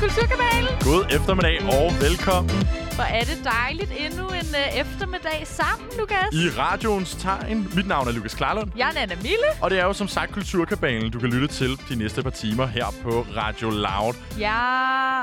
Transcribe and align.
til 0.00 0.08
Kulturkanalen. 0.08 0.74
God 0.84 1.04
eftermiddag 1.10 1.62
og 1.62 1.92
velkommen 2.00 2.68
Hvor 2.94 3.04
er 3.04 3.20
det 3.20 3.40
dejligt 3.44 3.92
endnu 3.98 4.26
en 4.28 4.32
uh, 4.34 4.80
eftermiddag 4.80 5.42
sammen, 5.44 5.88
Lukas. 5.98 6.32
i 6.32 6.48
radioens 6.58 7.14
tegn. 7.14 7.68
Mit 7.74 7.86
navn 7.88 8.08
er 8.08 8.12
Lukas 8.12 8.34
Klarlund, 8.34 8.70
Jeg 8.76 8.88
er 8.88 8.92
Nana 8.92 9.14
Mille. 9.22 9.48
og 9.62 9.70
det 9.70 9.78
er 9.78 9.84
jo 9.84 9.92
som 9.92 10.08
sagt 10.08 10.32
Kulturkabalen, 10.32 11.10
du 11.10 11.18
kan 11.18 11.28
lytte 11.30 11.54
til 11.54 11.78
de 11.88 11.96
næste 11.96 12.22
par 12.22 12.30
timer 12.30 12.66
her 12.66 12.86
på 13.02 13.26
Radio 13.36 13.70
Loud. 13.70 14.14
Ja. 14.38 14.58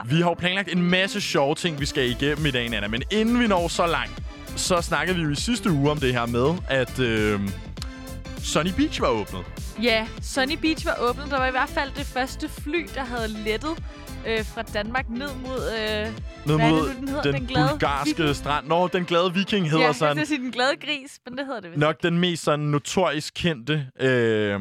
Vi 0.06 0.22
har 0.22 0.30
jo 0.30 0.34
planlagt 0.34 0.70
en 0.74 0.82
masse 0.82 1.22
sjove 1.22 1.56
ting, 1.56 1.80
vi 1.80 1.86
skal 1.86 2.10
igennem 2.10 2.46
i 2.46 2.52
dag, 2.52 2.66
Anna, 2.76 2.88
men 2.88 3.04
inden 3.12 3.40
vi 3.40 3.48
når 3.48 3.68
så 3.68 3.86
langt, 3.88 4.22
så 4.56 4.82
snakkede 4.82 5.18
vi 5.18 5.24
jo 5.24 5.30
i 5.30 5.36
sidste 5.36 5.72
uge 5.72 5.92
om 5.92 5.98
det 5.98 6.14
her 6.14 6.26
med, 6.26 6.56
at 6.68 7.00
øh, 7.00 7.40
Sunny 8.44 8.72
Beach 8.78 9.02
var 9.02 9.08
åbnet. 9.08 9.42
Ja, 9.82 10.08
Sunny 10.22 10.56
Beach 10.62 10.86
var 10.86 10.96
åbnet. 11.02 11.26
Der 11.32 11.38
var 11.38 11.48
i 11.48 11.52
hvert 11.52 11.70
fald 11.70 11.92
det 11.98 12.06
første 12.06 12.50
fly, 12.50 12.88
der 12.96 13.04
havde 13.06 13.28
lettet 13.28 13.72
øh, 14.28 14.46
fra 14.46 14.62
Danmark 14.62 15.10
ned 15.10 15.30
mod... 15.48 15.72
Øh, 15.80 16.08
Ned 16.46 16.58
det 16.58 16.70
mod 16.70 16.82
nu, 16.82 16.94
den 17.00 17.08
hedder? 17.08 17.22
den, 17.22 17.34
Den 17.34 17.46
glade 17.46 17.70
bulgarske 17.70 18.18
viking? 18.18 18.36
strand. 18.36 18.68
Nå, 18.68 18.88
den 18.88 19.06
glade 19.06 19.34
viking 19.34 19.66
hedder 19.66 19.80
ja, 19.80 19.86
jeg 19.88 19.96
sådan. 19.96 20.16
skal 20.16 20.28
sige 20.28 20.40
den 20.40 20.52
glade 20.52 20.76
gris, 20.76 21.20
men 21.26 21.38
det 21.38 21.46
hedder 21.46 21.62
det 21.62 21.70
vist. 21.72 21.80
nok 21.80 22.04
den 22.04 22.20
mest 22.20 22.44
sådan 22.44 22.66
notorisk 22.66 23.34
kendte 23.36 23.88
øh, 24.00 24.60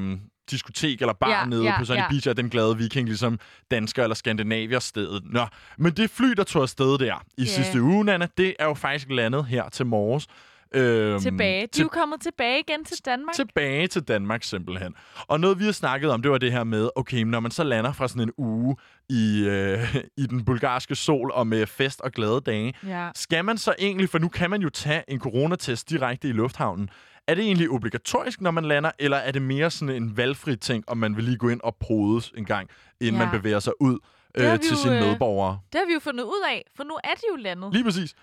diskotek 0.50 1.00
eller 1.00 1.12
bar 1.12 1.30
Ja, 1.30 1.44
nede 1.46 1.64
ja, 1.64 1.78
på 1.78 1.84
Sunny 1.84 2.00
ja. 2.00 2.08
Beach 2.08 2.28
er 2.28 2.32
den 2.32 2.50
glade 2.50 2.76
viking, 2.78 3.08
ligesom 3.08 3.38
dansker 3.70 4.02
eller 4.02 4.14
skandinavier 4.14 4.78
stedet. 4.78 5.22
Nå, 5.32 5.46
men 5.78 5.92
det 5.92 6.10
fly, 6.10 6.26
der 6.30 6.44
tog 6.44 6.62
afsted 6.62 6.98
der 6.98 7.22
i 7.38 7.42
Ja. 7.42 7.48
sidste 7.48 7.82
uge, 7.82 8.04
Nana, 8.04 8.26
det 8.36 8.54
er 8.58 8.64
jo 8.64 8.74
faktisk 8.74 9.10
landet 9.10 9.44
her 9.46 9.68
til 9.68 9.86
morges. 9.86 10.26
Øhm, 10.74 11.20
Tilbage. 11.20 11.60
De 11.66 11.80
er 11.80 11.84
jo 11.84 11.88
kommet 11.88 12.20
tilbage 12.20 12.60
igen 12.60 12.84
til 12.84 12.96
Danmark. 13.04 13.34
tilbage 13.34 13.86
til 13.86 14.02
Danmark 14.02 14.42
simpelthen. 14.42 14.94
Og 15.28 15.40
noget, 15.40 15.58
vi 15.58 15.64
har 15.64 15.72
snakket 15.72 16.10
om, 16.10 16.22
det 16.22 16.30
var 16.30 16.38
det 16.38 16.52
her 16.52 16.64
med, 16.64 16.88
okay, 16.96 17.22
når 17.22 17.40
man 17.40 17.50
så 17.50 17.64
lander 17.64 17.92
fra 17.92 18.08
sådan 18.08 18.22
en 18.22 18.32
uge 18.38 18.76
i, 19.08 19.44
øh, 19.48 19.96
i 20.22 20.26
den 20.26 20.44
bulgarske 20.44 20.94
sol 20.94 21.30
og 21.34 21.46
med 21.46 21.66
fest 21.66 22.00
og 22.00 22.12
glade 22.12 22.40
dage, 22.40 22.74
Ja. 22.86 23.08
skal 23.14 23.44
man 23.44 23.58
så 23.58 23.74
egentlig, 23.78 24.08
for 24.08 24.18
nu 24.18 24.28
kan 24.28 24.50
man 24.50 24.62
jo 24.62 24.68
tage 24.70 25.02
en 25.08 25.20
coronatest 25.20 25.90
direkte 25.90 26.28
i 26.28 26.32
lufthavnen, 26.32 26.88
er 27.28 27.34
det 27.34 27.44
egentlig 27.44 27.70
obligatorisk, 27.70 28.40
når 28.40 28.50
man 28.50 28.64
lander, 28.64 28.90
eller 28.98 29.16
er 29.16 29.30
det 29.30 29.42
mere 29.42 29.70
sådan 29.70 29.94
en 30.02 30.16
valgfri 30.16 30.56
ting, 30.56 30.84
om 30.86 30.98
man 30.98 31.16
vil 31.16 31.24
lige 31.24 31.36
gå 31.36 31.48
ind 31.48 31.60
og 31.64 31.76
podes 31.88 32.32
en 32.36 32.44
gang, 32.44 32.68
inden 33.00 33.20
Ja. 33.20 33.26
man 33.30 33.38
bevæger 33.40 33.60
sig 33.60 33.72
ud 33.80 33.98
øh, 34.38 34.60
til 34.60 34.70
jo, 34.70 34.76
sine 34.76 34.98
øh, 34.98 35.02
medborgere? 35.06 35.58
Det 35.72 35.80
har 35.80 35.86
vi 35.86 35.92
jo 35.92 36.00
fundet 36.00 36.24
ud 36.24 36.42
af, 36.48 36.64
for 36.76 36.84
nu 36.84 36.94
er 37.04 37.14
de 37.14 37.20
jo 37.30 37.36
landet. 37.36 37.72
Lige 37.72 37.84
præcis. 37.84 38.14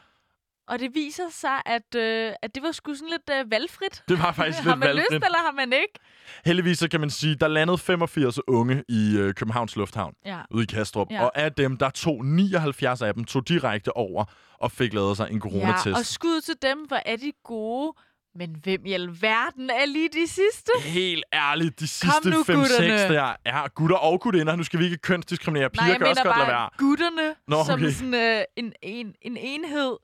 Og 0.72 0.80
det 0.80 0.89
viser 0.94 1.23
sig, 1.31 1.61
at, 1.66 1.95
øh, 1.95 2.33
at 2.41 2.55
det 2.55 2.64
var 2.64 2.72
sgu 2.72 2.94
sådan 2.95 3.09
lidt 3.09 3.30
øh, 3.39 3.52
valgfrit. 3.52 4.03
Det 4.09 4.19
var 4.19 4.31
faktisk 4.31 4.59
har 4.64 4.69
lidt 4.72 4.80
man 4.80 4.88
valgfrit. 4.88 5.11
lyst, 5.11 5.25
eller 5.25 5.38
har 5.38 5.52
man 5.52 5.73
ikke? 5.73 6.00
Heldigvis 6.45 6.80
så 6.80 6.88
kan 6.89 7.00
man 7.00 7.09
sige, 7.09 7.36
der 7.36 7.47
landede 7.47 7.77
85 7.77 8.39
unge 8.47 8.83
i 8.89 9.17
øh, 9.17 9.33
Københavns 9.33 9.75
Lufthavn 9.75 10.14
Ja. 10.25 10.38
ude 10.52 10.64
i 10.64 10.66
Kastrup. 10.66 11.08
Ja. 11.11 11.23
Og 11.23 11.38
af 11.38 11.52
dem, 11.53 11.77
der 11.77 11.89
tog 11.89 12.25
79 12.25 13.02
af 13.02 13.14
dem, 13.14 13.23
tog 13.25 13.47
direkte 13.47 13.97
over 13.97 14.25
og 14.59 14.72
fik 14.72 14.94
lavet 14.94 15.17
sig 15.17 15.27
en 15.31 15.39
coronatest. 15.42 15.86
Ja, 15.86 15.95
og 15.97 16.05
skud 16.05 16.42
til 16.42 16.55
dem, 16.61 16.77
hvor 16.88 16.99
er 17.05 17.16
de 17.16 17.31
gode. 17.44 17.94
Men 18.36 18.55
hvem 18.64 18.86
i 18.86 18.94
alverden 18.94 19.69
er 19.69 19.86
lige 19.86 20.09
de 20.09 20.27
sidste? 20.27 20.72
Helt 20.83 21.23
ærligt, 21.33 21.80
de 21.80 21.88
sidste 21.88 22.30
nu, 22.30 22.38
5-6 22.42 22.53
gutterne. 22.53 23.16
der 23.16 23.33
er 23.45 23.67
gutter 23.75 23.95
og 23.97 24.22
gutinder. 24.22 24.55
Nu 24.55 24.64
skal 24.64 24.80
vi 24.80 24.83
ikke 24.86 24.97
kønsdiskriminere. 24.97 25.69
Piger 25.69 25.81
Nej, 25.83 25.89
jeg 25.92 25.97
kan 25.99 26.08
også 26.08 26.23
godt 26.23 26.38
lade 26.38 26.47
bare 26.47 26.59
være. 26.61 26.69
gutterne, 26.77 27.36
Nå, 27.47 27.64
som 27.66 27.73
okay. 27.80 27.92
sådan 27.92 28.14
øh, 28.14 28.42
en, 28.55 28.73
en, 28.81 29.14
en 29.22 29.38
enhed. 29.38 29.97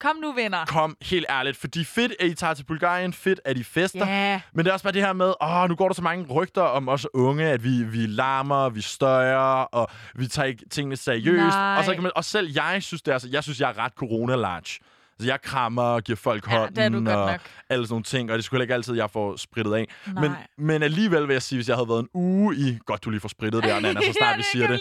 Kom 0.00 0.16
nu, 0.16 0.32
venner. 0.32 0.64
Kom, 0.64 0.96
helt 1.02 1.26
ærligt. 1.30 1.56
Fordi 1.56 1.84
fedt, 1.84 2.12
at 2.20 2.26
I 2.26 2.34
tager 2.34 2.54
til 2.54 2.64
Bulgarien. 2.64 3.12
Fedt, 3.12 3.40
at 3.44 3.56
I 3.56 3.62
fester. 3.62 4.06
Ja, 4.08 4.40
Men 4.52 4.64
det 4.64 4.70
er 4.70 4.72
også 4.72 4.82
bare 4.82 4.92
det 4.92 5.02
her 5.02 5.12
med, 5.12 5.32
åh, 5.42 5.68
nu 5.68 5.74
går 5.74 5.88
der 5.88 5.94
så 5.94 6.02
mange 6.02 6.26
rygter 6.26 6.62
om 6.62 6.88
os 6.88 7.06
unge, 7.14 7.44
at 7.44 7.64
vi, 7.64 7.82
vi 7.82 8.06
larmer, 8.06 8.68
vi 8.68 8.80
støjer, 8.80 9.36
og 9.62 9.88
vi 10.14 10.26
tager 10.26 10.46
ikke 10.46 10.64
tingene 10.70 10.96
seriøst. 10.96 11.56
Nej. 11.56 11.76
Og, 11.78 11.84
så 11.84 11.94
kan 11.94 12.02
man, 12.02 12.12
og 12.16 12.24
selv 12.24 12.50
jeg 12.54 12.82
synes, 12.82 13.02
det 13.02 13.08
er, 13.12 13.14
altså, 13.14 13.28
jeg 13.32 13.42
synes, 13.42 13.60
jeg 13.60 13.70
er 13.70 13.78
ret 13.78 13.92
corona-large. 13.92 14.78
Altså, 15.18 15.30
jeg 15.32 15.42
krammer 15.42 15.82
og 15.82 16.02
giver 16.02 16.16
folk 16.16 16.50
Ja, 16.50 16.58
hånden 16.58 17.06
det 17.06 17.14
og 17.16 17.38
alle 17.68 17.86
sådan 17.86 17.92
nogle 17.92 18.04
ting, 18.04 18.30
og 18.30 18.36
det 18.36 18.44
skulle 18.44 18.64
ikke 18.64 18.74
altid, 18.74 18.94
jeg 18.94 19.10
får 19.10 19.36
sprittet 19.36 19.74
af. 19.74 19.86
Nej. 20.06 20.28
Men, 20.28 20.32
men 20.58 20.82
alligevel 20.82 21.28
vil 21.28 21.34
jeg 21.34 21.42
sige, 21.42 21.56
hvis 21.56 21.68
jeg 21.68 21.76
havde 21.76 21.88
været 21.88 22.00
en 22.00 22.08
uge 22.14 22.56
i... 22.56 22.78
Godt, 22.86 23.04
du 23.04 23.10
lige 23.10 23.20
får 23.20 23.28
sprittet 23.28 23.62
der, 23.62 23.80
Nana, 23.80 24.00
så 24.00 24.12
snart 24.18 24.30
ja, 24.32 24.36
vi 24.36 24.42
siger 24.52 24.66
det. 24.66 24.80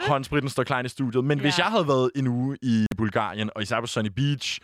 det. 0.00 0.08
Håndspritten 0.08 0.50
står 0.50 0.64
klar 0.64 0.82
i 0.82 0.88
studiet. 0.88 1.24
Men 1.24 1.38
ja. 1.38 1.42
hvis 1.42 1.58
jeg 1.58 1.66
havde 1.66 1.88
været 1.88 2.10
en 2.16 2.26
uge 2.26 2.58
i 2.62 2.86
Bulgarien, 2.96 3.50
og 3.54 3.62
især 3.62 3.80
på 3.80 3.86
Sunny 3.86 4.10
Beach, 4.16 4.60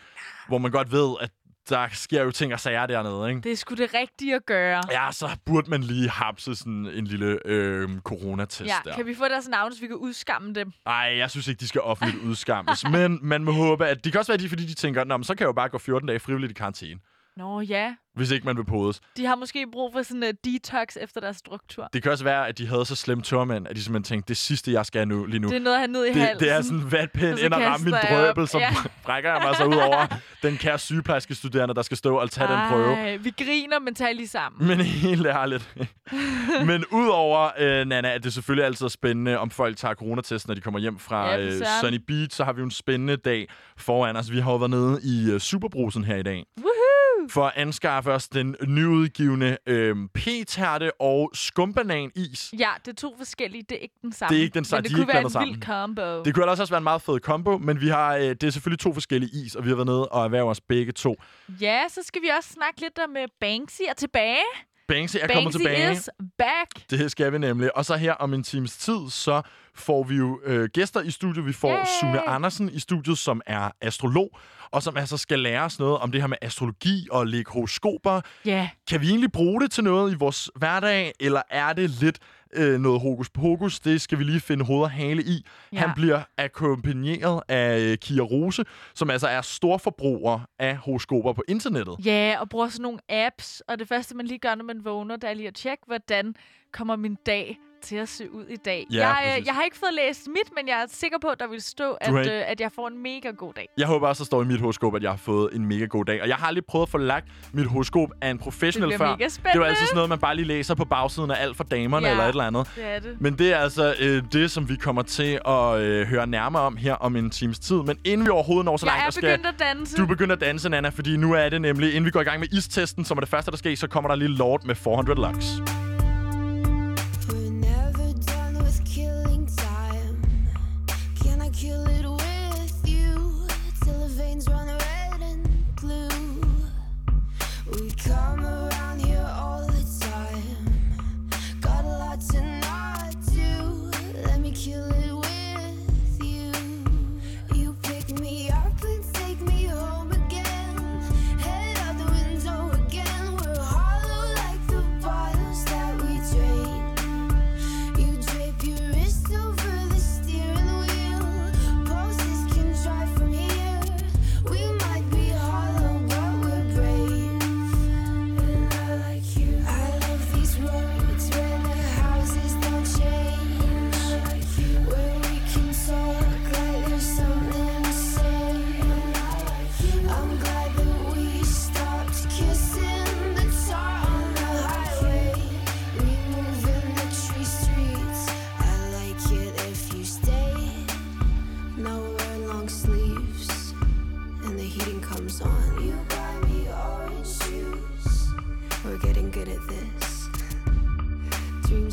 hvor 0.48 0.58
man 0.58 0.70
godt 0.70 0.92
ved, 0.92 1.14
at 1.20 1.31
der 1.69 1.88
sker 1.92 2.22
jo 2.22 2.30
ting 2.30 2.52
og 2.52 2.60
sager 2.60 2.86
dernede, 2.86 3.28
ikke? 3.28 3.41
Det 3.41 3.52
er 3.52 3.56
sgu 3.56 3.75
det 3.75 3.91
rigtige 3.94 4.34
at 4.34 4.47
gøre. 4.47 4.82
Ja, 4.91 5.12
så 5.12 5.28
burde 5.47 5.70
man 5.70 5.82
lige 5.82 6.10
hapse 6.10 6.54
sådan 6.54 6.86
en 6.94 7.04
lille 7.06 7.38
øh, 7.44 7.88
coronatest 8.00 8.60
Ja, 8.60 8.76
der. 8.84 8.94
kan 8.97 9.06
vi 9.06 9.14
få 9.14 9.28
deres 9.28 9.48
navne, 9.48 9.75
så 9.75 9.80
vi 9.80 9.86
kan 9.86 9.97
udskamme 9.97 10.52
dem? 10.52 10.72
Ej, 10.86 11.14
jeg 11.19 11.30
synes 11.30 11.48
ikke, 11.48 11.60
de 11.60 11.69
skal 11.69 11.80
offentligt 11.80 12.22
udskammes. 12.25 12.84
men 12.91 13.19
man 13.22 13.44
må 13.44 13.52
håbe, 13.52 13.86
at 13.86 14.04
det 14.04 14.12
kan 14.12 14.19
også 14.19 14.32
være, 14.32 14.38
de, 14.38 14.48
fordi 14.48 14.66
de 14.66 14.75
tænker, 14.75 15.04
Nå, 15.04 15.16
men 15.16 15.25
så 15.25 15.34
kan 15.34 15.41
jeg 15.41 15.47
jo 15.47 15.52
bare 15.52 15.69
gå 15.69 15.78
14 15.78 16.06
dage 16.08 16.20
frivilligt 16.20 16.50
i 16.50 16.54
karantæne, 16.54 17.00
Nå 17.37 17.61
ja, 17.61 17.95
hvis 18.17 18.31
ikke 18.31 18.47
man 18.47 18.56
vil 18.56 18.65
podes. 18.65 19.00
de 19.17 19.27
har 19.27 19.34
måske 19.34 19.67
brug 19.72 19.93
for 19.93 20.03
sådan 20.03 20.22
en 20.22 20.34
detox 20.45 20.97
efter 21.00 21.21
deres 21.21 21.37
struktur. 21.37 21.89
Det 21.93 22.03
kan 22.03 22.12
også 22.12 22.25
være, 22.25 22.49
at 22.49 22.59
de 22.59 22.67
havde 22.67 22.84
så 22.87 22.97
slemme 22.97 23.22
tørmænd, 23.25 23.69
at 23.69 23.77
de 23.77 23.83
simpelthen 23.83 24.15
tænkte, 24.17 24.28
det 24.28 24.37
sidste, 24.37 24.72
jeg 24.72 24.87
skal 24.87 25.09
nu, 25.09 25.27
lige 25.27 25.39
nu, 25.41 25.49
Det 25.49 25.56
er 25.56 25.61
noget 25.61 25.78
have 25.78 25.89
ned 25.89 26.05
i 26.05 26.09
det, 26.09 26.17
halsen. 26.17 26.41
det 26.41 26.50
er 26.53 26.62
sådan 26.62 26.78
en 26.78 26.93
vatpind 26.93 27.39
ind 27.39 27.53
og 27.53 27.61
ramme 27.61 27.84
min 27.84 27.94
drøbel, 28.11 28.49
så 28.49 28.59
Ja. 28.59 28.71
brækker 29.05 29.33
jeg 29.33 29.43
mig 29.47 29.56
så 29.56 29.65
ud 29.65 29.75
over 29.75 30.06
den 30.43 30.56
kære 30.56 30.78
sygeplejerske 30.78 31.34
studerende, 31.34 31.75
der 31.75 31.83
skal 31.83 31.97
stå 31.97 32.17
og 32.17 32.31
tage 32.31 32.49
den 32.53 32.59
prøve. 32.69 32.94
Ej, 32.94 33.17
vi 33.17 33.31
griner, 33.39 33.78
men 33.78 33.94
tag 33.94 34.15
lige 34.15 34.28
sammen. 34.28 34.69
Men 34.69 34.81
helt 34.81 35.27
ærligt. 35.27 35.75
Men 36.67 36.84
udover, 36.93 37.50
øh, 37.59 37.87
Nana, 37.87 38.11
at 38.15 38.25
det 38.25 38.33
selvfølgelig 38.33 38.67
altid 38.67 38.84
er 38.84 38.89
spændende, 38.91 39.39
om 39.39 39.50
folk 39.50 39.77
tager 39.77 39.94
coronatest, 39.94 40.49
når 40.49 40.55
de 40.55 40.61
kommer 40.61 40.81
hjem 40.81 40.99
fra 40.99 41.31
Ja, 41.31 41.47
øh. 41.47 41.53
Sunny 41.81 42.00
Beach, 42.06 42.37
så 42.37 42.44
har 42.44 42.53
vi 42.53 42.59
jo 42.59 42.65
en 42.65 42.71
spændende 42.71 43.17
dag 43.17 43.49
foran 43.77 44.17
os. 44.17 44.31
Vi 44.33 44.41
har 44.41 44.50
jo 44.50 44.56
været 44.56 44.71
nede 44.71 45.00
i 45.05 45.31
øh, 45.31 45.41
Superbrusen 45.41 46.05
her 46.05 46.17
i 46.17 46.23
dag. 46.23 46.44
Woohoo! 46.59 46.84
For 47.31 47.47
at 47.47 47.53
anskaffe 47.57 48.12
os 48.12 48.29
den 48.29 48.57
nyudgivende 48.69 49.59
øh, 49.67 49.97
p-tærte 50.15 51.01
og 51.01 51.31
skumbanan-is. 51.35 52.55
Ja, 52.59 52.71
det 52.85 52.91
er 52.91 52.97
to 52.97 53.15
forskellige. 53.17 53.62
Det 53.69 53.75
er 53.77 53.81
ikke 53.81 53.95
den 54.03 54.12
samme. 54.12 54.35
Det 54.35 54.39
er 54.39 54.43
ikke 54.43 54.55
den 54.55 54.65
samme. 54.65 54.79
Men 54.79 54.85
det 54.85 54.91
De 54.91 54.97
kunne 54.97 55.09
være 55.09 55.43
en 55.45 55.53
vild 55.53 55.62
combo. 55.62 56.23
Det 56.23 56.35
kunne 56.35 56.47
også 56.47 56.67
være 56.71 56.79
en 56.79 56.85
meget 56.85 57.03
fed 57.03 57.21
kombo, 57.21 57.59
men 57.59 57.81
vi 57.81 57.89
har, 57.89 58.17
øh, 58.17 58.23
det 58.23 58.43
er 58.43 58.51
selvfølgelig 58.51 58.81
to 58.81 58.93
forskellige 58.93 59.45
is, 59.45 59.55
og 59.55 59.65
vi 59.65 59.69
har 59.69 59.77
været 59.77 59.87
nede 59.87 60.09
og 60.09 60.25
erhvervet 60.25 60.51
os 60.51 60.61
begge 60.61 60.93
to. 60.93 61.15
Ja, 61.61 61.81
så 61.89 62.01
skal 62.03 62.23
vi 62.23 62.29
også 62.39 62.49
snakke 62.49 62.81
lidt 62.81 62.99
om 62.99 63.11
uh, 63.11 63.23
Banksy 63.41 63.83
er 63.89 63.95
tilbage. 63.95 64.45
Banksy 64.89 65.17
er 65.21 65.27
kommet 65.27 65.43
Banksy 65.45 65.59
tilbage. 65.59 65.93
is 65.93 66.09
back. 66.39 66.91
Det 66.91 67.11
skal 67.11 67.33
vi 67.33 67.39
nemlig. 67.39 67.77
Og 67.77 67.84
så 67.84 67.97
her 67.97 68.12
om 68.12 68.34
en 68.34 68.43
times 68.43 68.77
tid, 68.77 69.11
så 69.11 69.43
får 69.75 70.03
vi 70.05 70.15
jo 70.17 70.41
øh, 70.45 70.69
gæster 70.72 71.00
i 71.00 71.11
studiet. 71.11 71.47
Vi 71.47 71.53
får 71.53 71.71
Yay! 71.77 71.84
Sune 72.00 72.28
Andersen 72.28 72.69
i 72.72 72.78
studiet, 72.78 73.19
som 73.19 73.41
er 73.47 73.71
astrolog, 73.81 74.39
og 74.71 74.83
som 74.83 74.97
altså 74.97 75.17
skal 75.17 75.39
lære 75.39 75.62
os 75.62 75.78
noget 75.78 75.99
om 75.99 76.12
det 76.12 76.21
her 76.21 76.28
med 76.28 76.37
astrologi 76.43 77.09
og 77.11 77.27
lægge 77.27 77.50
horoskoper. 77.53 78.21
Ja, 78.44 78.69
Kan 78.91 79.00
vi 79.00 79.09
egentlig 79.09 79.33
bruge 79.33 79.61
det 79.61 79.71
til 79.71 79.84
noget 79.84 80.12
i 80.12 80.15
vores 80.15 80.50
hverdag, 80.56 81.12
eller 81.21 81.43
er 81.50 81.73
det 81.73 81.91
lidt 81.91 82.19
øh, 82.54 82.81
noget 82.81 83.00
hokus 83.00 83.31
pokus? 83.31 83.81
Det 83.81 84.00
skal 84.00 84.19
vi 84.19 84.25
lige 84.25 84.41
finde 84.41 84.65
hoved 84.65 84.82
og 84.82 84.91
hale 84.91 85.22
i. 85.22 85.47
Ja. 85.72 85.78
Han 85.78 85.91
bliver 85.97 86.22
akkompagneret 86.38 87.42
af 87.48 87.81
øh, 87.81 87.98
Kia 87.98 88.22
Rose, 88.22 88.65
som 88.94 89.10
altså 89.10 89.28
er 89.28 89.41
storforbruger 89.41 90.41
af 90.59 90.76
horoskoper 90.76 91.32
på 91.32 91.43
internettet. 91.48 91.97
ja, 92.04 92.37
og 92.41 92.48
bruger 92.48 92.69
sådan 92.69 92.82
nogle 92.82 92.98
apps. 93.09 93.62
Og 93.69 93.78
det 93.78 93.88
første, 93.88 94.16
man 94.16 94.26
lige 94.26 94.38
gør, 94.38 94.54
når 94.54 94.64
man 94.64 94.84
vågner, 94.84 95.16
det 95.16 95.31
er 95.31 95.34
lige 95.34 95.48
at 95.48 95.54
tjekke, 95.54 95.82
hvordan 95.87 96.34
kommer 96.72 96.97
min 96.97 97.16
dag 97.26 97.59
til 97.84 97.97
at 97.97 98.09
se 98.09 98.33
ud 98.34 98.45
i 98.47 98.56
dag. 98.56 98.87
Ja, 98.93 99.09
jeg, 99.09 99.22
øh, 99.25 99.31
præcis. 99.33 99.47
jeg 99.47 99.55
har 99.55 99.62
ikke 99.62 99.77
fået 99.78 99.95
læst 99.95 100.27
mit, 100.27 100.55
men 100.56 100.69
jeg 100.69 100.75
er 100.83 100.87
sikker 100.89 101.19
på, 101.22 101.28
at 101.28 101.41
der 101.41 101.47
vil 101.49 101.62
stå, 101.62 101.93
at, 102.00 102.15
øh, 102.27 102.43
at 102.47 102.61
jeg 102.61 102.71
får 102.75 102.89
en 102.89 103.03
mega 103.03 103.31
god 103.31 103.53
dag. 103.55 103.69
Jeg 103.79 103.87
håber 103.87 104.08
også, 104.08 104.25
der 104.25 104.26
står 104.26 104.43
i 104.43 104.44
mit 104.44 104.61
horoskop, 104.61 104.97
at 104.97 105.03
jeg 105.03 105.11
har 105.11 105.17
fået 105.17 105.55
en 105.55 105.67
mega 105.67 105.85
god 105.85 106.05
dag. 106.05 106.23
Og 106.23 106.29
jeg 106.29 106.37
har 106.37 106.47
aldrig 106.47 106.64
prøvet 106.64 106.87
at 106.87 106.91
få 106.91 106.99
lagt 106.99 107.26
mit 107.53 107.67
horoskop 107.67 108.08
af 108.20 108.31
en 108.31 108.38
professionel 108.38 108.91
Det 108.91 108.99
før. 108.99 109.06
Det 109.17 109.25
var 109.25 109.29
spændende. 109.29 109.67
altid 109.67 109.87
sådan 109.87 109.94
noget, 109.97 110.08
man 110.08 110.19
bare 110.19 110.37
lige 110.37 110.47
læser 110.47 110.75
på 110.75 110.85
bagsiden 110.85 111.31
af 111.31 111.37
alt 111.43 111.56
for 111.56 111.64
damerne 111.64 112.06
Ja. 112.06 112.12
eller 112.12 112.25
et 112.25 112.29
eller 112.29 112.44
andet. 112.44 112.70
Det 112.76 112.85
er 112.94 112.99
det. 112.99 113.17
Men 113.20 113.38
det 113.38 113.53
er 113.53 113.56
altså 113.58 113.94
øh, 114.00 114.23
det, 114.32 114.50
som 114.50 114.69
vi 114.69 114.76
kommer 114.76 115.03
til 115.03 115.41
at 115.47 115.79
øh, 115.81 116.06
høre 116.06 116.26
nærmere 116.26 116.62
om 116.62 116.76
her 116.76 116.94
om 116.94 117.17
en 117.17 117.31
times 117.31 117.58
tid. 117.58 117.76
Men 117.76 117.99
inden 118.05 118.26
vi 118.26 118.31
overhovedet 118.31 118.64
når 118.64 118.76
så 118.76 118.87
langt, 118.87 119.00
Jeg 119.00 119.06
er 119.06 119.11
skal 119.11 119.23
begyndt 119.38 119.47
at 119.47 119.67
danse. 119.76 119.97
du 119.97 120.06
begynde 120.06 120.32
at 120.32 120.41
danse, 120.41 120.69
Nana, 120.69 120.88
fordi 120.88 121.17
nu 121.17 121.32
er 121.32 121.49
det 121.49 121.61
nemlig, 121.61 121.88
inden 121.88 122.05
vi 122.05 122.11
går 122.11 122.20
i 122.20 122.25
gang 122.25 122.41
med 122.41 122.49
istesten, 122.53 123.05
som 123.05 123.19
er 123.19 123.20
det 123.20 123.29
første, 123.29 123.50
der 123.50 123.56
sker, 123.56 123.76
så 123.76 123.87
kommer 123.88 124.08
der 124.08 124.17
lige 124.17 124.29
Lord 124.29 124.64
med 124.64 124.75
400 124.75 125.20
Lux. 125.20 125.74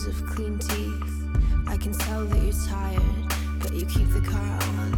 Of 0.07 0.25
clean 0.25 0.57
teeth. 0.57 1.27
I 1.67 1.77
can 1.77 1.93
tell 1.93 2.25
that 2.25 2.41
you're 2.41 2.67
tired, 2.67 3.01
but 3.61 3.71
you 3.71 3.85
keep 3.85 4.09
the 4.09 4.21
car 4.21 4.59
on 4.79 4.93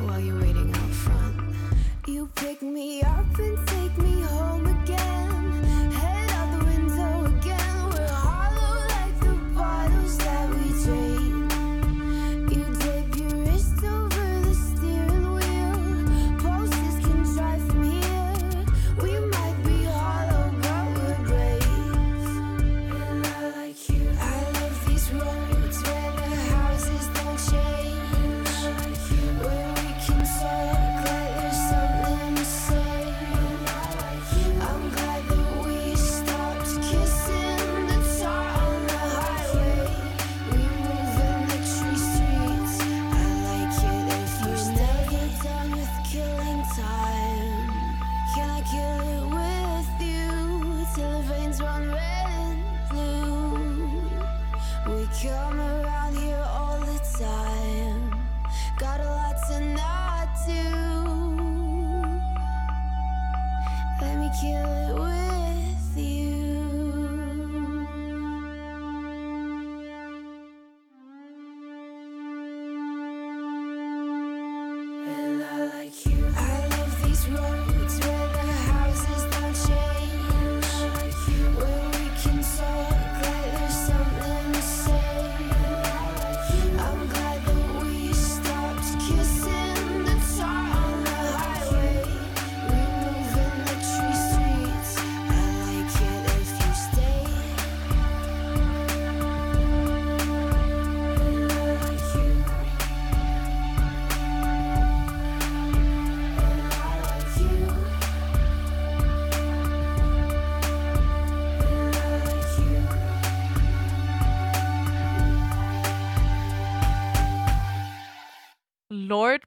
while 0.00 0.18
you're 0.18 0.40
waiting 0.40 0.74
out 0.74 0.90
front. 0.90 1.54
You 2.08 2.28
pick 2.34 2.62
me 2.62 3.02
up 3.02 3.38
and 3.38 3.68
take 3.68 3.96
me 3.98 4.22
home 4.22 4.65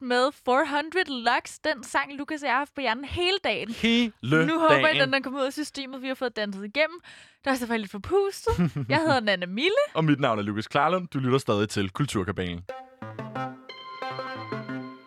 med 0.10 0.32
400 0.46 1.24
Lux, 1.26 1.60
den 1.64 1.84
sang 1.84 2.14
Lukas 2.18 2.42
og 2.42 2.46
jeg 2.48 2.54
har 2.54 2.58
haft 2.60 2.76
på 2.76 2.82
hjernen 2.82 3.06
hele 3.06 3.38
dagen. 3.44 3.72
Hele 3.72 4.12
nu 4.24 4.60
håber 4.60 4.76
jeg, 4.76 4.90
at 4.90 4.96
dagen. 4.96 5.02
den 5.02 5.14
er 5.14 5.20
kommet 5.20 5.40
ud 5.42 5.46
af 5.46 5.54
systemet. 5.54 6.02
Vi 6.02 6.08
har 6.08 6.16
fået 6.16 6.36
danset 6.36 6.66
igennem. 6.66 7.00
Der 7.46 7.52
er 7.52 7.56
selvfølgelig 7.56 7.84
lidt 7.84 7.92
forpustet. 7.92 8.54
Jeg 8.94 8.98
hedder 8.98 9.20
Nana 9.20 9.46
Mille. 9.46 9.84
Og 9.94 10.04
mit 10.06 10.20
navn 10.20 10.40
er 10.40 10.44
Lukas 10.44 10.68
Klarlund. 10.68 11.08
Du 11.08 11.20
lytter 11.20 11.38
stadig 11.38 11.70
til 11.70 11.90
Kulturkabalen. 11.90 12.62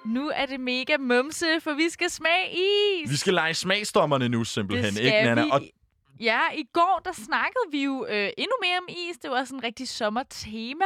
Nu 0.06 0.30
er 0.34 0.46
det 0.46 0.60
mega 0.60 0.96
mumse, 0.96 1.46
for 1.60 1.72
vi 1.72 1.88
skal 1.88 2.10
smage 2.10 2.50
is. 2.52 3.10
Vi 3.10 3.16
skal 3.16 3.34
lege 3.34 3.54
smagsdommerne 3.54 4.28
nu 4.28 4.44
simpelthen, 4.44 4.96
ikke, 5.04 5.22
Nana? 5.24 5.44
vi. 5.44 5.50
Og 5.52 5.60
Ja, 6.20 6.40
i 6.56 6.64
går 6.72 7.00
der 7.04 7.12
snakkede 7.12 7.64
vi 7.70 7.84
jo 7.84 8.06
øh, 8.10 8.30
endnu 8.38 8.54
mere 8.62 8.78
om 8.78 8.88
is. 8.88 9.18
Det 9.18 9.30
var 9.30 9.44
sådan 9.44 9.58
en 9.58 9.64
rigtig 9.64 9.88
sommertema. 9.88 10.84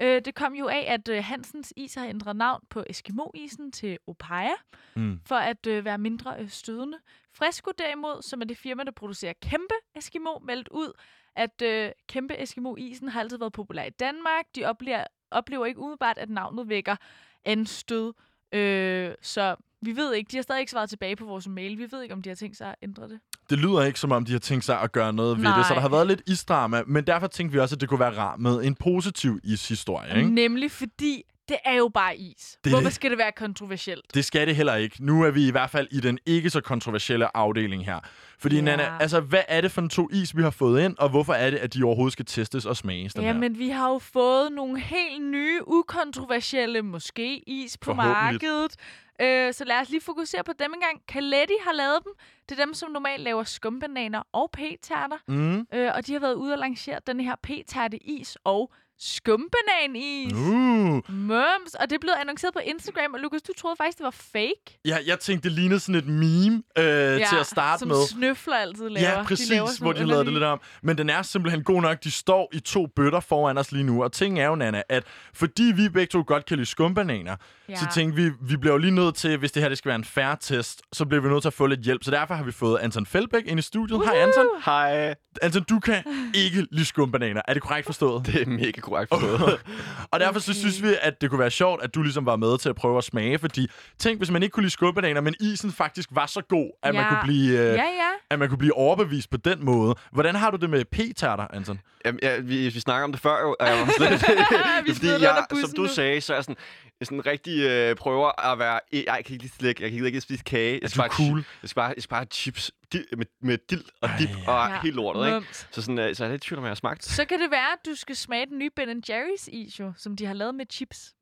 Øh, 0.00 0.22
det 0.24 0.34
kom 0.34 0.54
jo 0.54 0.68
af, 0.68 0.84
at 0.88 1.08
øh, 1.08 1.24
Hansens 1.24 1.72
Is 1.76 1.94
har 1.94 2.06
ændret 2.06 2.36
navn 2.36 2.60
på 2.70 2.84
Eskimo-isen 2.90 3.72
til 3.72 3.98
Opaya, 4.06 4.54
Mm. 4.94 5.20
for 5.26 5.34
at 5.34 5.66
øh, 5.66 5.84
være 5.84 5.98
mindre 5.98 6.34
øh, 6.40 6.48
stødende. 6.48 6.98
Fresco 7.34 7.70
derimod, 7.78 8.22
som 8.22 8.40
er 8.40 8.44
det 8.44 8.56
firma, 8.58 8.82
der 8.82 8.90
producerer 8.90 9.32
kæmpe 9.42 9.74
Eskimo, 9.96 10.38
meldt 10.38 10.68
ud, 10.68 10.92
at 11.36 11.62
øh, 11.62 11.90
kæmpe 12.08 12.42
Eskimo-isen 12.42 13.08
har 13.08 13.20
altid 13.20 13.38
været 13.38 13.52
populær 13.52 13.84
i 13.84 13.90
Danmark. 13.90 14.44
De 14.56 14.64
oplever, 14.64 15.04
oplever 15.30 15.66
ikke 15.66 15.80
umiddelbart, 15.80 16.18
at 16.18 16.30
navnet 16.30 16.68
vækker 16.68 16.96
anstød. 17.44 18.12
Øh, 18.52 19.10
så 19.22 19.54
vi 19.82 19.96
ved 19.96 20.14
ikke, 20.14 20.28
de 20.30 20.36
har 20.36 20.42
stadig 20.42 20.60
ikke 20.60 20.70
svaret 20.70 20.88
tilbage 20.90 21.16
på 21.16 21.24
vores 21.24 21.48
mail. 21.48 21.78
Vi 21.78 21.86
ved 21.90 22.02
ikke, 22.02 22.14
om 22.14 22.22
de 22.22 22.28
har 22.30 22.36
tænkt 22.36 22.56
sig 22.56 22.68
at 22.68 22.74
ændre 22.82 23.02
det. 23.08 23.20
det 23.50 23.58
lyder 23.58 23.82
ikke, 23.82 24.00
som 24.00 24.12
om 24.12 24.24
de 24.24 24.32
har 24.32 24.38
tænkt 24.38 24.64
sig 24.64 24.80
at 24.80 24.92
gøre 24.92 25.12
noget 25.12 25.36
ved 25.36 25.44
det. 25.44 25.66
Så 25.66 25.70
Nej. 25.70 25.74
der 25.74 25.80
har 25.80 25.88
været 25.88 26.06
lidt 26.06 26.22
isdrama, 26.26 26.82
men 26.86 27.06
derfor 27.06 27.26
tænkte 27.26 27.52
vi 27.52 27.58
også, 27.60 27.74
at 27.74 27.80
det 27.80 27.88
kunne 27.88 28.00
være 28.00 28.18
rart 28.18 28.40
med 28.40 28.64
en 28.64 28.74
positiv 28.74 29.38
ishistorie, 29.44 30.16
ikke? 30.18 30.34
Nemlig 30.34 30.70
fordi, 30.70 31.22
det 31.48 31.56
er 31.64 31.74
jo 31.74 31.88
bare 31.94 32.16
is. 32.16 32.58
Det 32.64 32.72
Hvorfor 32.72 32.90
skal 32.90 33.10
det 33.10 33.18
være 33.18 33.32
kontroversielt? 33.32 34.14
Det 34.14 34.24
skal 34.24 34.46
det 34.46 34.56
heller 34.56 34.74
ikke. 34.74 34.96
Nu 35.00 35.22
er 35.24 35.30
vi 35.30 35.48
i 35.48 35.50
hvert 35.50 35.70
fald 35.70 35.88
i 35.90 36.00
den 36.00 36.18
ikke 36.26 36.50
så 36.50 36.60
kontroversielle 36.60 37.36
afdeling 37.36 37.84
her. 37.84 38.00
Fordi, 38.38 38.56
Ja. 38.56 38.62
Nana, 38.62 38.96
altså, 39.00 39.20
hvad 39.20 39.42
er 39.48 39.60
det 39.60 39.72
for 39.72 39.80
en 39.80 39.88
to 39.88 40.08
is, 40.12 40.36
vi 40.36 40.42
har 40.42 40.50
fået 40.50 40.84
ind, 40.84 40.96
og 40.98 41.08
hvorfor 41.08 41.32
er 41.32 41.50
det, 41.50 41.58
at 41.58 41.74
de 41.74 41.82
overhovedet 41.84 42.12
skal 42.12 42.24
testes 42.24 42.66
og 42.66 42.76
smages, 42.76 43.14
den 43.14 43.22
her? 43.22 43.28
Jamen, 43.28 43.58
vi 43.58 43.68
har 43.68 43.88
jo 43.90 43.98
fået 43.98 44.52
nogle 44.52 44.80
helt 44.80 45.22
nye, 45.22 45.60
ukontroversielle, 45.66 46.82
måske 46.82 47.38
is 47.48 47.78
på 47.78 47.94
markedet. 47.94 48.76
Øh, 49.20 49.52
så 49.54 49.64
lad 49.64 49.80
os 49.80 49.88
lige 49.90 50.00
fokusere 50.00 50.44
på 50.44 50.52
dem 50.58 50.72
engang. 50.74 51.00
Caletti 51.08 51.54
har 51.64 51.72
lavet 51.72 51.98
dem. 52.04 52.12
Det 52.48 52.58
er 52.60 52.64
dem, 52.64 52.74
som 52.74 52.90
normalt 52.90 53.22
laver 53.22 53.42
skumbananer 53.44 54.22
og 54.32 54.50
p-tærter. 54.52 55.16
Mm. 55.28 55.66
Øh, 55.74 55.90
og 55.94 56.06
de 56.06 56.12
har 56.12 56.20
været 56.20 56.34
ude 56.34 56.52
og 56.52 56.58
lancere 56.58 56.98
den 57.06 57.20
her 57.20 57.34
p-tærte 57.42 57.96
is 58.10 58.36
og 58.44 58.72
skumbananis. 59.00 60.32
Uh. 60.32 61.14
Mums. 61.14 61.74
Og 61.80 61.90
det 61.90 61.92
er 61.92 61.98
blevet 62.00 62.16
annonceret 62.20 62.54
på 62.54 62.60
Instagram. 62.64 63.14
Og 63.14 63.20
Lukas, 63.20 63.42
du 63.42 63.52
troede 63.58 63.76
faktisk, 63.76 63.98
det 63.98 64.04
var 64.04 64.10
fake. 64.10 64.78
Ja, 64.84 64.98
jeg 65.06 65.18
tænkte, 65.20 65.48
det 65.48 65.58
lignede 65.58 65.80
sådan 65.80 65.94
et 65.94 66.06
meme 66.06 66.62
øh, 66.78 66.84
ja, 66.84 67.26
til 67.28 67.36
at 67.40 67.46
starte 67.46 67.78
som 67.78 67.88
med. 67.88 68.06
snøfler 68.08 68.54
altid 68.54 68.88
laver. 68.88 69.10
Ja, 69.10 69.22
præcis, 69.22 69.48
de 69.48 69.54
laver 69.54 69.78
hvor 69.80 69.92
de 69.92 70.04
lavede 70.04 70.24
det 70.24 70.32
lidt 70.32 70.44
om. 70.44 70.60
Men 70.82 70.98
den 70.98 71.10
er 71.10 71.22
simpelthen 71.22 71.64
god 71.64 71.82
nok. 71.82 72.04
De 72.04 72.10
står 72.10 72.48
i 72.52 72.60
to 72.60 72.86
bøtter 72.86 73.20
foran 73.20 73.58
os 73.58 73.72
lige 73.72 73.84
nu. 73.84 74.02
Og 74.02 74.12
ting 74.12 74.40
er 74.40 74.46
jo, 74.46 74.54
Nana, 74.54 74.82
at 74.88 75.04
fordi 75.34 75.72
vi 75.76 75.88
begge 75.88 76.10
to 76.10 76.24
godt 76.26 76.46
kan 76.46 76.56
lide 76.56 76.66
skumbananer, 76.66 77.36
ja. 77.68 77.76
så 77.76 77.86
tænkte 77.94 78.22
vi, 78.22 78.30
vi 78.40 78.56
bliver 78.56 78.72
jo 78.72 78.78
lige 78.78 78.94
nødt 78.94 79.14
til, 79.14 79.36
hvis 79.36 79.52
det 79.52 79.62
her 79.62 79.68
det 79.68 79.78
skal 79.78 79.88
være 79.88 79.96
en 79.96 80.04
fair 80.04 80.34
test, 80.34 80.82
så 80.92 81.04
bliver 81.04 81.22
vi 81.22 81.28
nødt 81.28 81.42
til 81.42 81.48
at 81.48 81.54
få 81.54 81.66
lidt 81.66 81.80
hjælp. 81.80 82.04
Så 82.04 82.10
derfor 82.10 82.34
har 82.34 82.44
vi 82.44 82.52
fået 82.52 82.78
Anton 82.78 83.06
Feldbæk 83.06 83.42
ind 83.46 83.58
i 83.58 83.62
studiet. 83.62 84.04
Hej 84.04 84.16
Anton. 84.18 84.46
Hej. 84.64 85.14
Anton, 85.42 85.62
du 85.62 85.78
kan 85.78 86.04
ikke 86.34 86.66
lide 86.70 86.84
skumbananer. 86.84 87.42
Er 87.48 87.52
det 87.54 87.62
korrekt 87.62 87.86
forstået? 87.86 88.26
Det 88.26 88.42
er 88.42 88.46
mega 88.46 88.80
korrekt 88.88 89.08
forstået. 89.14 89.60
Og 90.12 90.20
derfor 90.20 90.40
så 90.40 90.54
synes 90.54 90.82
vi, 90.82 90.88
at 91.02 91.20
det 91.20 91.30
kunne 91.30 91.38
være 91.40 91.50
sjovt, 91.50 91.82
at 91.82 91.94
du 91.94 92.02
ligesom 92.02 92.26
var 92.26 92.36
med 92.36 92.58
til 92.58 92.68
at 92.68 92.76
prøve 92.76 92.98
at 92.98 93.04
smage. 93.04 93.38
Fordi 93.38 93.66
tænk, 93.98 94.18
hvis 94.18 94.30
man 94.30 94.42
ikke 94.42 94.52
kunne 94.52 94.62
lide 94.62 94.72
skumbananer, 94.72 95.20
men 95.20 95.34
isen 95.40 95.72
faktisk 95.72 96.08
var 96.12 96.26
så 96.26 96.40
god, 96.48 96.70
at, 96.82 96.94
man, 96.94 97.02
Ja. 97.04 97.08
kunne 97.08 97.20
blive, 97.24 97.58
øh, 97.58 97.64
Ja, 97.66 97.72
ja. 97.74 98.10
at 98.30 98.38
man 98.38 98.48
kunne 98.48 98.58
blive 98.58 98.76
overbevist 98.76 99.30
på 99.30 99.36
den 99.36 99.64
måde. 99.64 99.94
Hvordan 100.12 100.34
har 100.34 100.50
du 100.50 100.56
det 100.56 100.70
med 100.70 100.84
p-tærter, 100.84 101.46
Anton? 101.52 101.80
Jamen, 102.08 102.20
ja, 102.22 102.40
vi, 102.40 102.68
vi 102.68 102.80
snakker 102.80 103.04
om 103.04 103.12
det 103.12 103.20
før 103.20 103.40
jo, 103.40 103.56
og 103.60 103.66
jeg 103.68 103.78
var 103.78 103.92
slet, 103.96 104.10
det 104.10 104.20
fordi, 104.96 105.08
jeg, 105.24 105.44
som 105.60 105.70
du 105.76 105.82
nu. 105.82 105.88
sagde, 105.88 106.20
så 106.20 106.32
er 106.32 106.36
jeg 106.36 106.44
sådan, 106.44 106.56
jeg 107.00 107.06
sådan 107.06 107.26
rigtig 107.26 107.60
øh, 107.60 107.96
prøver 107.96 108.46
at 108.52 108.58
være... 108.58 108.80
Ej, 108.92 109.04
jeg 109.06 109.24
kan 109.24 109.32
ikke 109.32 109.44
lide 109.44 109.54
slik, 109.54 109.80
jeg 109.80 109.90
kan 109.90 110.06
ikke 110.06 110.20
spise 110.20 110.44
kage. 110.44 110.72
Jeg 110.74 110.80
Er 110.82 110.88
skal, 110.88 110.98
du 110.98 111.08
bare, 111.08 111.16
cool? 111.16 111.44
jeg, 111.62 111.70
skal 111.70 111.74
bare, 111.80 111.92
jeg 111.96 112.02
skal 112.02 112.10
bare 112.10 112.20
have 112.20 112.28
chips 112.32 112.70
di, 112.92 112.98
med, 113.16 113.26
med 113.42 113.58
dild 113.70 113.84
og 114.02 114.10
dip 114.18 114.28
Ej. 114.28 114.54
og 114.54 114.68
Ja. 114.70 114.80
helt 114.82 114.94
lortet, 114.96 115.26
ikke? 115.26 115.46
Så, 115.70 115.82
sådan, 115.82 115.98
øh, 115.98 116.14
så 116.16 116.24
jeg 116.24 116.28
er 116.28 116.32
lidt 116.32 116.44
i 116.44 116.48
tvivl 116.48 116.58
om, 116.58 116.64
jeg 116.64 116.70
har 116.70 116.74
smagt. 116.74 117.04
Så 117.04 117.24
kan 117.24 117.40
det 117.40 117.50
være, 117.50 117.72
at 117.72 117.78
du 117.86 117.94
skal 117.94 118.16
smage 118.16 118.46
den 118.46 118.58
nye 118.58 118.70
Ben 118.76 119.02
Jerry's 119.10 119.46
is, 119.48 119.80
jo, 119.80 119.92
som 119.96 120.16
de 120.16 120.26
har 120.26 120.34
lavet 120.34 120.54
med 120.54 120.66
chips. 120.72 121.14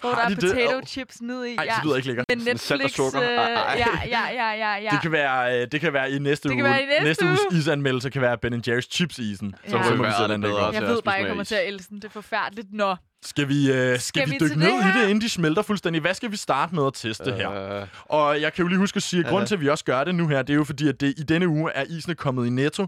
Hvor 0.00 0.10
der 0.10 0.16
er 0.16 0.28
de 0.28 0.34
det? 0.36 0.42
potato 0.50 0.76
Åh. 0.76 0.82
chips 0.82 1.20
nede 1.20 1.52
i. 1.52 1.56
Ej, 1.56 1.64
ja. 1.64 1.74
det 1.76 1.84
lyder 1.84 1.96
ikke 1.96 2.08
lækkert. 2.08 2.24
Men 2.28 2.40
Sådan 2.40 2.58
salt 2.58 2.80
og 2.80 2.84
Netflix... 2.84 2.96
sukker. 2.96 3.22
Øh, 3.22 3.28
Ej, 3.28 3.52
ej. 3.52 3.74
ja, 3.78 4.08
ja, 4.08 4.28
ja, 4.34 4.50
ja, 4.52 4.82
ja. 4.82 4.88
Det 4.90 5.02
kan 5.02 5.12
være, 5.12 5.60
øh, 5.62 5.66
det 5.72 5.80
kan 5.80 5.92
være 5.92 6.10
i 6.10 6.18
næste 6.18 6.48
Det 6.48 6.54
uge. 6.54 6.62
kan 6.62 6.70
være 6.70 6.82
i 6.82 6.86
næste 6.86 7.04
næste 7.04 7.24
uges 7.26 7.40
uge. 7.52 7.58
isanmeldelse 7.58 8.10
kan 8.10 8.22
være 8.22 8.38
Ben 8.38 8.62
Jerry's 8.68 8.88
chips-isen. 8.90 9.54
Ja. 9.64 9.70
Så, 9.70 9.88
Så 9.88 9.94
må 9.94 10.04
vi 10.04 10.10
se, 10.18 10.22
det 10.28 10.42
går. 10.42 10.70
til 10.70 10.74
Jeg 10.74 10.82
at 10.82 10.88
ved 10.88 11.02
bare, 11.02 11.14
jeg 11.14 11.28
kommer 11.28 11.44
til 11.44 11.54
at 11.54 11.68
elske 11.68 11.88
den. 11.90 11.96
Det 11.96 12.04
er 12.04 12.12
forfærdeligt. 12.12 12.68
Nå. 12.72 12.96
Skal 13.24 13.48
vi, 13.48 13.72
øh, 13.72 13.74
skal 13.76 14.00
Skal 14.00 14.26
vi 14.26 14.30
vi 14.30 14.38
dykke 14.40 14.58
ned 14.58 14.66
det 14.72 14.78
i 14.80 14.82
her? 14.82 14.92
det, 15.00 15.02
inden 15.08 15.20
de 15.20 15.28
smelter 15.28 15.62
fuldstændig? 15.62 16.00
Hvad 16.00 16.14
skal 16.14 16.30
vi 16.30 16.36
starte 16.36 16.74
med 16.74 16.86
at 16.86 16.94
teste 16.94 17.32
her? 17.32 17.80
Øh, 17.80 17.86
Og 18.04 18.40
jeg 18.40 18.52
kan 18.52 18.62
jo 18.62 18.68
lige 18.68 18.78
huske 18.78 18.96
at 18.96 19.02
sige, 19.02 19.20
at 19.24 19.26
grunden 19.30 19.46
til, 19.46 19.54
at 19.54 19.60
vi 19.60 19.68
også 19.68 19.84
gør 19.84 20.04
det 20.04 20.14
nu 20.14 20.28
her, 20.28 20.42
det 20.42 20.50
er 20.52 20.54
jo 20.56 20.64
fordi, 20.64 20.88
at 20.88 21.00
det, 21.00 21.14
i 21.18 21.22
denne 21.22 21.48
uge 21.48 21.70
er 21.72 21.84
isene 21.88 22.14
kommet 22.14 22.46
i 22.46 22.50
Netto. 22.50 22.86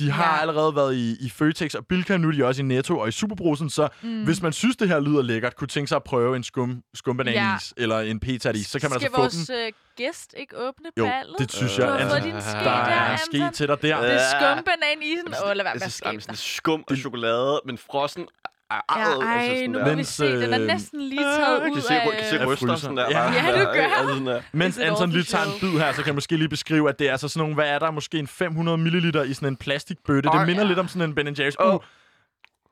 De 0.00 0.10
har 0.10 0.34
Ja. 0.34 0.40
allerede 0.40 0.76
været 0.76 0.94
i, 0.94 1.16
i 1.20 1.30
Føtex 1.30 1.74
og 1.74 1.86
Bilka, 1.86 2.16
nu 2.16 2.28
er 2.28 2.32
de 2.32 2.44
også 2.44 2.62
i 2.62 2.64
Netto 2.64 2.98
og 2.98 3.08
i 3.08 3.10
Superbrusen, 3.12 3.70
så 3.70 3.88
mm. 4.02 4.24
hvis 4.24 4.42
man 4.42 4.52
synes, 4.52 4.76
det 4.76 4.88
her 4.88 5.00
lyder 5.00 5.22
lækkert, 5.22 5.56
kunne 5.56 5.68
tænke 5.68 5.88
sig 5.88 5.96
at 5.96 6.04
prøve 6.04 6.36
en 6.36 6.44
skum, 6.44 6.82
skumbananis 6.94 7.74
ja. 7.78 7.82
eller 7.82 8.00
en 8.00 8.20
petatis, 8.20 8.66
så 8.66 8.80
kan 8.80 8.90
man 8.90 9.00
Skal 9.00 9.06
altså 9.06 9.16
få 9.16 9.20
vores 9.22 9.46
den. 9.46 9.56
øh, 9.66 9.72
gæst 9.96 10.34
ikke 10.36 10.56
åbne 10.58 10.86
Jo, 10.96 11.04
ballet? 11.04 11.36
det 11.38 11.52
synes 11.52 11.74
Du 11.76 11.82
jeg. 11.82 11.90
har 11.92 11.98
Altså, 11.98 12.16
fået 12.18 12.32
din 12.32 12.40
ske 12.42 12.50
der 12.58 12.64
der, 12.64 12.70
er 12.70 13.16
ske 13.16 13.50
til 13.54 13.68
dig 13.68 13.82
der. 13.82 14.00
Det 14.00 14.10
er 14.10 14.12
Ja. 14.12 14.54
skumbananisen. 14.54 15.28
Åh, 15.44 15.52
lad 15.56 15.64
være 15.64 15.74
med 15.74 15.82
at 16.06 16.26
dig. 16.28 16.38
skum 16.38 16.84
og 16.90 16.96
chokolade, 16.96 17.60
men 17.64 17.78
frossen 17.78 18.26
er 18.70 18.74
Ja, 18.74 19.02
arret. 19.02 19.22
ej, 19.22 19.34
altså 19.34 19.54
sådan 19.56 19.70
nu 19.70 19.78
må 19.78 19.88
vi 19.88 19.94
Mens, 19.94 20.08
se. 20.08 20.26
Den 20.40 20.52
er 20.54 20.60
øh, 20.60 20.66
næsten 20.66 21.00
lige 21.00 21.24
taget 21.24 21.60
Jeg 21.62 21.70
ud 21.70 21.74
kan 21.74 21.82
se, 21.82 21.94
hvor- 22.02 22.12
kan 22.12 22.24
se 22.30 22.44
ryster 22.46 22.74
sådan 22.76 22.96
der. 22.96 23.06
Ja. 23.10 23.22
Ja, 23.32 23.52
der, 23.58 23.74
gør. 23.74 23.82
Altså 23.82 24.08
sådan 24.08 24.26
der. 24.26 24.40
Mens 24.52 24.78
Anton 24.78 25.10
lige 25.10 25.24
tager 25.24 25.44
en 25.44 25.60
bid 25.60 25.78
her, 25.78 25.92
så 25.92 25.96
kan 25.96 26.06
jeg 26.06 26.14
måske 26.14 26.36
lige 26.36 26.48
beskrive, 26.48 26.88
at 26.88 26.98
det 26.98 27.06
er 27.08 27.12
altså 27.12 27.28
sådan 27.28 27.40
nogle, 27.40 27.54
hvad 27.54 27.68
er 27.68 27.78
der, 27.78 27.90
måske 27.90 28.18
en 28.18 28.26
500 28.26 28.78
ml 28.78 28.94
i 29.30 29.34
sådan 29.34 29.48
en 29.48 29.56
plastikbøtte. 29.56 30.28
Det 30.30 30.36
Ej. 30.36 30.46
minder 30.46 30.64
lidt 30.64 30.78
om 30.78 30.88
sådan 30.88 31.08
en 31.08 31.14
Ben 31.14 31.28
Jerry's. 31.28 31.56
Åh. 31.60 31.74
Uh, 31.74 31.80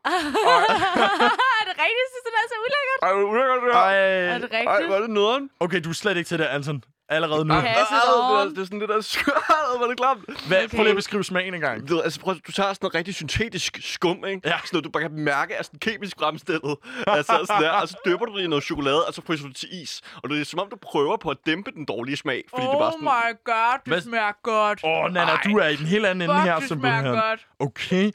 er 1.61 1.65
det 1.69 1.75
rigtigt? 1.85 1.99
Jeg 2.03 2.09
synes, 2.13 2.25
det 2.27 2.33
er 2.43 2.47
så 2.53 2.57
ulækkert. 2.67 2.99
Ej, 3.03 3.13
hvor 3.13 3.31
ulækkert 3.33 3.59
det 3.67 3.73
her. 3.75 3.81
ej, 3.81 3.95
Er 4.35 4.39
det 4.39 4.49
Ej, 4.53 4.59
rigtigt? 4.61 4.87
hvor 4.89 4.97
er 4.97 5.01
det 5.01 5.11
nederen? 5.11 5.51
okay, 5.61 5.81
du 5.85 5.89
er 5.91 5.95
slet 5.95 6.17
ikke 6.17 6.29
til 6.29 6.39
det, 6.39 6.45
Anton. 6.45 6.83
Allerede 7.11 7.45
nu. 7.45 7.55
Ej, 7.55 7.61
det 7.61 7.69
er-. 7.71 8.49
Det 8.49 8.59
er 8.59 8.65
sådan 8.65 8.81
det 8.81 8.89
der 8.89 9.01
skørt, 9.01 9.35
hvor 9.77 9.85
er 9.85 9.89
det 9.89 9.99
klamt. 9.99 10.47
Hvad, 10.49 10.59
Okay. 10.65 10.69
Prøv 10.77 10.83
lige 10.83 10.91
at 10.91 10.97
beskrive 10.97 11.25
smagen 11.25 11.55
en 11.55 11.61
gang. 11.61 11.89
Du, 11.89 11.95
ved, 11.95 12.03
altså, 12.05 12.21
prøv, 12.21 12.35
du 12.47 12.53
tager 12.53 12.69
sådan 12.73 12.79
noget 12.83 12.95
rigtig 12.95 13.15
syntetisk 13.15 13.79
skum, 13.83 14.25
ikke? 14.27 14.41
Ja. 14.49 14.51
Sådan 14.59 14.69
noget, 14.73 14.85
du 14.85 14.91
bare 14.91 15.03
kan 15.03 15.13
mærke 15.13 15.55
er 15.55 15.63
sådan 15.63 15.79
kemisk 15.79 16.17
fremstillet. 16.21 16.77
altså 17.07 17.45
sådan 17.47 17.63
der, 17.63 17.71
og 17.71 17.89
så 17.89 17.97
dypper 18.07 18.27
du 18.27 18.37
det 18.39 18.45
i 18.45 18.47
noget 18.47 18.65
chokolade, 18.65 19.07
og 19.07 19.15
så 19.15 19.23
fryser 19.27 19.43
du 19.45 19.49
det 19.49 19.57
til 19.57 19.69
is. 19.83 20.01
Og 20.23 20.31
det 20.31 20.41
er 20.41 20.45
som 20.45 20.61
om, 20.61 20.69
du 20.71 20.77
prøver 20.83 21.17
på 21.17 21.31
at 21.31 21.37
dæmpe 21.47 21.71
den 21.71 21.85
dårlige 21.85 22.17
smag, 22.17 22.45
fordi 22.51 22.63
det 22.63 22.69
er 22.69 22.79
bare 22.79 22.87
Oh 22.87 22.93
sådan... 22.93 23.05
my 23.05 23.37
god, 23.45 23.79
det 23.85 23.93
Hvad- 23.93 24.01
smager 24.01 24.33
godt. 24.43 24.81
Åh, 24.85 24.91
oh, 25.05 25.13
Nana, 25.13 25.31
Ej. 25.33 25.41
du 25.45 25.59
er 25.59 25.69
i 25.69 25.77
den 25.77 25.87
helt 25.87 26.07
anden 26.07 26.31
ende 26.31 26.41
her, 26.43 26.55
Fuck, 26.61 26.71
det 26.71 26.79
smager 26.79 26.97
simpelthen. 26.97 27.23
godt. 27.23 27.47
Okay. 27.59 28.11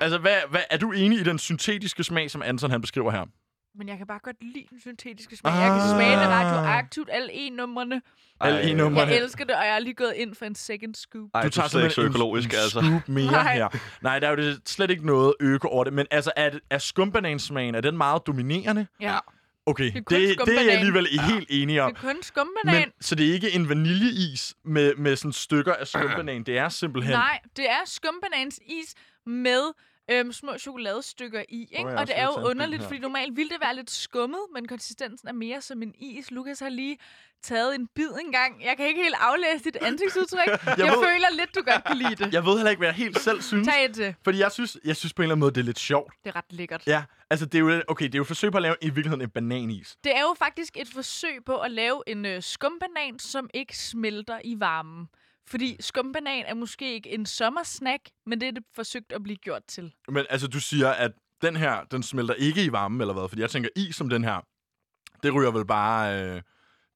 Altså, 0.00 0.18
hvad, 0.18 0.36
hvad, 0.50 0.60
er 0.70 0.76
du 0.78 0.92
enig 0.92 1.18
i 1.20 1.22
den 1.22 1.38
syntetiske 1.38 2.04
smag, 2.04 2.30
som 2.30 2.42
Anton 2.42 2.70
han 2.70 2.80
beskriver 2.80 3.10
her? 3.10 3.24
Men 3.76 3.88
jeg 3.88 3.98
kan 3.98 4.06
bare 4.06 4.18
godt 4.22 4.36
lide 4.40 4.66
den 4.70 4.80
syntetiske 4.80 5.36
smag. 5.36 5.52
Jeg 5.52 5.70
kan 5.70 5.90
smage 5.90 6.16
det 6.16 6.28
radioaktivt, 6.28 7.08
alle 7.12 7.28
E-numrene. 7.32 8.00
Alle 8.40 8.70
E-numrene. 8.70 9.10
Jeg 9.10 9.16
elsker 9.22 9.44
det, 9.44 9.54
og 9.54 9.64
jeg 9.64 9.74
er 9.74 9.78
lige 9.78 9.94
gået 9.94 10.12
ind 10.16 10.34
for 10.34 10.44
en 10.44 10.54
second 10.54 10.94
scoop. 10.94 11.30
Ej, 11.34 11.42
du 11.42 11.48
tager 11.48 11.68
slet 11.68 11.82
ikke 11.82 11.94
så 11.94 12.02
økologisk, 12.02 12.48
en, 12.48 12.54
altså. 12.54 12.80
scoop 12.80 13.08
mere 13.08 13.32
Nej. 13.32 13.54
her. 13.54 13.68
Nej, 14.02 14.18
der 14.18 14.26
er 14.26 14.30
jo 14.30 14.36
det, 14.36 14.60
slet 14.66 14.90
ikke 14.90 15.06
noget 15.06 15.34
øko 15.40 15.68
over 15.68 15.84
det. 15.84 15.92
Men 15.92 16.06
altså, 16.10 16.32
er, 16.36 16.50
er 16.70 16.78
skumbanansmagen, 16.78 17.74
er 17.74 17.80
den 17.80 17.96
meget 17.96 18.26
dominerende? 18.26 18.86
Ja. 19.00 19.18
Okay, 19.66 19.84
er 19.84 19.92
det, 19.92 20.06
kun 20.06 20.16
det, 20.18 20.46
det 20.46 20.58
er 20.58 20.62
jeg 20.62 20.72
alligevel 20.72 21.06
helt 21.28 21.46
enig 21.50 21.80
om. 21.82 21.94
Det 21.94 22.04
er 22.04 22.12
kun 22.12 22.22
skumbanan. 22.22 22.80
Men, 22.80 22.92
så 23.00 23.14
det 23.14 23.28
er 23.28 23.32
ikke 23.32 23.52
en 23.52 23.68
vaniljeis 23.68 24.54
med, 24.64 24.94
med 24.94 25.16
sådan 25.16 25.32
stykker 25.32 25.74
af 25.74 25.86
skumbanan. 25.86 26.42
Det 26.42 26.58
er 26.58 26.68
simpelthen... 26.68 27.12
Nej, 27.12 27.40
det 27.56 27.70
er 27.70 27.82
skumbanans 27.86 28.60
is 28.66 28.94
med 29.26 29.72
øhm, 30.10 30.32
små 30.32 30.58
chokoladestykker 30.58 31.42
i. 31.48 31.68
Ikke? 31.72 31.90
Oh, 31.90 31.94
og 32.00 32.06
det 32.06 32.18
er 32.18 32.24
jo 32.24 32.48
underligt, 32.50 32.82
fordi 32.82 32.98
normalt 32.98 33.36
ville 33.36 33.50
det 33.50 33.60
være 33.60 33.76
lidt 33.76 33.90
skummet, 33.90 34.40
men 34.54 34.68
konsistensen 34.68 35.28
er 35.28 35.32
mere 35.32 35.60
som 35.60 35.82
en 35.82 35.94
is. 35.98 36.30
Lukas 36.30 36.60
har 36.60 36.68
lige 36.68 36.98
taget 37.42 37.74
en 37.74 37.86
bid 37.94 38.10
engang. 38.20 38.64
Jeg 38.64 38.76
kan 38.76 38.86
ikke 38.86 39.02
helt 39.02 39.14
aflæse 39.20 39.64
dit 39.64 39.76
ansigtsudtryk. 39.76 40.46
jeg 40.48 40.60
jeg 40.78 40.86
ved- 40.92 41.04
føler 41.04 41.30
lidt, 41.38 41.54
du 41.54 41.60
godt 41.72 41.84
kan 41.84 41.96
lide 41.96 42.14
det. 42.24 42.32
Jeg 42.34 42.44
ved 42.44 42.56
heller 42.56 42.70
ikke, 42.70 42.80
hvad 42.80 42.88
jeg 42.88 42.94
helt 42.94 43.18
selv 43.20 43.42
synes. 43.42 43.68
Tag 43.68 43.84
et 43.84 43.94
til. 43.94 44.14
Fordi 44.24 44.38
jeg 44.38 44.52
synes, 44.52 44.76
jeg 44.84 44.96
synes 44.96 45.12
på 45.12 45.22
en 45.22 45.24
eller 45.24 45.32
anden 45.34 45.40
måde, 45.40 45.50
det 45.54 45.60
er 45.60 45.64
lidt 45.64 45.78
sjovt. 45.78 46.12
Det 46.24 46.30
er 46.30 46.36
ret 46.36 46.44
lækkert. 46.52 46.86
Ja, 46.86 47.04
altså 47.30 47.46
det 47.46 47.54
er 47.58 47.62
jo, 47.62 47.82
okay, 47.88 48.04
det 48.06 48.14
er 48.14 48.18
jo 48.18 48.22
et 48.22 48.26
forsøg 48.26 48.52
på 48.52 48.58
at 48.58 48.62
lave 48.62 48.76
i 48.80 48.84
virkeligheden 48.86 49.20
en 49.20 49.30
bananis. 49.30 49.96
Det 50.04 50.16
er 50.16 50.20
jo 50.20 50.34
faktisk 50.38 50.76
et 50.76 50.88
forsøg 50.94 51.44
på 51.46 51.56
at 51.58 51.70
lave 51.70 52.02
en 52.06 52.26
øh, 52.26 52.42
skumbanan, 52.42 53.18
som 53.18 53.50
ikke 53.54 53.78
smelter 53.78 54.38
i 54.44 54.54
varmen. 54.60 55.08
Fordi 55.48 55.76
skumbanan 55.80 56.44
er 56.46 56.54
måske 56.54 56.94
ikke 56.94 57.10
en 57.10 57.26
sommersnack, 57.26 58.02
men 58.26 58.40
det 58.40 58.48
er 58.48 58.52
det 58.52 58.62
forsøgt 58.74 59.12
at 59.12 59.22
blive 59.22 59.36
gjort 59.36 59.62
til. 59.68 59.92
Men 60.08 60.26
altså, 60.30 60.46
du 60.48 60.60
siger, 60.60 60.90
at 60.90 61.12
den 61.42 61.56
her, 61.56 61.84
den 61.90 62.02
smelter 62.02 62.34
ikke 62.34 62.64
i 62.64 62.72
varmen, 62.72 63.00
eller 63.00 63.14
hvad? 63.14 63.28
Fordi 63.28 63.42
jeg 63.42 63.50
tænker, 63.50 63.68
is 63.76 63.96
som 63.96 64.08
den 64.08 64.24
her, 64.24 64.40
det 65.22 65.34
ryger 65.34 65.50
vel 65.50 65.66
bare... 65.66 66.22
Øh, 66.22 66.42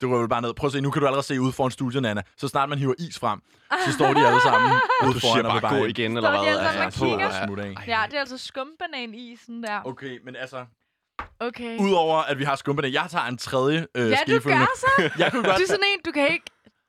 det 0.00 0.09
ryger 0.09 0.19
vel 0.19 0.28
bare 0.28 0.43
ned. 0.43 0.55
Prøv 0.55 0.67
at 0.69 0.73
se, 0.73 0.81
nu 0.81 0.90
kan 0.90 1.00
du 1.00 1.07
allerede 1.07 1.26
se 1.26 1.40
ude 1.40 1.52
foran 1.52 1.71
studiet, 1.71 2.07
Anna. 2.07 2.23
Så 2.37 2.49
snart 2.49 2.69
man 2.69 2.78
hiver 2.78 2.95
is 2.99 3.19
frem, 3.19 3.40
så 3.87 3.93
står 3.93 4.14
de 4.14 4.26
alle 4.26 4.40
sammen 4.40 4.71
ude 5.07 5.21
foran 5.21 5.21
siger 5.21 5.49
og 5.49 5.55
vil 5.55 5.61
bare 5.61 5.78
gå 5.78 5.85
igen, 5.85 6.17
eller 6.17 6.31
Står 6.33 6.38
de 6.45 6.50
hvad? 6.50 6.59
alle 6.59 6.93
sammen 6.93 7.21
Altså, 7.21 7.38
ja. 7.38 7.47
Smut 7.47 7.59
af. 7.59 7.75
Ja, 7.87 8.02
det 8.11 8.17
er 8.17 8.21
altså 8.21 8.38
skumbananisen 8.38 9.62
der. 9.62 9.81
Okay, 9.85 10.19
men 10.25 10.37
altså, 10.37 10.67
Okay. 11.40 11.78
udover 11.78 12.17
at 12.23 12.38
vi 12.38 12.45
har 12.45 12.57
skumbanan, 12.57 12.93
jeg 12.93 13.07
tager 13.11 13.25
en 13.25 13.38
tredje 13.38 13.87
øh, 13.95 14.11
Ja, 14.11 14.17
du 14.26 14.40
gør 14.40 14.67
så. 14.76 14.87
Jeg 15.19 15.33
kunne 15.33 15.45
godt... 15.45 15.57
Du 15.57 15.62
er 15.62 15.67
sådan 15.67 15.85
en, 15.95 16.00
du 16.07 16.12
kan 16.12 16.33
ikke... 16.33 16.45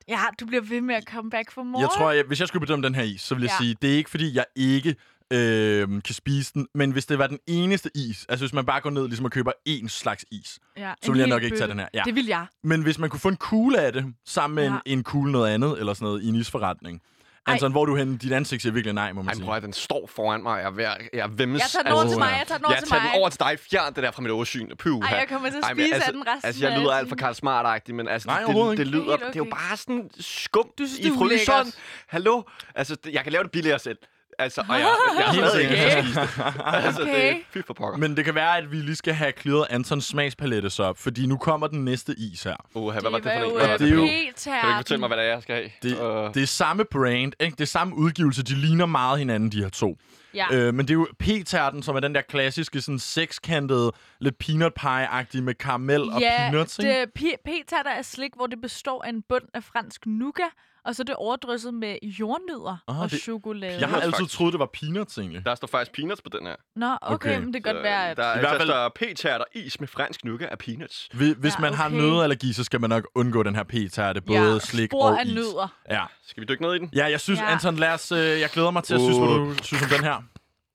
Ja, 0.10 0.20
du 0.39 0.46
bliver 0.46 0.62
ved 0.62 0.82
med 0.82 0.96
at 0.96 1.06
komme 1.06 1.32
back 1.32 1.51
for 1.51 1.63
more. 1.63 1.82
Jeg 1.82 1.89
tror, 1.98 2.12
jeg, 2.12 2.24
hvis 2.28 2.39
jeg 2.39 2.48
skulle 2.48 2.60
bedømme 2.66 2.86
den 2.86 2.96
her 2.96 3.04
is, 3.04 3.22
så 3.22 3.36
vil 3.36 3.42
jeg 3.42 3.51
Ja. 3.60 3.63
sige, 3.63 3.75
det 3.82 3.94
er 3.94 3.98
ikke 3.98 4.10
fordi, 4.10 4.36
jeg 4.36 4.46
ikke 4.56 4.96
øh, 5.34 5.88
kan 5.88 6.13
spise 6.16 6.54
den, 6.54 6.68
men 6.75 6.92
hvis 6.92 7.06
det 7.06 7.20
var 7.20 7.28
den 7.28 7.39
eneste 7.48 7.89
is, 7.96 8.25
altså 8.30 8.46
hvis 8.46 8.54
man 8.54 8.66
bare 8.66 8.82
går 8.82 8.89
ned 8.89 9.08
ligesom 9.08 9.25
og 9.25 9.32
køber 9.32 9.51
én 9.70 9.88
slags 9.88 10.25
is, 10.32 10.60
ja, 10.78 10.94
så 11.04 11.12
en 11.12 11.13
vil 11.13 11.20
jeg 11.20 11.28
nok 11.30 11.44
ikke 11.44 11.58
tage 11.58 11.68
den 11.70 11.80
her. 11.80 11.88
Ja. 11.94 12.01
Det 12.06 12.16
vil 12.16 12.25
jeg. 12.25 12.46
Men 12.63 12.82
hvis 12.82 13.00
man 13.00 13.10
kunne 13.10 13.20
få 13.20 13.30
en 13.30 13.38
kugle 13.38 13.80
af 13.82 13.94
det, 13.94 14.06
sammen 14.25 14.56
med 14.56 14.63
Ja. 14.63 14.70
en, 14.86 14.98
en 14.98 15.04
kugle 15.04 15.32
noget 15.32 15.50
andet, 15.54 15.80
eller 15.80 15.94
sådan 15.94 16.06
noget, 16.06 16.24
i 16.24 16.28
en 16.28 16.36
isforretning. 16.36 17.01
Ej. 17.48 17.53
Anton, 17.53 17.72
hvor 17.72 17.81
er 17.81 17.86
du 17.86 17.96
henne? 17.96 18.17
Dit 18.17 18.31
ansigt 18.31 18.62
siger 18.62 18.74
virkelig 18.74 18.93
nej, 18.93 19.13
må 19.13 19.22
man 19.22 19.29
Ej, 19.29 19.34
sige. 19.34 19.46
prøv 19.46 19.55
at 19.55 19.63
den 19.63 19.74
står 19.74 20.08
foran 20.15 20.43
mig. 20.43 20.60
Jeg 20.62 20.86
er 20.86 20.96
jeg 21.13 21.24
er 21.24 21.27
vemmes. 21.27 21.60
Jeg 21.62 21.69
tager 21.72 21.84
den 21.84 21.91
over 21.91 22.01
Altså, 22.01 22.13
til 22.15 22.19
mig, 22.19 22.36
jeg 22.39 22.48
tager 22.48 22.58
den 22.58 22.65
over 22.65 22.74
jeg 22.74 22.84
til 22.84 22.89
tager 22.89 23.01
mig. 23.03 23.12
den 23.12 23.19
over 23.22 23.29
til 23.29 23.39
dig. 23.39 23.60
Fjern 23.72 23.93
det 23.93 24.03
der 24.03 24.12
fra 24.12 24.22
mit 24.22 24.31
åsyn. 24.31 24.75
Puh, 24.77 25.05
Ej, 25.05 25.17
jeg 25.17 25.27
kommer 25.29 25.50
til 25.50 25.58
at 25.58 25.63
Ej, 25.63 25.74
men 25.74 25.84
spise 25.86 25.96
altså, 25.96 26.08
af 26.08 26.13
den 26.13 26.27
resten 26.27 26.48
Altså, 26.48 26.67
jeg 26.67 26.79
lyder 26.79 26.91
alt 26.93 27.10
for. 27.10 27.15
Karl 27.15 27.34
Smart-agtig, 27.34 27.96
men 27.96 28.08
altså, 28.08 28.27
Nej, 28.27 28.41
det, 28.43 28.55
det, 28.55 28.77
det, 28.77 28.88
lyder, 28.88 29.03
Helt 29.03 29.19
det 29.19 29.27
er 29.27 29.31
jo 29.36 29.41
okay. 29.41 29.51
bare 29.51 29.77
sådan 29.77 30.10
skum 30.19 30.72
Du 30.77 30.86
synes, 30.86 31.00
i 31.00 31.03
det 31.03 31.12
er 31.13 31.17
fryseren. 31.17 31.72
Hallo? 32.08 32.41
Altså, 32.75 32.96
det, 32.96 33.13
jeg 33.13 33.24
kan 33.24 33.31
lave 33.31 33.43
det 33.43 33.51
billigere 33.51 33.79
selv. 33.79 33.98
Altså, 34.39 34.62
og 34.69 34.75
jeg, 34.75 34.88
jeg 35.19 35.25
har 35.25 35.34
Helt 35.34 35.48
stadig 35.48 35.63
ikke 35.63 35.75
sikkert. 35.84 36.03
spist 36.05 36.38
det. 36.38 36.62
Altså, 36.65 37.01
det 37.01 37.10
Okay. 37.10 37.34
er 37.34 37.38
fy 37.53 37.58
for 37.67 37.74
pokker. 37.74 37.98
Men 38.00 38.17
det 38.17 38.25
kan 38.25 38.36
være, 38.36 38.58
at 38.58 38.72
vi 38.72 38.75
lige 38.75 38.96
skal 38.96 39.13
have 39.13 39.34
clearet 39.41 39.67
Antons 39.69 40.05
smagspalette 40.05 40.69
så 40.69 40.84
op, 40.84 40.98
fordi 40.98 41.25
nu 41.25 41.38
kommer 41.38 41.67
den 41.67 41.86
næste 41.86 42.15
is 42.17 42.43
her. 42.43 42.55
Uh, 42.74 42.91
hvad 42.93 43.01
var 43.01 43.10
det 43.10 43.24
for 43.24 43.29
en? 43.29 43.55
var 43.55 43.74
øh, 43.74 43.79
det 43.79 43.89
er 43.89 43.96
jo- 43.96 44.05
Kan 44.05 44.62
du 44.63 44.67
ikke 44.67 44.77
fortælle 44.77 45.00
mig, 45.00 45.08
hvad 45.08 45.17
det 45.17 45.25
er, 45.25 45.29
jeg 45.29 45.41
skal 45.41 45.55
have? 45.55 45.69
Det, 45.84 45.91
Øh, 46.27 46.34
det 46.34 46.43
er 46.43 46.48
samme 46.48 46.86
brand, 46.91 47.34
ikke? 47.39 47.55
det 47.55 47.62
er 47.62 47.65
samme 47.65 47.96
udgivelse, 47.96 48.43
de 48.43 48.53
ligner 48.55 48.86
meget 48.86 49.19
hinanden, 49.19 49.51
de 49.51 49.62
her 49.62 49.69
to. 49.69 49.98
Ja. 50.34 50.46
Øh, 50.51 50.74
men 50.74 50.88
det 50.88 50.93
er 50.93 50.96
jo 50.96 51.08
p-tærten, 51.19 51.84
som 51.84 51.96
er 51.96 52.00
den 52.00 52.15
der 52.15 52.22
klassiske, 52.22 52.81
sådan 52.81 53.00
sekskantede, 53.00 53.91
lidt 54.21 54.38
peanut 54.38 54.73
pie-agtige 54.79 55.41
med 55.41 55.53
karamel 55.53 56.01
og 56.13 56.19
ja, 56.21 56.35
peanuts. 56.38 56.79
ikke? 56.79 56.99
det, 57.01 57.07
p- 57.19 57.35
p-tærter 57.45 57.91
er 57.91 58.01
slik, 58.01 58.31
hvor 58.35 58.47
det 58.47 58.61
består 58.61 59.03
af 59.05 59.09
en 59.09 59.21
bund 59.29 59.43
af 59.53 59.63
fransk 59.63 60.05
nougat, 60.05 60.43
og 60.85 60.95
så 60.95 61.03
er 61.03 61.05
det 61.05 61.15
overdrysset 61.15 61.73
med 61.73 61.97
jordnødder 62.03 62.77
Ah, 62.88 62.99
og 63.01 63.11
det- 63.11 63.21
chokolade. 63.21 63.79
Jeg 63.79 63.89
har 63.89 63.99
altid 64.01 64.25
troet, 64.25 64.53
det 64.53 64.59
var 64.59 64.69
peanuts, 64.73 65.17
egentlig. 65.17 65.45
der 65.45 65.55
står 65.55 65.67
faktisk 65.67 65.91
peanuts 65.95 66.21
på 66.21 66.29
den 66.38 66.47
her. 66.47 66.55
Nå, 66.75 66.97
okay, 67.01 67.13
Okay. 67.15 67.39
men 67.39 67.53
det 67.53 67.63
kan 67.63 67.73
godt 67.73 67.77
Så, 67.77 67.81
være, 67.89 68.09
at... 68.09 68.17
Der, 68.17 68.23
I 68.23 68.39
hvert 68.39 68.39
hvert 68.39 68.61
fald- 68.61 68.69
står 68.69 68.91
p-tærter 68.95 69.45
is 69.55 69.79
med 69.79 69.88
fransk 69.88 70.25
nougat 70.25 70.49
af 70.49 70.57
peanuts. 70.57 71.09
Hvis, 71.13 71.35
hvis 71.39 71.53
Ja, 71.55 71.59
man 71.61 71.73
har 71.73 71.85
okay. 71.85 71.97
nøddeallergi, 71.97 72.53
så 72.53 72.63
skal 72.63 72.81
man 72.81 72.89
nok 72.89 73.07
undgå 73.15 73.43
den 73.43 73.55
her 73.55 73.63
p-tærte, 73.63 74.21
både 74.21 74.39
ja, 74.53 74.59
slik 74.59 74.89
spor 74.89 75.09
og 75.09 75.19
af 75.19 75.25
is. 75.25 75.33
nødder. 75.33 75.67
Ja. 75.89 76.03
Skal 76.27 76.41
vi 76.41 76.45
dykke 76.45 76.63
ned 76.63 76.73
i 76.75 76.79
den? 76.79 76.89
ja, 76.95 77.09
jeg 77.09 77.19
synes, 77.19 77.39
Ja. 77.39 77.51
Anton, 77.51 77.75
lad 77.75 77.93
os, 77.93 78.11
øh, 78.11 78.17
jeg 78.19 78.49
glæder 78.53 78.71
mig 78.71 78.83
til 78.83 78.93
at 78.93 78.99
synes, 79.01 79.17
hvad 79.17 79.27
du 79.27 79.55
synes 79.63 79.83
om 79.83 79.89
den 79.89 80.03
her. 80.03 80.23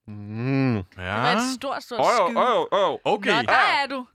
Mm. 0.09 0.75
Det 0.75 0.85
var 0.97 1.29
Ja, 1.31 1.37
et 1.37 1.43
stort, 1.59 1.83
stort 1.83 2.01
Åh, 2.01 2.07
skyld. 2.29 2.37
åh, 2.37 2.61
åh, 2.73 2.91
åh. 2.91 2.99
okay. 3.05 3.31
Nå, 3.37 3.43
der 3.43 3.53
er 3.53 3.87
du. 3.91 4.07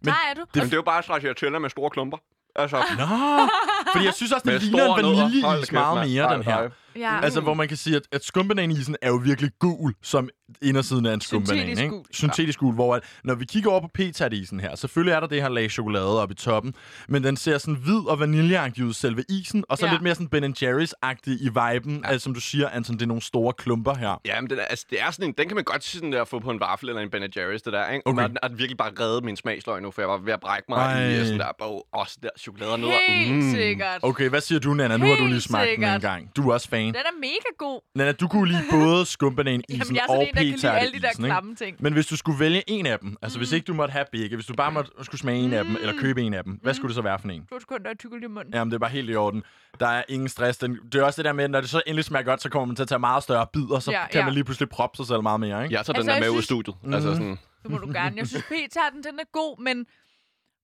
Men 0.00 0.06
der 0.06 0.12
er 0.30 0.34
du. 0.34 0.44
Jamen, 0.56 0.66
det 0.66 0.72
er 0.72 0.76
jo 0.76 0.82
bare 0.82 1.02
stracciatella 1.02 1.58
med 1.58 1.70
store 1.70 1.90
klumper. 1.90 2.18
Altså, 2.58 2.76
Nå, 2.76 3.06
fordi 3.92 4.04
jeg 4.04 4.14
synes 4.14 4.32
også, 4.32 4.50
det 4.50 4.62
ligner 4.62 4.96
en 4.96 5.04
vaniljeis 5.04 5.72
meget 5.72 6.08
mere, 6.10 6.34
den 6.34 6.42
her. 6.42 6.68
Ja. 6.96 7.20
Altså, 7.22 7.40
hvor 7.40 7.54
man 7.54 7.68
kan 7.68 7.76
sige, 7.76 7.96
at, 7.96 8.02
at 8.12 8.24
skumbananisen 8.24 8.96
er 9.02 9.08
jo 9.08 9.16
virkelig 9.16 9.50
gul, 9.58 9.94
som 10.02 10.28
indersiden 10.62 11.06
af 11.06 11.14
en 11.14 11.20
skumbanan. 11.20 11.58
Syntetisk 11.58 11.82
ikke? 11.82 11.94
gul. 11.94 12.04
Syntetisk 12.12 12.58
gul, 12.58 12.74
hvor 12.74 12.94
at, 12.94 13.02
når 13.24 13.34
vi 13.34 13.44
kigger 13.44 13.70
over 13.70 13.80
på 13.80 13.88
p-tærtisen 13.94 14.60
her, 14.60 14.74
selvfølgelig 14.76 15.12
er 15.12 15.20
der 15.20 15.26
det 15.26 15.42
her 15.42 15.48
lag 15.48 15.70
chokolade 15.70 16.22
oppe 16.22 16.32
i 16.32 16.36
toppen, 16.36 16.74
men 17.08 17.24
den 17.24 17.36
ser 17.36 17.58
sådan 17.58 17.74
hvid 17.74 18.06
og 18.08 18.20
vaniljeagtig 18.20 18.84
ud, 18.84 18.92
selve 18.92 19.24
isen, 19.28 19.64
og 19.68 19.78
så 19.78 19.86
Ja. 19.86 19.92
lidt 19.92 20.02
mere 20.02 20.14
sådan 20.14 20.28
Ben 20.28 20.54
Jerry's-agtig 20.62 21.30
i 21.30 21.48
viben, 21.48 22.00
ja. 22.04 22.08
altså, 22.10 22.24
som 22.24 22.34
du 22.34 22.40
siger, 22.40 22.68
Anton, 22.68 22.94
det 22.96 23.02
er 23.02 23.06
nogle 23.06 23.22
store 23.22 23.52
klumper 23.58 23.94
her. 23.94 24.20
Ja, 24.26 24.40
men 24.40 24.50
det 24.50 24.58
er, 24.58 24.62
altså, 24.62 24.86
det 24.90 25.00
er 25.02 25.10
sådan 25.10 25.28
en, 25.28 25.34
den 25.38 25.48
kan 25.48 25.54
man 25.54 25.64
godt 25.64 25.84
sådan 25.84 26.12
der 26.12 26.24
få 26.24 26.38
på 26.38 26.50
en 26.50 26.60
vaffel 26.60 26.88
eller 26.88 27.02
en 27.02 27.10
Ben 27.10 27.22
Jerry's, 27.22 27.52
det 27.52 27.64
der, 27.72 27.90
ikke? 27.90 28.06
Okay. 28.06 28.28
Og 28.42 28.50
den 28.50 28.58
virkelig 28.58 28.76
bare 28.76 28.90
reddet 29.00 29.24
min 29.24 29.36
smagsløg 29.36 29.82
nu, 29.82 29.90
for 29.90 30.02
jeg 30.02 30.08
var 30.08 30.18
ved 30.18 30.32
at 30.32 30.40
brække 30.40 30.64
mig 30.68 30.76
Ej. 30.78 31.08
i 31.08 31.24
sådan 31.24 31.38
der 31.40 31.46
bog. 31.58 31.86
Også 31.92 32.18
der 32.22 32.28
chokolade 32.38 32.72
og. 32.72 32.92
Helt 33.08 33.44
sikkert. 33.56 33.98
Okay, 34.02 34.28
hvad 34.28 34.40
siger 34.40 34.58
du, 34.58 34.74
Nana? 34.74 34.96
Nu 34.96 35.06
har 35.06 35.14
du 35.16 35.22
lige 35.22 35.32
Helt 35.32 35.42
smagt 35.42 35.62
den 35.62 35.68
en 35.70 35.74
sikkert. 35.74 36.00
gang. 36.02 36.30
Du 36.36 36.48
er 36.50 36.54
også 36.54 36.68
fan. 36.68 36.86
Den 36.86 36.94
er 36.96 37.18
mega 37.20 37.50
god. 37.58 37.80
Nana, 37.94 38.12
du 38.12 38.28
kunne 38.28 38.48
lide 38.48 38.62
både 38.70 39.06
skumbanan, 39.06 39.52
Jamen, 39.52 39.64
isen 39.82 39.96
sådan 39.96 40.08
og 40.08 40.26
der 40.36 40.42
kan 40.50 40.58
lide 40.58 40.70
alle 40.78 40.92
de 40.92 41.02
der 41.02 41.12
klamme 41.12 41.54
ting. 41.54 41.76
Men 41.80 41.92
hvis 41.92 42.06
du 42.06 42.16
skulle 42.16 42.40
vælge 42.40 42.70
en 42.70 42.86
af 42.86 42.98
dem, 42.98 43.16
altså 43.22 43.38
Mm. 43.38 43.40
hvis 43.40 43.52
ikke 43.52 43.64
du 43.64 43.74
måtte 43.74 43.92
have 43.92 44.04
begge, 44.12 44.36
hvis 44.36 44.46
du 44.46 44.54
bare 44.54 44.72
måtte 44.72 44.90
skulle 45.02 45.20
smage 45.20 45.38
en 45.38 45.52
af 45.52 45.64
dem, 45.64 45.76
eller 45.76 45.92
købe 46.00 46.22
en 46.22 46.34
af 46.34 46.44
dem, 46.44 46.52
hvad 46.62 46.74
skulle 46.74 46.88
det 46.88 46.94
så 46.94 47.02
være 47.02 47.18
for 47.18 47.28
en? 47.28 47.46
To 47.46 47.60
sekunder 47.60 47.90
og 47.90 47.98
tykker 47.98 48.18
i 48.24 48.26
munden. 48.26 48.54
Jamen, 48.54 48.70
det 48.70 48.74
er 48.74 48.78
bare 48.78 48.90
helt 48.90 49.10
i 49.10 49.14
orden. 49.14 49.42
Der 49.80 49.86
er 49.88 50.02
ingen 50.08 50.28
stress. 50.28 50.58
Den, 50.58 50.78
det 50.92 50.94
er 50.94 51.02
også 51.04 51.16
det 51.22 51.24
der 51.24 51.32
med, 51.32 51.48
når 51.48 51.60
det 51.60 51.70
så 51.70 51.82
endelig 51.86 52.04
smager 52.04 52.24
godt, 52.24 52.42
så 52.42 52.48
kommer 52.48 52.66
man 52.66 52.76
til 52.76 52.82
at 52.82 52.88
tage 52.88 52.98
meget 52.98 53.22
større 53.22 53.46
bidder, 53.52 53.78
så 53.78 53.90
Ja, 53.90 54.06
kan 54.06 54.18
ja. 54.18 54.24
man 54.24 54.34
lige 54.34 54.44
pludselig 54.44 54.68
proppe 54.68 54.96
sig 54.96 55.06
selv 55.06 55.22
meget 55.22 55.40
mere, 55.40 55.62
ikke? 55.64 55.74
Jeg 55.74 55.86
tager 55.86 55.94
Altså, 55.98 56.02
den 56.02 56.08
der 56.08 56.14
jeg 56.14 56.20
med 56.22 56.28
ud 56.30 56.36
af 56.36 56.42
synes- 56.42 56.44
studiet. 56.64 56.76
Altså 56.94 57.08
Mhm. 57.08 57.16
sådan, 57.18 57.38
Det 57.62 57.70
må 57.70 57.78
du 57.78 57.86
gerne. 57.92 58.16
Jeg 58.16 58.26
synes, 58.26 58.44
p-tarten, 58.44 59.02
den 59.02 59.18
er 59.20 59.24
god, 59.32 59.62
men, 59.62 59.86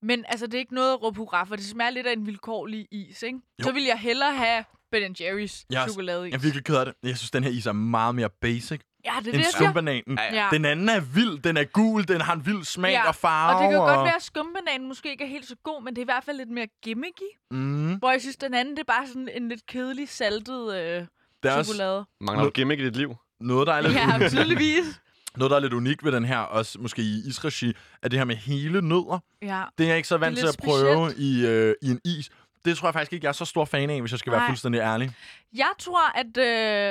men 0.02 0.24
altså, 0.28 0.46
det 0.46 0.54
er 0.54 0.58
ikke 0.58 0.74
noget 0.74 0.92
at 0.92 1.02
råbe 1.02 1.16
hurra, 1.16 1.44
for 1.44 1.56
det 1.56 1.64
smager 1.64 1.90
lidt 1.90 2.06
af 2.06 2.12
en 2.12 2.26
vilkårlig 2.26 2.86
is, 2.92 3.22
ikke? 3.22 3.38
Jo. 3.60 3.64
Så 3.64 3.72
vil 3.72 3.84
jeg 3.84 3.98
hellere 3.98 4.34
have 4.34 4.64
Ben 4.92 5.16
Jerry's 5.20 5.64
Jeg 5.70 5.82
er- 5.82 5.86
chokoladeis. 5.88 6.30
Jeg 6.32 6.38
er 6.38 6.42
virkelig 6.42 6.64
ked 6.64 6.76
af 6.76 6.84
det. 6.86 6.94
Jeg 7.02 7.16
synes, 7.16 7.30
den 7.30 7.44
her 7.44 7.50
is 7.50 7.66
er 7.66 7.72
meget 7.72 8.14
mere 8.14 8.28
basic 8.40 8.80
Ja, 9.04 9.12
det 9.18 9.28
er 9.28 9.32
end 9.32 9.42
det, 9.42 9.52
skumbananen. 9.52 10.18
Ja, 10.32 10.34
Ja. 10.42 10.48
Den 10.52 10.64
anden 10.64 10.88
er 10.88 11.00
vild, 11.00 11.38
den 11.42 11.56
er 11.56 11.64
gul, 11.64 12.08
den 12.08 12.20
har 12.20 12.32
en 12.34 12.46
vild 12.46 12.64
smag 12.64 12.90
Ja, 12.92 13.08
og 13.08 13.14
farve. 13.14 13.56
Og 13.56 13.62
det 13.62 13.70
kan 13.70 13.78
jo 13.78 13.84
godt 13.84 14.04
være, 14.06 14.16
at 14.16 14.22
skumbananen 14.22 14.88
måske 14.88 15.10
ikke 15.10 15.24
er 15.24 15.28
helt 15.28 15.48
så 15.48 15.56
god, 15.64 15.82
men 15.82 15.94
det 15.96 15.98
er 16.00 16.04
i 16.04 16.12
hvert 16.12 16.24
fald 16.24 16.36
lidt 16.36 16.50
mere 16.50 16.66
gimmicky. 16.84 17.28
Mm. 17.50 17.94
Hvor 17.94 18.10
jeg 18.10 18.20
synes, 18.20 18.36
den 18.36 18.54
anden, 18.54 18.76
det 18.76 18.80
er 18.88 18.92
bare 18.92 19.06
sådan 19.08 19.28
en 19.36 19.48
lidt 19.48 19.66
kedelig, 19.66 20.08
saltet 20.08 20.74
øh, 20.74 20.80
Det 20.80 21.06
er 21.50 21.52
også 21.56 21.72
chokolade. 21.72 22.04
mangler 22.20 22.44
du 22.44 22.50
gimmick 22.50 22.80
i 22.80 22.84
dit 22.84 22.96
liv? 22.96 23.14
noget, 23.40 23.66
der 23.66 23.72
er 23.74 23.80
lidt, 23.80 23.94
Ja, 23.94 24.28
tydeligvis. 24.28 24.84
noget, 25.36 25.50
der 25.50 25.56
er 25.56 25.60
lidt 25.60 25.72
unikt 25.72 26.04
ved 26.04 26.12
den 26.12 26.24
her, 26.24 26.38
også 26.38 26.78
måske 26.80 27.02
i 27.02 27.22
isregi, 27.28 27.72
er 28.02 28.08
det 28.08 28.18
her 28.18 28.24
med 28.24 28.36
hele 28.36 28.82
nødder. 28.82 29.18
Ja. 29.42 29.62
Det 29.78 29.84
er 29.84 29.88
jeg 29.88 29.96
ikke 29.96 30.08
så 30.08 30.16
vant 30.16 30.38
til 30.38 30.46
at 30.46 30.56
prøve 30.64 31.14
i, 31.18 31.46
øh, 31.46 31.74
i 31.82 31.90
en 31.90 32.00
is. 32.04 32.30
Det 32.64 32.76
tror 32.76 32.88
jeg 32.88 32.94
faktisk 32.94 33.12
ikke, 33.12 33.24
jeg 33.24 33.28
er 33.28 33.32
så 33.32 33.44
stor 33.44 33.64
fan 33.64 33.90
af, 33.90 34.00
hvis 34.00 34.10
jeg 34.12 34.18
skal 34.18 34.32
være 34.32 34.40
Nej. 34.40 34.48
fuldstændig 34.48 34.78
ærlig. 34.80 35.10
Jeg 35.54 35.70
tror, 35.78 36.18
at 36.18 36.36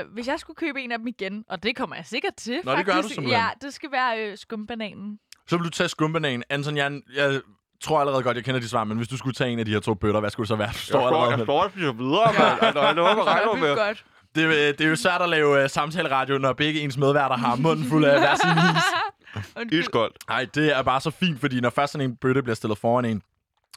øh, 0.05 0.13
hvis 0.13 0.27
jeg 0.27 0.39
skulle 0.39 0.55
købe 0.55 0.81
en 0.81 0.91
af 0.91 0.97
dem 0.97 1.07
igen, 1.07 1.45
og 1.49 1.63
det 1.63 1.75
kommer 1.75 1.95
jeg 1.95 2.05
sikkert 2.05 2.35
til, 2.35 2.59
Nå, 2.63 2.75
det 2.75 2.85
gør 2.85 2.93
faktisk. 2.93 3.09
du 3.09 3.13
simpelthen. 3.13 3.43
Ja, 3.43 3.49
det 3.67 3.73
skal 3.73 3.91
være 3.91 4.19
øh, 4.19 4.37
skumbananen. 4.37 5.19
Så 5.47 5.57
vil 5.57 5.65
du 5.65 5.69
tage 5.69 5.89
skumbanan. 5.89 6.43
Anton, 6.49 6.77
jeg, 6.77 7.01
jeg 7.15 7.41
tror 7.81 7.99
allerede 7.99 8.23
godt, 8.23 8.37
jeg 8.37 8.45
kender 8.45 8.59
de 8.61 8.69
svar, 8.69 8.83
men 8.83 8.97
hvis 8.97 9.07
du 9.07 9.17
skulle 9.17 9.33
tage 9.33 9.49
en 9.49 9.59
af 9.59 9.65
de 9.65 9.71
her 9.71 9.79
to 9.79 9.93
bøtter, 9.93 10.19
hvad 10.19 10.29
skulle 10.29 10.45
det 10.45 10.47
så 10.47 10.55
være? 10.55 10.69
Du 10.73 10.77
står 10.77 11.07
allerede 11.07 11.37
med. 11.37 11.45
står 11.45 11.63
og 11.63 11.71
spiser 11.71 11.91
videre, 11.91 12.33
mand. 12.39 12.59
Altså, 12.65 12.81
jeg 12.81 12.95
lover, 12.95 13.27
regner 13.27 13.51
det 13.51 13.57
er 13.63 13.67
med? 13.67 13.75
godt. 13.75 14.05
Det, 14.35 14.43
øh, 14.45 14.51
det 14.51 14.81
er 14.81 14.89
jo 14.89 14.95
svært 14.95 15.21
at 15.21 15.29
lave 15.29 15.63
uh, 15.63 15.69
samtaleradio, 15.69 16.37
når 16.37 16.53
begge 16.53 16.79
ens 16.81 16.97
medværter 16.97 17.37
har 17.37 17.55
munden 17.55 17.85
fuld 17.85 18.05
af 18.05 18.19
hver 18.19 18.35
sin 18.35 18.49
is. 19.69 19.73
Iskoldt. 19.79 20.17
Nej, 20.29 20.45
det 20.55 20.77
er 20.77 20.81
bare 20.83 21.01
så 21.01 21.11
fint, 21.11 21.39
fordi 21.39 21.61
når 21.61 21.69
først 21.69 21.91
sådan 21.93 22.09
en 22.09 22.15
bøtte 22.15 22.43
bliver 22.43 22.55
stillet 22.55 22.77
foran 22.77 23.05
en, 23.05 23.21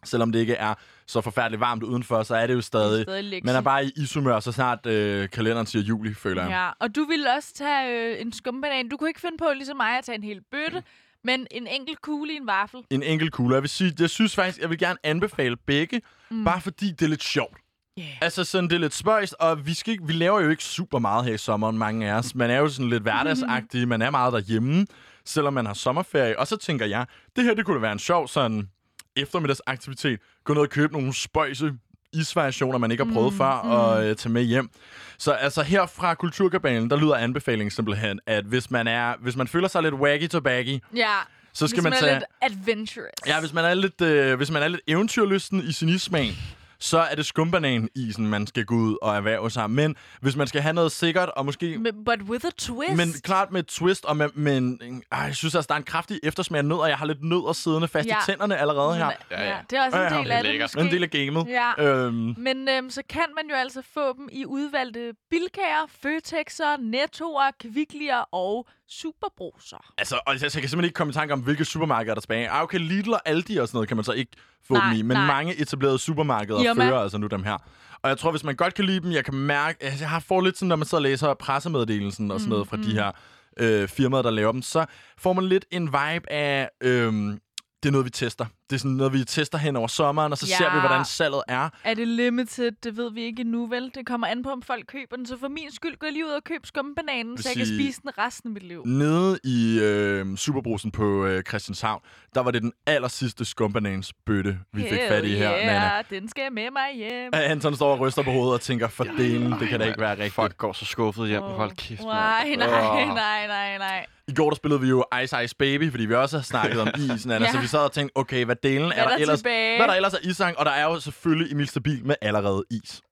selvom 0.04 0.32
det 0.32 0.38
ikke 0.38 0.54
er 0.54 0.74
så 1.06 1.20
forfærdeligt 1.20 1.60
varmt 1.60 1.82
udenfor, 1.82 2.22
så 2.22 2.34
er 2.34 2.46
det 2.46 2.54
jo 2.54 2.60
stadig... 2.60 3.02
Stadig 3.02 3.24
lektie. 3.24 3.46
Man 3.46 3.56
er 3.56 3.60
bare 3.60 3.86
i 3.86 3.92
ishumør, 3.96 4.40
så 4.40 4.52
snart 4.52 4.86
øh, 4.86 5.28
kalenderen 5.30 5.66
siger 5.66 5.82
juli, 5.82 6.14
føler 6.14 6.42
jeg. 6.42 6.50
Ja, 6.50 6.70
og 6.80 6.96
du 6.96 7.04
ville 7.04 7.32
også 7.32 7.54
tage 7.54 8.12
øh, 8.12 8.20
en 8.20 8.32
skumbanan. 8.32 8.88
Du 8.88 8.96
kunne 8.96 9.10
ikke 9.10 9.20
finde 9.20 9.36
på, 9.38 9.44
ligesom 9.54 9.76
mig, 9.76 9.98
at 9.98 10.04
tage 10.04 10.16
en 10.16 10.24
hel 10.24 10.40
bøtte, 10.50 10.82
men 11.28 11.46
en 11.50 11.66
enkelt 11.66 12.02
kugle 12.02 12.32
i 12.32 12.36
en 12.36 12.46
vaffel. 12.46 12.80
En 12.90 13.02
enkelt 13.02 13.32
kugle. 13.32 13.54
Jeg 13.54 13.62
vil 13.62 13.70
sige, 13.70 13.92
jeg 14.00 14.10
synes 14.10 14.34
faktisk, 14.34 14.60
jeg 14.60 14.70
vil 14.70 14.78
gerne 14.78 14.98
anbefale 15.02 15.56
begge, 15.56 16.02
mm. 16.30 16.44
bare 16.44 16.60
fordi 16.60 16.90
det 16.90 17.02
er 17.02 17.08
lidt 17.08 17.22
sjovt. 17.22 17.56
Yeah. 17.98 18.08
Altså 18.20 18.44
sådan, 18.44 18.70
det 18.70 18.76
er 18.76 18.80
lidt 18.80 18.94
spøjst, 18.94 19.34
og 19.40 19.66
vi, 19.66 19.74
skal 19.74 19.92
ikke, 19.92 20.06
vi 20.06 20.12
laver 20.12 20.40
jo 20.40 20.50
ikke 20.50 20.64
super 20.64 20.98
meget 20.98 21.24
her 21.24 21.34
i 21.34 21.38
sommeren, 21.38 21.78
mange 21.78 22.10
af 22.10 22.14
os. 22.14 22.34
Man 22.34 22.50
er 22.50 22.58
jo 22.58 22.68
sådan 22.68 22.90
lidt 22.90 23.02
hverdagsagtige, 23.08 23.86
man 23.86 24.02
er 24.02 24.10
meget 24.10 24.32
derhjemme, 24.32 24.86
selvom 25.24 25.52
man 25.52 25.66
har 25.66 25.74
sommerferie. 25.74 26.38
Og 26.38 26.46
så 26.46 26.56
tænker 26.56 26.86
jeg, 26.86 27.06
det 27.36 27.44
her, 27.44 27.54
det 27.54 27.64
kunne 27.64 27.74
da 27.74 27.80
være 27.80 27.92
en 27.92 27.98
sjov 27.98 28.28
sådan 28.28 28.68
eftermiddagsaktivitet. 29.16 30.20
Gå 30.44 30.54
ned 30.54 30.62
og 30.62 30.70
købe 30.70 30.92
nogle 30.92 31.14
spøjse 31.14 31.72
isvariationer, 32.12 32.78
man 32.78 32.90
ikke 32.90 33.04
har 33.04 33.12
prøvet 33.12 33.32
mm, 33.32 33.38
før, 33.38 33.44
og 33.46 34.06
øh, 34.06 34.16
tage 34.16 34.32
med 34.32 34.42
hjem. 34.42 34.70
Så 35.18 35.32
altså 35.32 35.62
her 35.62 35.86
fra 35.86 36.14
Kulturkabalen, 36.14 36.90
der 36.90 36.96
lyder 36.96 37.14
anbefalingen 37.14 37.70
simpelthen, 37.70 38.20
at 38.26 38.44
hvis 38.44 38.70
man 38.70 38.86
er, 38.88 39.14
hvis 39.20 39.36
man 39.36 39.48
føler 39.48 39.68
sig 39.68 39.82
lidt 39.82 39.94
waggy 39.94 40.28
to 40.28 40.40
baggy, 40.40 40.80
Ja, 40.96 41.14
så 41.52 41.66
skal 41.66 41.76
hvis 41.76 41.82
man, 41.82 41.90
man 41.90 42.00
tage... 42.00 42.14
lidt 42.14 42.24
adventurous. 42.42 43.10
Ja, 43.26 43.40
hvis 43.40 43.52
man 43.52 43.64
er 43.64 43.74
lidt, 43.74 44.00
øh, 44.00 44.36
hvis 44.36 44.50
man 44.50 44.62
er 44.62 44.68
lidt 44.68 44.80
eventyrlysten 44.86 45.60
i 45.60 45.72
sin 45.72 45.88
issmag, 45.88 46.34
så 46.78 46.98
er 46.98 47.14
det 47.14 47.26
skumbanan-isen, 47.26 48.26
man 48.28 48.46
skal 48.46 48.64
gå 48.64 48.74
ud 48.74 48.96
og 49.02 49.16
erhverve 49.16 49.50
sig. 49.50 49.70
Men 49.70 49.96
hvis 50.20 50.36
man 50.36 50.46
skal 50.46 50.60
have 50.60 50.72
noget 50.72 50.92
sikkert, 50.92 51.28
og 51.28 51.44
måske... 51.46 51.78
Men, 51.78 52.04
but 52.04 52.22
with 52.22 52.46
a 52.46 52.50
twist. 52.58 52.96
Men 52.96 53.08
klart 53.22 53.52
med 53.52 53.60
et 53.60 53.66
twist, 53.66 54.04
og 54.04 54.16
med, 54.16 54.28
med 54.34 54.56
en, 54.58 55.02
ej, 55.12 55.18
jeg 55.20 55.36
synes 55.36 55.54
altså, 55.54 55.66
der 55.68 55.74
er 55.74 55.78
en 55.78 55.84
kraftig 55.84 56.20
eftersmag 56.22 56.58
af 56.58 56.64
nød, 56.64 56.76
og 56.78 56.88
jeg 56.88 56.96
har 56.98 57.06
lidt 57.06 57.24
nødder 57.24 57.52
siddende 57.52 57.88
fast 57.88 58.08
Ja. 58.08 58.14
i 58.18 58.22
tænderne 58.26 58.56
allerede 58.56 58.96
her. 58.96 59.10
Ja, 59.30 59.44
ja. 59.48 59.56
Det 59.70 59.78
er 59.78 59.84
også 59.84 59.96
en 59.98 60.02
Ja, 60.02 60.08
ja, 60.14 60.18
del 60.18 60.26
okay, 60.26 60.30
af 60.36 60.42
det, 60.42 60.50
lækkert. 60.50 60.70
måske. 60.76 60.80
En 60.86 60.92
del 60.92 61.02
af 61.02 61.10
gamet. 61.10 61.46
Ja. 61.48 61.82
Øhm, 61.84 62.34
Men 62.38 62.68
øhm, 62.68 62.90
så 62.90 63.02
kan 63.08 63.24
man 63.36 63.44
jo 63.50 63.54
altså 63.54 63.82
få 63.94 64.12
dem 64.16 64.28
i 64.32 64.46
udvalgte 64.46 65.12
bilkager, 65.30 65.86
Føtexer, 66.02 66.76
Nettoer, 66.80 67.50
Kvicklier 67.60 68.28
og 68.34 68.66
Superbruser. 69.00 69.92
altså, 69.98 70.20
og 70.26 70.32
jeg, 70.32 70.40
kan 70.40 70.50
simpelthen 70.50 70.84
ikke 70.84 70.94
komme 70.94 71.10
i 71.10 71.14
tanke 71.14 71.34
om, 71.34 71.40
hvilke 71.40 71.64
supermarkeder 71.64 72.14
der 72.14 72.18
er 72.18 72.20
tilbage. 72.20 72.50
Ah, 72.50 72.62
okay, 72.62 72.78
Lidl 72.78 73.12
og 73.12 73.20
Aldi 73.28 73.56
og 73.56 73.68
sådan 73.68 73.76
noget 73.76 73.88
kan 73.88 73.96
man 73.96 74.04
så 74.04 74.12
ikke 74.12 74.32
få 74.66 74.74
Nej, 74.74 74.88
dem 74.90 74.98
i. 74.98 75.02
Men 75.02 75.16
nej. 75.16 75.26
mange 75.26 75.56
etablerede 75.56 75.98
supermarkeder 75.98 76.60
Irma. 76.60 76.84
fører 76.84 77.00
altså 77.00 77.18
nu 77.18 77.26
dem 77.26 77.44
her. 77.44 77.58
Og 78.02 78.08
jeg 78.08 78.18
tror, 78.18 78.30
hvis 78.30 78.44
man 78.44 78.56
godt 78.56 78.74
kan 78.74 78.84
lide 78.84 79.00
dem, 79.00 79.12
jeg 79.12 79.24
kan 79.24 79.34
mærke, 79.34 79.84
altså, 79.84 80.04
jeg 80.04 80.10
har 80.10 80.20
får 80.20 80.40
lidt 80.40 80.58
sådan, 80.58 80.68
når 80.68 80.76
man 80.76 80.86
så 80.86 80.98
læser 80.98 81.34
pressemeddelelsen 81.34 82.30
og 82.30 82.40
sådan 82.40 82.50
noget 82.50 82.68
fra 82.68 82.76
de 82.76 82.92
her 82.92 83.12
øh, 83.56 83.88
firmaer, 83.88 84.22
der 84.22 84.30
laver 84.30 84.52
dem, 84.52 84.62
så 84.62 84.86
får 85.18 85.32
man 85.32 85.44
lidt 85.44 85.64
en 85.70 85.86
vibe 85.86 86.32
af, 86.32 86.70
øhm, 86.82 87.38
det 87.82 87.88
er 87.88 87.92
noget, 87.92 88.04
vi 88.04 88.10
tester. 88.10 88.46
Det 88.70 88.76
er 88.76 88.78
sådan 88.80 88.90
noget, 88.90 89.12
vi 89.12 89.24
tester 89.24 89.58
hen 89.58 89.76
over 89.76 89.86
sommeren, 89.88 90.32
og 90.32 90.38
så 90.38 90.46
Ja. 90.50 90.56
ser 90.56 90.74
vi, 90.74 90.80
hvordan 90.80 91.04
salget 91.04 91.42
er. 91.48 91.68
Er 91.84 91.94
det 91.94 92.08
limited? 92.08 92.72
Det 92.84 92.96
ved 92.96 93.12
vi 93.12 93.22
ikke 93.22 93.40
endnu, 93.40 93.66
vel? 93.66 93.90
Det 93.94 94.06
kommer 94.06 94.26
an 94.26 94.42
på, 94.42 94.50
om 94.50 94.62
folk 94.62 94.84
køber 94.88 95.16
den. 95.16 95.26
Så 95.26 95.36
for 95.40 95.48
min 95.48 95.70
skyld 95.72 95.96
går 95.98 96.06
jeg 96.06 96.12
lige 96.12 96.26
ud 96.26 96.30
og 96.30 96.44
køber 96.44 96.66
skumbananen, 96.66 97.38
så 97.38 97.48
jeg 97.48 97.56
kan 97.56 97.66
spise 97.66 98.00
den 98.02 98.10
resten 98.18 98.48
af 98.50 98.52
mit 98.52 98.62
liv. 98.62 98.82
Nede 98.86 99.38
i 99.44 99.78
øh, 99.82 100.36
Superbrusen 100.36 100.90
på 100.90 101.26
øh, 101.26 101.42
Christianshavn, 101.42 102.00
der 102.34 102.40
var 102.40 102.50
det 102.50 102.62
den 102.62 102.72
aller 102.86 103.08
sidste 103.08 103.44
skumbanans 103.44 104.12
bøtte, 104.26 104.58
vi 104.72 104.82
fik 104.82 104.98
fat 105.08 105.24
i 105.24 105.34
her, 105.36 105.50
yeah, 105.52 105.66
Nana. 105.66 106.02
den 106.10 106.28
skal 106.28 106.52
med 106.52 106.70
mig 106.70 106.96
hjem. 106.96 107.32
Øh, 107.34 107.50
Anton 107.50 107.76
står 107.76 107.92
og 107.92 108.00
ryster 108.00 108.22
på 108.22 108.30
hovedet 108.30 108.54
og 108.54 108.60
tænker, 108.60 108.88
for 108.88 109.04
delen, 109.04 109.52
det 109.52 109.68
kan 109.68 109.80
da 109.80 109.86
ikke 109.86 110.00
være 110.00 110.12
rigtigt. 110.12 110.34
Folk 110.34 110.56
går 110.56 110.72
så 110.72 110.84
skuffet 110.84 111.28
hjem. 111.28 111.42
Åh. 111.42 111.50
Hold 111.50 111.70
kæft. 111.76 112.00
Nej, 112.02 112.54
nej, 112.58 112.66
nej, 113.06 113.46
nej, 113.46 113.78
nej. 113.78 114.06
I 114.28 114.32
går 114.34 114.50
der 114.50 114.56
spillede 114.56 114.80
vi 114.80 114.88
jo 114.88 115.04
Ice 115.24 115.44
Ice 115.44 115.56
Baby, 115.56 115.90
fordi 115.90 116.04
vi 116.06 116.14
også 116.14 116.36
har 116.38 116.42
snakket 116.42 116.80
om 116.80 116.88
isen, 117.14 117.30
Anna, 117.30 117.46
Ja. 117.46 117.52
så 117.52 117.58
vi 117.58 117.66
sad 117.66 117.78
og 117.80 117.92
tænkte, 117.92 118.16
okay, 118.16 118.44
hvad 118.44 118.53
delen 118.62 118.86
Hvad 118.86 118.96
er 118.96 119.02
er 119.02 119.08
der, 119.08 119.14
der 119.16 119.22
ellers? 119.22 119.38
tilbage? 119.38 119.78
Hvad 119.78 119.88
der 119.88 119.94
ellers 119.94 120.14
er 120.14 120.18
isang, 120.22 120.58
og 120.58 120.64
der 120.64 120.70
er 120.70 120.84
jo 120.84 121.00
selvfølgelig 121.00 121.52
Emil 121.52 121.68
Stabil 121.68 122.06
med 122.06 122.14
allerede 122.22 122.64
is. 122.70 123.02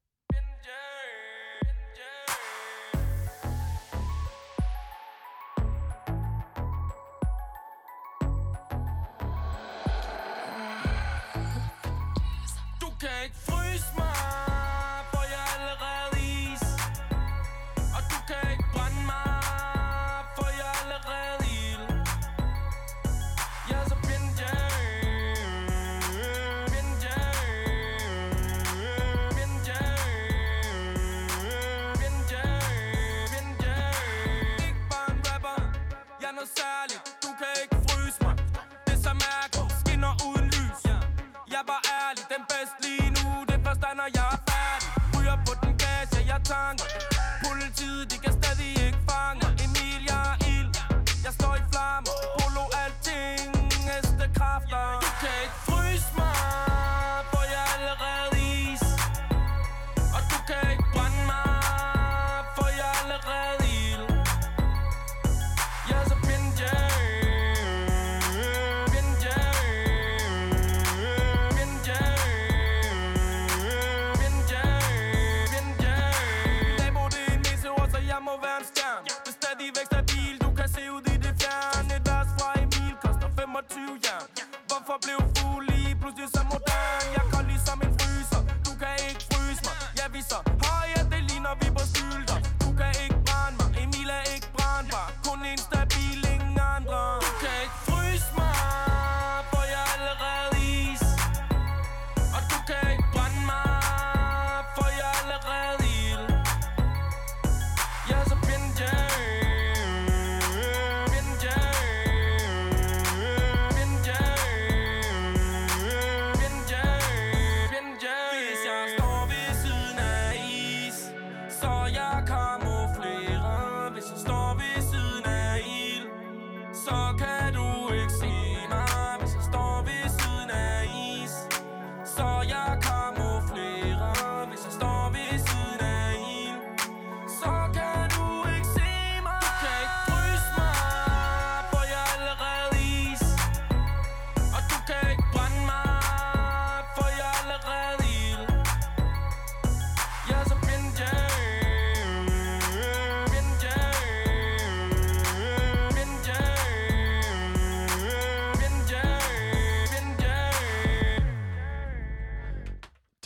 Jeg 36.58 36.81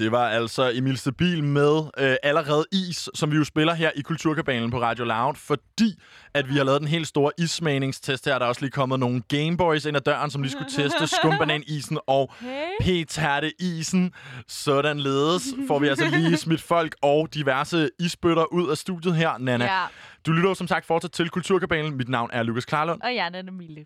Det 0.07 0.13
var 0.13 0.29
altså 0.29 0.71
Emil 0.75 0.99
Stabil 0.99 1.45
med 1.45 1.83
øh, 1.99 2.17
Allerede 2.23 2.65
Is, 2.73 3.09
som 3.15 3.31
vi 3.33 3.37
jo 3.37 3.45
spiller 3.45 3.75
her 3.75 3.91
i 3.97 4.01
Kulturkabalen 4.01 4.71
på 4.71 4.81
Radio 4.83 5.05
Loud, 5.05 5.35
fordi 5.35 5.95
at 6.35 6.49
vi 6.49 6.57
har 6.57 6.65
lavet 6.65 6.81
den 6.81 6.89
helt 6.89 7.07
store 7.07 7.33
issmagningstest 7.39 8.25
her. 8.25 8.39
Der 8.39 8.45
er 8.45 8.49
også 8.49 8.61
lige 8.61 8.71
kommet 8.71 9.01
nogle 9.01 9.23
Gameboys 9.29 9.85
ind 9.85 9.97
ad 9.97 10.01
døren, 10.01 10.31
som 10.31 10.43
lige 10.43 10.53
skulle 10.53 10.71
teste 10.71 11.07
skumbananisen 11.17 11.99
og 12.07 12.33
Hey. 12.41 13.05
p-tærte-isen. 13.05 14.13
Sådan 14.49 15.01
ledes 15.01 15.43
får 15.69 15.79
vi 15.79 15.89
altså 15.89 16.05
lige 16.11 16.37
smidt 16.47 16.63
folk 16.63 16.95
og 17.03 17.29
diverse 17.35 17.89
isbøtter 17.99 18.53
ud 18.53 18.71
af 18.71 18.77
studiet 18.77 19.15
her, 19.17 19.39
Nana. 19.39 19.65
Ja, 19.65 19.85
Du 20.27 20.33
lytter 20.33 20.49
jo 20.49 20.55
som 20.55 20.69
sagt 20.69 20.87
fortsat 20.87 21.13
til 21.13 21.29
Kulturkabalen. 21.31 21.97
Mit 21.97 22.09
navn 22.09 22.31
er 22.33 22.43
Lukas 22.43 22.65
Klarlund. 22.65 23.01
og 23.03 23.15
jeg 23.15 23.27
er 23.27 23.31
Nana 23.31 23.51
Mille. 23.51 23.85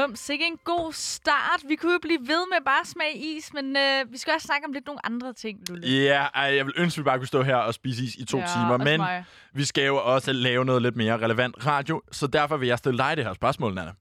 Mums, 0.00 0.28
ikke 0.28 0.46
en 0.46 0.58
god 0.64 0.92
start. 0.92 1.60
Vi 1.68 1.76
kunne 1.76 1.92
jo 1.92 1.98
blive 2.02 2.18
ved 2.20 2.46
med 2.50 2.64
bare 2.64 2.80
at 2.80 2.86
smage 2.86 3.16
is, 3.16 3.52
men 3.52 3.76
øh, 3.76 4.12
vi 4.12 4.18
skal 4.18 4.32
også 4.34 4.46
snakke 4.46 4.66
om 4.66 4.72
lidt 4.72 4.86
nogle 4.86 5.06
andre 5.06 5.32
ting, 5.32 5.58
Lulle. 5.68 5.88
Ja, 5.88 6.26
ej, 6.34 6.42
jeg 6.56 6.66
vil 6.66 6.74
ønske, 6.76 6.98
at 6.98 7.04
vi 7.04 7.04
bare 7.04 7.18
kunne 7.18 7.26
stå 7.26 7.42
her 7.42 7.56
og 7.56 7.74
spise 7.74 8.04
is 8.04 8.14
i 8.14 8.24
to 8.24 8.38
Ja, 8.38 8.44
timer, 8.46 8.76
men 8.76 9.00
mig. 9.00 9.24
vi 9.52 9.64
skal 9.64 9.86
jo 9.86 9.96
også 10.14 10.32
lave 10.32 10.64
noget 10.64 10.82
lidt 10.82 10.96
mere 10.96 11.18
relevant 11.18 11.66
radio, 11.66 12.02
så 12.12 12.26
derfor 12.26 12.56
vil 12.56 12.68
jeg 12.68 12.78
stille 12.78 12.98
dig 12.98 13.16
det 13.16 13.24
her 13.24 13.34
spørgsmål, 13.34 13.74
Nana. 13.74 13.92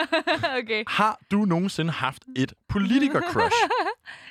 okay. 0.62 0.84
Har 0.88 1.18
du 1.30 1.36
nogensinde 1.44 1.92
haft 1.92 2.22
et 2.36 2.54
politiker-crush? 2.68 3.56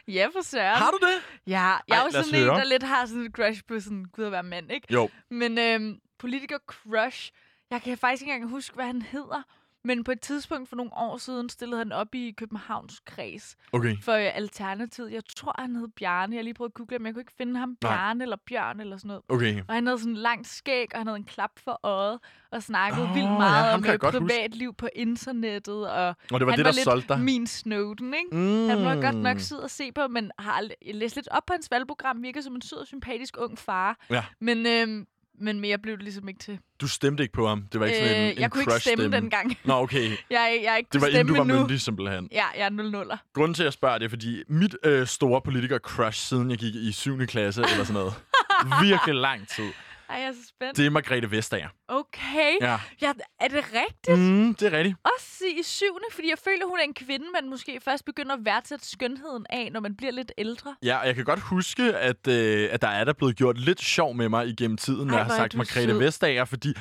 Ja, 0.08 0.28
for 0.34 0.42
søren. 0.44 0.78
har 0.78 0.92
du 0.92 0.98
det? 1.02 1.14
Ja, 1.48 1.60
jeg 1.60 1.80
er 1.90 1.94
Ej, 1.94 2.04
jo 2.04 2.10
lad 2.12 2.20
os 2.20 2.26
sådan 2.26 2.42
en, 2.42 2.48
der 2.48 2.64
lidt 2.64 2.84
har 2.84 3.06
sådan 3.06 3.22
et 3.22 3.32
crush 3.32 3.62
på 3.68 3.80
sådan, 3.80 4.06
gud 4.06 4.26
at 4.26 4.32
være 4.32 4.44
mand, 4.44 4.72
ikke? 4.72 4.88
Jo. 4.94 5.10
Men 5.32 5.58
øhm, 5.58 5.96
politiker-crush, 6.20 7.32
jeg 7.72 7.82
kan 7.82 7.98
faktisk 7.98 8.22
ikke 8.22 8.34
engang 8.34 8.52
huske, 8.52 8.76
hvad 8.76 8.86
han 8.86 9.02
hedder. 9.02 9.42
Men 9.86 10.04
på 10.04 10.12
et 10.12 10.22
tidspunkt 10.22 10.70
for 10.70 10.76
nogle 10.76 10.92
år 10.98 11.18
siden 11.18 11.50
stillede 11.50 11.78
han 11.78 11.92
op 11.92 12.16
i 12.16 12.34
Københavns 12.38 13.00
kreds 13.06 13.56
Okay. 13.72 13.96
for 14.02 14.14
øh, 14.14 14.36
Alternativet. 14.36 15.12
Jeg 15.12 15.22
tror, 15.36 15.56
han 15.60 15.76
hed 15.76 15.88
Bjarne. 15.88 16.36
Jeg 16.36 16.44
lige 16.44 16.54
prøvet 16.54 16.70
at 16.70 16.74
google, 16.74 17.00
men 17.00 17.06
jeg 17.06 17.14
kunne 17.14 17.22
ikke 17.22 17.34
finde 17.38 17.60
ham. 17.60 17.70
Nej. 17.70 17.92
Bjarne 17.92 18.24
eller 18.24 18.38
Bjørn 18.50 18.80
eller 18.80 18.98
sådan 18.98 19.08
noget. 19.08 19.22
Okay. 19.30 19.62
Og 19.68 19.74
han 19.76 19.86
havde 19.88 20.00
sådan 20.00 20.14
langt 20.14 20.48
skæg, 20.48 20.88
og 20.94 21.00
han 21.00 21.08
havde 21.08 21.18
en 21.18 21.24
klap 21.26 21.52
for 21.64 21.80
øjet, 21.84 22.20
og 22.52 22.64
snakkede 22.64 23.04
Åh, 23.04 23.16
vildt 23.16 23.28
ja, 23.30 23.38
meget 23.38 23.66
ham 23.72 23.80
om 23.80 24.00
godt 24.00 24.04
huske. 24.16 24.20
privatliv 24.20 24.74
på 24.74 24.88
internettet. 24.96 25.90
Og 25.92 26.08
Og 26.08 26.16
det 26.30 26.32
var 26.32 26.38
han 26.40 26.48
det, 26.48 26.66
var 26.66 26.72
der 26.72 26.72
lidt 26.72 26.84
solgte 26.84 27.08
dig. 27.08 27.20
min 27.22 27.48
Snowden, 27.48 28.14
ikke? 28.14 28.36
Mm. 28.38 28.70
Han 28.70 28.86
var 28.86 29.02
godt 29.02 29.16
nok 29.16 29.40
sød 29.40 29.64
at 29.64 29.72
se 29.72 29.92
på, 29.92 30.08
men 30.08 30.32
har 30.40 30.64
læst 30.94 31.16
lidt 31.16 31.28
op 31.32 31.46
på 31.48 31.54
hans 31.54 31.72
valgprogram. 31.72 32.24
Virker 32.24 32.42
som 32.42 32.56
en 32.56 32.62
sød 32.62 32.78
og 32.78 32.88
sympatisk 32.88 33.36
ung 33.40 33.58
far. 33.60 33.98
Ja. 34.10 34.24
Men, 34.40 34.66
øhm, 34.66 35.06
men 35.42 35.60
mere 35.60 35.78
blev 35.78 35.96
det 35.96 36.04
ligesom 36.04 36.28
ikke 36.28 36.40
til. 36.40 36.60
Du 36.82 36.88
stemte 36.88 37.24
ikke 37.24 37.34
på 37.34 37.48
ham. 37.48 37.64
Det 37.72 37.80
var 37.80 37.86
ikke 37.86 37.98
sådan 37.98 38.16
en, 38.16 38.32
en 38.32 38.40
jeg 38.40 38.52
kunne 38.52 38.62
ikke 38.62 38.72
stemme 38.80 38.96
crush-stemme. 39.04 39.16
dengang. 39.18 39.58
Nå, 39.66 39.74
okay. 39.74 40.12
Jeg, 40.30 40.60
jeg 40.64 40.76
ikke 40.78 40.90
Det 40.94 41.02
var 41.02 41.08
inden 41.08 41.28
du 41.28 41.34
stemme 41.34 41.38
var 41.38 41.42
endnu. 41.44 41.60
myndig, 41.60 41.82
simpelthen. 41.82 42.30
Ja, 42.32 42.46
jeg 42.58 42.66
er 42.66 42.70
0 42.70 42.92
0 42.92 43.12
Grunden 43.34 43.54
til, 43.54 43.64
at 43.64 43.66
jeg 43.66 43.74
spørger, 43.74 43.98
det 43.98 44.06
er, 44.06 44.10
fordi 44.10 44.44
mit 44.48 44.76
øh, 44.84 45.08
store 45.08 45.42
politiker-crush, 45.42 46.12
siden 46.20 46.50
jeg 46.52 46.58
gik 46.58 46.76
i 46.76 46.92
7. 46.92 47.26
klasse 47.26 47.62
eller 47.62 47.84
sådan 47.84 47.94
noget, 47.94 48.14
virkelig 48.90 49.16
lang 49.16 49.48
tid, 49.48 49.70
Ej, 50.10 50.16
jeg 50.16 50.28
er 50.28 50.32
så 50.34 50.48
spændt. 50.48 50.78
det 50.78 50.86
er 50.86 50.90
Margrethe 50.90 51.32
Vestager. 51.32 51.68
Okay. 51.88 52.52
Ja. 52.62 52.78
ja. 53.02 53.12
Er 53.40 53.48
det 53.48 53.64
rigtigt? 53.74 54.20
Mm, 54.20 54.56
det 54.56 54.74
er 54.74 54.78
rigtigt. 54.78 54.98
Også 55.18 55.46
i 55.60 55.64
syvende, 55.64 56.06
fordi 56.12 56.30
jeg 56.30 56.38
føler, 56.46 56.66
hun 56.68 56.80
er 56.80 56.84
en 56.84 56.94
kvinde, 56.94 57.26
man 57.42 57.50
måske 57.50 57.80
først 57.86 58.06
begynder 58.06 58.34
at 58.34 58.40
værdsætte 58.46 58.90
skønheden 58.90 59.46
af, 59.50 59.70
når 59.72 59.80
man 59.80 59.96
bliver 59.96 60.12
lidt 60.12 60.32
ældre. 60.38 60.76
Ja, 60.84 60.98
og 60.98 61.08
jeg 61.08 61.16
kan 61.16 61.26
godt 61.26 61.40
huske, 61.40 61.84
at, 61.84 62.28
øh, 62.28 62.70
at 62.72 62.82
der 62.82 62.88
er 62.88 63.04
der 63.04 63.14
blevet 63.14 63.36
gjort 63.36 63.58
lidt 63.58 63.82
sjov 63.82 64.16
med 64.16 64.30
mig 64.30 64.48
igennem 64.48 64.78
tiden, 64.78 65.08
når 65.08 65.18
jeg 65.18 65.26
har 65.26 65.36
sagt 65.36 65.56
Margrethe. 65.56 66.00
Vestager, 66.00 66.46
fordi 66.46 66.74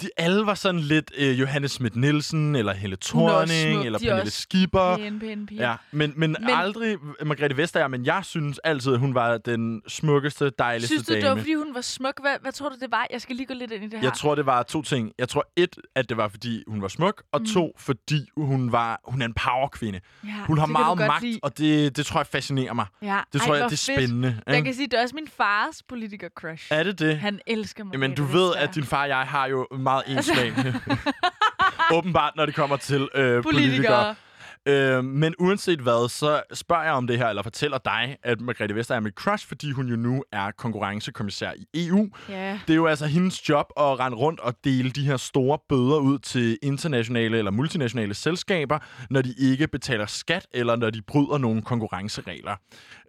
de 0.00 0.08
alle 0.16 0.46
var 0.46 0.54
sådan 0.54 0.80
lidt 0.80 1.12
øh, 1.18 1.40
Johannes 1.40 1.70
Schmidt 1.72 1.96
Nielsen, 1.96 2.56
eller 2.56 2.72
Helle 2.72 2.96
Thorning, 3.02 3.86
eller 3.86 3.98
er 3.98 4.02
Pernille 4.10 4.30
Skipper. 4.30 4.96
Pæne, 4.96 5.20
pæne 5.20 5.46
piger. 5.46 5.68
Ja, 5.68 5.76
men, 5.90 6.12
men, 6.16 6.36
men 6.40 6.50
aldrig 6.50 6.96
Margrethe 7.24 7.56
Vestager, 7.56 7.88
men 7.88 8.06
jeg 8.06 8.24
synes 8.24 8.58
altid, 8.58 8.96
hun 8.96 9.14
var 9.14 9.38
den 9.38 9.82
smukkeste, 9.88 10.50
dejligste 10.58 10.88
Synes 10.88 11.06
du, 11.06 11.12
dame. 11.12 11.22
det 11.22 11.30
var, 11.30 11.36
fordi 11.36 11.54
hun 11.54 11.74
var 11.74 11.80
smuk? 11.80 12.20
Hvad, 12.20 12.36
hvad 12.40 12.52
tror 12.52 12.68
du, 12.68 12.74
det 12.80 12.90
var? 12.90 13.06
Jeg 13.10 13.20
skal 13.22 13.36
lige 13.36 13.46
gå 13.46 13.54
lidt 13.54 13.70
ind 13.72 13.84
i 13.84 13.88
det 13.88 13.98
her. 13.98 14.06
Jeg 14.06 14.12
tror, 14.12 14.34
det 14.34 14.46
var 14.46 14.62
to 14.62 14.82
ting. 14.82 15.12
Jeg 15.18 15.28
tror, 15.28 15.46
et, 15.56 15.76
at 15.94 16.08
det 16.08 16.16
var, 16.16 16.28
fordi 16.28 16.64
hun 16.68 16.82
var 16.82 16.88
smuk, 16.88 17.22
og 17.32 17.40
Mm. 17.40 17.46
to, 17.46 17.72
fordi 17.78 18.28
hun 18.36 18.72
var 18.72 19.00
hun 19.04 19.22
er 19.22 19.26
en 19.26 19.34
powerkvinde. 19.34 20.00
ja, 20.24 20.30
Hun 20.46 20.58
har 20.58 20.66
meget 20.66 20.98
magt, 20.98 21.22
lide. 21.22 21.40
og 21.42 21.58
det, 21.58 21.96
det 21.96 22.06
tror 22.06 22.20
jeg 22.20 22.26
fascinerer 22.26 22.72
mig. 22.72 22.86
Ja. 23.02 23.20
Det 23.32 23.40
Ej, 23.40 23.46
tror 23.46 23.54
jeg, 23.54 23.62
hvor 23.62 23.68
det 23.68 23.88
er 23.88 23.92
fedt. 23.92 23.98
spændende. 23.98 24.40
Jeg 24.46 24.56
ikke? 24.56 24.64
kan 24.64 24.74
sige, 24.74 24.86
det 24.86 24.98
er 24.98 25.02
også 25.02 25.14
min 25.14 25.28
fars 25.36 25.82
politiker-crush. 25.82 26.66
Er 26.70 26.82
det 26.82 26.98
det? 26.98 27.18
Han 27.18 27.40
elsker 27.46 27.84
mig. 27.84 27.92
Jamen, 27.92 28.14
du 28.14 28.24
ved, 28.24 28.54
at 28.56 28.74
din 28.74 28.84
far 28.84 29.02
og 29.02 29.08
jeg 29.08 29.20
har 29.26 29.46
jo 29.46 29.66
meget 29.78 30.02
enslag. 30.06 30.52
Åbenbart, 31.96 32.32
når 32.36 32.46
det 32.46 32.54
kommer 32.54 32.76
til 32.76 33.08
øh, 33.14 33.42
politikere. 33.42 33.42
Politikere. 33.42 34.14
Øh, 34.68 35.04
men 35.04 35.34
uanset 35.38 35.80
hvad, 35.80 36.08
så 36.08 36.42
spørger 36.54 36.84
jeg 36.84 36.92
om 36.92 37.06
det 37.06 37.18
her, 37.18 37.26
eller 37.26 37.42
fortæller 37.42 37.78
dig, 37.78 38.16
at 38.22 38.40
Margrethe 38.40 38.74
Vestager 38.74 38.96
er 38.96 39.02
mit 39.02 39.14
crush, 39.14 39.48
fordi 39.48 39.70
hun 39.70 39.86
jo 39.88 39.96
nu 39.96 40.24
er 40.32 40.50
konkurrencekommissær 40.50 41.52
i 41.52 41.88
EU. 41.88 42.08
Ja. 42.28 42.60
Det 42.66 42.72
er 42.72 42.76
jo 42.76 42.86
altså 42.86 43.06
hendes 43.06 43.48
job 43.48 43.66
at 43.76 44.00
rende 44.00 44.16
rundt 44.16 44.40
og 44.40 44.54
dele 44.64 44.90
de 44.90 45.06
her 45.06 45.16
store 45.16 45.58
bøder 45.68 45.98
ud 45.98 46.18
til 46.18 46.58
internationale 46.62 47.38
eller 47.38 47.50
multinationale 47.50 48.14
selskaber, 48.14 48.78
når 49.10 49.22
de 49.22 49.34
ikke 49.38 49.68
betaler 49.68 50.06
skat, 50.06 50.46
eller 50.54 50.76
når 50.76 50.90
de 50.90 51.02
bryder 51.02 51.38
nogle 51.38 51.62
konkurrenceregler. 51.62 52.56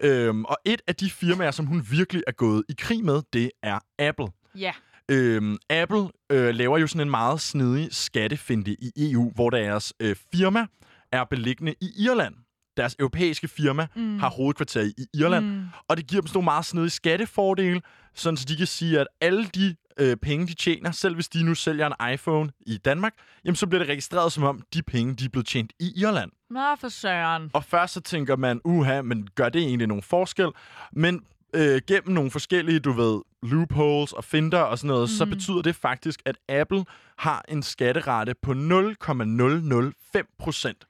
Øhm, 0.04 0.46
og 0.46 0.58
et 0.66 0.82
af 0.88 0.96
de 0.96 1.10
firmaer, 1.10 1.52
som 1.52 1.66
hun 1.66 1.86
virkelig 1.92 2.24
er 2.28 2.32
gået 2.32 2.64
i 2.70 2.74
krig 2.78 3.06
med, 3.06 3.22
det 3.34 3.52
er 3.64 3.80
Apple. 4.00 4.28
Ja. 4.56 4.72
Øhm, 5.12 5.58
Apple 5.70 6.08
øh, 6.32 6.56
laver 6.56 6.78
jo 6.78 6.88
sådan 6.88 7.02
en 7.02 7.10
meget 7.12 7.42
snedig 7.42 7.88
skattefinte 7.92 8.72
i 8.72 8.92
EU, 8.98 9.32
hvor 9.36 9.50
deres 9.50 9.94
øh, 10.00 10.16
firma 10.32 10.66
er 11.12 11.24
beliggende 11.24 11.76
i 11.82 11.92
Irland. 11.98 12.36
Deres 12.78 12.96
europæiske 13.00 13.48
firma 13.48 13.88
mm. 13.96 14.20
har 14.20 14.30
hovedkvarter 14.30 14.82
i, 14.82 15.06
Irland, 15.14 15.46
mm. 15.46 15.66
og 15.88 15.98
det 15.98 16.08
giver 16.08 16.22
dem 16.22 16.28
sådan 16.28 16.38
nogle 16.38 16.46
meget 16.46 16.66
snedige 16.66 16.90
skattefordele, 16.90 17.82
sådan 18.14 18.38
så 18.38 18.46
de 18.46 18.56
kan 18.56 18.68
sige, 18.68 19.00
at 19.00 19.08
alle 19.22 19.46
de 19.46 19.76
øh, 20.00 20.18
penge, 20.18 20.48
de 20.48 20.54
tjener, 20.54 20.92
selv 20.92 21.16
hvis 21.16 21.30
de 21.30 21.44
nu 21.44 21.56
sælger 21.56 21.88
en 21.88 22.14
iPhone 22.14 22.52
i 22.62 22.78
Danmark, 22.78 23.14
jamen 23.46 23.56
så 23.56 23.68
bliver 23.68 23.80
det 23.80 23.90
registreret 23.90 24.32
som 24.32 24.44
om, 24.44 24.62
de 24.74 24.84
penge, 24.84 25.16
de 25.16 25.26
er 25.26 25.30
blevet 25.30 25.48
tjent 25.48 25.74
i 25.80 25.92
Irland. 25.96 26.32
Nå, 26.50 26.76
for 26.80 26.90
søren. 26.90 27.50
Og 27.54 27.64
først 27.64 27.94
så 27.94 28.02
tænker 28.02 28.36
man, 28.36 28.62
uha, 28.66 29.02
men 29.02 29.28
gør 29.36 29.50
det 29.50 29.62
egentlig 29.62 29.88
nogen 29.88 30.04
forskel? 30.04 30.48
Men 30.92 31.22
øh, 31.54 31.82
gennem 31.88 32.14
nogle 32.14 32.32
forskellige, 32.32 32.80
du 32.80 32.92
ved, 32.92 33.22
loopholes 33.44 34.14
og 34.14 34.24
finder 34.24 34.60
og 34.60 34.78
sådan 34.78 34.88
noget, 34.88 35.10
mm. 35.10 35.16
så 35.16 35.26
betyder 35.26 35.62
det 35.62 35.76
faktisk, 35.76 36.22
at 36.26 36.38
Apple 36.50 36.86
har 37.18 37.46
en 37.48 37.64
skatterate 37.64 38.36
på 38.42 38.54
0,005 38.54 40.28
procent 40.40 40.86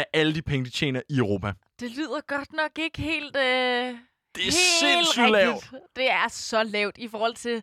af 0.00 0.06
alle 0.14 0.34
de 0.34 0.42
penge, 0.42 0.64
de 0.64 0.70
tjener 0.70 1.00
i 1.10 1.18
Europa. 1.18 1.52
Det 1.80 1.90
lyder 1.90 2.20
godt 2.26 2.52
nok 2.52 2.70
ikke 2.78 3.02
helt... 3.02 3.36
Øh, 3.36 3.42
Det 4.34 4.46
er 4.46 4.52
sindssygt 4.80 5.30
lavt. 5.30 5.70
Det 5.96 6.10
er 6.10 6.28
så 6.28 6.62
lavt 6.62 6.98
i 6.98 7.08
forhold 7.08 7.34
til, 7.34 7.62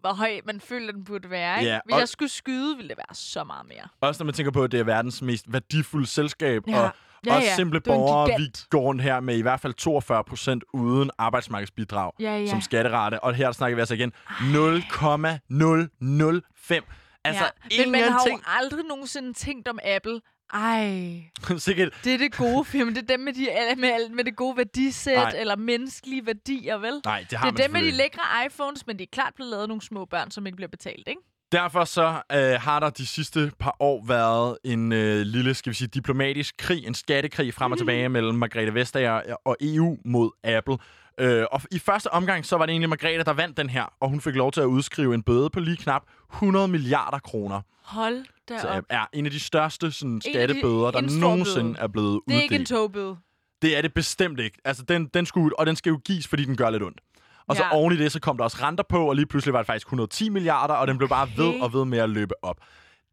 hvor 0.00 0.12
høj 0.12 0.40
man 0.44 0.60
føler, 0.60 0.92
den 0.92 1.04
burde 1.04 1.30
være. 1.30 1.58
Ikke? 1.60 1.72
Ja, 1.72 1.80
Hvis 1.84 1.96
jeg 1.96 2.08
skulle 2.08 2.28
skyde, 2.28 2.76
ville 2.76 2.88
det 2.88 2.96
være 2.96 3.14
så 3.14 3.44
meget 3.44 3.66
mere. 3.68 3.88
Også 4.00 4.22
når 4.22 4.24
man 4.24 4.34
tænker 4.34 4.52
på, 4.52 4.64
at 4.64 4.72
det 4.72 4.80
er 4.80 4.84
verdens 4.84 5.22
mest 5.22 5.44
værdifulde 5.48 6.06
selskab, 6.06 6.62
Ja. 6.68 6.80
og 6.80 6.90
Ja, 7.26 7.34
også 7.36 7.48
ja. 7.48 7.54
simple 7.54 7.76
er 7.76 7.80
en 7.80 7.84
borgere, 7.84 8.38
vi 8.38 8.52
går 8.70 8.80
rundt 8.80 9.02
her 9.02 9.20
med 9.20 9.36
i 9.36 9.40
hvert 9.42 9.60
fald 9.60 9.74
42 9.74 10.24
procent 10.24 10.64
uden 10.74 11.10
arbejdsmarkedsbidrag 11.18 12.12
Ja, 12.20 12.38
ja. 12.38 12.46
som 12.46 12.60
skatterate. 12.60 13.20
Og 13.24 13.34
her 13.34 13.52
snakker 13.52 13.74
vi 13.76 13.80
altså 13.80 13.94
igen 13.94 14.12
0,005. 14.52 16.84
Altså 17.24 17.44
ja. 17.70 17.82
Men 17.84 17.92
man 17.92 18.02
har 18.12 18.24
jo 18.30 18.38
aldrig 18.46 18.84
nogensinde 18.84 19.32
tænkt 19.32 19.68
om 19.68 19.78
Apple 19.84 20.20
Ej, 20.54 21.22
Sikkert, 21.58 21.88
det 22.04 22.14
er 22.14 22.18
det 22.18 22.36
gode 22.36 22.64
film. 22.64 22.94
Det 22.94 23.02
er 23.02 23.06
dem 23.06 23.20
med, 23.20 23.32
de, 23.32 23.48
med, 23.76 24.10
med 24.10 24.24
det 24.24 24.36
gode 24.36 24.56
værdisæt, 24.56 25.16
Nej. 25.16 25.32
eller 25.36 25.56
menneskelige 25.56 26.26
værdier, 26.26 26.78
vel? 26.78 27.00
nej, 27.04 27.26
det 27.30 27.38
har 27.38 27.50
Det 27.50 27.60
er 27.60 27.62
man 27.62 27.62
dem 27.64 27.72
med 27.72 27.80
de 27.80 27.86
selvfølgelig 27.86 27.94
lækre 27.94 28.46
iPhones, 28.46 28.86
men 28.86 28.98
det 28.98 29.02
er 29.04 29.08
klart 29.12 29.32
blevet 29.34 29.50
lavet 29.50 29.68
nogle 29.68 29.82
små 29.82 30.04
børn, 30.04 30.30
som 30.30 30.46
ikke 30.46 30.56
bliver 30.56 30.68
betalt, 30.68 31.08
ikke? 31.08 31.20
Derfor 31.52 31.84
så 31.84 32.22
øh, 32.32 32.60
har 32.60 32.80
der 32.80 32.90
de 32.90 33.06
sidste 33.06 33.52
par 33.58 33.76
år 33.80 34.04
været 34.06 34.58
en 34.64 34.92
øh, 34.92 35.20
lille, 35.20 35.54
skal 35.54 35.70
vi 35.70 35.74
sige, 35.74 35.88
diplomatisk 35.88 36.54
krig, 36.58 36.86
en 36.86 36.94
skattekrig 36.94 37.54
frem 37.54 37.72
og 37.72 37.78
tilbage 37.78 38.08
mellem 38.08 38.34
Margrethe 38.34 38.74
Vestager 38.74 39.34
og 39.44 39.56
EU 39.60 39.98
mod 40.04 40.30
Apple. 40.44 40.78
Øh, 41.20 41.44
og 41.52 41.60
i 41.70 41.78
første 41.78 42.12
omgang, 42.12 42.46
så 42.46 42.56
var 42.56 42.66
det 42.66 42.70
egentlig 42.72 42.88
Margrethe, 42.88 43.24
der 43.24 43.32
vandt 43.32 43.56
den 43.56 43.70
her, 43.70 43.84
og 44.00 44.08
hun 44.08 44.20
fik 44.20 44.34
lov 44.34 44.52
til 44.52 44.60
at 44.60 44.64
udskrive 44.66 45.14
en 45.14 45.22
bøde 45.22 45.50
på 45.50 45.60
lige 45.60 45.76
knap 45.76 46.02
100 46.32 46.68
milliarder 46.68 47.18
kroner. 47.18 47.60
Hold 47.82 48.24
da 48.48 48.58
Så 48.58 48.68
op. 48.68 48.84
er 48.90 49.06
en 49.12 49.24
af 49.26 49.30
de 49.32 49.40
største 49.40 49.92
sådan, 49.92 50.18
de- 50.18 50.30
skattebøder, 50.32 50.90
der 50.90 50.98
en 50.98 51.10
stor 51.10 51.20
nogensinde 51.20 51.78
er 51.78 51.86
blevet 51.86 52.20
Det 52.28 52.36
er 52.36 52.40
ikke 52.42 52.54
en 52.54 52.60
uddelt. 52.60 52.68
togbøde. 52.68 53.16
Det 53.62 53.76
er 53.78 53.82
det 53.82 53.94
bestemt 53.94 54.40
ikke. 54.40 54.58
Altså, 54.64 54.82
den, 54.82 55.06
den 55.14 55.26
skulle 55.26 55.58
og 55.58 55.66
den 55.66 55.76
skal 55.76 55.90
jo 55.90 56.00
gives, 56.04 56.26
fordi 56.28 56.44
den 56.44 56.56
gør 56.56 56.70
lidt 56.70 56.82
ondt. 56.82 57.00
Og 57.48 57.56
så 57.56 57.62
Ja. 57.64 57.74
oven 57.76 57.92
i 57.92 57.96
det, 57.96 58.12
så 58.12 58.20
kom 58.20 58.36
der 58.36 58.44
også 58.44 58.56
renter 58.62 58.84
på, 58.88 59.08
og 59.08 59.16
lige 59.16 59.26
pludselig 59.26 59.52
var 59.52 59.58
det 59.58 59.66
faktisk 59.66 59.86
110 59.86 60.28
milliarder, 60.28 60.74
og 60.74 60.86
den 60.86 60.96
blev 60.98 61.08
bare 61.08 61.28
ved 61.36 61.60
og 61.60 61.72
ved 61.72 61.84
med 61.84 61.98
at 61.98 62.10
løbe 62.10 62.44
op. 62.44 62.56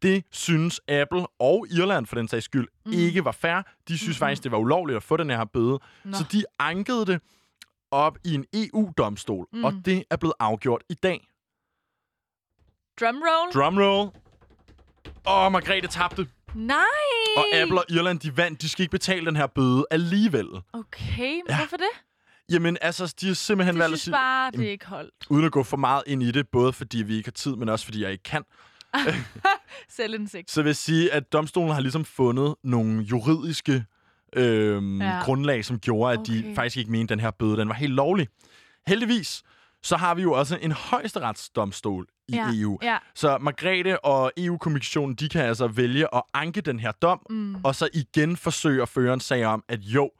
Det 0.02 0.24
synes 0.32 0.80
Apple 0.88 1.26
og 1.40 1.66
Irland 1.70 2.06
for 2.06 2.16
den 2.16 2.28
sags 2.28 2.44
skyld 2.44 2.68
mm. 2.86 2.92
ikke 2.92 3.24
var 3.24 3.32
fair. 3.32 3.56
De 3.88 3.98
synes 3.98 4.02
mm-hmm. 4.08 4.14
faktisk, 4.18 4.42
det 4.44 4.52
var 4.52 4.58
ulovligt 4.58 4.96
at 4.96 5.02
få 5.02 5.16
den 5.16 5.30
her 5.30 5.44
bøde. 5.44 5.78
Nå. 6.04 6.12
Så 6.16 6.24
de 6.32 6.44
ankede 6.58 7.06
det 7.06 7.20
op 7.94 8.18
i 8.24 8.34
en 8.34 8.44
EU-domstol, 8.54 9.46
mm. 9.52 9.64
og 9.64 9.72
det 9.84 10.04
er 10.10 10.16
blevet 10.16 10.34
afgjort 10.40 10.82
i 10.90 10.94
dag. 10.94 11.26
Drumroll? 13.00 13.52
Drumroll. 13.54 14.10
Åh, 15.26 15.52
Margrethe 15.52 15.88
tabte. 15.88 16.28
Nej! 16.54 16.76
Og 17.36 17.44
Apple 17.54 17.78
og 17.78 17.84
Irland, 17.88 18.20
de 18.20 18.36
vandt. 18.36 18.62
De 18.62 18.68
skal 18.68 18.82
ikke 18.82 18.90
betale 18.90 19.26
den 19.26 19.36
her 19.36 19.46
bøde 19.46 19.86
alligevel. 19.90 20.46
Okay, 20.72 21.20
men 21.34 21.42
Ja. 21.48 21.56
hvorfor 21.56 21.76
det? 21.76 21.88
Jamen, 22.50 22.78
altså, 22.80 23.14
de 23.20 23.26
har 23.26 23.34
simpelthen 23.34 23.74
De 23.74 23.80
valgt 23.80 23.94
at 23.94 24.00
sige... 24.00 24.12
bare, 24.12 24.50
det 24.50 24.66
er 24.66 24.70
ikke 24.70 24.86
holdt. 24.86 25.14
uden 25.30 25.44
at 25.44 25.52
gå 25.52 25.62
for 25.62 25.76
meget 25.76 26.02
ind 26.06 26.22
i 26.22 26.30
det, 26.30 26.48
både 26.48 26.72
fordi 26.72 27.02
vi 27.02 27.16
ikke 27.16 27.26
har 27.26 27.32
tid, 27.32 27.56
men 27.56 27.68
også 27.68 27.84
fordi 27.84 28.02
jeg 28.02 28.12
ikke 28.12 28.22
kan, 28.24 28.44
Selvindsigt. 29.88 30.50
så 30.50 30.62
vil 30.62 30.68
jeg 30.68 30.76
sige, 30.76 31.12
at 31.12 31.32
domstolen 31.32 31.70
har 31.72 31.80
ligesom 31.80 32.04
fundet 32.04 32.54
nogle 32.64 33.02
juridiske 33.02 33.84
øhm, 34.36 35.00
Ja. 35.02 35.20
grundlag, 35.24 35.64
som 35.64 35.78
gjorde, 35.78 36.12
at 36.12 36.18
okay. 36.18 36.32
de 36.32 36.54
faktisk 36.54 36.76
ikke 36.76 36.90
mente, 36.90 37.12
at 37.12 37.16
den 37.18 37.20
her 37.20 37.30
bøde 37.30 37.56
den 37.56 37.68
var 37.68 37.74
helt 37.74 37.92
lovlig. 37.92 38.28
Heldigvis, 38.86 39.42
så 39.82 39.96
har 39.96 40.14
vi 40.14 40.22
jo 40.22 40.32
også 40.32 40.58
en 40.62 40.72
højesteretsdomstol 40.72 42.06
i 42.28 42.34
Ja, 42.34 42.46
EU. 42.54 42.78
ja. 42.82 42.98
Så 43.14 43.38
Margrethe 43.38 44.04
og 44.04 44.32
EU-kommissionen, 44.36 45.14
de 45.14 45.28
kan 45.28 45.44
altså 45.44 45.66
vælge 45.68 46.14
at 46.14 46.22
anke 46.34 46.60
den 46.60 46.80
her 46.80 46.92
dom, 46.92 47.26
mm. 47.30 47.54
og 47.64 47.74
så 47.74 47.88
igen 47.94 48.36
forsøge 48.36 48.82
at 48.82 48.88
føre 48.88 49.14
en 49.14 49.20
sag 49.20 49.44
om, 49.46 49.64
at 49.68 49.80
jo, 49.80 50.10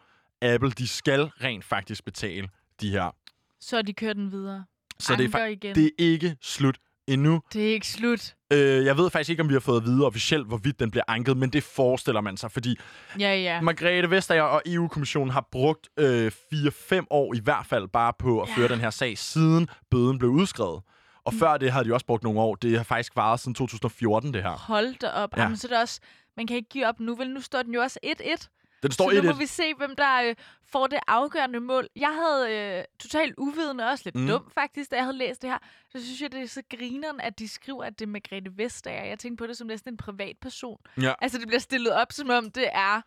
Apple, 0.42 0.70
de 0.70 0.88
skal 0.88 1.20
rent 1.20 1.64
faktisk 1.64 2.04
betale 2.04 2.48
de 2.80 2.90
her. 2.90 3.14
Så 3.60 3.82
de 3.82 3.92
kører 3.92 4.12
den 4.12 4.32
videre. 4.32 4.64
Så 4.98 5.16
det 5.16 5.34
er, 5.34 5.46
igen. 5.46 5.74
det 5.74 5.84
er 5.86 5.90
ikke 5.98 6.36
slut 6.40 6.78
endnu. 7.08 7.40
Det 7.52 7.68
er 7.68 7.72
ikke 7.72 7.86
slut. 7.86 8.34
Øh, 8.52 8.84
jeg 8.84 8.96
ved 8.96 9.10
faktisk 9.10 9.30
ikke, 9.30 9.42
om 9.42 9.48
vi 9.48 9.52
har 9.54 9.60
fået 9.60 9.80
at 9.80 9.86
vide 9.86 10.06
officielt, 10.06 10.46
hvorvidt 10.46 10.80
den 10.80 10.90
bliver 10.90 11.04
anket, 11.08 11.36
men 11.36 11.50
det 11.50 11.62
forestiller 11.62 12.20
man 12.20 12.36
sig, 12.36 12.50
fordi 12.52 12.76
Ja, 13.20 13.34
ja. 13.36 13.60
Margrethe 13.60 14.10
Vestager 14.10 14.42
og 14.42 14.62
EU-kommissionen 14.66 15.30
har 15.30 15.48
brugt 15.52 15.88
øh, 15.98 16.32
4-5 16.52 17.06
år 17.10 17.34
i 17.34 17.40
hvert 17.44 17.66
fald 17.66 17.88
bare 17.88 18.12
på 18.18 18.40
at 18.40 18.48
Ja. 18.48 18.54
føre 18.56 18.68
den 18.68 18.80
her 18.80 18.90
sag, 18.90 19.18
siden 19.18 19.68
bøden 19.90 20.18
blev 20.18 20.30
udskrevet. 20.30 20.82
Og 21.24 21.32
Mm. 21.34 21.38
før 21.38 21.56
det 21.56 21.72
havde 21.72 21.84
de 21.84 21.94
også 21.94 22.06
brugt 22.06 22.22
nogle 22.22 22.40
år. 22.40 22.54
Det 22.54 22.76
har 22.76 22.84
faktisk 22.84 23.16
varet 23.16 23.40
siden 23.40 23.54
2014, 23.54 24.34
det 24.34 24.42
her. 24.42 24.50
Hold 24.50 24.94
da 25.00 25.08
op. 25.08 25.36
Ja. 25.36 25.42
Jamen, 25.42 25.56
så 25.56 25.68
det 25.68 25.76
også... 25.80 26.00
Man 26.36 26.46
kan 26.46 26.56
ikke 26.56 26.68
give 26.68 26.86
op 26.88 27.00
nu, 27.00 27.14
vel? 27.14 27.30
Nu 27.30 27.40
står 27.40 27.62
den 27.62 27.74
jo 27.74 27.80
også 27.80 27.98
1-1. 28.06 28.48
Den 28.84 28.92
står 28.92 29.10
så 29.10 29.16
nu 29.16 29.22
må 29.22 29.30
1-1. 29.30 29.38
vi 29.38 29.46
se, 29.46 29.74
hvem 29.74 29.96
der 29.96 30.22
øh, 30.28 30.34
får 30.72 30.86
det 30.86 30.98
afgørende 31.08 31.60
mål. 31.60 31.86
Jeg 31.96 32.08
havde 32.22 32.56
øh, 32.78 32.84
totalt 33.00 33.34
uvidende, 33.38 33.84
og 33.84 33.90
også 33.90 34.02
lidt 34.06 34.16
Mm. 34.16 34.26
dum 34.26 34.50
faktisk, 34.54 34.90
da 34.90 34.96
jeg 34.96 35.04
havde 35.04 35.16
læst 35.18 35.42
det 35.42 35.50
her. 35.50 35.58
Så 35.92 36.04
synes 36.04 36.20
jeg, 36.22 36.32
det 36.32 36.42
er 36.42 36.46
så 36.48 36.62
grineren, 36.76 37.20
at 37.20 37.38
de 37.38 37.48
skriver, 37.48 37.84
at 37.84 37.98
det 37.98 38.04
er 38.06 38.10
Margrethe 38.10 38.50
Vestager. 38.56 39.04
Jeg 39.04 39.18
tænkte 39.18 39.42
på 39.42 39.46
det 39.46 39.56
som 39.56 39.66
næsten 39.66 39.92
en 39.92 39.96
privatperson. 39.96 40.78
Ja. 41.02 41.12
Altså, 41.20 41.38
det 41.38 41.46
bliver 41.46 41.60
stillet 41.60 41.92
op, 41.92 42.12
som 42.12 42.30
om 42.30 42.50
det 42.50 42.68
er 42.72 43.00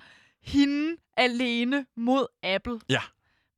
hende 0.44 0.96
alene 1.18 1.86
mod 1.98 2.26
Apple. 2.44 2.80
Ja. 2.90 3.02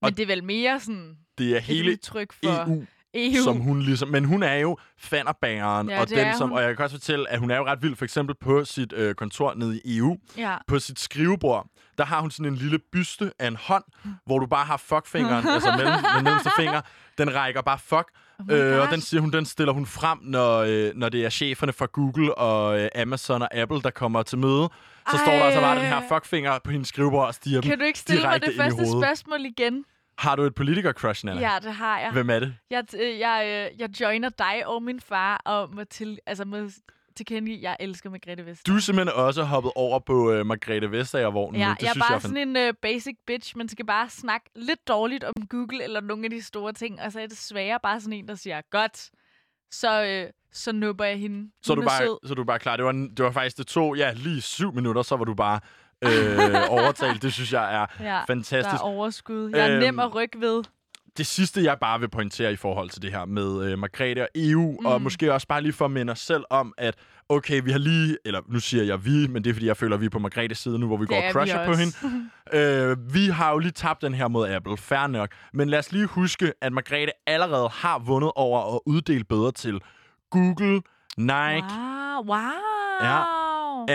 Men 0.02 0.06
Og- 0.06 0.18
det 0.18 0.24
er 0.24 0.28
vel 0.28 0.44
mere 0.44 0.80
sådan 0.80 1.18
Det 1.38 1.52
er 1.54 1.58
et 1.58 1.64
hele 1.64 1.92
udtryk 1.92 2.34
for 2.34 2.50
EU, 2.68 2.86
EU. 3.14 3.44
som 3.44 3.58
hun 3.58 3.82
ligesom... 3.82 4.10
Men 4.10 4.26
hun 4.26 4.44
er 4.44 4.56
jo 4.56 4.78
fanderbæreren, 4.98 5.90
Ja, 5.90 6.02
og, 6.02 6.10
den, 6.10 6.38
som, 6.38 6.50
hun. 6.50 6.58
og 6.58 6.64
jeg 6.64 6.76
kan 6.76 6.84
også 6.84 6.96
fortælle, 6.96 7.30
at 7.30 7.40
hun 7.40 7.52
er 7.52 7.58
jo 7.58 7.66
ret 7.66 7.82
vild, 7.82 7.96
for 7.96 8.06
eksempel 8.06 8.36
på 8.36 8.66
sit 8.66 8.94
øh, 8.94 9.16
kontor 9.16 9.54
nede 9.54 9.82
i 9.86 9.98
EU. 9.98 10.18
Ja. 10.38 10.58
på 10.68 10.80
sit 10.80 11.00
skrivebord, 11.00 11.68
der 12.00 12.06
har 12.06 12.22
hun 12.22 12.32
sådan 12.32 12.46
en 12.46 12.56
lille 12.56 12.80
byste 12.80 13.32
af 13.40 13.48
en 13.48 13.56
hånd, 13.56 13.84
hvor 14.26 14.40
du 14.40 14.46
bare 14.46 14.66
har 14.66 14.78
fuck-fingeren, 14.78 15.48
altså 15.56 15.72
mellem, 15.78 15.94
den 16.16 16.24
mellemste 16.24 16.52
finger. 16.58 16.82
Den 17.18 17.36
rækker 17.36 17.62
bare 17.62 17.80
fuck. 17.80 18.08
Oh 18.40 18.46
øh, 18.50 18.82
og 18.82 18.88
den, 18.92 19.02
siger 19.02 19.22
hun, 19.22 19.32
den 19.32 19.46
stiller 19.46 19.74
hun 19.74 19.86
frem, 19.86 20.20
når, 20.22 20.58
øh, 20.58 20.92
når 20.96 21.10
det 21.10 21.26
er 21.26 21.30
cheferne 21.30 21.74
fra 21.74 21.86
Google 21.86 22.36
og 22.38 22.80
øh, 22.80 22.90
Amazon 22.96 23.42
og 23.42 23.56
Apple, 23.56 23.82
der 23.82 23.90
kommer 23.90 24.24
til 24.24 24.38
møde. 24.38 24.70
Så 25.12 25.18
står 25.18 25.32
der 25.32 25.44
altså 25.44 25.62
bare 25.62 25.76
den 25.76 25.86
her 25.86 26.02
Ej. 26.02 26.08
fuck-finger 26.08 26.60
på 26.64 26.72
hendes 26.72 26.88
skrivebord 26.88 27.28
og 27.28 27.34
stiger 27.34 27.62
Kan 27.62 27.80
du 27.80 27.86
ikke 27.86 28.00
stille 28.00 28.22
mig 28.22 28.42
det 28.42 28.56
første 28.58 28.92
spørgsmål 28.92 29.46
igen? 29.46 29.86
Har 30.18 30.36
du 30.36 30.44
et 30.44 30.56
politiker-crush, 30.56 31.26
Nana? 31.26 31.42
Ja, 31.52 31.58
det 31.64 31.74
har 31.74 32.00
jeg. 32.00 32.12
Hvem 32.12 32.30
er 32.30 32.40
det? 32.40 32.56
Jeg, 32.70 32.84
øh, 33.00 33.20
jeg, 33.20 33.70
øh, 33.74 33.80
jeg 33.80 34.02
joiner 34.02 34.30
dig 34.30 34.68
og 34.68 34.84
min 34.84 35.00
far, 35.00 35.42
og 35.46 35.76
må, 35.76 35.84
til, 35.84 36.20
altså 36.26 36.46
må 36.46 36.70
tilkendegive, 37.20 37.60
jeg 37.62 37.78
elsker 37.80 38.10
Margrethe 38.10 38.46
Vestager. 38.46 38.74
Du 38.74 38.78
er 38.78 38.82
simpelthen 38.82 39.16
også 39.26 39.44
hoppet 39.44 39.72
over 39.76 40.00
på 40.00 40.32
øh, 40.32 40.46
Margrethe 40.46 40.92
Vestager-vognen 40.92 41.62
Ja, 41.62 41.68
nu. 41.68 41.74
Det 41.74 41.82
jeg 41.82 41.88
er 41.88 41.92
synes 41.94 42.02
bare 42.04 42.12
jeg 42.12 42.16
er 42.16 42.20
sådan 42.20 42.56
en 42.56 42.68
uh, 42.70 42.74
basic 42.82 43.16
bitch. 43.28 43.58
Man 43.58 43.70
skal 43.70 43.86
bare 43.86 44.10
snakke 44.10 44.50
lidt 44.56 44.88
dårligt 44.88 45.24
om 45.24 45.34
Google 45.50 45.84
eller 45.84 46.02
nogle 46.02 46.24
af 46.26 46.30
de 46.30 46.42
store 46.42 46.74
ting, 46.74 47.02
og 47.02 47.12
så 47.12 47.20
er 47.20 47.28
det 47.28 47.38
sværere 47.38 47.80
bare 47.84 48.00
sådan 48.02 48.14
en, 48.14 48.28
der 48.28 48.36
siger, 48.36 48.62
godt, 48.72 49.10
så, 49.72 50.04
øh, 50.04 50.30
så 50.54 50.72
nupper 50.72 51.06
jeg 51.06 51.20
hende. 51.20 51.52
Så 51.64 51.74
Hun 51.74 51.84
du 51.84 51.88
bare, 51.90 51.98
sød. 51.98 52.28
så 52.28 52.34
du 52.34 52.44
bare 52.44 52.60
klar. 52.60 52.76
Det 52.76 52.86
var, 52.86 52.92
det 52.92 53.26
var 53.26 53.32
faktisk, 53.32 53.58
det 53.58 53.68
tog 53.68 53.98
ja, 53.98 54.12
lige 54.16 54.42
syv 54.42 54.74
minutter, 54.74 55.02
så 55.02 55.16
var 55.16 55.26
du 55.26 55.34
bare 55.34 55.60
øh, 56.04 56.10
overtalt. 56.70 57.22
Det 57.22 57.34
synes 57.34 57.54
jeg 57.54 57.76
er 57.76 57.86
Ja, 58.00 58.06
der 58.06 58.26
fantastisk. 58.28 58.76
er 58.82 58.86
overskud. 58.86 59.50
Jeg 59.56 59.68
er 59.70 59.72
Øhm, 59.76 59.80
nem 59.84 60.00
at 60.00 60.16
rykke 60.16 60.40
ved. 60.42 60.64
Det 61.18 61.26
sidste, 61.26 61.64
jeg 61.64 61.78
bare 61.82 62.00
vil 62.00 62.10
pointere 62.10 62.54
i 62.54 62.56
forhold 62.56 62.90
til 62.90 63.02
det 63.02 63.12
her 63.12 63.26
med 63.26 63.72
øh, 63.72 63.80
Margrethe 63.80 64.22
og 64.24 64.28
EU, 64.36 64.72
mm. 64.80 64.86
og 64.86 65.02
måske 65.02 65.34
også 65.34 65.48
bare 65.48 65.62
lige 65.62 65.74
for 65.74 65.86
at 65.86 65.92
minde 65.92 66.12
os 66.12 66.20
selv 66.20 66.44
om, 66.50 66.74
at 66.78 66.96
okay, 67.30 67.62
vi 67.64 67.72
har 67.72 67.80
lige, 67.80 68.18
eller 68.26 68.42
nu 68.48 68.60
siger 68.60 68.84
jeg 68.84 69.06
vi, 69.06 69.28
men 69.28 69.44
det 69.44 69.50
er 69.50 69.54
fordi, 69.54 69.66
jeg 69.68 69.78
føler, 69.78 69.96
at 69.96 70.02
vi 70.02 70.06
er 70.06 70.10
på 70.10 70.20
Margrethes 70.20 70.58
side 70.58 70.80
nu, 70.80 70.88
hvor 70.88 70.98
vi 70.98 71.06
går 71.06 71.16
Det 71.16 71.24
og 71.36 71.42
er 71.42 71.46
vi 71.46 71.52
crusher 71.52 71.66
på 71.66 71.74
hende. 71.74 72.90
øh, 72.94 73.14
vi 73.14 73.26
har 73.28 73.52
jo 73.52 73.58
lige 73.58 73.72
tabt 73.72 74.02
den 74.02 74.14
her 74.14 74.28
mod 74.28 74.50
Apple, 74.50 74.78
fair 74.78 75.08
nok. 75.08 75.30
Men 75.54 75.70
lad 75.70 75.80
os 75.80 75.92
lige 75.92 76.06
huske, 76.06 76.54
at 76.62 76.74
Margrethe 76.74 77.12
allerede 77.28 77.70
har 77.70 78.00
vundet 78.00 78.32
over 78.36 78.76
at 78.76 78.80
uddele 78.86 79.24
bøder 79.24 79.52
til 79.52 79.80
Google, 80.32 80.82
Nike, 81.18 81.66
Wow, 82.18 82.26
wow. 82.28 82.40
Ja. 83.02 83.24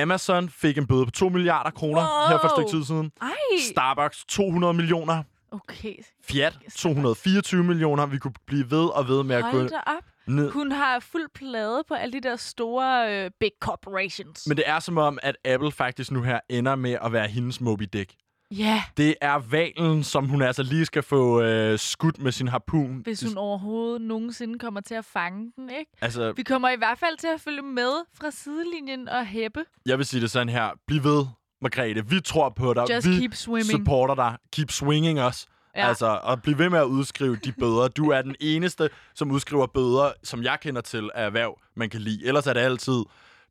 Amazon 0.03 0.49
fik 0.49 0.79
en 0.79 0.87
bøde 0.87 1.05
på 1.05 1.11
2 1.11 1.29
milliarder 1.29 1.71
kroner 1.71 2.01
Wow. 2.01 2.29
her 2.31 2.39
for 2.39 2.47
et 2.47 2.51
stykke 2.57 2.71
tid 2.71 2.85
siden. 2.85 3.11
Ej, 3.23 3.29
Starbucks 3.73 4.25
200 4.29 4.75
millioner. 4.75 5.23
Okay. 5.55 5.95
Fiat 6.25 6.59
224 6.77 7.65
millioner. 7.65 8.07
Vi 8.07 8.19
kunne 8.19 8.35
blive 8.47 8.71
ved 8.71 8.89
og 8.89 9.09
ved 9.09 9.23
med 9.23 9.37
at 9.37 9.43
gå 9.43 9.49
Hold 9.59 9.73
op. 9.87 10.03
ned. 10.27 10.51
Hun 10.51 10.73
har 10.73 10.99
fuld 11.01 11.29
plade 11.35 11.85
på 11.89 11.95
alle 11.95 12.13
de 12.13 12.21
der 12.21 12.37
store 12.37 13.25
øh, 13.25 13.31
big 13.41 13.51
corporations. 13.61 14.47
Men 14.47 14.57
det 14.57 14.65
er 14.69 14.79
som 14.79 14.99
om, 14.99 15.19
at 15.23 15.37
Apple 15.45 15.73
faktisk 15.73 16.11
nu 16.11 16.23
her 16.23 16.41
ender 16.51 16.75
med 16.75 16.97
at 17.03 17.13
være 17.13 17.29
hendes 17.29 17.61
Moby 17.61 17.85
Dick. 17.93 18.13
ja, 18.51 18.83
Det 18.97 19.15
er 19.21 19.39
valen, 19.39 20.05
som 20.05 20.29
hun 20.29 20.43
altså 20.43 20.63
lige 20.63 20.85
skal 20.87 21.03
få 21.03 21.43
øh, 21.43 21.79
skudt 21.79 22.19
med 22.19 22.33
sin 22.33 22.49
harpun. 22.49 23.01
hvis 23.05 23.23
hun 23.23 23.37
overhovedet 23.39 24.01
nogensinde 24.01 24.59
kommer 24.59 24.81
til 24.81 24.95
at 24.95 25.05
fange 25.05 25.53
den, 25.57 25.71
ikke? 25.71 25.91
Altså, 26.01 26.33
Vi 26.37 26.43
kommer 26.43 26.69
i 26.71 26.77
hvert 26.77 26.99
fald 26.99 27.17
til 27.19 27.29
at 27.35 27.41
følge 27.41 27.63
med 27.63 27.93
fra 28.19 28.31
sidelinjen 28.31 29.09
og 29.09 29.27
hæppe. 29.27 29.65
jeg 29.87 29.99
vil 29.99 30.07
sige 30.07 30.21
det 30.21 30.31
sådan 30.31 30.49
her. 30.49 30.71
Bliv 30.87 31.05
ved, 31.05 31.25
Margrethe. 31.65 32.09
Vi 32.09 32.21
tror 32.21 32.49
på 32.49 32.75
dig. 32.75 32.85
Just 32.91 33.09
vi 33.09 33.19
keep 33.19 33.35
swimming. 33.35 33.71
supporter 33.71 34.15
dig. 34.15 34.37
Keep 34.53 34.71
swinging 34.71 35.21
os. 35.21 35.47
Ja. 35.77 35.89
Altså, 35.89 36.21
og 36.23 36.43
bliv 36.43 36.59
ved 36.59 36.71
med 36.71 36.79
at 36.79 36.85
udskrive 36.85 37.37
de 37.37 37.53
bøder. 37.53 37.89
Du 37.89 38.11
er 38.11 38.23
den 38.23 38.35
eneste, 38.41 38.89
som 39.15 39.31
udskriver 39.31 39.67
bøder, 39.67 40.13
som 40.25 40.43
jeg 40.43 40.59
kender 40.63 40.81
til 40.81 41.11
af 41.15 41.27
erhverv, 41.27 41.59
man 41.77 41.91
kan 41.91 42.01
lide. 42.01 42.27
Ellers 42.27 42.47
er 42.47 42.53
det 42.53 42.61
altid 42.61 43.03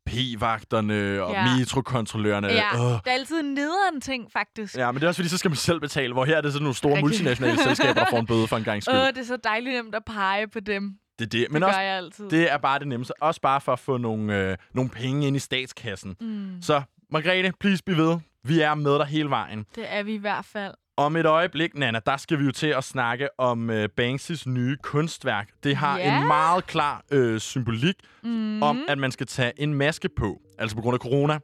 p-vagterne 0.06 1.22
og 1.22 1.32
Ja. 1.32 1.56
metrokontrollørerne. 1.56 2.48
Ja, 2.48 2.74
Åh. 2.74 2.80
der 2.80 2.98
er 3.06 3.10
altid 3.10 3.40
en 3.40 3.54
nederen 3.54 4.00
ting, 4.00 4.32
faktisk. 4.32 4.76
Ja, 4.76 4.92
men 4.92 5.00
det 5.00 5.02
er 5.04 5.08
også 5.08 5.18
fordi, 5.18 5.28
så 5.28 5.38
skal 5.38 5.50
man 5.50 5.56
selv 5.56 5.80
betale. 5.80 6.12
Hvor 6.12 6.24
her 6.24 6.36
er 6.36 6.40
det 6.40 6.52
sådan 6.52 6.62
nogle 6.62 6.74
store 6.76 6.90
Rigtig. 6.92 7.04
multinationale 7.04 7.58
selskaber, 7.62 7.92
der 7.94 8.06
får 8.10 8.18
en 8.18 8.26
bøde 8.26 8.46
for 8.46 8.56
en 8.56 8.64
gang 8.64 8.82
skyld. 8.82 8.94
Åh, 8.94 9.06
det 9.06 9.18
er 9.18 9.24
så 9.24 9.36
dejligt 9.44 9.74
nemt 9.84 9.94
at 9.94 10.02
pege 10.04 10.48
på 10.48 10.60
dem. 10.60 10.94
det 11.18 11.24
er 11.24 11.28
det. 11.28 11.46
Men 11.50 11.62
det 11.62 11.68
også, 11.68 11.80
jeg 11.80 11.96
altid. 11.96 12.30
det 12.30 12.52
er 12.52 12.58
bare 12.58 12.78
det 12.78 12.88
nemmeste. 12.88 13.22
Også 13.22 13.40
bare 13.40 13.60
for 13.60 13.72
at 13.72 13.78
få 13.78 13.96
nogle, 13.96 14.38
øh, 14.50 14.56
nogle 14.74 14.90
penge 14.90 15.26
ind 15.26 15.36
i 15.36 15.38
statskassen. 15.38 16.16
Mm, 16.20 16.62
Så, 16.62 16.82
Margrethe, 17.14 17.52
please 17.60 17.82
bliv 17.84 17.96
ved. 17.96 18.18
Vi 18.44 18.60
er 18.60 18.74
med 18.74 18.98
dig 18.98 19.06
hele 19.06 19.30
vejen. 19.30 19.64
det 19.74 19.84
er 19.88 20.02
vi 20.02 20.14
i 20.14 20.18
hvert 20.18 20.44
fald. 20.44 20.74
Om 20.96 21.16
et 21.16 21.26
øjeblik, 21.26 21.74
Nana, 21.74 22.00
der 22.06 22.16
skal 22.16 22.38
vi 22.38 22.44
jo 22.44 22.50
til 22.52 22.66
at 22.66 22.84
snakke 22.84 23.28
om 23.40 23.70
øh, 23.70 23.88
Banksys 23.96 24.46
nye 24.46 24.76
kunstværk. 24.82 25.48
Det 25.64 25.76
har 25.76 25.98
Ja. 25.98 26.20
en 26.20 26.26
meget 26.26 26.66
klar 26.66 27.02
øh, 27.10 27.40
symbolik 27.40 27.94
Mm. 28.22 28.62
om, 28.62 28.84
at 28.88 28.98
man 28.98 29.10
skal 29.12 29.26
tage 29.26 29.52
en 29.56 29.74
maske 29.74 30.08
på, 30.16 30.40
altså 30.58 30.76
på 30.76 30.82
grund 30.82 30.94
af 30.94 30.98
corona. 31.00 31.38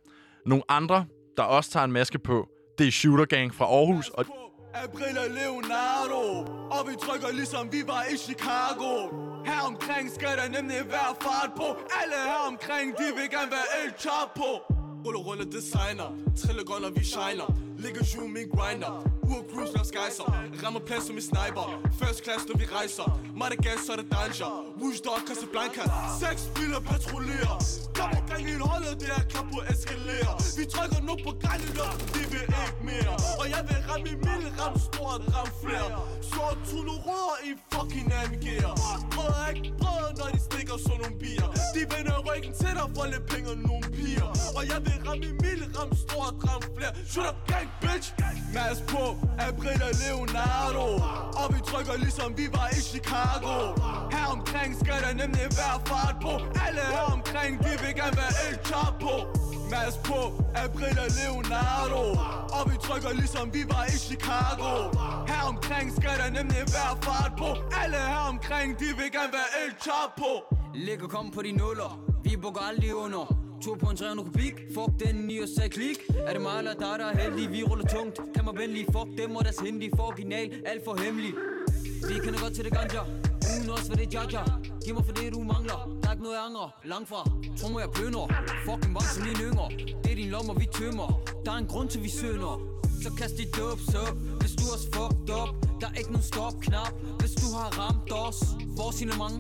Nogle 0.47 0.63
andre 0.69 1.05
der 1.37 1.43
også 1.43 1.71
tager 1.71 1.85
en 1.85 1.93
maske 1.93 2.19
på, 2.19 2.49
det 2.79 2.87
er 2.87 2.91
Shooter 2.93 3.25
Gang 3.25 3.55
fra 3.55 3.65
Aarhus. 3.65 4.09
Og 4.09 4.25
April 4.75 5.17
og 5.25 5.31
Leonardo 5.41 6.23
Og 6.77 6.83
vi 6.89 6.95
trykker 7.07 7.29
ligesom 7.41 7.69
vi 7.73 7.83
var 7.87 8.03
i 8.13 8.17
Chicago 8.17 8.91
Her 9.47 9.61
omkring 9.71 10.11
skal 10.19 10.29
der 10.41 10.49
nemlig 10.61 10.77
være 10.97 11.13
fart 11.27 11.51
på 11.57 11.67
Alle 12.01 12.19
her 12.31 12.41
omkring, 12.53 12.87
de 13.01 13.07
vil 13.19 13.29
gerne 13.37 13.51
være 13.59 13.69
El 13.85 13.91
Chapo 13.99 14.51
Rulle, 15.05 15.19
rulle 15.19 15.45
designer. 15.45 16.11
Trille 16.37 16.65
grønner, 16.65 16.91
vi 16.91 17.05
shiner. 17.05 17.49
Ligger 17.85 18.05
ju 18.15 18.29
min 18.29 18.49
grinder. 18.55 18.97
Ur 19.23 19.43
cruise 19.51 19.73
langs 19.77 19.91
gejser. 19.91 20.25
Rammer 20.63 20.81
plads 20.81 21.07
som 21.07 21.17
en 21.17 21.23
sniper. 21.23 21.67
First 22.01 22.25
class, 22.25 22.49
når 22.49 22.57
vi 22.59 22.67
rejser. 22.79 23.09
Madagascar, 23.37 23.85
så 23.87 23.93
er 23.93 23.97
det 23.97 24.09
danger. 24.19 24.51
Woosh 24.81 25.01
Dog, 25.07 25.21
Casablanca. 25.29 25.83
Seks 26.23 26.43
biler 26.57 26.81
patruljerer 26.81 27.59
Kom 27.97 28.11
og 28.19 28.25
gang 28.31 28.45
i 28.55 28.57
holdet, 28.67 28.95
det 29.01 29.11
er 29.19 29.25
klar 29.33 29.47
på 29.53 29.57
at 29.63 29.67
eskalere. 29.75 30.33
Vi 30.59 30.65
trykker 30.75 31.01
nu 31.09 31.15
på 31.27 31.31
gangen 31.45 31.75
op, 31.87 31.99
vi 32.15 32.23
vil 32.33 32.47
ikke 32.65 32.81
mere. 32.91 33.15
Og 33.41 33.47
jeg 33.55 33.63
vil 33.69 33.81
ramme 33.89 34.07
i 34.15 34.17
mild, 34.27 34.47
ram 34.61 34.77
stort, 34.87 35.23
ram 35.35 35.51
flere. 35.63 35.89
Så 36.33 36.45
tulle 36.69 36.95
rødder 37.07 37.37
i 37.49 37.51
fucking 37.73 38.09
angiver 38.23 38.73
Brød 39.15 39.33
er 39.45 39.49
ikke 39.55 39.73
brød 39.81 40.07
når 40.19 40.29
de 40.35 40.41
stikker 40.49 40.77
sådan 40.87 40.99
nogle 41.03 41.17
bier. 41.23 41.49
De 41.75 41.81
vender 41.93 42.17
ryggen 42.29 42.53
til 42.61 42.73
dig 42.79 42.87
for 42.97 43.05
lidt 43.13 43.25
penge 43.33 43.49
og 43.55 43.59
nogle 43.69 43.87
piger. 43.97 44.29
Og 44.57 44.63
jeg 44.73 44.79
vil 44.87 44.97
ramme 45.07 45.25
i 45.31 45.33
mild, 45.45 45.63
ram 45.79 45.91
stort, 46.05 46.35
ram 46.49 46.63
flere. 46.77 46.93
Shoot 47.13 47.27
up 47.31 47.39
gang, 47.53 47.67
bitch 47.81 48.09
Mads 48.55 48.81
på, 48.93 49.05
April 49.49 49.83
og 49.89 49.95
Leonardo. 50.05 50.87
Og 51.41 51.47
vi 51.55 51.61
trykker 51.71 51.97
ligesom 51.97 52.37
vi 52.37 52.47
var 52.57 52.69
i 52.79 52.81
Chicago. 52.93 53.55
Her 54.15 54.27
omkring 54.37 54.71
skal 54.83 54.99
der 55.05 55.13
nemlig 55.23 55.47
være 55.61 55.79
fart 55.91 56.17
på. 56.23 56.33
Alle 56.67 56.85
her 56.95 57.07
omkring, 57.17 57.53
vi 57.67 57.73
vil 57.83 57.95
gerne 58.01 58.17
være 58.23 58.35
El 58.47 58.57
Chapo. 58.69 59.15
Mads 59.73 59.97
på, 60.09 60.21
April 60.65 60.97
og 61.05 61.11
Leonardo. 61.19 62.03
Og 62.57 62.63
vi 62.71 62.77
trykker 62.87 63.13
ligesom 63.13 63.55
vi 63.55 63.63
var 63.73 63.85
i 63.95 63.97
Chicago. 64.09 64.71
Her 65.31 65.43
omkring 65.53 65.87
skal 65.99 66.15
der 66.23 66.31
nemlig 66.39 66.65
være 66.77 66.95
fart 67.07 67.33
på. 67.39 67.51
Alle 67.83 68.01
her 68.13 68.25
omkring, 68.33 68.69
de 68.81 68.89
vil 68.99 69.11
gerne 69.17 69.33
være 69.39 69.51
El 69.63 69.73
Chapo. 69.85 70.31
Ligger 70.75 71.09
kom 71.09 71.31
på 71.31 71.43
de 71.43 71.53
nuller, 71.53 71.93
vi 72.25 72.37
bukker 72.37 72.61
aldrig 72.61 72.95
under. 72.95 73.40
To 73.65 73.75
på 73.75 73.87
en 73.91 73.97
300 73.97 74.29
kubik, 74.29 74.55
fuck 74.75 74.91
den 75.01 75.31
i 75.31 75.39
og 75.39 75.49
sag 75.57 75.71
klik. 75.71 75.99
Er 76.27 76.33
det 76.33 76.43
mig 76.43 76.59
eller 76.59 76.75
dig, 76.85 76.95
der 77.01 77.07
er 77.13 77.17
heldig, 77.23 77.53
vi 77.53 77.63
ruller 77.63 77.87
tungt. 77.95 78.17
Kan 78.35 78.45
mig 78.45 78.55
venlig, 78.63 78.87
fuck 78.95 79.09
dem 79.19 79.37
og 79.37 79.45
deres 79.45 79.59
hindi 79.59 79.91
For 79.97 80.07
original, 80.11 80.47
alt 80.67 80.85
for 80.85 80.95
hemmelig. 81.05 81.33
Vi 82.09 82.15
kender 82.25 82.41
godt 82.45 82.55
til 82.55 82.65
det 82.65 82.73
ganja. 82.73 83.03
Uden 83.51 83.71
også 83.71 83.87
hvad 83.89 83.99
det 84.01 84.07
er 84.07 84.13
jaja. 84.17 84.43
Giv 84.85 84.95
mig 84.95 85.05
for 85.09 85.15
det, 85.19 85.27
du 85.35 85.41
mangler. 85.53 85.81
Der 86.01 86.09
er 86.09 86.13
ikke 86.13 86.25
noget, 86.27 86.37
jeg 86.39 86.45
angrer. 86.49 86.69
Langt 86.93 87.09
fra, 87.09 87.21
Tro 87.59 87.67
mig, 87.73 87.81
jeg 87.85 87.91
plønder 87.97 88.25
Fucking 88.67 88.93
vang 88.97 89.09
som 89.15 89.23
din 89.29 89.39
yngre. 89.49 89.69
Det 90.03 90.11
er 90.13 90.19
din 90.23 90.31
lommer, 90.35 90.55
vi 90.63 90.67
tømmer. 90.79 91.09
Der 91.45 91.51
er 91.53 91.59
en 91.65 91.69
grund 91.73 91.89
til, 91.89 92.01
vi 92.07 92.11
sønder 92.21 92.55
Så 93.03 93.09
kast 93.19 93.35
dit 93.39 93.51
dubs 93.57 93.95
op 94.05 94.17
Hvis 94.41 94.53
du 94.59 94.65
også 94.75 94.87
fucked 94.95 95.31
up 95.41 95.51
Der 95.81 95.87
er 95.93 95.97
ikke 96.01 96.13
nogen 96.15 96.27
stop-knap 96.33 96.95
Hvis 97.21 97.35
du 97.43 97.47
har 97.59 97.69
ramt 97.81 98.13
os 98.27 98.41
Vores 98.79 98.97
signalement 98.97 99.37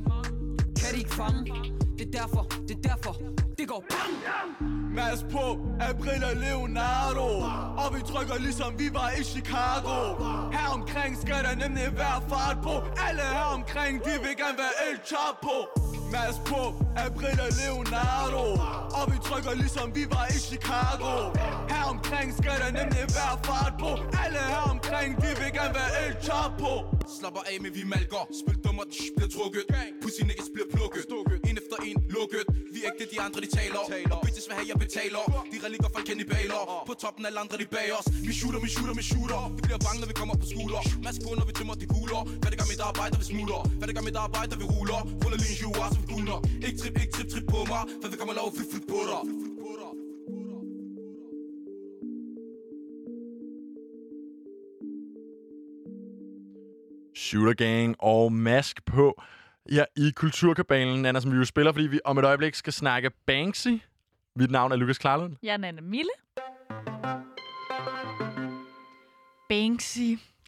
kan 0.80 0.94
de 0.94 0.98
ikke 0.98 1.14
fange. 1.14 1.40
Det 1.98 2.06
er 2.06 2.10
derfor, 2.20 2.42
det 2.68 2.76
er 2.76 2.82
derfor. 2.90 3.39
Det 3.60 3.68
går 3.68 3.84
bang 3.90 4.14
Mads 4.98 5.22
på, 5.34 5.44
April 5.90 6.22
og 6.30 6.36
Leonardo. 6.44 7.28
Og 7.82 7.88
vi 7.94 8.00
trykker 8.10 8.36
ligesom 8.46 8.70
vi 8.82 8.88
var 8.98 9.10
i 9.20 9.22
Chicago. 9.34 9.96
Her 10.56 10.68
omkring 10.78 11.12
skal 11.24 11.40
der 11.46 11.54
nemlig 11.64 11.88
være 12.02 12.20
fart 12.32 12.58
på. 12.66 12.74
Alle 13.06 13.24
her 13.38 13.48
omkring, 13.58 13.94
de 14.06 14.12
vil 14.24 14.34
gerne 14.42 14.58
være 14.62 14.74
El 14.86 14.96
Chapo. 15.10 15.56
Mads 16.14 16.38
på, 16.50 16.62
April 17.06 17.38
og 17.46 17.52
Leonardo. 17.60 18.44
Og 18.98 19.04
vi 19.12 19.18
trykker 19.28 19.52
ligesom 19.62 19.86
vi 19.98 20.04
var 20.14 20.26
i 20.36 20.38
Chicago. 20.50 21.12
Her 21.72 21.84
omkring 21.94 22.28
skal 22.40 22.56
der 22.62 22.70
nemlig 22.80 23.04
være 23.18 23.36
fart 23.48 23.74
på. 23.84 23.90
Alle 24.24 24.42
her 24.52 24.64
omkring, 24.74 25.10
de 25.22 25.30
vil 25.40 25.50
gerne 25.58 25.74
være 25.80 25.92
El 26.04 26.14
Chapo. 26.26 26.72
Slapper 27.16 27.42
af, 27.50 27.56
med 27.64 27.72
vi 27.78 27.82
malker. 27.92 28.22
Spil 28.40 28.58
dummer, 28.64 28.84
bliver 29.16 29.30
trukket. 29.36 29.64
Pussy 30.02 30.22
niggas 30.28 30.48
bliver 30.54 30.68
plukket. 30.74 31.04
En 31.48 31.54
efter 31.62 31.78
en, 31.88 31.96
lukket 32.16 32.49
ægte, 32.90 33.04
de 33.14 33.18
andre 33.26 33.40
de 33.44 33.50
taler. 33.60 33.80
Og 34.12 34.18
bitches 34.24 34.46
vil 34.48 34.54
have, 34.58 34.68
jeg 34.72 34.78
betaler. 34.84 35.22
De 35.52 35.56
relikker 35.66 35.88
fra 35.94 36.00
kannibaler 36.08 36.60
På 36.88 36.94
toppen 37.02 37.22
alle 37.28 37.38
andre 37.44 37.56
de 37.62 37.66
bag 37.76 37.88
os. 37.98 38.06
Vi 38.28 38.32
shooter, 38.38 38.60
vi 38.66 38.70
shooter, 38.74 38.94
vi 39.00 39.04
shooter. 39.10 39.40
Vi 39.56 39.60
bliver 39.66 39.80
bange, 39.86 39.98
når 40.02 40.08
vi 40.12 40.16
kommer 40.20 40.34
på 40.42 40.46
skulder 40.52 40.82
Mask 41.06 41.18
på, 41.26 41.30
når 41.38 41.46
vi 41.50 41.54
tømmer 41.58 41.74
de 41.82 41.86
kugler. 41.94 42.20
Hvad 42.40 42.50
det 42.52 42.58
gør 42.60 42.68
mit 42.72 42.82
arbejde, 42.90 43.14
vi 43.22 43.26
smutter. 43.32 43.60
Hvad 43.78 43.86
det 43.88 43.94
gør 43.96 44.04
mit 44.10 44.18
arbejde, 44.26 44.52
vi 44.62 44.66
ruller. 44.74 45.00
Ruller 45.22 45.38
lige 45.42 45.52
en 45.52 45.74
så 45.94 45.98
vi 46.02 46.06
kunder 46.14 46.38
Ikke 46.66 46.78
trip, 46.80 46.94
ikke 47.02 47.12
trip, 47.16 47.28
trip 47.32 47.46
på 47.54 47.58
mig 47.72 47.82
For 48.00 48.08
vi 48.12 48.16
kommer 48.20 48.34
lov, 48.40 48.46
flyt, 48.56 48.68
flyt 48.72 48.86
på 48.92 49.00
dig. 49.10 49.22
Shooter 57.14 57.54
Gang 57.54 57.96
og 57.98 58.32
mask 58.32 58.76
på. 58.86 59.06
Ja, 59.72 59.84
i 59.96 60.10
Kulturkabalen, 60.16 61.06
Anna, 61.06 61.20
som 61.20 61.32
vi 61.32 61.36
jo 61.36 61.44
spiller, 61.44 61.72
fordi 61.72 61.86
vi 61.86 62.00
om 62.04 62.18
et 62.18 62.24
øjeblik 62.24 62.54
skal 62.54 62.72
snakke 62.72 63.10
Banksy. 63.26 63.68
Mit 64.36 64.50
navn 64.50 64.72
er 64.72 64.76
Lukas 64.76 64.98
Klarlund. 64.98 65.36
Jeg 65.42 65.52
er 65.52 65.56
Nana 65.56 65.80
Mille. 65.80 66.10
Banksy. 69.48 69.98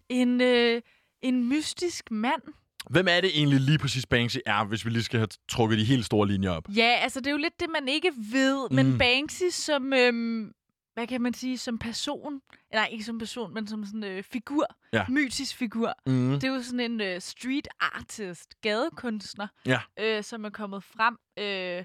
En, 0.09 0.41
øh, 0.41 0.83
en 1.23 1.49
mystisk 1.49 2.11
mand. 2.11 2.43
Hvem 2.91 3.07
er 3.09 3.21
det 3.21 3.31
egentlig 3.39 3.61
lige 3.61 3.79
præcis 3.79 4.07
Banksy 4.07 4.37
er, 4.47 4.65
hvis 4.65 4.85
vi 4.85 4.91
lige 4.91 5.03
skal 5.03 5.19
have 5.19 5.29
trukket 5.49 5.79
de 5.79 5.85
helt 5.85 6.05
store 6.05 6.29
linjer 6.29 6.51
op? 6.51 6.65
Ja, 6.77 6.99
altså 7.03 7.21
det 7.21 7.27
er 7.27 7.31
jo 7.31 7.37
lidt 7.37 7.61
det, 7.61 7.69
man 7.81 7.89
ikke 7.89 8.13
ved. 8.33 8.69
Men 8.71 8.91
Mm. 8.93 8.99
Banksy 8.99 9.43
som, 9.51 9.93
øhm, 9.93 10.53
hvad 10.95 11.07
kan 11.07 11.23
man 11.23 11.35
sige, 11.35 11.59
som 11.59 11.79
person. 11.79 12.41
Nej, 12.73 12.89
ikke 12.93 13.05
som 13.05 13.19
person, 13.19 13.55
men 13.55 13.67
som 13.67 13.85
sådan 13.85 14.05
øh, 14.05 14.23
figur. 14.23 14.67
Ja. 14.93 15.05
Mytisk 15.09 15.57
figur. 15.57 15.93
Mm. 16.07 16.33
Det 16.35 16.45
er 16.45 16.49
jo 16.55 16.63
sådan 16.63 16.81
en 16.81 17.01
øh, 17.01 17.21
street 17.21 17.69
artist, 17.81 18.61
gadekunstner, 18.61 19.47
Ja. 19.67 19.81
øh, 20.01 20.23
som 20.25 20.45
er 20.45 20.51
kommet 20.51 20.85
frem 20.85 21.17
øh, 21.39 21.85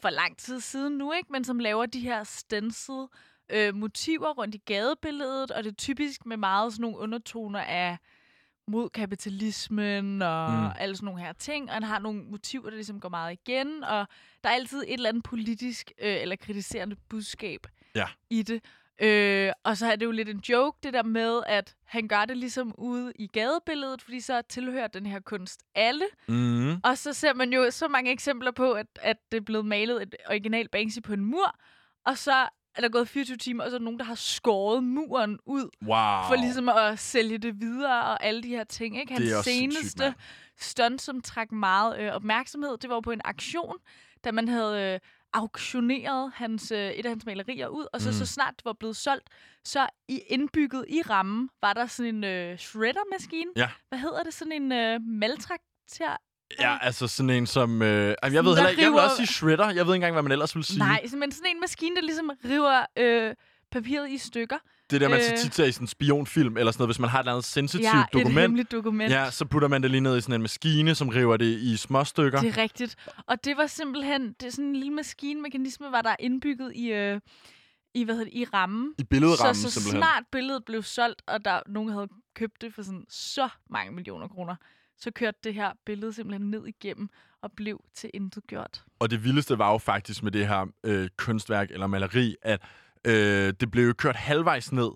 for 0.00 0.10
lang 0.10 0.36
tid 0.38 0.60
siden 0.60 0.98
nu, 0.98 1.12
ikke? 1.12 1.32
men 1.32 1.44
som 1.44 1.58
laver 1.58 1.86
de 1.86 2.00
her 2.00 2.24
stencil 2.24 3.04
øh, 3.50 3.74
motiver 3.74 4.32
rundt 4.34 4.54
i 4.54 4.58
gadebilledet, 4.66 5.50
og 5.50 5.64
det 5.64 5.70
er 5.70 5.74
typisk 5.74 6.26
med 6.26 6.36
meget 6.36 6.72
sådan 6.72 6.82
nogle 6.82 6.98
undertoner 6.98 7.60
af 7.60 7.98
mod 8.68 8.88
kapitalismen 8.90 10.22
og 10.22 10.50
mm. 10.52 10.68
alle 10.78 10.96
sådan 10.96 11.04
nogle 11.04 11.20
her 11.20 11.32
ting, 11.32 11.68
og 11.68 11.74
han 11.74 11.82
har 11.82 11.98
nogle 11.98 12.24
motiver, 12.24 12.64
der 12.70 12.76
ligesom 12.76 13.00
går 13.00 13.08
meget 13.08 13.32
igen, 13.32 13.84
og 13.84 14.06
der 14.44 14.50
er 14.50 14.54
altid 14.54 14.78
et 14.82 14.92
eller 14.92 15.08
andet 15.08 15.22
politisk 15.24 15.92
øh, 15.98 16.22
eller 16.22 16.36
kritiserende 16.36 16.96
budskab 17.08 17.66
Ja. 17.96 18.06
i 18.30 18.42
det. 18.42 18.64
Øh, 19.02 19.52
og 19.64 19.76
så 19.76 19.86
er 19.86 19.96
det 19.96 20.06
jo 20.06 20.10
lidt 20.10 20.28
en 20.28 20.42
joke, 20.48 20.78
det 20.82 20.92
der 20.92 21.02
med, 21.02 21.42
at 21.46 21.74
han 21.84 22.08
gør 22.08 22.24
det 22.24 22.36
ligesom 22.36 22.74
ude 22.78 23.12
i 23.18 23.26
gadebilledet, 23.26 24.02
fordi 24.02 24.20
så 24.20 24.42
tilhører 24.48 24.86
den 24.86 25.06
her 25.06 25.20
kunst 25.20 25.60
alle. 25.74 26.04
Mm. 26.28 26.70
Og 26.84 26.98
så 26.98 27.12
ser 27.12 27.34
man 27.34 27.52
jo 27.52 27.70
så 27.70 27.88
mange 27.88 28.10
eksempler 28.12 28.50
på, 28.50 28.72
at, 28.72 28.86
at 29.02 29.16
det 29.32 29.36
er 29.36 29.44
blevet 29.44 29.66
malet 29.66 30.02
et 30.02 30.14
original 30.28 30.68
Banksy 30.68 30.98
på 31.04 31.12
en 31.12 31.24
mur, 31.24 31.56
og 32.06 32.18
så 32.18 32.32
er 32.74 32.80
der 32.80 32.88
gået 32.88 33.08
24 33.08 33.36
timer, 33.36 33.64
og 33.64 33.70
så 33.70 33.76
er 33.76 33.78
der 33.78 33.84
nogen, 33.84 33.98
der 33.98 34.04
har 34.04 34.14
skåret 34.14 34.84
muren 34.84 35.38
ud, 35.46 35.68
Wow. 35.82 36.28
for 36.28 36.34
ligesom 36.40 36.68
at 36.68 36.98
sælge 36.98 37.38
det 37.38 37.60
videre 37.60 38.02
og 38.04 38.24
alle 38.24 38.42
de 38.42 38.48
her 38.48 38.64
ting. 38.64 39.00
Ikke? 39.00 39.12
Hans 39.12 39.44
seneste 39.44 40.14
stunt, 40.58 41.02
som 41.02 41.20
trak 41.20 41.52
meget 41.52 41.98
øh, 42.00 42.12
opmærksomhed, 42.12 42.76
det 42.78 42.90
var 42.90 43.00
på 43.00 43.10
en 43.10 43.20
aktion, 43.24 43.76
da 44.24 44.32
man 44.32 44.48
havde 44.48 44.92
øh, 44.94 45.00
auktioneret 45.36 46.32
hans, 46.34 46.70
øh, 46.72 46.90
et 46.90 47.06
af 47.06 47.10
hans 47.10 47.26
malerier 47.26 47.68
ud, 47.68 47.86
og 47.92 48.00
så, 48.00 48.08
Mm. 48.08 48.12
så 48.12 48.26
snart 48.26 48.54
det 48.56 48.64
var 48.64 48.72
blevet 48.72 48.96
solgt, 48.96 49.28
så 49.64 49.86
i 50.08 50.18
indbygget 50.28 50.84
i 50.88 51.02
rammen 51.02 51.48
var 51.62 51.72
der 51.72 51.86
sådan 51.86 52.14
en 52.14 52.24
øh, 52.24 52.58
shredder-maskine. 52.58 53.50
Ja. 53.56 53.68
Hvad 53.88 53.98
hedder 53.98 54.22
det? 54.22 54.34
Sådan 54.34 54.52
en 54.52 54.72
øh, 54.72 55.00
maltrakter? 55.02 56.16
Ja, 56.60 56.78
altså 56.82 57.06
sådan 57.08 57.30
en 57.30 57.46
som... 57.46 57.82
Øh, 57.82 57.88
jeg 58.22 58.44
ved 58.44 58.54
heller 58.54 58.68
ikke, 58.68 58.82
jeg 58.82 58.90
vil 58.90 58.98
river- 58.98 59.02
også 59.04 59.16
sige 59.16 59.26
shredder. 59.26 59.64
Jeg 59.70 59.74
ved 59.74 59.80
ikke 59.80 59.94
engang, 59.94 60.12
hvad 60.12 60.22
man 60.22 60.32
ellers 60.32 60.56
vil 60.56 60.64
sige. 60.64 60.78
Nej, 60.78 61.00
men 61.16 61.32
sådan 61.32 61.50
en 61.54 61.60
maskine, 61.60 61.96
der 61.96 62.02
ligesom 62.02 62.30
river 62.44 62.86
øh, 62.98 63.34
papiret 63.70 64.10
i 64.10 64.18
stykker. 64.18 64.56
Det 64.90 65.00
der, 65.00 65.08
man 65.08 65.20
så 65.22 65.32
øh. 65.32 65.38
tit 65.38 65.54
ser 65.54 65.64
i 65.64 65.72
sådan 65.72 65.84
en 65.84 65.88
spionfilm, 65.88 66.56
eller 66.56 66.72
sådan 66.72 66.82
noget, 66.82 66.88
hvis 66.88 66.98
man 66.98 67.10
har 67.10 67.18
et 67.18 67.22
eller 67.22 67.32
andet 67.32 67.44
sensitivt 67.44 67.94
ja, 67.94 68.00
et 68.00 68.06
dokument. 68.12 68.40
hemmeligt 68.40 68.72
dokument. 68.72 69.12
Ja, 69.12 69.30
så 69.30 69.44
putter 69.44 69.68
man 69.68 69.82
det 69.82 69.90
lige 69.90 70.00
ned 70.00 70.16
i 70.16 70.20
sådan 70.20 70.34
en 70.34 70.42
maskine, 70.42 70.94
som 70.94 71.08
river 71.08 71.36
det 71.36 71.46
i 71.46 71.76
små 71.76 72.04
stykker. 72.04 72.40
Det 72.40 72.58
er 72.58 72.62
rigtigt. 72.62 72.96
Og 73.26 73.44
det 73.44 73.56
var 73.56 73.66
simpelthen 73.66 74.32
det 74.40 74.46
er 74.46 74.50
sådan 74.50 74.64
en 74.64 74.76
lille 74.76 74.92
maskinmekanisme, 74.92 75.86
var 75.92 76.02
der 76.02 76.16
indbygget 76.18 76.72
i, 76.74 76.92
øh, 76.92 77.20
i, 77.94 78.04
hvad 78.04 78.14
hedder 78.14 78.30
det, 78.30 78.38
i 78.38 78.44
rammen. 78.44 78.94
I 78.98 79.04
billedrammen, 79.04 79.54
så, 79.54 79.62
så 79.62 79.70
simpelthen. 79.70 80.02
snart 80.02 80.24
billedet 80.32 80.64
blev 80.64 80.82
solgt, 80.82 81.22
og 81.26 81.44
der 81.44 81.60
nogen 81.66 81.90
havde 81.90 82.08
købt 82.34 82.60
det 82.60 82.74
for 82.74 82.82
sådan 82.82 83.04
så 83.08 83.48
mange 83.70 83.92
millioner 83.92 84.28
kroner, 84.28 84.56
så 84.98 85.10
kørte 85.10 85.38
det 85.44 85.54
her 85.54 85.72
billede 85.86 86.12
simpelthen 86.12 86.50
ned 86.50 86.66
igennem 86.66 87.08
og 87.42 87.50
blev 87.56 87.80
til 87.94 88.10
intet 88.14 88.46
gjort. 88.46 88.84
Og 88.98 89.10
det 89.10 89.24
vildeste 89.24 89.58
var 89.58 89.72
jo 89.72 89.78
faktisk 89.78 90.22
med 90.22 90.32
det 90.32 90.48
her 90.48 90.66
øh, 90.84 91.08
kunstværk 91.16 91.70
eller 91.70 91.86
maleri, 91.86 92.36
at 92.42 92.60
øh, 93.06 93.52
det 93.60 93.70
blev 93.70 93.86
jo 93.86 93.92
kørt 93.98 94.16
halvvejs 94.16 94.72
ned, 94.72 94.90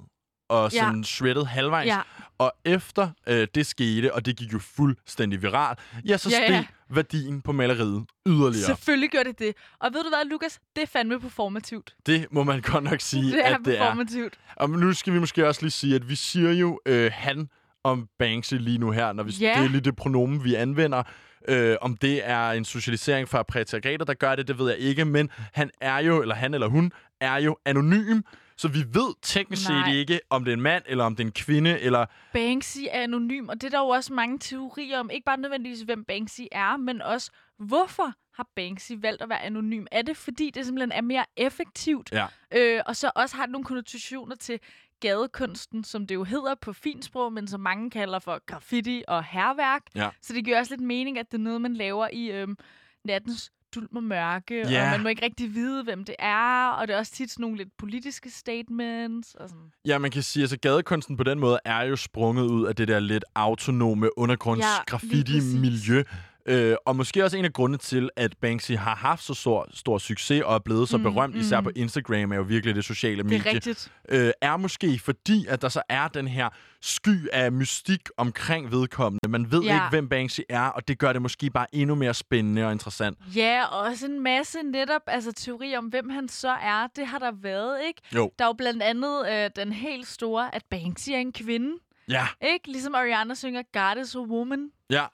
og 0.48 0.72
Ja. 0.72 0.78
sådan 0.80 1.04
shredded 1.04 1.44
halvvejs. 1.44 1.86
Ja, 1.86 2.00
Og 2.38 2.52
efter 2.64 3.08
øh, 3.28 3.48
det 3.54 3.66
skete, 3.66 4.14
og 4.14 4.26
det 4.26 4.36
gik 4.36 4.52
jo 4.52 4.58
fuldstændig 4.58 5.42
viralt, 5.42 5.78
ja, 6.08 6.16
så 6.16 6.30
Ja, 6.30 6.36
steg 6.36 6.50
ja. 6.50 6.64
værdien 6.94 7.40
på 7.42 7.52
maleriet 7.52 8.04
yderligere. 8.26 8.66
Selvfølgelig 8.66 9.10
gør 9.10 9.22
det 9.22 9.38
det. 9.38 9.54
Og 9.80 9.90
ved 9.94 10.02
du 10.02 10.08
hvad, 10.08 10.30
Lukas? 10.30 10.60
Det 10.76 10.82
er 10.82 10.86
fandme 10.86 11.20
performativt. 11.20 11.94
Det 12.06 12.26
må 12.30 12.42
man 12.44 12.60
godt 12.60 12.84
nok 12.84 13.00
sige, 13.00 13.32
Det 13.32 13.46
er 13.46 13.54
at 13.54 13.60
det 13.64 13.74
er. 13.78 13.82
performativt. 13.82 14.34
Og 14.56 14.70
nu 14.70 14.92
skal 14.92 15.12
vi 15.12 15.18
måske 15.18 15.46
også 15.48 15.62
lige 15.62 15.70
sige, 15.70 15.94
at 15.94 16.08
vi 16.08 16.14
siger 16.14 16.52
jo 16.52 16.80
øh, 16.86 17.10
han 17.14 17.48
om 17.84 18.08
Banksy 18.18 18.54
lige 18.54 18.78
nu 18.78 18.90
her, 18.90 19.12
når 19.12 19.22
vi, 19.22 19.32
Ja. 19.40 19.54
det 19.58 19.64
er 19.64 19.68
lige 19.68 19.80
det 19.80 19.96
pronomen, 19.96 20.44
vi 20.44 20.54
anvender. 20.54 21.02
Øh, 21.48 21.76
om 21.80 21.96
det 21.96 22.28
er 22.28 22.50
en 22.50 22.64
socialisering 22.64 23.28
fra 23.28 23.42
patriarkater, 23.42 24.04
der 24.04 24.14
gør 24.14 24.36
det, 24.36 24.48
det 24.48 24.58
ved 24.58 24.68
jeg 24.68 24.78
ikke, 24.78 25.04
men 25.04 25.30
han 25.52 25.70
er 25.80 25.98
jo, 25.98 26.22
eller 26.22 26.34
han 26.34 26.54
eller 26.54 26.66
hun, 26.68 26.92
er 27.20 27.36
jo 27.36 27.56
anonym, 27.64 28.20
så 28.56 28.68
vi 28.68 28.78
ved 28.78 29.14
teknisk 29.22 29.62
set 29.62 29.70
Nej. 29.70 29.92
ikke, 29.92 30.20
om 30.30 30.44
det 30.44 30.52
er 30.52 30.56
en 30.56 30.62
mand, 30.62 30.84
eller 30.86 31.04
om 31.04 31.16
det 31.16 31.22
er 31.22 31.26
en 31.26 31.32
kvinde, 31.32 31.80
eller... 31.80 32.06
Banksy 32.32 32.78
er 32.90 33.02
anonym, 33.02 33.48
og 33.48 33.54
det 33.60 33.64
er 33.64 33.70
der 33.70 33.78
jo 33.78 33.88
også 33.88 34.12
mange 34.12 34.38
teorier 34.38 34.98
om. 34.98 35.10
Ikke 35.10 35.24
bare 35.24 35.36
nødvendigvis, 35.36 35.80
hvem 35.80 36.04
Banksy 36.04 36.40
er, 36.52 36.76
men 36.76 37.02
også, 37.02 37.30
hvorfor 37.58 38.12
har 38.34 38.46
Banksy 38.56 38.92
valgt 38.96 39.22
at 39.22 39.28
være 39.28 39.42
anonym? 39.42 39.84
Er 39.92 40.02
det, 40.02 40.16
fordi 40.16 40.50
det 40.50 40.64
simpelthen 40.64 40.92
er 40.92 41.00
mere 41.00 41.24
effektivt? 41.36 42.12
Ja. 42.12 42.26
Øh, 42.54 42.82
og 42.86 42.96
så 42.96 43.10
også 43.14 43.36
har 43.36 43.46
det 43.46 43.52
nogle 43.52 43.64
konnotationer 43.64 44.36
til 44.36 44.60
gadekunsten, 45.00 45.84
som 45.84 46.06
det 46.06 46.14
jo 46.14 46.24
hedder 46.24 46.54
på 46.54 46.72
finsprog, 46.72 47.32
men 47.32 47.48
som 47.48 47.60
mange 47.60 47.90
kalder 47.90 48.18
for 48.18 48.46
graffiti 48.46 49.02
og 49.08 49.24
herværk. 49.24 49.82
Ja. 49.94 50.08
Så 50.22 50.32
det 50.34 50.44
giver 50.44 50.58
også 50.58 50.72
lidt 50.72 50.80
mening, 50.80 51.18
at 51.18 51.32
det 51.32 51.38
er 51.38 51.42
noget, 51.42 51.60
man 51.60 51.74
laver 51.74 52.08
i 52.12 52.30
øhm, 52.30 52.56
nattens 53.04 53.52
dulm 53.74 53.96
og 53.96 54.02
mørke, 54.02 54.68
Ja. 54.70 54.84
og 54.84 54.90
man 54.90 55.02
må 55.02 55.08
ikke 55.08 55.24
rigtig 55.24 55.54
vide, 55.54 55.84
hvem 55.84 56.04
det 56.04 56.14
er, 56.18 56.68
og 56.68 56.88
det 56.88 56.94
er 56.94 56.98
også 56.98 57.12
tit 57.12 57.30
sådan 57.30 57.42
nogle 57.42 57.56
lidt 57.56 57.68
politiske 57.78 58.30
statements. 58.30 59.34
Og 59.34 59.48
sådan. 59.48 59.64
Ja, 59.86 59.98
man 59.98 60.10
kan 60.10 60.22
sige, 60.22 60.40
at 60.40 60.44
altså, 60.44 60.56
gadekunsten 60.68 61.16
på 61.16 61.24
den 61.24 61.38
måde 61.38 61.58
er 61.64 61.82
jo 61.82 61.96
sprunget 61.96 62.44
ud 62.44 62.66
af 62.66 62.76
det 62.76 62.88
der 62.88 63.00
lidt 63.00 63.24
autonome 63.34 64.18
undergrunds 64.18 64.60
Ja, 64.64 64.66
lige 64.66 64.84
graffiti-miljø. 64.86 66.02
Øh, 66.46 66.76
og 66.86 66.96
måske 66.96 67.24
også 67.24 67.36
en 67.36 67.44
af 67.44 67.52
grundene 67.52 67.78
til, 67.78 68.10
at 68.16 68.36
Banksy 68.40 68.72
har 68.72 68.94
haft 68.94 69.24
så 69.24 69.34
stor, 69.34 69.66
stor 69.74 69.98
succes 69.98 70.42
og 70.42 70.54
er 70.54 70.58
blevet 70.58 70.88
så 70.88 70.96
Mm, 70.96 71.02
berømt, 71.02 71.36
især 71.36 71.60
mm. 71.60 71.64
på 71.64 71.70
Instagram, 71.76 72.32
er 72.32 72.36
jo 72.36 72.42
virkelig 72.42 72.74
det 72.74 72.84
sociale 72.84 73.16
Det 73.16 73.26
medie. 73.26 73.50
er 73.50 73.54
rigtigt. 73.54 73.92
øh, 74.08 74.30
er 74.40 74.56
måske 74.56 74.98
fordi, 74.98 75.46
at 75.48 75.62
der 75.62 75.68
så 75.68 75.82
er 75.88 76.08
den 76.08 76.28
her 76.28 76.48
sky 76.82 77.28
af 77.32 77.52
mystik 77.52 78.08
omkring 78.16 78.70
vedkommende. 78.70 79.28
Man 79.28 79.50
ved 79.52 79.62
Ja. 79.62 79.74
ikke, 79.74 79.86
hvem 79.90 80.08
Banksy 80.08 80.40
er, 80.48 80.60
og 80.62 80.88
det 80.88 80.98
gør 80.98 81.12
det 81.12 81.22
måske 81.22 81.50
bare 81.50 81.66
endnu 81.74 81.94
mere 81.94 82.14
spændende 82.14 82.66
og 82.66 82.72
interessant. 82.72 83.18
Ja, 83.36 83.64
og 83.64 83.78
også 83.80 84.06
en 84.06 84.20
masse 84.22 84.58
netop 84.62 85.02
altså, 85.06 85.32
teorier 85.32 85.78
om, 85.78 85.84
hvem 85.86 86.08
han 86.10 86.28
så 86.28 86.50
er. 86.50 86.86
Det 86.96 87.06
har 87.06 87.18
der 87.18 87.32
været, 87.42 87.78
ikke? 87.86 88.00
Jo. 88.14 88.30
Der 88.38 88.44
er 88.44 88.48
jo 88.48 88.52
blandt 88.52 88.82
andet 88.82 89.28
øh, 89.32 89.50
den 89.56 89.72
helt 89.72 90.06
store, 90.06 90.54
at 90.54 90.62
Banksy 90.70 91.10
er 91.10 91.16
en 91.18 91.32
kvinde. 91.32 91.72
Ja, 92.08 92.26
Ikke? 92.52 92.68
Ligesom 92.72 92.94
Ariana 92.94 93.34
synger, 93.34 93.62
God 93.72 94.02
is 94.04 94.14
a 94.14 94.18
woman. 94.18 94.68
ja. 94.90 95.04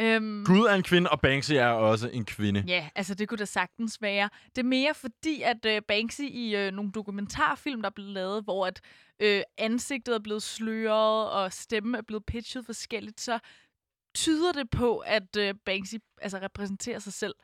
Øhm, 0.00 0.44
Gud 0.44 0.66
er 0.66 0.74
en 0.74 0.82
kvinde, 0.82 1.10
og 1.10 1.20
Banksy 1.20 1.52
er 1.52 1.66
også 1.66 2.08
en 2.08 2.24
kvinde. 2.24 2.64
Ja, 2.66 2.88
altså 2.94 3.14
det 3.14 3.28
kunne 3.28 3.38
da 3.38 3.44
sagtens 3.44 4.02
være. 4.02 4.30
Det 4.48 4.58
er 4.58 4.66
mere 4.66 4.94
fordi, 4.94 5.42
at 5.42 5.66
øh, 5.66 5.82
Banksy 5.88 6.20
i 6.20 6.56
øh, 6.56 6.72
nogle 6.72 6.92
dokumentarfilm, 6.92 7.82
der 7.82 7.88
er 7.88 7.94
blevet 7.94 8.12
lavet, 8.12 8.44
hvor 8.44 8.66
at 8.66 8.80
øh, 9.20 9.42
ansigtet 9.58 10.14
er 10.14 10.18
blevet 10.18 10.42
sløret, 10.42 11.30
og 11.30 11.52
stemmen 11.52 11.94
er 11.94 12.02
blevet 12.02 12.26
pitchet 12.26 12.66
forskelligt, 12.66 13.20
så 13.20 13.38
tyder 14.14 14.52
det 14.52 14.70
på, 14.70 14.98
at 14.98 15.36
øh, 15.38 15.54
Banksy 15.64 15.94
altså, 16.22 16.38
repræsenterer 16.38 16.98
sig 16.98 17.12
selv 17.12 17.34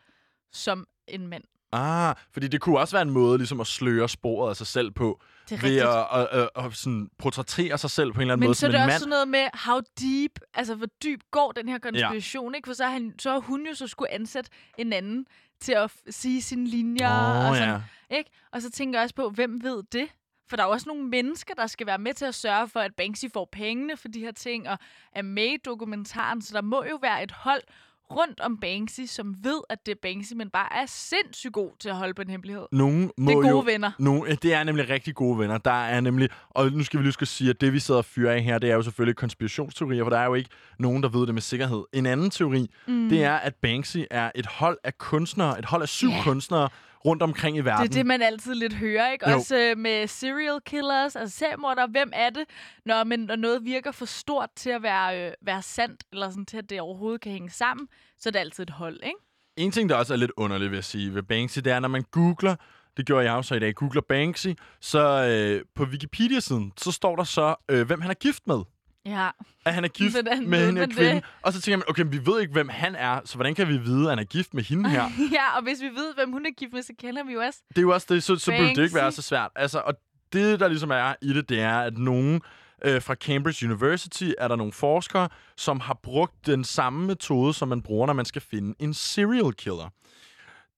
som 0.52 0.86
en 1.08 1.26
mand. 1.26 1.44
Ah, 1.72 2.14
fordi 2.32 2.48
det 2.48 2.60
kunne 2.60 2.78
også 2.78 2.94
være 2.96 3.02
en 3.02 3.10
måde 3.10 3.38
ligesom 3.38 3.60
at 3.60 3.66
sløre 3.66 4.08
sporet 4.08 4.50
af 4.50 4.56
sig 4.56 4.66
selv 4.66 4.90
på, 4.90 5.20
er 5.50 5.56
ved 5.56 5.62
rigtigt. 5.62 5.82
at, 5.82 6.06
at, 6.12 6.28
at, 6.56 6.64
at 6.66 6.74
sådan 6.76 7.10
portrættere 7.18 7.78
sig 7.78 7.90
selv 7.90 8.12
på 8.12 8.16
en 8.16 8.20
eller 8.20 8.32
anden 8.34 8.40
Men 8.40 8.48
måde 8.48 8.54
så 8.54 8.66
er 8.66 8.70
som 8.70 8.72
det 8.72 8.78
en 8.78 8.82
også 8.84 8.92
mand. 8.92 8.98
sådan 9.00 9.10
noget 9.10 9.28
med, 9.28 9.46
how 9.54 9.80
deep, 10.00 10.38
altså 10.54 10.74
hvor 10.74 10.86
dyb 11.04 11.20
går 11.30 11.52
den 11.52 11.68
her 11.68 11.78
konspiration, 11.78 12.54
ikke? 12.54 12.66
For 12.66 12.74
så 12.74 12.84
har, 12.84 12.90
han, 12.92 13.14
så 13.18 13.30
har 13.32 13.38
hun 13.38 13.66
jo 13.66 13.74
så 13.74 13.86
skulle 13.86 14.12
ansætte 14.12 14.50
en 14.78 14.92
anden 14.92 15.26
til 15.60 15.72
at 15.72 15.90
f- 15.92 16.10
sige 16.10 16.42
sine 16.42 16.66
linjer. 16.66 17.10
Åh, 17.10 17.48
og, 17.50 17.56
sådan, 17.56 17.80
ja. 18.10 18.16
ikke? 18.16 18.30
og 18.52 18.62
så 18.62 18.70
tænker 18.70 18.98
jeg 18.98 19.04
også 19.04 19.14
på, 19.14 19.30
hvem 19.30 19.62
ved 19.62 19.82
det? 19.92 20.08
For 20.48 20.56
der 20.56 20.62
er 20.62 20.66
jo 20.66 20.72
også 20.72 20.88
nogle 20.88 21.04
mennesker, 21.08 21.54
der 21.54 21.66
skal 21.66 21.86
være 21.86 21.98
med 21.98 22.14
til 22.14 22.24
at 22.24 22.34
sørge 22.34 22.68
for, 22.68 22.80
at 22.80 22.94
Banksy 22.96 23.24
får 23.32 23.48
pengene 23.52 23.96
for 23.96 24.08
de 24.08 24.20
her 24.20 24.32
ting, 24.32 24.68
og 24.68 24.78
er 25.12 25.22
med 25.22 25.44
i 25.44 25.56
dokumentaren. 25.64 26.42
Så 26.42 26.54
der 26.54 26.62
må 26.62 26.84
jo 26.90 26.98
være 27.02 27.22
et 27.22 27.30
hold 27.32 27.62
rundt 28.10 28.40
om 28.40 28.56
Banksy, 28.60 29.00
som 29.06 29.34
ved, 29.42 29.60
at 29.70 29.78
det 29.86 29.92
er 29.92 29.96
Banksy, 30.02 30.32
men 30.32 30.50
bare 30.50 30.68
er 30.82 30.86
sindssygt 30.86 31.52
god 31.52 31.70
til 31.80 31.88
at 31.88 31.96
holde 31.96 32.14
på 32.14 32.22
en 32.22 32.30
hemmelighed. 32.30 32.62
Nogen 32.72 33.10
må 33.18 33.30
Det 33.30 33.36
er 33.36 33.40
gode 33.40 33.48
jo, 33.48 33.58
venner. 33.66 33.90
Nogen, 33.98 34.36
det 34.42 34.54
er 34.54 34.64
nemlig 34.64 34.88
rigtig 34.88 35.14
gode 35.14 35.38
venner. 35.38 35.58
Der 35.58 35.84
er 35.84 36.00
nemlig, 36.00 36.28
og 36.50 36.72
nu 36.72 36.84
skal 36.84 36.98
vi 36.98 37.04
lige 37.04 37.12
skal 37.12 37.26
sige, 37.26 37.50
at 37.50 37.60
det 37.60 37.72
vi 37.72 37.78
sidder 37.78 37.98
og 37.98 38.04
fyrer 38.04 38.32
af 38.32 38.42
her, 38.42 38.58
det 38.58 38.70
er 38.70 38.74
jo 38.74 38.82
selvfølgelig 38.82 39.16
konspirationsteorier, 39.16 40.04
for 40.04 40.10
der 40.10 40.18
er 40.18 40.26
jo 40.26 40.34
ikke 40.34 40.50
nogen, 40.78 41.02
der 41.02 41.08
ved 41.08 41.26
det 41.26 41.34
med 41.34 41.42
sikkerhed. 41.42 41.84
En 41.92 42.06
anden 42.06 42.30
teori, 42.30 42.70
mm. 42.88 43.08
det 43.08 43.24
er, 43.24 43.34
at 43.34 43.54
Banksy 43.54 43.98
er 44.10 44.30
et 44.34 44.46
hold 44.46 44.78
af 44.84 44.98
kunstnere, 44.98 45.58
et 45.58 45.64
hold 45.64 45.82
af 45.82 45.88
syv 45.88 46.08
Ja. 46.08 46.22
kunstnere 46.22 46.68
rundt 47.04 47.22
omkring 47.22 47.56
i 47.56 47.60
verden. 47.60 47.86
Det 47.86 47.94
er 47.94 47.98
det, 47.98 48.06
man 48.06 48.22
altid 48.22 48.54
lidt 48.54 48.74
hører, 48.74 49.12
ikke? 49.12 49.30
Jo. 49.30 49.36
Også 49.36 49.58
øh, 49.58 49.78
med 49.78 50.06
serial 50.06 50.60
killers, 50.66 51.16
altså 51.16 51.38
seriemordere. 51.38 51.86
Hvem 51.86 52.10
er 52.12 52.30
det, 52.30 52.44
når, 52.84 53.04
men, 53.04 53.20
når 53.20 53.36
noget 53.36 53.64
virker 53.64 53.92
for 53.92 54.04
stort 54.04 54.48
til 54.56 54.70
at 54.70 54.82
være, 54.82 55.26
øh, 55.26 55.32
være 55.42 55.62
sandt, 55.62 56.04
eller 56.12 56.30
sådan 56.30 56.46
til, 56.46 56.56
at 56.56 56.70
det 56.70 56.80
overhovedet 56.80 57.20
kan 57.20 57.32
hænge 57.32 57.50
sammen, 57.50 57.88
så 58.18 58.28
er 58.28 58.30
det 58.30 58.38
altid 58.38 58.62
et 58.62 58.70
hold, 58.70 59.00
ikke? 59.02 59.18
En 59.56 59.70
ting, 59.70 59.88
der 59.88 59.96
også 59.96 60.12
er 60.12 60.18
lidt 60.18 60.32
underligt, 60.36 60.70
vil 60.70 60.76
jeg 60.76 60.84
sige, 60.84 61.14
ved 61.14 61.22
Banksy, 61.22 61.58
det 61.58 61.72
er, 61.72 61.80
når 61.80 61.88
man 61.88 62.04
googler, 62.10 62.56
det 62.96 63.06
gjorde 63.06 63.24
jeg 63.24 63.34
også 63.34 63.54
i 63.54 63.58
dag, 63.58 63.74
googler 63.74 64.02
Banksy, 64.08 64.48
så 64.80 65.24
øh, 65.24 65.64
på 65.74 65.84
Wikipedia-siden, 65.84 66.72
så 66.76 66.92
står 66.92 67.16
der 67.16 67.24
så, 67.24 67.54
øh, 67.68 67.86
hvem 67.86 68.00
han 68.00 68.10
er 68.10 68.14
gift 68.14 68.46
med. 68.46 68.60
Ja. 69.06 69.28
At 69.64 69.74
han 69.74 69.84
er 69.84 69.88
gift 69.88 70.12
Hvordan 70.14 70.48
med 70.48 70.66
hende 70.66 70.80
her 70.80 70.86
kvinde. 70.86 71.14
det? 71.14 71.24
Og 71.42 71.52
så 71.52 71.60
tænker 71.60 71.76
man, 71.76 71.84
okay, 71.88 72.04
vi 72.06 72.26
ved 72.26 72.40
ikke, 72.40 72.52
hvem 72.52 72.68
han 72.68 72.94
er, 72.94 73.20
så 73.24 73.34
hvordan 73.34 73.54
kan 73.54 73.68
vi 73.68 73.76
vide, 73.76 74.02
at 74.02 74.10
han 74.10 74.18
er 74.18 74.24
gift 74.24 74.54
med 74.54 74.62
hende 74.62 74.90
her? 74.90 75.10
ja, 75.38 75.56
og 75.56 75.62
hvis 75.62 75.80
vi 75.80 75.86
ved, 75.86 76.14
hvem 76.14 76.32
hun 76.32 76.46
er 76.46 76.50
gift 76.56 76.72
med, 76.72 76.82
så 76.82 76.92
kender 76.98 77.24
vi 77.24 77.32
jo 77.32 77.40
også. 77.40 77.58
Det 77.68 77.78
er 77.78 77.82
jo 77.82 77.92
også 77.92 78.06
det, 78.10 78.22
så, 78.22 78.36
så 78.36 78.50
burde 78.50 78.74
det 78.74 78.82
ikke 78.82 78.94
være 78.94 79.12
så 79.12 79.22
svært. 79.22 79.50
Altså, 79.56 79.78
og 79.78 79.94
det, 80.32 80.60
der 80.60 80.68
ligesom 80.68 80.90
er 80.90 81.14
i 81.22 81.32
det, 81.32 81.48
det 81.48 81.60
er, 81.60 81.78
at 81.80 81.98
nogen 81.98 82.40
øh, 82.84 83.02
fra 83.02 83.14
Cambridge 83.14 83.66
University 83.66 84.30
er 84.38 84.48
der 84.48 84.56
nogle 84.56 84.72
forskere, 84.72 85.28
som 85.56 85.80
har 85.80 85.98
brugt 86.02 86.46
den 86.46 86.64
samme 86.64 87.06
metode, 87.06 87.54
som 87.54 87.68
man 87.68 87.82
bruger, 87.82 88.06
når 88.06 88.14
man 88.14 88.24
skal 88.24 88.42
finde 88.42 88.74
en 88.78 88.94
serial 88.94 89.52
killer. 89.52 89.88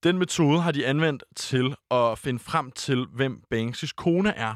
Den 0.03 0.19
metode 0.19 0.61
har 0.61 0.73
de 0.73 0.87
anvendt 0.87 1.25
til 1.37 1.75
at 1.91 2.19
finde 2.19 2.39
frem 2.39 2.71
til, 2.71 3.07
hvem 3.13 3.43
Banksys 3.51 3.93
kone 3.93 4.31
er. 4.31 4.55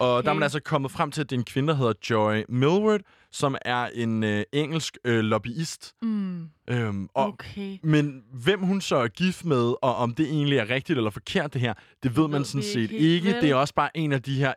Og 0.00 0.22
der 0.24 0.30
er 0.30 0.34
man 0.34 0.38
Okay. 0.38 0.44
altså 0.44 0.60
kommet 0.60 0.90
frem 0.90 1.10
til, 1.10 1.20
at 1.20 1.30
det 1.30 1.36
er 1.36 1.40
en 1.40 1.44
kvinde, 1.44 1.68
der 1.68 1.74
hedder 1.74 1.92
Joy 2.10 2.42
Millward, 2.48 3.00
som 3.32 3.56
er 3.64 3.86
en 3.94 4.24
øh, 4.24 4.44
engelsk 4.52 4.98
øh, 5.04 5.20
lobbyist. 5.20 5.94
Mm, 6.02 6.48
Øhm, 6.70 7.08
og 7.14 7.26
okay. 7.26 7.78
men 7.82 8.22
hvem 8.32 8.60
hun 8.60 8.80
så 8.80 8.96
er 8.96 9.08
gift 9.08 9.44
med, 9.44 9.74
og 9.82 9.96
om 9.96 10.14
det 10.14 10.26
egentlig 10.26 10.58
er 10.58 10.70
rigtigt 10.70 10.96
eller 10.96 11.10
forkert 11.10 11.52
det 11.54 11.60
her, 11.60 11.74
det 12.02 12.16
ved 12.16 12.28
man 12.28 12.44
sådan 12.44 12.62
set 12.62 12.76
ikke 12.90 12.98
ikke. 12.98 13.40
Det 13.40 13.50
er 13.50 13.54
også 13.54 13.74
bare 13.74 13.96
en 13.96 14.12
af 14.12 14.22
de 14.22 14.34
her 14.34 14.54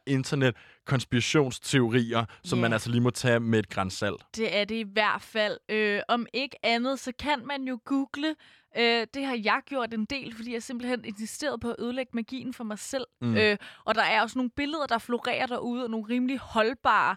internet-konspirationsteorier, 0.87 2.25
som 2.43 2.59
Ja. 2.59 2.61
man 2.61 2.73
altså 2.73 2.89
lige 2.89 3.01
må 3.01 3.09
tage 3.09 3.39
med 3.39 3.59
et 3.59 3.69
grænsalt. 3.69 4.21
Det 4.35 4.57
er 4.57 4.65
det 4.65 4.75
i 4.75 4.85
hvert 4.93 5.21
fald. 5.21 5.57
Øh, 5.69 6.01
om 6.07 6.25
ikke 6.33 6.55
andet, 6.65 6.99
så 6.99 7.11
kan 7.19 7.45
man 7.47 7.63
jo 7.63 7.79
google. 7.85 8.35
Øh, 8.77 9.07
det 9.13 9.25
har 9.25 9.39
jeg 9.43 9.61
gjort 9.65 9.93
en 9.93 10.05
del, 10.05 10.35
fordi 10.35 10.53
jeg 10.53 10.63
simpelthen 10.63 11.05
insisteret 11.05 11.59
på 11.61 11.69
at 11.69 11.75
ødelægge 11.79 12.11
magien 12.13 12.53
for 12.53 12.63
mig 12.63 12.79
selv. 12.79 13.05
Mm. 13.21 13.35
Øh, 13.37 13.57
og 13.85 13.95
der 13.95 14.01
er 14.03 14.21
også 14.21 14.37
nogle 14.39 14.51
billeder, 14.55 14.85
der 14.85 14.97
florerer 14.97 15.45
derude, 15.45 15.83
og 15.83 15.89
nogle 15.89 16.05
rimelig 16.09 16.37
holdbare 16.37 17.15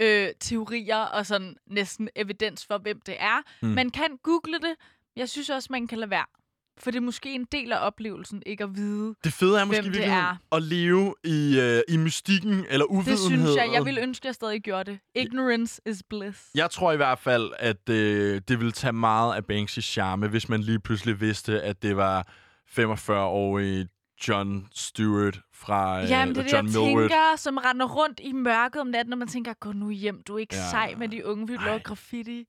øh, 0.00 0.28
teorier 0.40 0.96
og 0.96 1.26
sådan 1.26 1.56
næsten 1.66 2.08
evidens 2.16 2.66
for, 2.66 2.78
hvem 2.78 3.00
det 3.06 3.16
er. 3.18 3.42
Mm. 3.62 3.68
Man 3.68 3.90
kan 3.90 4.18
google 4.22 4.54
det. 4.58 4.74
Jeg 5.16 5.28
synes 5.28 5.50
også, 5.50 5.68
man 5.70 5.86
kan 5.86 5.98
lade 5.98 6.10
være. 6.10 6.24
For 6.82 6.90
det 6.90 6.96
er 6.96 7.00
måske 7.02 7.34
en 7.34 7.46
del 7.52 7.72
af 7.72 7.86
oplevelsen, 7.86 8.42
ikke 8.46 8.64
at 8.64 8.76
vide. 8.76 9.14
Det 9.24 9.32
fede 9.32 9.60
er 9.60 9.64
måske 9.64 9.82
Hvem 9.82 9.92
det 9.92 10.00
virkelig 10.00 10.12
er. 10.14 10.36
at 10.52 10.62
leve 10.62 11.14
i, 11.24 11.60
øh, 11.60 11.80
i 11.88 11.96
mystikken 11.96 12.52
eller 12.68 12.86
Det 12.86 12.92
uvidenhed. 12.94 13.16
synes 13.28 13.56
jeg. 13.56 13.70
Jeg 13.72 13.84
vil 13.84 13.98
ønske, 14.02 14.22
at 14.22 14.26
jeg 14.26 14.34
stadig 14.34 14.60
gjorde 14.62 14.90
det. 14.90 14.98
Ignorance 15.14 15.80
is 15.86 16.02
bliss. 16.10 16.40
Jeg 16.54 16.70
tror 16.70 16.92
i 16.92 16.96
hvert 16.96 17.18
fald, 17.18 17.50
at 17.58 17.88
øh, 17.88 18.40
det 18.48 18.58
ville 18.58 18.72
tage 18.72 18.92
meget 18.92 19.34
af 19.36 19.44
Banksys 19.44 19.84
charme, 19.84 20.28
hvis 20.28 20.48
man 20.48 20.60
lige 20.60 20.80
pludselig 20.80 21.20
vidste, 21.20 21.62
at 21.62 21.82
det 21.82 21.96
var 21.96 22.26
45-årige 22.78 23.88
John 24.28 24.66
Stewart 24.74 25.40
fra 25.54 26.02
øh, 26.02 26.10
Jamen, 26.10 26.34
det 26.34 26.40
er 26.40 26.42
det, 26.44 26.52
John 26.52 26.66
jeg 26.66 26.80
Millward. 26.80 27.02
tænker, 27.10 27.36
som 27.36 27.56
render 27.56 27.86
rundt 27.86 28.20
i 28.22 28.32
mørket 28.32 28.80
om 28.80 28.86
natten, 28.86 29.12
og 29.12 29.18
man 29.18 29.28
tænker, 29.28 29.52
gå 29.60 29.72
nu 29.72 29.90
hjem, 29.90 30.22
du 30.28 30.34
er 30.34 30.38
ikke 30.38 30.54
Ja. 30.56 30.62
ja. 30.62 30.70
sej 30.70 30.94
med 30.98 31.08
de 31.08 31.26
unge, 31.26 31.46
vi 31.46 31.56
laver 31.64 31.78
graffiti. 31.78 32.44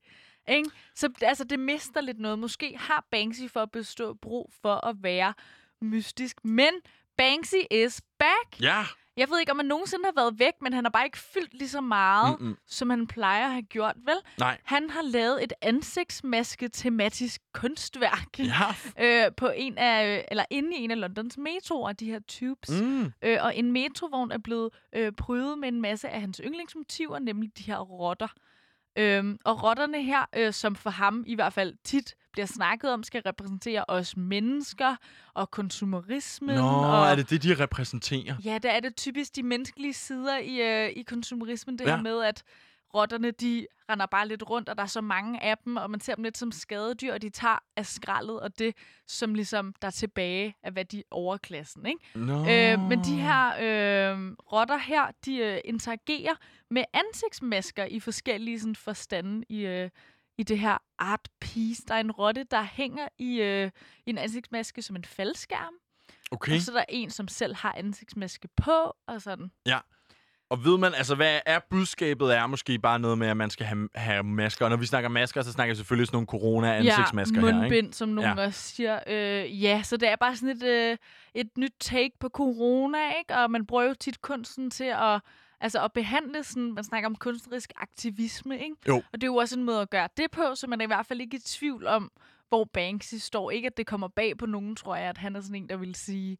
Ikke? 0.48 0.70
Så 0.94 1.08
altså, 1.22 1.44
det 1.44 1.58
mister 1.58 2.00
lidt 2.00 2.18
noget. 2.18 2.38
Måske 2.38 2.76
har 2.78 3.06
Banksy 3.10 3.42
for 3.48 3.60
at 3.60 3.70
bestå 3.70 4.14
brug 4.14 4.52
for 4.62 4.86
at 4.86 4.96
være 5.02 5.34
mystisk, 5.80 6.44
men 6.44 6.70
Banksy 7.16 7.54
is 7.70 8.00
back. 8.18 8.60
Ja, 8.62 8.84
Jeg 9.16 9.30
ved 9.30 9.40
ikke, 9.40 9.52
om 9.52 9.58
han 9.58 9.66
nogensinde 9.66 10.04
har 10.04 10.12
været 10.22 10.38
væk, 10.38 10.52
men 10.62 10.72
han 10.72 10.84
har 10.84 10.90
bare 10.90 11.04
ikke 11.04 11.18
fyldt 11.18 11.54
lige 11.54 11.68
så 11.68 11.80
meget, 11.80 12.40
Mm-mm. 12.40 12.56
som 12.66 12.90
han 12.90 13.06
plejer 13.06 13.44
at 13.46 13.52
have 13.52 13.62
gjort, 13.62 13.94
vel? 13.96 14.16
Nej. 14.38 14.58
Han 14.64 14.90
har 14.90 15.02
lavet 15.02 15.44
et 15.44 15.52
ansigtsmaske-tematisk 15.62 17.40
kunstværk 17.52 18.38
Ja. 18.38 18.74
øh, 19.26 19.32
på 19.36 19.48
en 19.56 19.78
af, 19.78 20.24
eller 20.30 20.44
inde 20.50 20.76
i 20.76 20.80
en 20.84 20.90
af 20.90 21.00
Londons 21.00 21.38
metroer, 21.38 21.92
de 21.92 22.06
her 22.06 22.20
tubes. 22.28 22.70
Mm. 22.82 23.12
Øh, 23.22 23.38
og 23.40 23.56
en 23.56 23.72
metrovogn 23.72 24.32
er 24.32 24.38
blevet 24.38 24.70
øh, 24.92 25.12
prydet 25.12 25.58
med 25.58 25.68
en 25.68 25.80
masse 25.80 26.08
af 26.08 26.20
hans 26.20 26.40
yndlingsmotiver, 26.44 27.18
nemlig 27.18 27.58
de 27.58 27.62
her 27.62 27.78
rotter. 27.78 28.28
Øhm, 28.96 29.38
og 29.44 29.62
rotterne 29.62 30.02
her, 30.02 30.24
øh, 30.36 30.52
som 30.52 30.76
for 30.76 30.90
ham 30.90 31.24
i 31.26 31.34
hvert 31.34 31.52
fald 31.52 31.74
tit 31.84 32.14
bliver 32.32 32.46
snakket 32.46 32.92
om, 32.92 33.02
skal 33.02 33.22
repræsentere 33.22 33.84
os 33.88 34.16
mennesker 34.16 34.96
og 35.34 35.50
konsumerismen. 35.50 36.56
Nå, 36.56 36.62
og, 36.62 37.06
er 37.06 37.14
det 37.14 37.30
det, 37.30 37.42
de 37.42 37.54
repræsenterer? 37.54 38.36
Ja, 38.44 38.58
der 38.58 38.70
er 38.70 38.80
det 38.80 38.96
typisk 38.96 39.36
de 39.36 39.42
menneskelige 39.42 39.94
sider 39.94 40.38
i, 40.38 40.86
øh, 40.86 40.88
i 40.96 41.02
konsumerismen. 41.02 41.78
Det 41.78 41.84
ja. 41.84 41.96
her 41.96 42.02
med, 42.02 42.22
at 42.22 42.42
rotterne, 42.94 43.30
de 43.30 43.66
render 43.90 44.06
bare 44.06 44.28
lidt 44.28 44.50
rundt, 44.50 44.68
og 44.68 44.76
der 44.76 44.82
er 44.82 44.86
så 44.86 45.00
mange 45.00 45.42
af 45.42 45.58
dem, 45.58 45.76
og 45.76 45.90
man 45.90 46.00
ser 46.00 46.14
dem 46.14 46.24
lidt 46.24 46.38
som 46.38 46.52
skadedyr, 46.52 47.12
og 47.12 47.22
de 47.22 47.30
tager 47.30 47.58
af 47.76 47.86
skraldet, 47.86 48.40
og 48.40 48.58
det, 48.58 48.76
som 49.06 49.34
ligesom 49.34 49.74
der 49.82 49.86
er 49.86 49.92
tilbage 49.92 50.56
af, 50.62 50.72
hvad 50.72 50.84
de 50.84 50.98
er 50.98 51.02
overklassen, 51.10 51.86
ikke? 51.86 52.00
Nå. 52.14 52.38
Øh, 52.38 52.80
men 52.80 53.04
de 53.04 53.20
her 53.20 53.46
øh, 53.48 54.32
rotter 54.52 54.78
her, 54.78 55.06
de 55.24 55.36
øh, 55.36 55.60
interagerer 55.64 56.34
med 56.70 56.84
ansigtsmasker 56.92 57.84
i 57.84 58.00
forskellige 58.00 58.60
sådan, 58.60 58.76
forstande 58.76 59.44
i, 59.48 59.66
øh, 59.66 59.90
i 60.38 60.42
det 60.42 60.58
her 60.58 60.78
art 60.98 61.28
piece. 61.40 61.82
Der 61.88 61.94
er 61.94 62.00
en 62.00 62.12
rotte, 62.12 62.44
der 62.44 62.62
hænger 62.62 63.08
i, 63.18 63.40
øh, 63.40 63.70
i 64.06 64.10
en 64.10 64.18
ansigtsmaske 64.18 64.82
som 64.82 64.96
en 64.96 65.04
faldskærm. 65.04 65.74
Okay. 66.30 66.54
Og 66.54 66.60
så 66.60 66.72
er 66.72 66.76
der 66.76 66.84
en, 66.88 67.10
som 67.10 67.28
selv 67.28 67.54
har 67.54 67.74
ansigtsmaske 67.76 68.48
på, 68.56 68.96
og 69.06 69.22
sådan. 69.22 69.50
Og 70.52 70.64
ved 70.64 70.78
man, 70.78 70.94
altså, 70.94 71.14
hvad 71.14 71.40
er 71.46 71.58
budskabet? 71.70 72.36
Er 72.36 72.46
måske 72.46 72.78
bare 72.78 72.98
noget 72.98 73.18
med, 73.18 73.28
at 73.28 73.36
man 73.36 73.50
skal 73.50 73.66
have, 73.66 73.88
have 73.94 74.22
masker. 74.22 74.64
Og 74.64 74.70
når 74.70 74.76
vi 74.76 74.86
snakker 74.86 75.08
masker, 75.08 75.42
så 75.42 75.52
snakker 75.52 75.74
vi 75.74 75.76
selvfølgelig 75.76 76.06
sådan 76.06 76.16
nogle 76.16 76.26
corona-ansigtsmasker 76.26 77.46
ja, 77.46 77.60
her, 77.60 77.72
ikke? 77.72 77.88
som 77.92 78.08
nogen 78.08 78.38
Ja. 78.38 78.44
også 78.44 78.60
siger. 78.60 79.00
Øh, 79.06 79.62
ja, 79.62 79.82
så 79.82 79.96
det 79.96 80.08
er 80.08 80.16
bare 80.16 80.36
sådan 80.36 80.56
et, 80.56 80.62
øh, 80.62 80.96
et 81.34 81.58
nyt 81.58 81.72
take 81.80 82.10
på 82.20 82.28
corona, 82.28 82.98
ikke? 83.18 83.34
Og 83.34 83.50
man 83.50 83.66
bruger 83.66 83.82
jo 83.82 83.94
tit 83.94 84.22
kunsten 84.22 84.70
til 84.70 84.84
at, 84.84 85.20
altså 85.60 85.84
at 85.84 85.92
behandle 85.92 86.44
sådan, 86.44 86.72
man 86.72 86.84
snakker 86.84 87.08
om 87.08 87.14
kunstnerisk 87.16 87.72
aktivisme, 87.76 88.54
ikke? 88.54 88.76
Jo. 88.88 88.96
Og 88.96 89.20
det 89.20 89.22
er 89.22 89.26
jo 89.26 89.36
også 89.36 89.58
en 89.58 89.64
måde 89.64 89.80
at 89.80 89.90
gøre 89.90 90.08
det 90.16 90.30
på, 90.30 90.54
så 90.54 90.66
man 90.66 90.80
er 90.80 90.84
i 90.84 90.86
hvert 90.86 91.06
fald 91.06 91.20
ikke 91.20 91.36
i 91.36 91.40
tvivl 91.40 91.86
om, 91.86 92.10
hvor 92.48 92.64
Banksy 92.64 93.14
står. 93.14 93.50
Ikke, 93.50 93.66
at 93.66 93.76
det 93.76 93.86
kommer 93.86 94.08
bag 94.08 94.38
på 94.38 94.46
nogen, 94.46 94.76
tror 94.76 94.96
jeg, 94.96 95.08
at 95.08 95.18
han 95.18 95.36
er 95.36 95.40
sådan 95.40 95.54
en, 95.54 95.68
der 95.68 95.76
vil 95.76 95.94
sige, 95.94 96.38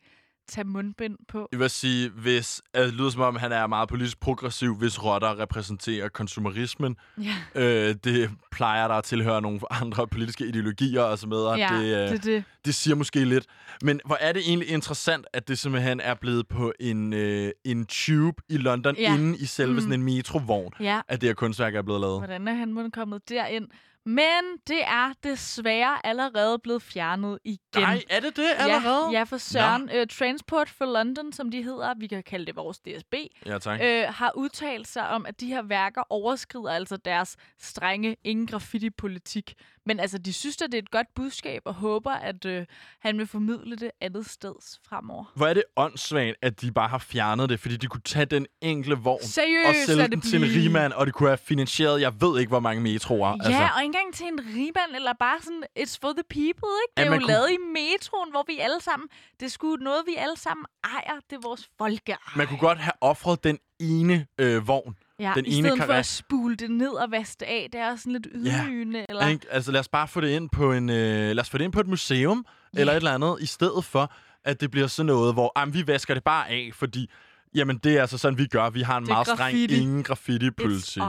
tag 0.52 0.66
mundbind 0.66 1.16
på. 1.28 1.48
Jeg 1.52 1.60
vil 1.60 1.70
sige, 1.70 2.08
hvis, 2.10 2.62
altså, 2.74 2.86
det 2.86 2.94
lyder 2.94 3.10
som 3.10 3.20
om, 3.20 3.36
han 3.36 3.52
er 3.52 3.66
meget 3.66 3.88
politisk 3.88 4.20
progressiv, 4.20 4.76
hvis 4.76 5.04
rotter 5.04 5.38
repræsenterer 5.38 6.08
konsumerismen. 6.08 6.96
Ja, 7.18 7.34
Øh, 7.54 7.94
det 8.04 8.30
plejer 8.52 8.88
der 8.88 8.94
at 8.94 9.04
tilhøre 9.04 9.42
nogle 9.42 9.60
andre 9.82 10.08
politiske 10.08 10.46
ideologier 10.46 11.00
og 11.02 11.18
så 11.18 11.26
videre. 11.28 11.52
ja 11.52 11.68
det, 11.80 12.04
øh, 12.04 12.10
det 12.10 12.24
det. 12.24 12.44
det 12.64 12.74
siger 12.74 12.94
måske 12.94 13.24
lidt. 13.24 13.46
Men 13.82 14.00
hvor 14.06 14.16
er 14.20 14.32
det 14.32 14.42
egentlig 14.48 14.68
interessant, 14.70 15.26
at 15.32 15.48
det 15.48 15.58
simpelthen 15.58 16.00
er 16.00 16.14
blevet 16.14 16.48
på 16.48 16.72
en, 16.80 17.12
øh, 17.12 17.50
en 17.64 17.86
tube 17.86 18.42
i 18.48 18.56
London, 18.56 18.96
Ja. 18.98 19.14
inde 19.14 19.38
i 19.38 19.44
selve 19.44 19.72
Mm. 19.72 19.80
sådan 19.80 19.92
en 19.92 20.02
metrovogn, 20.02 20.72
Ja, 20.80 21.00
at 21.08 21.20
det 21.20 21.28
her 21.28 21.34
kunstværk 21.34 21.74
er 21.74 21.82
blevet 21.82 22.00
lavet. 22.00 22.20
hvordan 22.20 22.48
er 22.48 22.54
han 22.54 22.90
kommet 22.90 23.28
derind? 23.28 23.68
Men 24.06 24.42
det 24.68 24.84
er 24.84 25.12
desværre 25.22 26.06
allerede 26.06 26.58
blevet 26.58 26.82
fjernet 26.82 27.38
igen. 27.44 27.60
Nej, 27.76 28.02
er 28.10 28.20
det 28.20 28.36
det 28.36 28.44
allerede? 28.58 29.04
Ja, 29.12 29.18
ja 29.18 29.22
for 29.22 29.36
Søren. 29.36 29.90
Øh, 29.94 30.06
Transport 30.06 30.68
for 30.70 30.84
London, 30.84 31.32
som 31.32 31.50
de 31.50 31.62
hedder, 31.62 31.94
vi 31.98 32.06
kan 32.06 32.22
kalde 32.22 32.46
det 32.46 32.56
vores 32.56 32.78
DSB, 32.78 33.14
Ja, 33.46 33.58
tak. 33.58 33.80
øh, 33.82 34.04
har 34.08 34.32
udtalt 34.34 34.88
sig 34.88 35.08
om, 35.08 35.26
at 35.26 35.40
de 35.40 35.46
her 35.46 35.62
værker 35.62 36.02
overskrider 36.10 36.70
altså 36.70 36.96
deres 36.96 37.36
strenge 37.60 38.16
ingen 38.24 38.46
graffiti-politik. 38.46 39.54
Men 39.86 40.00
altså, 40.00 40.18
de 40.18 40.32
synes, 40.32 40.62
at 40.62 40.72
det 40.72 40.78
er 40.78 40.82
et 40.82 40.90
godt 40.90 41.06
budskab, 41.14 41.62
og 41.64 41.74
håber, 41.74 42.10
at 42.12 42.44
øh, 42.44 42.66
han 43.00 43.18
vil 43.18 43.26
formidle 43.26 43.76
det 43.76 43.90
andet 44.00 44.26
steds 44.30 44.80
fremover. 44.88 45.24
Hvor 45.36 45.46
er 45.46 45.54
det 45.54 45.64
åndssvagt, 45.76 46.36
at 46.42 46.60
de 46.60 46.72
bare 46.72 46.88
har 46.88 46.98
fjernet 46.98 47.48
det, 47.48 47.60
fordi 47.60 47.76
de 47.76 47.86
kunne 47.86 48.00
tage 48.00 48.24
den 48.26 48.46
enkelte 48.60 48.96
vogn 49.02 49.18
og 49.22 49.28
Seriøst, 49.28 49.86
sælge 49.86 49.98
lad 49.98 50.08
den 50.08 50.20
til 50.20 50.36
en 50.44 50.44
rigmand, 50.44 50.92
og 50.92 51.06
det 51.06 51.14
kunne 51.14 51.28
have 51.28 51.38
finansieret, 51.38 52.00
jeg 52.00 52.20
ved 52.20 52.40
ikke, 52.40 52.48
hvor 52.50 52.60
mange 52.60 52.82
metroer. 52.82 53.28
Ja, 53.28 53.34
altså. 53.34 53.62
og 53.76 53.82
ikke 53.82 53.84
engang 53.84 54.14
til 54.14 54.26
en 54.26 54.40
riband, 54.56 54.96
eller 54.96 55.12
bare 55.12 55.40
sådan, 55.40 55.62
it's 55.78 55.96
for 56.00 56.12
the 56.12 56.24
people, 56.30 56.72
ikke? 56.82 56.92
Det 56.96 56.98
Ja, 56.98 57.02
er 57.02 57.04
jo 57.06 57.10
man 57.10 57.20
kunne- 57.20 57.32
lavet 57.32 57.50
i 57.50 57.58
metroen, 57.74 58.30
hvor 58.30 58.44
vi 58.46 58.58
alle 58.58 58.80
sammen, 58.80 59.08
det 59.40 59.52
sgu 59.52 59.76
noget, 59.76 60.02
vi 60.06 60.14
alle 60.18 60.36
sammen 60.36 60.66
ejer. 60.84 61.20
Det 61.30 61.36
er 61.36 61.40
vores 61.48 61.70
folkeeje. 61.78 62.18
Man 62.36 62.46
kunne 62.46 62.58
godt 62.58 62.78
have 62.78 62.92
offret 63.00 63.44
den 63.44 63.58
ene 63.80 64.26
øh, 64.38 64.68
vogn. 64.68 64.96
Ja, 65.22 65.32
den 65.36 65.46
i 65.46 65.54
ene 65.54 65.68
stedet 65.68 65.78
for 65.84 65.92
karré. 65.92 65.96
at 65.96 66.06
spule 66.06 66.56
det 66.56 66.70
ned 66.70 66.88
og 66.90 67.10
vaske 67.10 67.36
det 67.40 67.46
af. 67.46 67.68
Det 67.72 67.80
er 67.80 67.96
sådan 67.96 68.12
lidt 68.12 68.26
Ja. 68.46 68.64
ydmygende. 68.64 69.06
Eller... 69.08 69.26
Ikke? 69.28 69.46
Altså 69.50 69.72
lad 69.72 69.80
os 69.80 69.88
bare 69.88 70.08
få 70.08 70.20
det 70.20 70.28
ind 70.28 70.50
på 70.50 70.72
en, 70.72 70.90
øh, 70.90 70.96
lad 71.30 71.38
os 71.40 71.50
få 71.50 71.58
det 71.58 71.64
ind 71.64 71.72
på 71.72 71.80
et 71.80 71.86
museum, 71.88 72.46
Ja. 72.74 72.80
eller 72.80 72.92
et 72.92 72.96
eller 72.96 73.14
andet, 73.14 73.36
i 73.40 73.46
stedet 73.46 73.84
for, 73.84 74.12
at 74.44 74.60
det 74.60 74.70
bliver 74.70 74.86
sådan 74.86 75.06
noget, 75.06 75.34
hvor 75.34 75.52
jamen, 75.60 75.74
vi 75.74 75.86
vasker 75.86 76.14
det 76.14 76.24
bare 76.24 76.48
af, 76.50 76.70
fordi 76.74 77.10
Jamen, 77.54 77.78
det 77.78 77.96
er 77.96 78.00
altså 78.00 78.18
sådan, 78.18 78.38
vi 78.38 78.46
gør. 78.46 78.70
Vi 78.70 78.82
har 78.82 78.96
en 78.96 79.02
Det 79.02 79.08
meget 79.08 79.26
graffiti. 79.26 79.66
streng 79.66 79.82
ingen 79.82 80.02
graffiti-politik. 80.02 81.02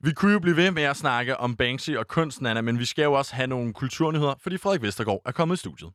Vi 0.00 0.12
kunne 0.12 0.32
jo 0.32 0.38
blive 0.38 0.56
ved 0.56 0.70
med 0.70 0.82
at 0.82 0.96
snakke 0.96 1.36
om 1.36 1.56
Banksy 1.56 1.90
og 1.90 2.06
kunsten, 2.08 2.46
Anna, 2.46 2.60
men 2.60 2.78
vi 2.78 2.84
skal 2.84 3.02
jo 3.02 3.12
også 3.12 3.34
have 3.34 3.46
nogle 3.46 3.72
kulturnyheder, 3.72 4.34
fordi 4.42 4.56
Frederik 4.56 4.82
Vestergaard 4.82 5.20
er 5.26 5.32
kommet 5.32 5.56
i 5.56 5.58
studiet. 5.58 5.90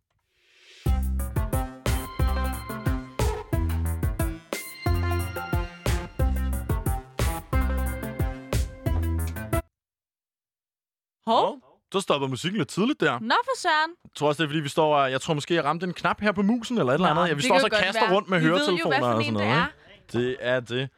Hov, 11.28 11.58
Så 11.94 12.00
stopper 12.00 12.28
musikken 12.28 12.58
lidt 12.58 12.70
tidligt 12.70 13.00
der. 13.00 13.20
nå 13.20 13.36
for 13.44 13.58
søren. 13.60 13.92
Jeg 14.04 14.12
tror 14.16 14.28
også, 14.28 14.44
det 14.44 14.48
er, 14.48 14.50
fordi 14.52 14.60
vi 14.60 14.70
står... 14.70 14.96
og- 14.98 15.12
Jeg 15.12 15.22
tror 15.22 15.34
måske, 15.34 15.54
jeg 15.54 15.64
ramte 15.64 15.86
en 15.86 15.94
knap 15.94 16.22
her 16.22 16.32
på 16.32 16.42
musen, 16.42 16.78
eller 16.78 16.92
et 16.94 16.96
eller 16.96 17.08
andet. 17.10 17.28
Ja, 17.28 17.34
vi 17.34 17.38
det 17.38 17.44
står 17.46 17.60
så 17.60 17.66
og 17.66 17.72
kaster 17.72 18.02
være. 18.06 18.16
rundt 18.16 18.30
med 18.30 18.40
Vi 18.40 18.46
ved 18.46 18.52
jo, 18.52 18.58
høretelefoner 18.58 18.90
hvad 19.00 19.00
for 19.00 19.16
og 19.18 19.24
sådan 19.24 19.36
det 19.40 19.48
noget. 19.48 19.58
er. 19.58 19.68
ikke? 19.94 20.28
Det 20.28 20.38
er 20.40 20.60
det. 20.60 20.90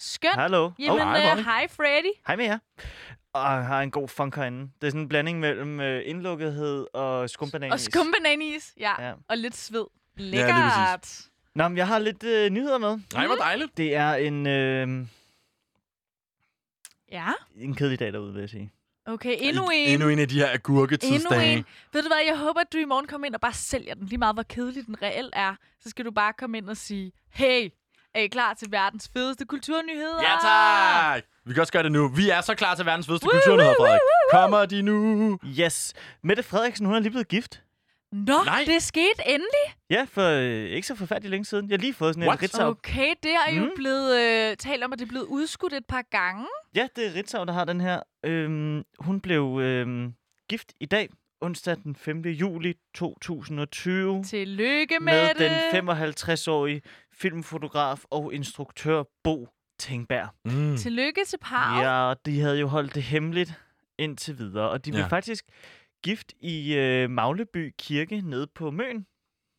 Skønt. 0.00 0.34
Hallo. 0.34 0.70
Jamen, 0.78 0.98
hej, 1.02 1.32
oh, 1.32 1.38
hej 1.44 1.68
Freddy. 1.68 2.12
Hej 2.26 2.36
med 2.36 2.44
jer. 2.44 2.58
Og 3.32 3.40
jeg 3.54 3.66
har 3.66 3.82
en 3.82 3.90
god 3.90 4.08
funk 4.08 4.36
herinde. 4.36 4.70
Det 4.80 4.86
er 4.86 4.90
sådan 4.90 5.00
en 5.00 5.08
blanding 5.08 5.40
mellem 5.40 5.80
øh, 5.80 6.02
indlukkethed 6.04 6.86
og 6.94 7.30
skumbananis. 7.30 7.72
Og 7.72 7.80
skumbananis. 7.80 8.74
Ja. 8.80 9.06
Ja. 9.08 9.12
Og 9.28 9.36
lidt 9.38 9.56
sved. 9.56 9.84
lige 10.16 10.30
Lækkert. 10.30 11.20
Nå, 11.54 11.68
men 11.68 11.76
jeg 11.76 11.86
har 11.86 11.98
lidt 11.98 12.24
øh, 12.24 12.50
nyheder 12.50 12.78
med. 12.78 12.98
Nej, 13.14 13.26
hvor 13.26 13.36
dejligt. 13.36 13.76
Det 13.76 13.94
er 13.94 14.14
en, 14.14 14.46
øh, 14.46 15.06
Ja. 17.12 17.28
en 17.56 17.74
kedelig 17.74 17.98
dag 18.00 18.12
derude, 18.12 18.32
vil 18.32 18.40
jeg 18.40 18.50
sige. 18.50 18.70
Okay, 19.08 19.36
endnu 19.40 19.68
en. 19.74 19.88
Endnu 19.88 20.08
en 20.08 20.18
af 20.18 20.28
de 20.28 20.34
her 20.34 20.44
Endnu 20.50 20.54
agurketidsdage. 20.54 21.52
en. 21.52 21.64
Ved 21.92 22.02
du 22.02 22.08
hvad, 22.08 22.18
jeg 22.26 22.36
håber, 22.38 22.60
at 22.60 22.72
du 22.72 22.78
i 22.78 22.84
morgen 22.84 23.06
kommer 23.06 23.26
ind 23.26 23.34
og 23.34 23.40
bare 23.40 23.52
sælger 23.52 23.94
den. 23.94 24.06
Lige 24.06 24.18
meget, 24.18 24.36
hvor 24.36 24.42
kedelig 24.42 24.86
den 24.86 25.02
reelt 25.02 25.32
er. 25.36 25.54
Så 25.82 25.90
skal 25.90 26.04
du 26.04 26.10
bare 26.10 26.32
komme 26.38 26.58
ind 26.58 26.68
og 26.68 26.76
sige, 26.76 27.12
hey, 27.30 27.70
er 28.14 28.20
I 28.20 28.26
klar 28.26 28.54
til 28.54 28.68
verdens 28.70 29.10
fedeste 29.12 29.44
kulturnyheder? 29.44 30.22
Ja, 30.22 30.36
tak! 30.42 31.22
Vi 31.44 31.52
kan 31.52 31.60
også 31.60 31.72
gøre 31.72 31.82
det 31.82 31.92
nu. 31.92 32.08
Vi 32.08 32.30
er 32.30 32.40
så 32.40 32.54
klar 32.54 32.74
til 32.74 32.86
verdens 32.86 33.06
fedeste 33.06 33.24
Woo, 33.26 33.32
kulturnyheder, 33.32 33.68
woo, 33.78 33.86
Frederik. 33.86 34.00
woo, 34.32 34.38
woo. 34.38 34.40
Kommer 34.42 34.66
de 34.66 34.82
nu? 34.82 35.38
Yes. 35.60 35.94
Mette 36.22 36.42
Frederiksen, 36.42 36.86
hun 36.86 36.94
er 36.94 37.00
lige 37.00 37.10
blevet 37.10 37.28
gift. 37.28 37.62
Nå, 38.12 38.42
Nej. 38.44 38.64
det 38.66 38.82
skete 38.82 39.22
endelig. 39.26 39.66
Ja, 39.90 40.06
for 40.10 40.22
øh, 40.22 40.64
ikke 40.70 40.86
så 40.86 40.94
forfærdeligt 40.94 41.30
længe 41.30 41.44
siden. 41.44 41.68
Jeg 41.70 41.74
har 41.76 41.80
lige 41.80 41.94
fået 41.94 42.14
sådan 42.14 42.28
What? 42.28 42.38
en 42.38 42.42
Ritzau. 42.42 42.68
Okay, 42.70 43.14
det 43.22 43.30
er 43.48 43.54
jo 43.54 43.64
Mm. 43.64 43.70
blevet 43.76 44.16
øh, 44.20 44.56
talt 44.56 44.84
om, 44.84 44.92
at 44.92 44.98
det 44.98 45.04
er 45.04 45.08
blevet 45.08 45.26
udskudt 45.26 45.72
et 45.72 45.86
par 45.88 46.02
gange. 46.10 46.46
Ja, 46.74 46.88
det 46.96 47.06
er 47.06 47.14
Ritzau, 47.14 47.44
der 47.44 47.52
har 47.52 47.64
den 47.64 47.80
her. 47.80 48.00
Øhm, 48.24 48.82
hun 48.98 49.20
blev 49.20 49.58
øhm, 49.62 50.12
gift 50.48 50.72
i 50.80 50.86
dag, 50.86 51.08
onsdag 51.40 51.76
den 51.76 51.96
5. 51.96 52.20
juli 52.22 52.74
2020. 52.94 54.24
Tillykke 54.24 54.96
med, 55.00 55.12
med 55.12 55.28
det. 55.34 55.72
den 55.72 55.88
55-årige 55.88 56.82
filmfotograf 57.12 58.00
og 58.10 58.34
instruktør 58.34 59.02
Bo 59.24 59.48
Tingberg. 59.78 60.28
Mm. 60.44 60.76
Tillykke 60.76 61.20
til 61.26 61.38
parret. 61.38 61.84
Ja, 62.08 62.14
de 62.26 62.40
havde 62.40 62.58
jo 62.58 62.66
holdt 62.66 62.94
det 62.94 63.02
hemmeligt 63.02 63.52
indtil 63.98 64.38
videre, 64.38 64.70
og 64.70 64.84
de 64.84 64.90
blev 64.90 65.02
Ja. 65.02 65.06
faktisk 65.08 65.44
gift 66.02 66.32
i 66.40 66.74
øh, 66.74 67.10
Magleby 67.10 67.74
Kirke 67.78 68.20
nede 68.20 68.46
på 68.54 68.70
Møn. 68.70 69.06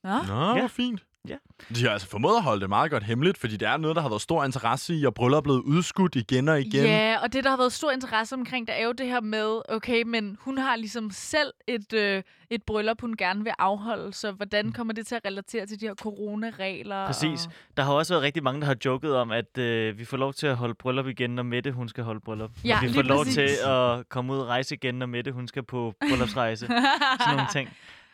Nå. 0.04 0.10
Nå, 0.28 0.34
hvor 0.34 0.58
Ja. 0.58 0.68
fint. 0.68 1.06
Ja. 1.30 1.36
De 1.76 1.84
har 1.84 1.92
altså 1.92 2.08
formået 2.08 2.36
at 2.36 2.44
holde 2.44 2.62
det 2.62 2.70
meget 2.70 2.92
godt 2.92 3.04
hemmeligt, 3.04 3.38
fordi 3.38 3.58
det 3.58 3.68
er 3.68 3.78
noget, 3.78 3.96
der 3.96 4.02
har 4.02 4.10
været 4.10 4.22
stor 4.22 4.44
interesse 4.44 4.96
i, 4.96 5.06
og 5.06 5.14
bryllup 5.14 5.38
er 5.38 5.42
blevet 5.42 5.62
udskudt 5.62 6.16
igen 6.16 6.50
og 6.50 6.62
igen. 6.62 6.86
Ja, 6.86 7.18
og 7.24 7.34
det, 7.34 7.44
der 7.44 7.50
har 7.50 7.58
været 7.58 7.74
stor 7.74 7.92
interesse 7.92 8.36
omkring, 8.36 8.68
det 8.68 8.80
er 8.80 8.86
jo 8.86 8.92
det 8.92 9.06
her 9.06 9.22
med, 9.22 9.62
okay, 9.70 10.04
men 10.06 10.38
hun 10.42 10.58
har 10.58 10.76
ligesom 10.76 11.12
selv 11.12 11.54
et, 11.68 11.94
øh, 11.94 12.24
et 12.50 12.64
bryllup, 12.64 13.02
hun 13.02 13.18
gerne 13.18 13.44
vil 13.44 13.54
afholde, 13.60 14.14
så 14.14 14.32
hvordan 14.32 14.72
kommer 14.72 14.94
det 14.94 15.08
til 15.08 15.16
at 15.16 15.22
relatere 15.26 15.66
til 15.66 15.80
de 15.80 15.86
her 15.86 15.96
coronaregler? 15.96 17.06
Præcis. 17.06 17.46
Og... 17.46 17.52
Der 17.78 17.84
har 17.84 17.94
også 17.94 18.14
været 18.14 18.24
rigtig 18.24 18.44
mange, 18.44 18.62
der 18.62 18.68
har 18.68 18.76
joket 18.86 19.16
om, 19.16 19.32
at 19.32 19.58
øh, 19.58 20.00
vi 20.00 20.06
får 20.06 20.18
lov 20.18 20.34
til 20.34 20.48
at 20.48 20.56
holde 20.56 20.74
bryllup 20.74 21.08
igen, 21.08 21.30
når 21.30 21.44
Mette 21.44 21.72
hun 21.72 21.90
skal 21.90 22.04
holde 22.04 22.20
bryllup. 22.20 22.52
Ja, 22.66 22.78
og 22.78 22.84
vi 22.84 22.94
får 22.94 23.02
lov 23.02 23.24
præcis. 23.24 23.36
til 23.36 23.70
at 23.70 24.10
komme 24.10 24.34
ud 24.34 24.40
og 24.40 24.48
rejse 24.48 24.76
igen, 24.76 24.96
når 24.96 25.06
Mette 25.06 25.32
hun 25.32 25.48
skal 25.48 25.64
på 25.64 25.94
bryllupsrejse. 26.10 26.68
Sådan 27.20 27.36
nogle 27.36 27.48
ting. 27.52 27.70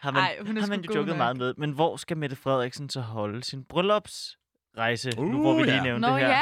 Har 0.05 0.11
man, 0.11 0.21
Ej, 0.21 0.37
hun 0.45 0.57
er 0.57 0.61
har 0.61 0.67
man 0.67 0.81
jo 0.81 0.93
joket 0.95 1.17
meget 1.17 1.37
med. 1.37 1.53
Men 1.57 1.71
hvor 1.71 1.95
skal 1.97 2.17
Mette 2.17 2.35
Frederiksen 2.35 2.89
så 2.89 3.01
holde 3.01 3.43
sin 3.43 3.63
bryllups 3.63 4.37
rejse, 4.77 5.11
uh, 5.17 5.27
nu 5.31 5.41
hvor 5.41 5.57
vi 5.57 5.63
lige 5.63 5.75
ja. 5.75 5.83
nævnte 5.83 6.07
Nå 6.07 6.13
det 6.15 6.19
her. 6.25 6.29
ja. 6.29 6.41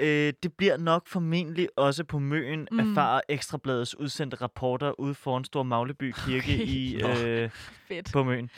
Øh, 0.00 0.32
det 0.42 0.52
bliver 0.52 0.76
nok 0.76 1.06
formentlig 1.08 1.68
også 1.76 2.04
på 2.04 2.18
Møen, 2.18 2.68
mm. 2.72 2.78
Erfarer 2.78 3.20
Ekstrabladets 3.28 3.98
udsendte 3.98 4.36
rapporter 4.36 5.00
ude 5.00 5.14
foran 5.14 5.44
Stor 5.44 5.62
Magleby 5.62 6.12
Kirke 6.12 6.38
Okay. 6.38 6.66
i 6.66 7.02
øh, 7.04 7.50
Fedt. 7.88 8.12
på 8.12 8.24
Møn. 8.24 8.50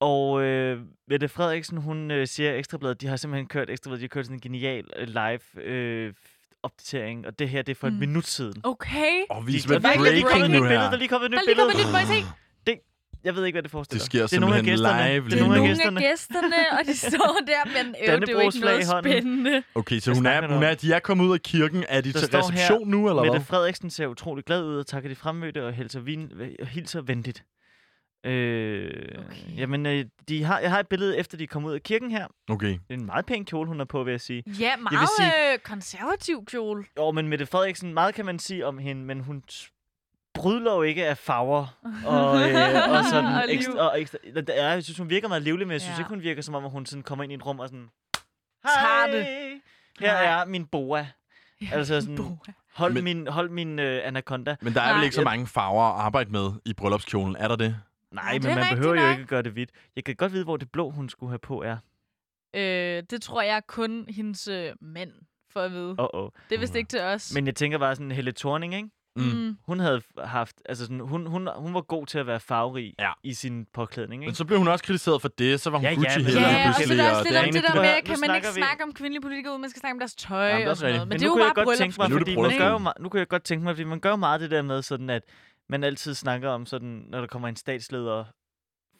Og 0.00 0.42
øh, 0.42 0.80
Mette 1.08 1.28
Frederiksen, 1.28 1.78
hun 1.78 2.10
øh, 2.10 2.26
siger, 2.26 2.54
Ekstrabladet, 2.54 3.00
de 3.00 3.06
har 3.06 3.16
simpelthen 3.16 3.46
kørt 3.48 3.70
Ekstrabladet, 3.70 4.00
de 4.00 4.04
har 4.04 4.08
kørt 4.08 4.24
sådan 4.26 4.36
en 4.36 4.40
genial 4.40 4.84
øh, 4.96 5.08
live 5.08 5.64
øh, 5.64 6.12
opdatering, 6.62 7.26
og 7.26 7.38
det 7.38 7.48
her, 7.48 7.62
det 7.62 7.72
er 7.72 7.76
for 7.80 7.88
mm. 7.88 7.94
Et 7.94 8.00
minut 8.00 8.26
siden. 8.26 8.60
Okay. 8.64 9.12
Og 9.30 9.46
vi 9.46 9.52
er 9.56 9.78
der 9.78 10.10
lige 10.10 10.22
kommet 10.22 10.30
breaking 10.30 10.44
et 10.44 10.50
nu 10.50 10.56
nyt 10.56 10.62
billede, 10.62 10.68
her. 10.68 10.80
der 10.80 10.90
er 10.90 10.96
lige 10.96 11.08
kommet 11.08 11.26
et 11.26 11.32
Der 11.32 11.38
nyt 11.38 11.42
er 11.42 11.46
lige 11.46 11.54
billede. 11.54 11.92
kommet 11.92 12.02
et 12.02 12.08
nyt, 12.08 12.24
se. 12.24 12.47
Jeg 13.24 13.34
ved 13.34 13.44
ikke, 13.46 13.54
hvad 13.54 13.62
det 13.62 13.70
forestiller. 13.70 13.98
Det 13.98 14.06
sker 14.06 14.22
det 14.26 14.32
er 14.36 14.40
nogle 14.40 14.56
af 14.56 14.62
gæsterne. 14.64 15.12
live 15.12 15.24
det 15.30 15.32
er 15.40 15.40
nogle 15.40 15.56
af 15.62 15.68
gæsterne. 15.68 16.00
gæsterne, 16.00 16.56
og 16.72 16.86
de 16.86 16.96
står 17.10 17.38
der, 17.46 17.82
men 17.82 17.94
øh, 18.02 18.20
det 18.20 18.28
er 18.28 18.32
jo 18.32 18.40
ikke 18.40 18.58
noget 18.60 18.86
spændende. 19.00 19.62
Okay, 19.74 19.98
så 19.98 20.14
hun 20.14 20.26
er, 20.26 20.54
hun 20.54 20.62
er, 20.62 20.74
de 20.74 20.92
er 20.92 20.98
kommet 20.98 21.24
ud 21.24 21.32
af 21.34 21.42
kirken. 21.42 21.84
Er 21.88 22.00
de 22.00 22.12
Der 22.12 22.18
til 22.18 22.26
står 22.28 22.38
her, 22.38 22.44
reception 22.58 22.88
nu, 22.88 23.08
eller 23.08 23.22
Mette 23.22 23.38
hvad? 23.38 23.44
Frederiksen 23.46 23.90
ser 23.90 24.06
utrolig 24.06 24.44
glad 24.44 24.64
ud 24.64 24.76
og 24.76 24.86
takker 24.86 25.08
de 25.08 25.14
fremmødte 25.14 25.66
og 25.66 25.72
hilser, 25.72 26.00
vin, 26.00 26.32
øh, 26.40 26.66
hilser 26.68 27.00
venligt. 27.00 27.44
Øh, 28.26 28.90
Okay. 29.18 29.56
Jamen, 29.56 29.86
øh, 29.86 30.04
de 30.28 30.44
har, 30.44 30.58
jeg 30.58 30.70
har 30.70 30.80
et 30.80 30.88
billede 30.88 31.16
efter, 31.18 31.36
de 31.38 31.46
kom 31.46 31.64
ud 31.64 31.72
af 31.72 31.82
kirken 31.82 32.10
her. 32.10 32.26
Okay. 32.50 32.68
Det 32.68 32.80
er 32.90 32.94
en 32.94 33.06
meget 33.06 33.26
pæn 33.26 33.44
kjole, 33.44 33.68
hun 33.68 33.80
er 33.80 33.84
på, 33.84 34.04
vil 34.04 34.10
jeg 34.10 34.20
sige. 34.20 34.42
Ja, 34.60 34.76
meget 34.76 35.08
sige- 35.18 35.52
øh, 35.52 35.58
konservativ 35.58 36.44
kjole. 36.44 36.84
Jo, 36.98 37.10
men 37.10 37.28
Mette 37.28 37.46
Frederiksen, 37.46 37.94
meget 37.94 38.14
kan 38.14 38.24
man 38.24 38.38
sige 38.38 38.66
om 38.66 38.78
hende, 38.78 39.04
men 39.04 39.20
hun 39.20 39.42
brydler 40.34 40.74
jo 40.74 40.82
ikke 40.82 41.06
af 41.06 41.18
farver 41.18 41.78
og, 42.06 42.50
øh, 42.50 42.54
og 42.98 43.04
sådan 43.04 43.24
Og 43.34 43.44
ekstra, 43.48 43.72
og 43.90 44.00
ekstra. 44.00 44.18
Er, 44.48 44.72
jeg 44.72 44.84
synes, 44.84 44.98
hun 44.98 45.10
virker 45.10 45.28
meget 45.28 45.42
livlig, 45.42 45.66
men 45.66 45.72
jeg 45.72 45.80
synes 45.80 45.98
Ja. 45.98 46.00
ikke, 46.02 46.08
hun 46.08 46.22
virker 46.22 46.42
som 46.42 46.54
om, 46.54 46.64
at 46.64 46.70
hun 46.70 46.86
sådan 46.86 47.02
kommer 47.02 47.22
ind 47.22 47.32
i 47.32 47.34
et 47.34 47.46
rum 47.46 47.60
og 47.60 47.68
sådan... 47.68 47.88
Hej, 48.64 49.06
det. 49.12 49.26
her 50.00 50.12
Nej. 50.12 50.24
er 50.24 50.44
min 50.44 50.66
boa. 50.66 51.06
Altså 51.72 52.00
sådan, 52.00 52.16
Boa. 52.16 52.36
hold 52.74 52.92
Men- 52.92 53.04
min, 53.04 53.26
hold 53.26 53.50
min 53.50 53.78
øh, 53.78 54.00
anaconda. 54.04 54.56
Men 54.62 54.74
der 54.74 54.80
er 54.80 54.88
vel 54.88 54.96
Nej. 54.96 55.04
ikke 55.04 55.14
så 55.16 55.22
mange 55.24 55.46
farver 55.46 55.84
at 55.84 56.00
arbejde 56.00 56.30
med 56.30 56.50
i 56.64 56.74
bryllupskjolen, 56.74 57.36
er 57.36 57.48
der 57.48 57.56
det? 57.56 57.76
Nej, 58.12 58.32
det 58.32 58.42
men 58.42 58.50
er 58.50 58.54
man 58.56 58.66
behøver 58.76 59.02
jo 59.02 59.10
ikke 59.10 59.22
at 59.22 59.28
gøre 59.28 59.42
det 59.42 59.52
hvidt. 59.52 59.70
Jeg 59.96 60.04
kan 60.04 60.16
godt 60.16 60.32
vide, 60.32 60.44
hvor 60.44 60.56
det 60.56 60.70
blå, 60.72 60.90
hun 60.90 61.08
skulle 61.08 61.30
have 61.30 61.38
på, 61.38 61.62
er. 61.62 61.76
Øh, 62.54 63.02
det 63.10 63.22
tror 63.22 63.42
jeg 63.42 63.62
kun 63.66 64.06
hendes 64.08 64.48
øh, 64.48 64.72
mænd 64.80 65.10
får 65.52 65.60
at 65.60 65.72
vide. 65.72 65.90
Åh, 65.98 66.08
oh, 66.14 66.22
oh. 66.24 66.30
Det 66.48 66.54
er 66.56 66.60
vist 66.60 66.74
ikke 66.74 66.88
til 66.88 67.00
os. 67.00 67.34
Men 67.34 67.46
jeg 67.46 67.54
tænker 67.56 67.78
bare 67.78 67.94
sådan, 67.94 68.10
Helle 68.10 68.32
Thorning, 68.32 68.74
ikke? 68.74 68.88
Mm. 69.16 69.22
Mm. 69.24 69.56
Hun 69.66 69.80
havde 69.80 70.02
haft, 70.24 70.56
altså 70.64 70.84
sådan, 70.84 71.00
hun, 71.00 71.26
hun, 71.26 71.48
hun 71.56 71.74
var 71.74 71.80
god 71.80 72.06
til 72.06 72.18
at 72.18 72.26
være 72.26 72.40
farverig 72.40 72.94
Ja. 72.98 73.12
i 73.22 73.34
sin 73.34 73.66
påklædning, 73.74 74.20
Men 74.20 74.28
ikke? 74.28 74.36
så 74.36 74.44
blev 74.44 74.58
hun 74.58 74.68
også 74.68 74.84
kritiseret 74.84 75.20
for 75.20 75.28
det, 75.28 75.60
så 75.60 75.70
var 75.70 75.78
hun 75.78 75.84
Ja, 75.84 75.90
ja, 75.90 75.94
Gucci 75.96 76.18
men- 76.18 76.26
heller 76.26 76.40
Ja, 76.40 76.48
lige 76.56 76.68
og 76.68 76.74
så 76.74 76.92
er 76.92 76.96
der 76.96 77.08
også 77.10 77.18
og 77.18 77.24
lidt 77.24 77.32
det 77.32 77.36
er 77.36 77.40
om 77.46 77.52
det 77.52 77.62
der 77.62 77.74
med, 77.82 78.02
kan 78.02 78.20
man 78.20 78.36
ikke 78.36 78.46
snakker 78.46 78.48
vi- 78.54 78.60
snakke 78.60 78.82
om 78.84 78.92
kvindelige 78.92 79.22
politikere, 79.22 79.52
uden 79.52 79.60
man 79.60 79.70
skal 79.70 79.80
snakke 79.80 79.94
om 79.94 79.98
deres 79.98 80.14
tøj 80.14 80.46
Jamen, 80.46 80.68
og 80.68 80.76
sådan 80.76 80.94
noget. 80.94 81.08
Men 81.08 81.08
Men 81.08 81.18
det 81.20 81.24
er 81.24 81.28
nu 81.28 81.30
jo 81.30 81.34
kunne 81.34 81.40
bare 81.40 81.52
jeg 81.58 81.64
godt 81.64 81.78
tænke 81.78 81.94
mig, 81.98 82.10
Men 82.10 82.18
fordi 82.18 82.36
man 82.36 82.58
gør, 82.58 82.70
jo, 82.70 82.92
nu 83.02 83.08
kunne 83.08 83.20
jeg 83.20 83.28
godt 83.28 83.44
tænke 83.44 83.64
mig, 83.64 83.74
fordi 83.74 83.84
man 83.84 84.00
gør 84.00 84.10
jo 84.10 84.16
meget 84.16 84.40
det 84.40 84.50
der 84.50 84.62
med 84.62 84.82
sådan, 84.82 85.10
at 85.10 85.22
man 85.68 85.84
altid 85.84 86.14
snakker 86.14 86.48
om 86.50 86.66
sådan, 86.66 87.04
når 87.08 87.20
der 87.20 87.26
kommer 87.26 87.48
en 87.48 87.56
statsleder 87.56 88.24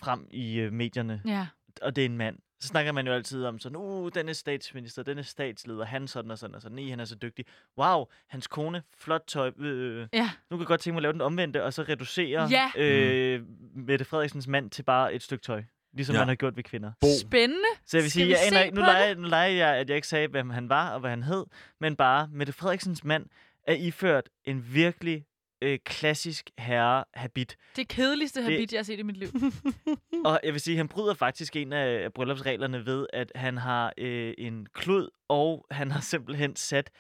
frem 0.03 0.27
i 0.31 0.59
øh, 0.59 0.73
medierne, 0.73 1.23
Ja. 1.27 1.47
og 1.83 1.97
det 1.97 2.03
er 2.03 2.07
en 2.07 2.17
mand, 2.17 2.37
så 2.61 2.69
snakker 2.69 2.93
man 2.93 3.07
jo 3.07 3.13
altid 3.13 3.45
om 3.45 3.59
sådan, 3.59 3.77
uh, 3.77 4.11
den 4.15 4.29
er 4.29 4.33
statsminister, 4.33 5.03
den 5.03 5.19
er 5.19 5.23
statsleder, 5.23 5.85
han 5.85 6.09
sådan 6.09 6.31
og 6.31 6.39
sådan 6.39 6.55
og 6.55 6.63
sådan, 6.63 6.77
nej, 6.77 6.91
han 6.91 7.01
er 7.01 7.05
så 7.05 7.15
dygtig. 7.15 7.45
Wow, 7.79 8.05
hans 8.29 8.47
kone, 8.47 8.83
flot 8.99 9.23
tøj. 9.27 9.51
Øh. 9.59 10.07
Ja. 10.13 10.31
Nu 10.51 10.57
kan 10.57 10.59
jeg 10.61 10.67
godt 10.67 10.81
tænke 10.81 10.95
mig 10.95 10.99
at 10.99 11.03
lave 11.03 11.13
den 11.13 11.21
omvendte, 11.21 11.65
og 11.65 11.73
så 11.73 11.83
reducere 11.83 12.49
Ja. 12.51 12.71
øh, 12.83 13.43
Mette 13.75 14.05
Frederiksens 14.05 14.47
mand 14.47 14.71
til 14.71 14.83
bare 14.83 15.15
et 15.15 15.23
stykke 15.23 15.43
tøj. 15.43 15.63
Ligesom 15.93 16.15
Ja. 16.15 16.21
man 16.21 16.29
har 16.29 16.35
gjort 16.35 16.57
ved 16.57 16.65
kvinder. 16.65 16.93
Bo. 17.01 17.07
Spændende. 17.21 17.69
Så 17.87 17.97
jeg 17.97 18.03
vil 18.03 18.11
sige, 18.11 18.29
jeg 18.29 18.39
aner 18.53 18.71
nu 18.75 18.81
leger, 18.81 19.15
nu 19.15 19.29
leger 19.29 19.49
jeg, 19.49 19.77
at 19.77 19.89
jeg 19.89 19.97
ikke 19.97 20.09
sagde, 20.09 20.29
hvem 20.29 20.51
han 20.51 20.69
var 20.69 20.91
og 20.95 21.01
hvad 21.01 21.11
han 21.11 21.23
hed, 21.23 21.45
men 21.81 21.97
bare, 21.97 22.29
Mette 22.33 22.53
Frederiksens 22.53 23.05
mand 23.05 23.27
er 23.67 23.75
iført 23.75 24.29
en 24.45 24.75
virkelig 24.75 25.25
øh, 25.63 25.79
klassisk 25.85 26.51
herre-habit. 26.59 27.57
Det 27.77 27.89
kedeligste 27.89 28.41
Det- 28.45 28.53
habit, 28.53 28.73
jeg 28.73 28.79
har 28.79 28.85
set 28.85 28.99
i 28.99 29.03
mit 29.03 29.17
liv. 29.17 29.29
Og 30.25 30.41
jeg 30.45 30.53
vil 30.53 30.61
sige, 30.61 30.77
han 30.77 30.89
bryder 30.89 31.15
faktisk 31.15 31.57
en 31.57 31.73
af 31.73 32.13
bryllupsreglerne 32.13 32.87
ved, 32.87 33.07
at 33.13 33.33
han 33.35 33.57
har 33.59 33.93
øh, 33.99 34.35
en 34.39 34.67
klud, 34.75 35.09
og 35.29 35.67
han 35.71 35.91
har 35.91 36.01
simpelthen 36.01 36.57
sat 36.57 36.91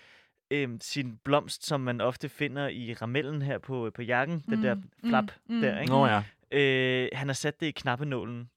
øh, 0.50 0.68
sin 0.80 1.16
blomst, 1.24 1.66
som 1.66 1.80
man 1.80 2.00
ofte 2.00 2.28
finder 2.28 2.68
i 2.68 2.94
ramellen 2.94 3.42
her 3.42 3.58
på, 3.58 3.90
på 3.94 4.02
jakken, 4.02 4.44
mm, 4.46 4.54
den 4.56 4.64
der 4.64 4.74
Mm, 4.74 4.82
flap 5.08 5.24
mm, 5.48 5.54
mm. 5.54 5.60
der, 5.60 5.80
ikke? 5.80 5.92
Nå 5.92 6.06
ja. 6.06 6.22
Øh, 6.52 7.08
han 7.12 7.28
har 7.28 7.34
sat 7.34 7.60
det 7.60 7.66
i 7.66 7.70
knappenålen. 7.70 8.50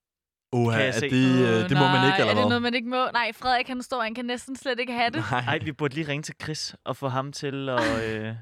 Uha, 0.53 0.77
Kan 0.77 0.85
jeg 0.85 0.93
se? 0.93 1.09
det, 1.09 1.47
øh, 1.47 1.69
det 1.69 1.77
må 1.77 1.83
man 1.83 1.91
nej, 1.91 2.05
ikke, 2.07 2.15
eller 2.15 2.23
Er 2.23 2.27
det 2.27 2.35
hvad? 2.35 2.49
noget, 2.49 2.61
man 2.61 2.73
ikke 2.73 2.89
må? 2.89 3.05
Nej, 3.13 3.31
Frederik, 3.33 3.67
han 3.67 3.81
står, 3.83 4.01
han 4.03 4.15
kan 4.15 4.25
næsten 4.25 4.55
slet 4.55 4.79
ikke 4.79 4.93
have 4.93 5.09
det. 5.09 5.23
Nej. 5.31 5.39
Ej, 5.39 5.57
vi 5.63 5.71
burde 5.71 5.95
lige 5.95 6.07
ringe 6.07 6.23
til 6.23 6.35
Chris 6.43 6.75
og 6.83 6.97
få 6.97 7.07
ham 7.07 7.31
til 7.31 7.69
at... 7.69 7.81
Øh, 8.05 8.35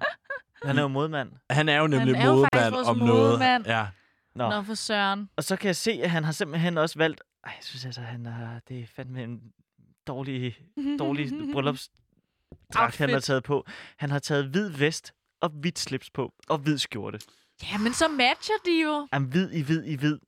han 0.63 0.77
er 0.77 0.81
jo 0.81 0.87
modmand. 0.87 1.31
Han 1.49 1.69
er 1.69 1.77
jo 1.77 1.87
nemlig 1.87 2.15
er 2.15 2.25
jo 2.25 2.33
vores 2.71 2.87
om 2.87 2.97
noget. 2.97 3.29
modemand. 3.29 3.65
Ja. 3.65 3.87
Nå. 4.35 4.49
Nå, 4.49 4.61
for 4.61 4.73
søren. 4.73 5.29
Og 5.35 5.43
så 5.43 5.55
kan 5.55 5.67
jeg 5.67 5.75
se, 5.75 5.91
at 5.91 6.09
han 6.09 6.23
har 6.23 6.31
simpelthen 6.31 6.77
også 6.77 6.99
valgt... 6.99 7.21
Ej, 7.45 7.53
jeg 7.57 7.63
synes 7.63 7.85
altså, 7.85 8.01
han 8.01 8.25
har, 8.25 8.61
det 8.69 8.79
er 8.79 8.85
fandme 8.95 9.23
en 9.23 9.41
dårlig, 10.07 10.57
dårlig 10.99 11.31
bryllupsdragt, 11.53 12.97
han 12.97 13.09
har 13.09 13.19
taget 13.19 13.43
på. 13.43 13.65
Han 13.97 14.11
har 14.11 14.19
taget 14.19 14.45
hvid 14.45 14.69
vest 14.69 15.13
og 15.41 15.49
hvidt 15.49 15.79
slips 15.79 16.09
på, 16.09 16.33
og 16.49 16.57
hvid 16.57 16.77
skjorte. 16.77 17.19
Ja, 17.71 17.77
men 17.77 17.93
så 17.93 18.07
matcher 18.07 18.55
de 18.65 18.81
jo. 18.83 19.07
Jamen, 19.13 19.29
hvid 19.29 19.51
i 19.51 19.61
hvid 19.61 19.83
i 19.83 19.95
hvid. 19.95 20.19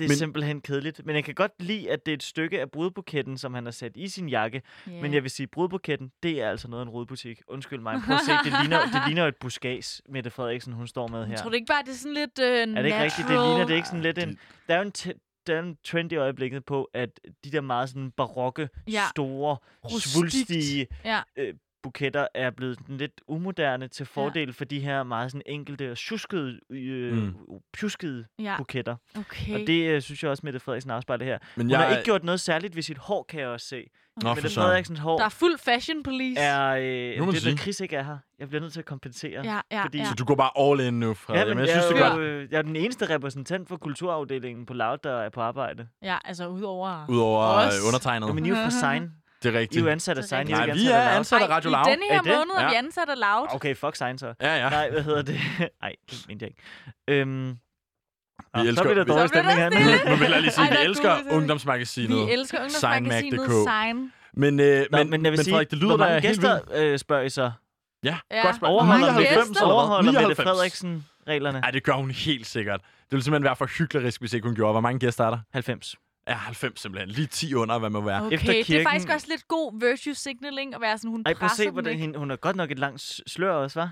Det 0.00 0.06
er 0.06 0.08
Men- 0.10 0.16
simpelthen 0.16 0.60
kedeligt. 0.60 1.06
Men 1.06 1.16
jeg 1.16 1.24
kan 1.24 1.34
godt 1.34 1.52
lide, 1.58 1.90
at 1.90 2.06
det 2.06 2.12
er 2.12 2.16
et 2.16 2.22
stykke 2.22 2.60
af 2.60 2.70
brudbuketten, 2.70 3.38
som 3.38 3.54
han 3.54 3.64
har 3.64 3.70
sat 3.72 3.92
i 3.94 4.08
sin 4.08 4.28
jakke. 4.28 4.62
Yeah. 4.88 5.02
Men 5.02 5.14
jeg 5.14 5.22
vil 5.22 5.30
sige, 5.30 5.46
brudbuketten, 5.46 6.12
det 6.22 6.42
er 6.42 6.50
altså 6.50 6.68
noget 6.68 6.80
af 6.82 6.86
en 6.86 6.90
rodbutik. 6.90 7.42
Undskyld 7.48 7.80
mig. 7.80 8.00
Prøv 8.06 8.14
at 8.14 8.20
se, 8.26 8.32
det 8.32 8.52
ligner, 8.62 8.80
det 8.84 9.02
ligner 9.06 9.26
et 9.26 9.36
buskage, 9.40 10.02
Mette 10.08 10.30
Frederiksen, 10.30 10.72
hun 10.72 10.86
står 10.86 11.08
med 11.08 11.26
her. 11.26 11.36
Tror 11.36 11.48
du 11.50 11.54
ikke 11.54 11.66
bare, 11.66 11.82
det 11.82 11.90
er 11.90 11.94
sådan 11.96 12.14
lidt 12.14 12.38
øh, 12.38 12.46
Er 12.46 12.64
det 12.64 12.84
ikke 12.84 13.02
rigtigt? 13.02 13.28
Det 13.28 13.36
ligner 13.36 13.66
det 13.66 13.74
ikke 13.74 13.88
sådan 13.88 14.02
lidt 14.02 14.18
en... 14.18 14.38
Der 14.68 14.74
er 14.74 14.78
jo 14.78 14.84
en, 14.86 14.92
t- 14.98 15.42
der 15.46 15.54
er 15.56 15.60
en 15.62 15.76
trend 15.84 16.12
i 16.12 16.16
øjeblikket 16.16 16.64
på, 16.64 16.90
at 16.94 17.20
de 17.44 17.52
der 17.52 17.60
meget 17.60 17.88
sådan 17.88 18.10
barokke, 18.10 18.68
Ja. 18.88 19.02
store, 19.10 19.56
svulstige 20.00 20.86
Ja. 21.04 21.20
øh, 21.36 21.54
buketter 21.82 22.26
er 22.34 22.50
blevet 22.50 22.78
lidt 22.88 23.20
umoderne 23.28 23.88
til 23.88 24.06
fordel 24.06 24.46
ja. 24.48 24.52
for 24.52 24.64
de 24.64 24.80
her 24.80 25.02
meget 25.02 25.30
sådan 25.30 25.42
enkelte 25.46 25.90
og 25.90 25.96
tjuskede, 25.96 26.60
øh, 26.70 27.12
Mm. 27.16 27.34
pjuskede 27.72 28.24
Ja, 28.38 28.54
buketter. 28.58 28.96
okay. 29.18 29.54
Og 29.54 29.60
det 29.66 29.88
øh, 29.90 30.02
synes 30.02 30.22
jeg 30.22 30.30
også, 30.30 30.40
Mette 30.44 30.60
Frederiksen 30.60 30.90
afspejler 30.90 31.24
her. 31.24 31.38
Men 31.56 31.66
Hun 31.66 31.70
jeg, 31.70 31.78
har 31.78 31.90
ikke 31.90 32.04
gjort 32.04 32.24
noget 32.24 32.40
særligt 32.40 32.76
ved 32.76 32.82
sit 32.82 32.98
hår, 32.98 33.22
kan 33.28 33.40
jeg 33.40 33.48
også 33.48 33.66
se. 33.66 33.84
Nå, 34.22 34.28
for 34.28 34.34
Mette. 34.34 34.50
Frederiksens 34.54 34.98
hår 34.98 35.16
Der 35.18 35.24
er 35.24 35.28
fuld 35.28 35.58
fashion 35.58 36.02
police. 36.02 36.40
er... 36.40 36.68
Øh, 36.70 37.24
må 37.24 37.30
det 37.30 37.36
er, 37.36 37.40
sige. 37.40 37.52
når 37.52 37.56
Chris 37.58 37.80
ikke 37.80 37.96
er 37.96 38.02
her. 38.02 38.16
Jeg 38.38 38.48
bliver 38.48 38.60
nødt 38.60 38.72
til 38.72 38.80
at 38.80 38.86
kompensere. 38.86 39.40
ja, 39.44 39.60
ja. 39.72 39.82
fordi- 39.84 39.98
ja. 39.98 40.04
Så 40.04 40.14
du 40.14 40.24
går 40.24 40.34
bare 40.34 40.50
all 40.70 40.80
in 40.80 41.00
nu, 41.00 41.14
Frederik. 41.14 41.40
Ja, 41.40 41.44
men 41.44 41.56
men 41.56 41.66
jeg, 41.66 41.74
jeg 41.74 41.82
synes, 41.82 41.94
det 41.96 42.02
er 42.02 42.08
jo, 42.08 42.14
godt. 42.14 42.22
øh, 42.26 42.48
jeg 42.52 42.58
er 42.58 42.62
den 42.62 42.76
eneste 42.76 43.14
repræsentant 43.14 43.68
for 43.68 43.76
kulturafdelingen 43.76 44.66
på 44.66 44.74
Loud, 44.74 44.98
der 45.04 45.12
er 45.12 45.28
på 45.28 45.40
arbejde. 45.40 45.88
ja, 46.02 46.16
altså 46.24 46.46
udover... 46.48 47.06
Udover 47.08 47.44
Os. 47.44 47.74
øh, 47.80 47.86
undertegnet. 47.88 48.26
Jamen, 48.28 48.46
I 48.46 48.50
er 48.50 48.56
jo 48.58 48.62
fra 48.64 48.70
Sign. 48.94 49.10
Det 49.42 49.48
er 49.48 49.52
I 49.52 49.54
er 49.56 49.60
rigtigt. 49.60 49.84
jo 49.84 49.90
ansat 49.90 50.18
af 50.18 50.22
Det 50.24 50.32
er 50.32 50.36
Sign. 50.36 50.48
I 50.48 50.52
er 50.52 50.56
Nej, 50.66 50.74
vi 50.74 50.86
er 50.86 51.00
ansat 51.10 51.42
af 51.42 51.48
Radio 51.48 51.70
i 51.70 51.72
Loud. 51.72 51.84
denne 51.84 52.02
her 52.10 52.18
Er 52.18 52.22
det? 52.22 52.32
måned 52.32 52.54
er 52.64 52.68
vi 52.68 52.72
Ja. 52.72 52.78
ansat 52.78 53.08
af 53.08 53.16
Loud. 53.20 53.46
Okay, 53.54 53.76
fuck 53.76 53.96
Sign 53.96 54.18
så. 54.18 54.34
Ja, 54.40 54.56
ja. 54.56 54.70
Nej, 54.70 54.90
hvad 54.90 55.02
hedder 55.02 55.22
det? 55.22 55.40
Nej, 55.82 55.94
det 56.10 56.24
mente 56.28 56.42
jeg 56.44 56.50
ikke. 56.50 56.62
Øhm, 57.20 57.48
Vi 57.48 58.60
elsker- 58.60 58.74
så 58.76 58.82
bliver 58.82 58.94
der 58.94 59.04
vi- 59.04 59.10
dårlig 59.10 59.28
stemning 59.28 59.58
her. 59.58 59.70
Nu 60.10 60.16
vil 60.16 60.30
jeg 60.30 60.40
lige 60.40 60.50
sige, 60.52 60.64
Ej, 60.64 60.70
vi 60.70 60.76
er 60.76 60.80
elsker 60.80 61.16
ungdomsmagasinet. 61.30 62.26
Vi 62.26 62.32
elsker 62.32 62.58
ungdomsmagasinet. 62.58 63.40
Sign. 63.68 64.12
Men, 64.34 64.60
øh, 64.60 64.86
Nå, 64.90 64.98
men, 64.98 65.10
men 65.10 65.24
jeg 65.24 65.32
vil 65.32 65.38
men 65.38 65.44
sige, 65.44 65.52
Frederik, 65.52 65.70
det 65.70 65.78
lyder 65.78 65.96
hvor 65.96 66.06
mange 66.06 66.20
gæster 66.20 66.60
øh, 66.74 66.98
spørger 66.98 67.22
I 67.22 67.28
så? 67.28 67.50
Ja, 68.04 68.16
Ja. 68.30 68.36
godt 68.36 68.56
spørgsmål. 68.56 68.70
Overholder, 68.70 69.06
99 69.06 69.28
gæster? 69.28 69.40
eller 69.42 69.66
hvad? 69.66 69.74
overholder 69.74 70.02
Mette 70.12 70.20
99. 70.20 70.46
Frederiksen 70.48 71.06
reglerne? 71.28 71.60
Nej, 71.60 71.70
det 71.70 71.82
gør 71.84 71.92
hun 71.92 72.10
helt 72.10 72.46
sikkert. 72.46 72.80
Det 72.80 72.86
ville 73.10 73.24
simpelthen 73.24 73.44
være 73.44 73.56
for 73.56 73.66
hyklerisk, 73.78 74.20
hvis 74.20 74.32
ikke 74.32 74.46
hun 74.48 74.54
gjorde. 74.56 74.72
Hvor 74.72 74.80
mange 74.80 74.98
gæster 74.98 75.24
er 75.26 75.30
der? 75.30 75.38
90. 75.52 75.96
Ja, 76.30 76.34
90 76.34 76.80
simpelthen. 76.80 77.08
Lige 77.10 77.26
10 77.26 77.54
under, 77.54 77.78
hvad 77.78 77.90
må 77.90 78.00
være. 78.00 78.22
Okay, 78.22 78.34
Efter 78.34 78.46
det 78.52 78.60
er 78.60 78.64
kirken- 78.64 78.86
faktisk 78.86 79.08
også 79.12 79.26
lidt 79.30 79.48
god 79.48 79.80
virtue 79.80 80.14
signaling 80.14 80.74
at 80.74 80.80
være 80.80 80.98
sådan, 80.98 81.10
hun 81.10 81.22
Ej, 81.26 81.34
presser 81.34 81.56
se, 81.64 81.70
hvordan 81.70 81.98
hende, 81.98 82.18
hun 82.18 82.30
har 82.30 82.36
godt 82.36 82.56
nok 82.56 82.70
et 82.70 82.78
langt 82.78 83.20
slør 83.26 83.52
også, 83.52 83.80
hva'? 83.82 83.88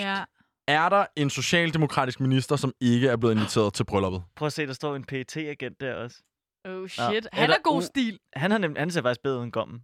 Ja. 0.00 0.24
Er 0.68 0.88
der 0.88 1.06
en 1.16 1.30
socialdemokratisk 1.30 2.20
minister, 2.20 2.56
som 2.56 2.72
ikke 2.80 3.08
er 3.08 3.16
blevet 3.16 3.34
inviteret 3.34 3.74
til 3.74 3.84
brylluppet? 3.84 4.22
Prøv 4.36 4.46
at 4.46 4.52
se, 4.52 4.66
der 4.66 4.72
står 4.72 4.96
en 4.96 5.04
pt 5.04 5.36
agent 5.36 5.80
der 5.80 5.94
også. 5.94 6.16
Oh 6.64 6.88
shit. 6.88 7.02
er 7.04 7.20
Han 7.32 7.50
er 7.50 7.56
god 7.64 7.82
stil. 7.82 8.18
Han, 8.36 8.50
har 8.50 8.58
nem, 8.58 8.74
han 8.78 8.90
ser 8.90 9.02
faktisk 9.02 9.22
bedre 9.22 9.42
end 9.44 9.52
gommen. 9.52 9.80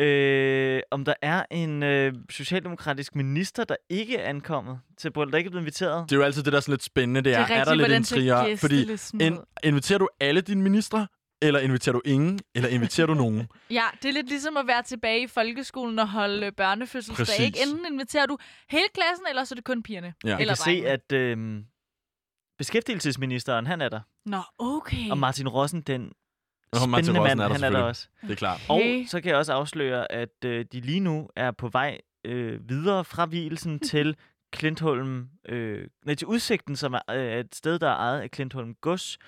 Øh, 0.00 0.80
om 0.90 1.04
der 1.04 1.14
er 1.22 1.44
en 1.50 1.82
øh, 1.82 2.12
socialdemokratisk 2.30 3.14
minister, 3.14 3.64
der 3.64 3.76
ikke 3.90 4.16
er 4.16 4.28
ankommet 4.28 4.80
til 4.98 5.12
bryllup, 5.12 5.32
der 5.32 5.38
ikke 5.38 5.48
er 5.48 5.50
blevet 5.50 5.62
inviteret. 5.62 6.10
Det 6.10 6.16
er 6.16 6.20
jo 6.20 6.24
altid 6.24 6.42
det, 6.42 6.52
der 6.52 6.56
er 6.56 6.60
sådan 6.60 6.72
lidt 6.72 6.82
spændende. 6.82 7.20
Det 7.20 7.34
er, 7.34 7.46
Det 7.46 7.54
er 7.56 7.56
er, 7.56 7.60
rigtigt, 7.70 7.80
der 7.80 7.88
lidt 7.88 8.06
ser 8.06 8.16
intriger? 8.16 8.56
Fordi 8.56 9.24
in, 9.24 9.38
inviterer 9.64 9.98
du 9.98 10.08
alle 10.20 10.40
dine 10.40 10.62
ministre, 10.62 11.06
eller 11.42 11.60
inviterer 11.60 11.92
du 11.92 12.00
ingen, 12.04 12.40
eller 12.54 12.68
inviterer 12.68 13.06
du 13.06 13.14
nogen? 13.14 13.48
Ja, 13.70 13.84
det 14.02 14.08
er 14.08 14.12
lidt 14.12 14.28
ligesom 14.28 14.56
at 14.56 14.66
være 14.66 14.82
tilbage 14.82 15.22
i 15.22 15.26
folkeskolen 15.26 15.98
og 15.98 16.08
holde 16.08 16.46
øh, 16.46 16.52
børnefødselsdag. 16.52 17.46
Ikke? 17.46 17.58
Enten 17.62 17.92
inviterer 17.92 18.26
du 18.26 18.38
hele 18.70 18.84
klassen, 18.94 19.26
eller 19.28 19.44
så 19.44 19.52
er 19.54 19.56
det 19.56 19.64
kun 19.64 19.82
pigerne. 19.82 20.14
Ja. 20.24 20.28
Jeg 20.28 20.40
Eller 20.40 20.54
kan 20.64 20.74
se, 20.74 20.86
at 20.88 21.12
øh, 21.12 21.62
beskæftigelsesministeren, 22.58 23.66
han 23.66 23.80
er 23.80 23.88
der. 23.88 24.00
Nå, 24.26 24.40
okay. 24.58 25.10
Og 25.10 25.18
Martin 25.18 25.48
Rossen, 25.48 25.80
den 25.80 26.12
Martin 26.86 27.04
spændende 27.04 27.20
Rossen 27.20 27.38
mand, 27.38 27.40
er 27.40 27.48
der 27.48 27.54
han 27.54 27.74
er 27.74 27.80
der 27.80 27.82
selvfølgelig. 27.82 27.84
også. 27.88 28.08
Det 28.22 28.30
er 28.30 28.34
klart. 28.36 28.60
Og 28.68 28.76
Okay. 28.76 29.06
så 29.06 29.20
kan 29.20 29.30
jeg 29.30 29.38
også 29.38 29.52
afsløre, 29.52 30.12
at 30.12 30.44
øh, 30.44 30.64
de 30.72 30.80
lige 30.80 31.00
nu 31.00 31.28
er 31.36 31.50
på 31.50 31.68
vej 31.68 31.98
øh, 32.24 32.68
videre 32.68 33.04
fra 33.04 33.26
hvilesen 33.26 33.78
til 33.90 34.16
Klintholm, 34.52 35.28
øh, 35.48 35.86
nej, 36.06 36.14
til 36.14 36.26
udsigten, 36.26 36.76
som 36.76 36.94
er 36.94 37.00
øh, 37.10 37.38
et 37.40 37.54
sted, 37.54 37.78
der 37.78 37.88
er 37.88 37.94
ejet 37.96 38.20
af 38.20 38.30
Klintholm 38.30 38.74
Gods, 38.80 39.18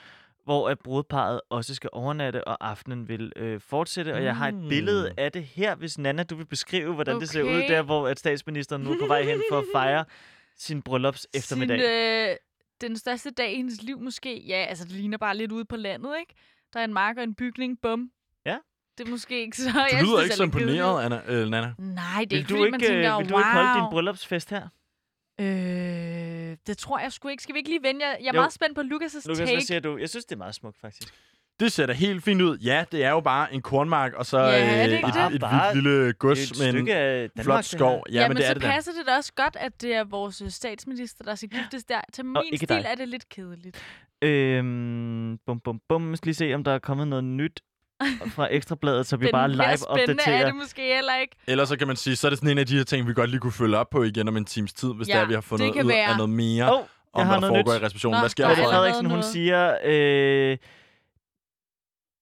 hvor 0.45 0.69
at 0.69 0.79
brudparret 0.79 1.41
også 1.51 1.75
skal 1.75 1.91
overnatte, 1.93 2.49
og 2.49 2.69
aftenen 2.71 3.09
vil 3.09 3.33
øh, 3.37 3.61
fortsætte. 3.61 4.15
Og 4.15 4.25
jeg 4.25 4.37
har 4.37 4.49
et 4.49 4.67
billede 4.69 5.09
Mm. 5.11 5.15
af 5.19 5.33
det 5.33 5.45
her, 5.45 5.75
hvis 5.75 5.99
Nana, 5.99 6.23
du 6.23 6.37
vil 6.37 6.45
beskrive, 6.47 6.95
hvordan 6.95 7.21
det 7.21 7.29
ser 7.29 7.43
ud 7.43 7.49
Okay. 7.49 7.69
der, 7.69 7.83
hvor 7.83 8.09
at 8.09 8.19
statsministeren 8.19 8.83
nu 8.83 8.93
er 8.93 8.99
på 9.01 9.07
vej 9.07 9.23
hen 9.23 9.43
for 9.51 9.59
at 9.59 9.65
fejre 9.75 10.05
sin 10.57 10.83
bryllups 10.83 11.27
eftermiddag. 11.35 11.79
Sin, 11.81 11.87
øh, 12.31 12.37
den 12.81 12.97
største 12.99 13.31
dag 13.31 13.53
i 13.53 13.57
hendes 13.57 13.83
liv 13.83 14.01
måske. 14.01 14.43
Ja, 14.47 14.57
altså 14.69 14.85
det 14.85 14.93
ligner 14.93 15.19
bare 15.19 15.37
lidt 15.37 15.53
ude 15.53 15.65
på 15.65 15.77
landet, 15.77 16.11
ikke? 16.21 16.35
Der 16.73 16.81
er 16.81 16.85
en 16.85 16.93
mark 16.95 17.17
og 17.17 17.23
en 17.23 17.35
bygning, 17.35 17.81
bum. 17.83 18.11
Ja. 18.47 18.59
Det 18.99 19.07
er 19.07 19.11
måske 19.11 19.41
ikke 19.41 19.57
så... 19.57 19.71
Du 19.73 19.79
jeg 19.79 19.87
lyder 19.93 20.05
synes, 20.05 20.17
det 20.17 20.25
ikke 20.25 20.35
så 20.35 20.43
imponeret. 20.43 21.05
Anna, 21.05 21.23
øh, 21.27 21.49
Nana. 21.49 21.75
Nej, 21.79 22.25
det 22.25 22.25
er 22.25 22.27
Vil 22.29 22.39
ikke, 22.39 22.49
du 22.49 22.55
fordi 22.55 22.61
ikke, 22.65 22.71
man 22.71 22.81
tænker, 22.81 23.15
øh, 23.15 23.19
vil 23.21 23.29
du 23.29 23.35
wow. 23.35 23.41
ikke 23.41 23.51
holde 23.51 23.81
din 23.81 23.91
bryllupsfest 23.91 24.51
her? 24.51 24.69
Øh, 25.41 26.57
det 26.67 26.79
tror 26.79 26.99
jeg 26.99 27.13
sgu 27.13 27.29
ikke. 27.29 27.43
Skal 27.43 27.55
vi 27.55 27.59
ikke 27.59 27.71
lige 27.71 27.83
vende? 27.83 28.07
Jeg, 28.07 28.17
jeg 28.21 28.29
er 28.29 28.33
Jo. 28.35 28.41
meget 28.41 28.53
spændt 28.53 28.75
på 28.75 28.81
Lukas' 28.81 28.87
Lukas, 28.89 29.25
hvad 29.25 29.37
take. 29.47 29.61
siger 29.61 29.81
du? 29.81 29.97
Jeg 29.97 30.09
synes, 30.11 30.25
det 30.25 30.33
er 30.33 30.39
meget 30.39 30.55
smukt, 30.55 30.79
faktisk. 30.81 31.15
Det 31.61 31.73
ser 31.73 31.87
da 31.87 31.93
helt 31.93 32.25
fint 32.25 32.43
ud. 32.43 32.59
Ja, 32.59 32.85
det 32.93 33.05
er 33.05 33.11
jo 33.11 33.21
bare 33.21 33.55
en 33.55 33.63
kornmark, 33.63 34.13
og 34.13 34.27
så 34.27 34.39
Ja, 34.39 34.47
er 34.47 34.87
det 34.87 34.93
øh, 34.93 34.99
et, 35.09 35.15
det? 35.15 35.25
et, 35.25 35.33
vildt 35.33 35.75
lille 35.75 36.07
Det 36.07 36.19
gods 36.19 36.51
et 36.51 36.59
med 36.59 36.69
en 36.69 36.87
Danmark, 36.87 37.31
flot 37.45 37.57
det 37.59 37.65
skov. 37.65 38.05
Ja, 38.13 38.15
Ja, 38.15 38.21
men 38.21 38.29
men 38.29 38.37
det 38.37 38.45
er 38.45 38.49
så 38.49 38.55
det 38.55 38.63
da. 38.63 38.69
passer 38.71 38.93
det 38.93 39.07
da 39.07 39.17
også 39.17 39.33
godt, 39.37 39.57
at 39.61 39.83
det 39.83 39.95
er 39.95 40.05
vores 40.05 40.43
øh, 40.43 40.51
statsminister, 40.51 41.25
der 41.25 41.35
skal 41.35 41.49
giftes 41.49 41.85
der. 41.85 42.01
Til 42.13 42.25
min 42.25 42.37
stil 42.57 42.69
dig. 42.69 42.85
er 42.89 42.95
det 42.95 43.09
lidt 43.09 43.29
kedeligt. 43.29 43.77
Øhm, 44.23 45.39
bum, 45.47 45.61
bum, 45.61 45.81
bum. 45.89 46.11
Jeg 46.11 46.17
skal 46.17 46.27
lige 46.27 46.35
se, 46.35 46.55
om 46.55 46.65
der 46.65 46.73
er 46.73 46.79
kommet 46.79 47.09
noget 47.09 47.25
nyt 47.25 47.61
fra 48.35 48.49
Ekstrabladet, 48.57 49.07
så 49.07 49.17
vi 49.17 49.25
Den 49.27 49.33
bare 49.33 49.51
live 49.51 49.89
opdaterer. 49.89 50.37
er 50.41 50.45
det 50.47 50.55
måske 50.55 50.83
heller 50.95 51.17
ikke. 51.21 51.37
Ellers 51.47 51.69
så 51.69 51.79
kan 51.79 51.87
man 51.87 51.97
sige, 51.97 52.17
så 52.17 52.27
er 52.27 52.31
det 52.31 52.39
sådan 52.39 52.51
en 52.51 52.59
af 52.59 52.67
de 52.67 52.77
her 52.77 52.85
ting, 52.85 53.09
vi 53.09 53.13
godt 53.15 53.31
lige 53.31 53.41
kunne 53.41 53.53
følge 53.53 53.77
op 53.79 53.91
på 53.91 54.03
igen 54.03 54.29
om 54.29 54.37
en 54.37 54.45
times 54.45 54.73
tid, 54.73 54.89
hvis 54.97 55.09
Ja, 55.09 55.15
der 55.15 55.21
er, 55.21 55.27
vi 55.27 55.33
har 55.35 55.41
det 55.41 55.49
fundet 55.49 55.71
ud 55.77 55.87
være. 55.87 55.99
af 56.11 56.17
noget 56.17 56.31
mere 56.31 56.73
oh, 56.73 56.79
om, 56.79 56.85
jeg 56.85 56.87
hvad 57.15 57.25
har 57.25 57.33
der 57.33 57.41
noget 57.41 57.53
foregår 57.57 57.75
nyt. 57.75 57.83
i 57.83 57.85
receptionen. 57.85 58.15
Nå, 58.17 58.21
Hvad 58.21 58.29
sker 58.31 58.45
der 58.49 58.53
er 58.57 58.65
Frederiksen, 58.65 59.07
hun 59.07 59.23
siger, 59.23 59.77
øh, 59.85 60.57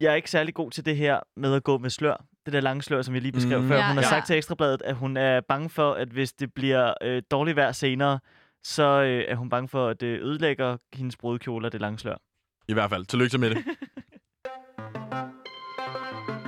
jeg 0.01 0.11
er 0.11 0.15
ikke 0.15 0.31
særlig 0.31 0.55
god 0.55 0.71
til 0.71 0.85
det 0.85 0.97
her 0.97 1.21
med 1.37 1.55
at 1.55 1.65
gå 1.65 1.79
med 1.79 1.91
slør. 1.91 2.25
Det 2.47 2.53
der 2.53 2.61
lange 2.61 2.83
slør, 2.83 3.03
som 3.03 3.15
jeg 3.15 3.23
lige 3.23 3.33
beskrev 3.33 3.63
Mm. 3.63 3.69
før. 3.69 3.77
Ja, 3.77 3.87
Hun 3.89 3.97
har 3.97 4.03
ja. 4.03 4.09
sagt 4.09 4.27
til 4.27 4.37
Ekstrabladet, 4.37 4.83
at 4.83 4.95
hun 4.97 5.17
er 5.17 5.41
bange 5.41 5.71
for, 5.71 5.93
at 5.93 6.09
hvis 6.09 6.33
det 6.33 6.55
bliver 6.55 6.95
øh, 7.03 7.23
dårligt 7.31 7.57
vejr 7.57 7.73
senere, 7.73 8.19
så 8.65 8.83
øh, 9.03 9.25
er 9.29 9.35
hun 9.37 9.49
bange 9.51 9.69
for, 9.69 9.89
at 9.89 10.01
det 10.01 10.21
ødelægger 10.21 10.77
hendes 10.95 11.17
brudekjoler, 11.17 11.69
det 11.69 11.81
lange 11.81 11.99
slør. 11.99 12.17
I 12.69 12.73
hvert 12.73 12.91
fald. 12.91 13.05
Tillykke 13.07 13.31
til 13.31 13.41
med 13.41 13.51
det. 13.51 13.59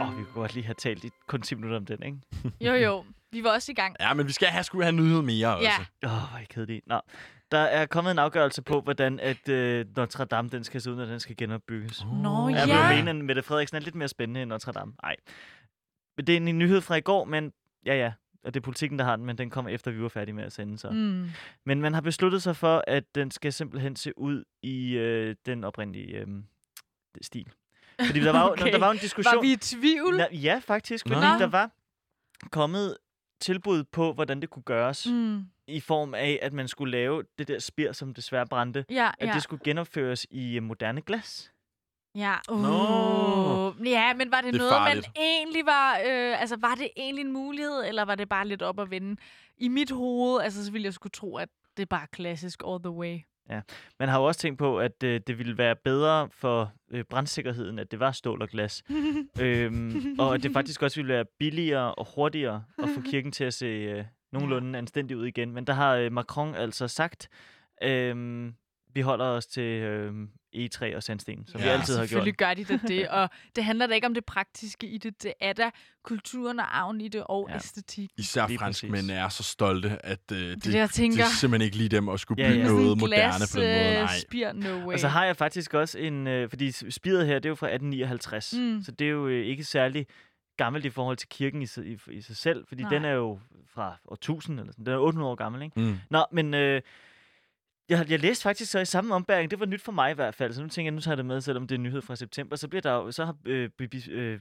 Åh, 0.01 0.09
oh, 0.09 0.19
vi 0.19 0.25
kunne 0.25 0.35
godt 0.35 0.55
lige 0.55 0.65
have 0.65 0.75
talt 0.75 1.05
i 1.05 1.11
kun 1.29 1.43
10 1.43 1.55
minutter 1.55 1.77
om 1.77 1.87
den, 1.87 2.03
ikke? 2.03 2.19
Jo, 2.61 2.75
jo. 2.75 3.05
Vi 3.33 3.45
var 3.45 3.51
også 3.51 3.73
i 3.73 3.75
gang. 3.75 3.97
Ja, 4.01 4.15
men 4.15 4.27
vi 4.27 4.33
skal 4.33 4.49
have, 4.49 4.65
skulle 4.65 4.85
have 4.85 4.97
nyhed 4.97 5.23
mere 5.23 5.57
også. 5.57 5.69
Ja. 6.03 6.09
Åh, 6.09 6.13
oh, 6.15 6.29
hvor 6.31 6.39
er 6.39 6.43
I 6.43 6.45
kedelige. 6.51 6.81
Nå. 6.87 7.01
Der 7.51 7.59
er 7.59 7.87
kommet 7.87 8.11
en 8.11 8.19
afgørelse 8.19 8.63
på, 8.63 8.81
hvordan 8.81 9.21
at 9.21 9.49
øh, 9.49 9.87
Notre 9.97 10.25
Dame 10.25 10.49
den 10.49 10.65
skal 10.65 10.81
se 10.81 10.91
ud, 10.91 10.97
når 10.97 11.05
den 11.05 11.21
skal 11.21 11.37
genopbygges. 11.37 12.05
Nå, 12.23 12.49
Jeg 12.49 12.65
ja. 12.69 12.89
vil 12.89 12.97
mene, 12.97 13.11
at 13.11 13.17
Mette 13.25 13.43
Frederiksen 13.43 13.77
er 13.77 13.81
lidt 13.81 13.95
mere 13.95 14.09
spændende 14.09 14.43
end 14.43 14.51
Notre 14.51 14.73
Dame. 14.73 14.93
Nej. 15.03 15.17
Det 16.17 16.29
er 16.29 16.37
en 16.37 16.59
nyhed 16.59 16.81
fra 16.81 16.95
i 16.95 17.01
går, 17.01 17.25
men 17.25 17.53
ja, 17.87 17.95
ja. 17.95 18.13
Og 18.45 18.55
det 18.55 18.61
er 18.61 18.65
politikken, 18.65 18.99
der 18.99 19.05
har 19.05 19.17
den, 19.17 19.27
men 19.27 19.39
den 19.39 19.51
kommer 19.51 19.71
efter, 19.71 19.91
vi 19.91 20.03
var 20.03 20.09
færdige 20.09 20.35
med 20.35 20.45
at 20.45 20.53
sende. 20.53 20.79
Så. 20.79 20.91
Mm. 20.91 21.31
Men 21.65 21.81
man 21.81 21.95
har 21.95 22.01
besluttet 22.01 22.43
sig 22.43 22.57
for, 22.57 22.85
at 22.87 23.15
den 23.15 23.31
skal 23.31 23.53
simpelthen 23.53 23.97
se 23.97 24.19
ud 24.19 24.45
i 24.63 24.93
øh, 24.93 25.37
den 25.47 25.65
oprindelige 25.65 26.17
øh, 26.19 26.27
stil. 27.21 27.47
Fordi 28.07 28.21
der 28.21 28.33
var, 28.33 28.49
Okay. 28.51 28.73
der 28.73 28.79
var 28.79 28.91
en 28.91 28.99
diskussion... 28.99 29.37
Var 29.37 29.43
vi 29.43 29.53
i 29.53 29.57
tvivl? 29.57 30.17
Na, 30.17 30.27
ja, 30.33 30.61
faktisk. 30.65 31.05
Fordi 31.09 31.21
Nå. 31.21 31.39
der 31.39 31.47
var 31.47 31.71
kommet 32.51 32.97
tilbud 33.41 33.85
på, 33.85 34.13
hvordan 34.13 34.41
det 34.41 34.51
kunne 34.51 34.63
gøres. 34.63 35.07
Mm. 35.11 35.45
I 35.69 35.81
form 35.81 36.15
af, 36.15 36.39
at 36.43 36.53
man 36.53 36.69
skulle 36.69 36.91
lave 36.91 37.23
det 37.39 37.49
der 37.49 37.59
spir, 37.59 37.93
som 37.93 38.15
desværre 38.15 38.47
brændte. 38.47 38.85
Ja, 38.91 39.11
At 39.19 39.29
ja. 39.29 39.35
det 39.35 39.43
skulle 39.43 39.61
genopføres 39.65 40.27
i 40.31 40.57
øh, 40.57 40.63
moderne 40.63 41.01
glas. 41.01 41.53
Ja, 42.15 42.35
uh. 42.51 42.63
Nå. 42.63 43.75
ja, 43.85 44.15
men 44.15 44.31
var 44.31 44.41
det, 44.41 44.53
Det 44.53 44.59
noget, 44.59 44.73
farligt. 44.73 45.07
man 45.07 45.23
egentlig 45.23 45.67
var... 45.67 45.95
Øh, 46.07 46.41
altså, 46.41 46.57
var 46.61 46.75
det 46.75 46.89
egentlig 46.97 47.25
en 47.25 47.33
mulighed, 47.33 47.85
eller 47.89 48.05
var 48.05 48.15
det 48.15 48.29
bare 48.29 48.49
lidt 48.49 48.63
op 48.63 48.81
at 48.81 48.91
vende? 48.91 49.17
I 49.59 49.69
mit 49.69 49.91
hoved, 49.91 50.43
altså, 50.43 50.65
så 50.65 50.73
ville 50.73 50.85
jeg 50.85 50.95
skulle 50.95 51.11
tro, 51.11 51.37
at 51.37 51.49
det 51.77 51.83
er 51.83 51.87
bare 51.87 52.07
klassisk 52.13 52.63
all 52.69 52.83
the 52.83 52.91
way. 52.91 53.19
Man 53.99 54.09
har 54.09 54.19
jo 54.19 54.25
også 54.25 54.41
tænkt 54.41 54.59
på, 54.59 54.79
at 54.79 55.03
øh, 55.05 55.21
det 55.27 55.39
ville 55.39 55.59
være 55.59 55.77
bedre 55.77 56.29
for 56.33 56.73
øh, 56.91 57.05
brandsikkerheden, 57.05 57.79
at 57.79 57.91
det 57.91 58.01
var 58.01 58.13
stål 58.13 58.43
og 58.43 58.49
glas. 58.49 58.83
øhm, 59.41 60.17
og 60.19 60.35
at 60.35 60.43
det 60.43 60.53
faktisk 60.53 60.83
også 60.83 60.97
ville 60.97 61.13
være 61.15 61.25
billigere 61.39 61.95
og 61.95 62.07
hurtigere 62.15 62.65
at 62.79 62.89
få 62.95 63.01
kirken 63.01 63.33
til 63.33 63.45
at 63.45 63.55
se 63.55 63.67
øh, 63.67 64.05
nogenlunde 64.33 64.79
anstændig 64.79 65.17
ud 65.17 65.27
igen. 65.27 65.53
Men 65.53 65.65
der 65.67 65.73
har 65.73 65.95
øh, 65.95 66.13
Macron 66.13 66.55
altså 66.55 66.89
sagt, 66.89 67.29
øh, 67.83 68.47
vi 68.95 69.01
holder 69.01 69.25
os 69.25 69.47
til 69.47 69.63
øh, 69.63 70.13
E3 70.57 70.97
og 70.97 71.03
sandsten, 71.03 71.47
som 71.47 71.61
ja, 71.61 71.65
vi 71.67 71.71
Ja, 71.71 71.77
altid 71.79 71.95
har 71.95 72.01
gjort. 72.01 72.09
Selvfølgelig 72.09 72.35
gør 72.37 72.55
de 72.55 72.65
da 72.65 72.79
det, 72.89 73.09
og 73.19 73.29
det 73.57 73.65
handler 73.65 73.87
da 73.87 73.95
ikke 73.95 74.07
om 74.07 74.15
det 74.15 74.25
praktiske 74.25 74.87
i 74.87 74.99
det. 74.99 75.23
Det 75.23 75.33
er 75.41 75.53
da 75.53 75.71
kulturen 76.05 76.61
og 76.61 76.79
arven 76.79 77.01
i 77.01 77.09
det, 77.09 77.23
og 77.27 77.47
Ja. 77.49 77.53
ja. 77.55 77.57
æstetik. 77.59 78.11
Især 78.19 78.47
Lige 78.49 78.59
franskmænd 78.59 79.11
er 79.11 79.29
så 79.29 79.43
stolte, 79.43 79.99
at 80.07 80.21
øh, 80.33 80.39
det, 80.39 80.65
Det, 80.65 80.75
jeg 80.75 80.91
tænker, 80.91 81.17
det 81.17 81.25
er 81.25 81.29
simpelthen 81.35 81.65
ikke 81.67 81.77
lige 81.77 81.89
dem 81.89 82.09
at 82.09 82.21
skulle 82.21 82.43
Ja, 82.45 82.49
bygge 82.51 82.63
ja. 82.65 82.69
noget 82.71 82.93
en 82.93 82.99
moderne 83.01 83.37
glas, 83.37 83.53
på 83.55 83.61
den 83.61 83.69
måde. 83.69 83.89
øh, 83.91 83.95
Nej. 83.95 84.19
spir, 84.19 84.53
no 84.53 84.87
way. 84.87 84.95
Og 84.95 85.01
så 85.01 85.09
har 85.09 85.25
jeg 85.25 85.37
faktisk 85.37 85.75
også 85.75 85.99
en... 85.99 86.27
Øh, 86.27 86.49
fordi 86.49 86.91
spiret 86.91 87.27
her, 87.27 87.35
det 87.35 87.45
er 87.47 87.51
jo 87.51 87.55
fra 87.55 87.67
1859. 87.67 88.55
Mm. 88.59 88.83
Så 88.85 88.93
det 88.93 89.07
er 89.07 89.11
jo 89.11 89.27
øh, 89.29 89.47
ikke 89.47 89.65
særlig 89.65 90.07
gammelt 90.57 90.85
i 90.85 90.91
forhold 90.91 91.17
til 91.17 91.29
kirken 91.29 91.63
i, 91.63 91.67
sig- 91.67 91.87
i, 91.87 91.99
i 92.11 92.21
sig 92.21 92.37
selv. 92.37 92.67
Fordi 92.67 92.83
Nej. 92.83 92.91
den 92.91 93.05
er 93.05 93.11
jo 93.13 93.41
fra 93.67 93.97
år 94.05 94.15
1000, 94.15 94.61
eller 94.61 94.73
sådan. 94.73 94.87
Den 94.87 94.95
er 94.95 94.99
800 94.99 95.31
år 95.31 95.35
gammel, 95.35 95.63
ikke? 95.63 95.81
Mm. 95.81 95.97
Nå, 96.11 96.25
men 96.33 96.55
øh, 96.55 96.83
jeg, 97.89 98.11
jeg 98.11 98.21
læste 98.21 98.43
faktisk 98.43 98.71
så 98.71 98.79
i 98.79 98.85
samme 98.85 99.15
ombæring, 99.15 99.51
det 99.51 99.61
var 99.61 99.67
nyt 99.67 99.83
for 99.83 99.93
mig 99.93 100.11
i 100.11 100.15
hvert 100.15 100.35
fald, 100.35 100.53
så 100.53 100.63
nu 100.63 100.69
tænker 100.69 100.87
jeg, 100.87 100.95
nu 100.95 101.01
tager 101.01 101.13
jeg 101.13 101.17
det 101.19 101.27
med, 101.27 101.41
selvom 101.41 101.67
det 101.67 101.75
er 101.75 101.79
en 101.79 101.83
nyhed 101.83 102.03
fra 102.03 102.17
september, 102.17 102.57
så 102.57 102.69
bliver 102.69 102.83
der 102.83 102.93
jo, 102.93 103.13
så 103.13 103.25
har 103.25 103.37
øh, 103.45 103.71
øh, 104.11 104.41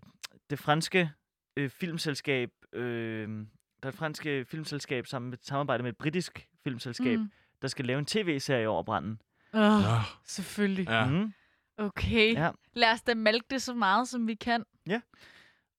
det 0.50 0.60
franske 0.60 1.12
øh, 1.58 1.70
filmselskab, 1.70 2.50
øh, 2.74 3.28
der 3.30 3.44
er 3.84 3.88
et 3.88 3.96
franske 3.96 4.46
filmselskab 4.46 5.08
sammen 5.08 5.30
med 5.30 5.38
samarbejde 5.42 5.84
med 5.84 5.92
et 5.92 5.98
britisk 5.98 6.48
filmselskab, 6.64 7.20
mm. 7.20 7.32
Der 7.62 7.68
skal 7.68 7.86
lave 7.86 8.00
en 8.00 8.06
tv-serie 8.06 8.68
over 8.68 8.84
branden. 8.84 9.22
Oh, 9.54 9.60
Nå. 9.62 9.78
selvfølgelig. 10.26 10.88
Ja. 10.90 11.06
Mm. 11.06 11.34
Okay. 11.78 12.34
Ja. 12.34 12.50
Lad 12.74 12.92
os 12.92 13.02
da 13.02 13.14
malke 13.16 13.46
det 13.50 13.62
så 13.62 13.74
meget, 13.74 14.08
som 14.08 14.28
vi 14.28 14.36
kan. 14.36 14.64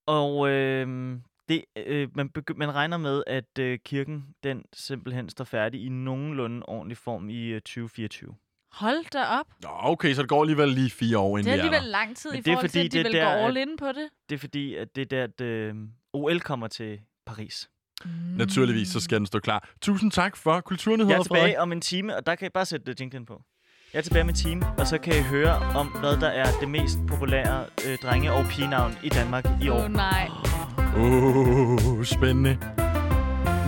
Og 0.07 0.49
øh, 0.49 1.17
det, 1.49 1.65
øh, 1.87 2.09
man, 2.15 2.31
begy- 2.39 2.57
man 2.57 2.75
regner 2.75 2.97
med, 2.97 3.23
at 3.27 3.59
øh, 3.59 3.79
kirken 3.85 4.25
den 4.43 4.63
simpelthen 4.73 5.29
står 5.29 5.45
færdig 5.45 5.85
i 5.85 5.89
nogenlunde 5.89 6.63
ordentlig 6.69 6.97
form 6.99 7.29
i 7.29 7.47
øh, 7.47 7.61
2024. 7.61 8.35
Hold 8.73 9.11
da 9.13 9.25
op. 9.25 9.47
Nå, 9.63 9.69
okay, 9.73 10.15
så 10.15 10.23
det 10.23 10.29
går 10.29 10.41
alligevel 10.43 10.69
lige 10.69 10.91
fire 10.91 11.19
år, 11.19 11.37
Det 11.37 11.41
inden 11.43 11.53
er 11.53 11.57
vi 11.57 11.59
er 11.61 11.63
alligevel 11.65 11.85
der. 11.85 11.91
lang 11.91 12.17
tid 12.17 12.31
Men 12.31 12.39
i 12.39 12.43
det 12.43 12.51
er 12.51 12.55
forhold 12.55 12.69
fordi, 12.69 12.89
til, 12.89 12.99
at 12.99 13.05
de 13.05 13.09
det 13.09 13.17
er 13.17 13.27
vil 13.27 13.27
gå 13.27 13.39
der, 13.39 13.47
all 13.47 13.57
at- 13.57 13.69
in 13.69 13.77
på 13.77 13.87
det. 13.87 14.09
Det 14.29 14.35
er 14.35 14.39
fordi, 14.39 14.75
at 14.75 14.97
det 14.97 15.03
er 15.03 15.07
der, 15.07 15.25
at 15.25 15.41
øh, 15.41 15.75
OL 16.13 16.41
kommer 16.41 16.69
til 16.69 17.01
Paris. 17.27 17.71
Mm. 18.05 18.11
Naturligvis, 18.37 18.89
så 18.89 19.01
skal 19.01 19.19
den 19.19 19.27
stå 19.27 19.39
klar. 19.41 19.69
Tusind 19.83 20.11
tak 20.13 20.37
for 20.37 20.55
Jeg 20.55 20.65
kulturnyheder, 20.65 21.19
er 21.19 21.23
Frederik. 21.23 21.43
tilbage 21.43 21.61
om 21.61 21.73
en 21.73 21.81
time, 21.81 22.17
og 22.17 22.27
der 22.27 22.35
kan 22.35 22.45
jeg 22.45 22.53
bare 22.53 22.67
sætte 22.67 22.91
uh, 22.93 23.01
jinglen 23.01 23.27
på. 23.27 23.43
Jeg 23.97 24.01
er 24.03 24.05
tilbage 24.05 24.29
en 24.29 24.35
time, 24.35 24.67
og 24.79 24.87
så 24.87 24.99
kan 24.99 25.13
I 25.19 25.23
høre 25.23 25.55
om, 25.75 25.87
hvad 25.87 26.17
der 26.17 26.29
er 26.29 26.47
det 26.61 26.69
mest 26.69 26.99
populære 27.09 27.65
øh, 27.87 27.99
drenge- 28.03 28.33
og 28.33 28.45
pigenavn 28.45 28.93
i 29.03 29.09
Danmark 29.09 29.45
i 29.63 29.69
Åh 29.69 29.77
år. 29.77 29.85
oh, 29.85 29.93
nej. 29.93 30.29
Uh, 30.97 32.05
spændende. 32.05 32.59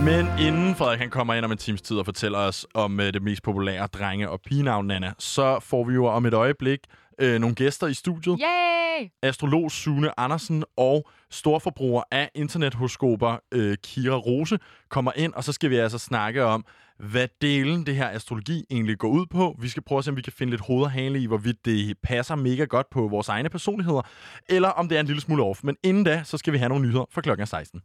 Men 0.05 0.27
inden 0.39 0.75
Frederik 0.75 0.99
han 0.99 1.09
kommer 1.09 1.33
ind 1.33 1.45
om 1.45 1.51
en 1.51 1.57
times 1.57 1.81
tid 1.81 1.97
og 1.97 2.05
fortæller 2.05 2.37
os 2.37 2.65
om 2.73 2.99
uh, 2.99 3.05
det 3.05 3.21
mest 3.21 3.43
populære 3.43 3.87
drenge- 3.87 4.29
og 4.29 4.41
pigenavn, 4.41 4.87
Nana, 4.87 5.13
så 5.19 5.59
får 5.59 5.83
vi 5.83 5.93
jo 5.93 6.05
om 6.05 6.25
et 6.25 6.33
øjeblik 6.33 6.79
uh, 7.23 7.41
nogle 7.41 7.55
gæster 7.55 7.87
i 7.87 7.93
studiet. 7.93 8.39
Yay! 8.39 9.07
Astrolog 9.23 9.71
Sune 9.71 10.19
Andersen 10.19 10.63
og 10.77 11.09
storforbruger 11.29 12.03
af 12.11 12.29
internethoroskoper 12.35 13.37
uh, 13.55 13.73
Kira 13.83 14.15
Rose 14.15 14.59
kommer 14.89 15.11
ind, 15.15 15.33
og 15.33 15.43
så 15.43 15.51
skal 15.51 15.69
vi 15.69 15.75
altså 15.75 15.97
snakke 15.97 16.43
om, 16.43 16.65
hvad 16.99 17.27
delen 17.41 17.85
det 17.85 17.95
her 17.95 18.09
astrologi 18.09 18.65
egentlig 18.71 18.97
går 18.97 19.07
ud 19.07 19.25
på. 19.25 19.55
Vi 19.59 19.69
skal 19.69 19.83
prøve 19.83 19.99
at 19.99 20.05
se, 20.05 20.11
om 20.11 20.17
vi 20.17 20.21
kan 20.21 20.33
finde 20.33 20.51
lidt 20.51 20.61
hoved 20.61 20.83
og 20.83 20.91
hale 20.91 21.21
i, 21.21 21.25
hvorvidt 21.25 21.65
det 21.65 21.97
passer 22.03 22.35
mega 22.35 22.63
godt 22.63 22.89
på 22.89 23.07
vores 23.07 23.29
egne 23.29 23.49
personligheder, 23.49 24.01
eller 24.49 24.69
om 24.69 24.89
det 24.89 24.95
er 24.95 24.99
en 24.99 25.05
lille 25.05 25.21
smule 25.21 25.43
off. 25.43 25.63
Men 25.63 25.77
inden 25.83 26.03
da, 26.03 26.21
så 26.23 26.37
skal 26.37 26.53
vi 26.53 26.57
have 26.57 26.69
nogle 26.69 26.85
nyheder 26.85 27.05
fra 27.11 27.21
klokken 27.21 27.41
er 27.41 27.45
16. 27.45 27.81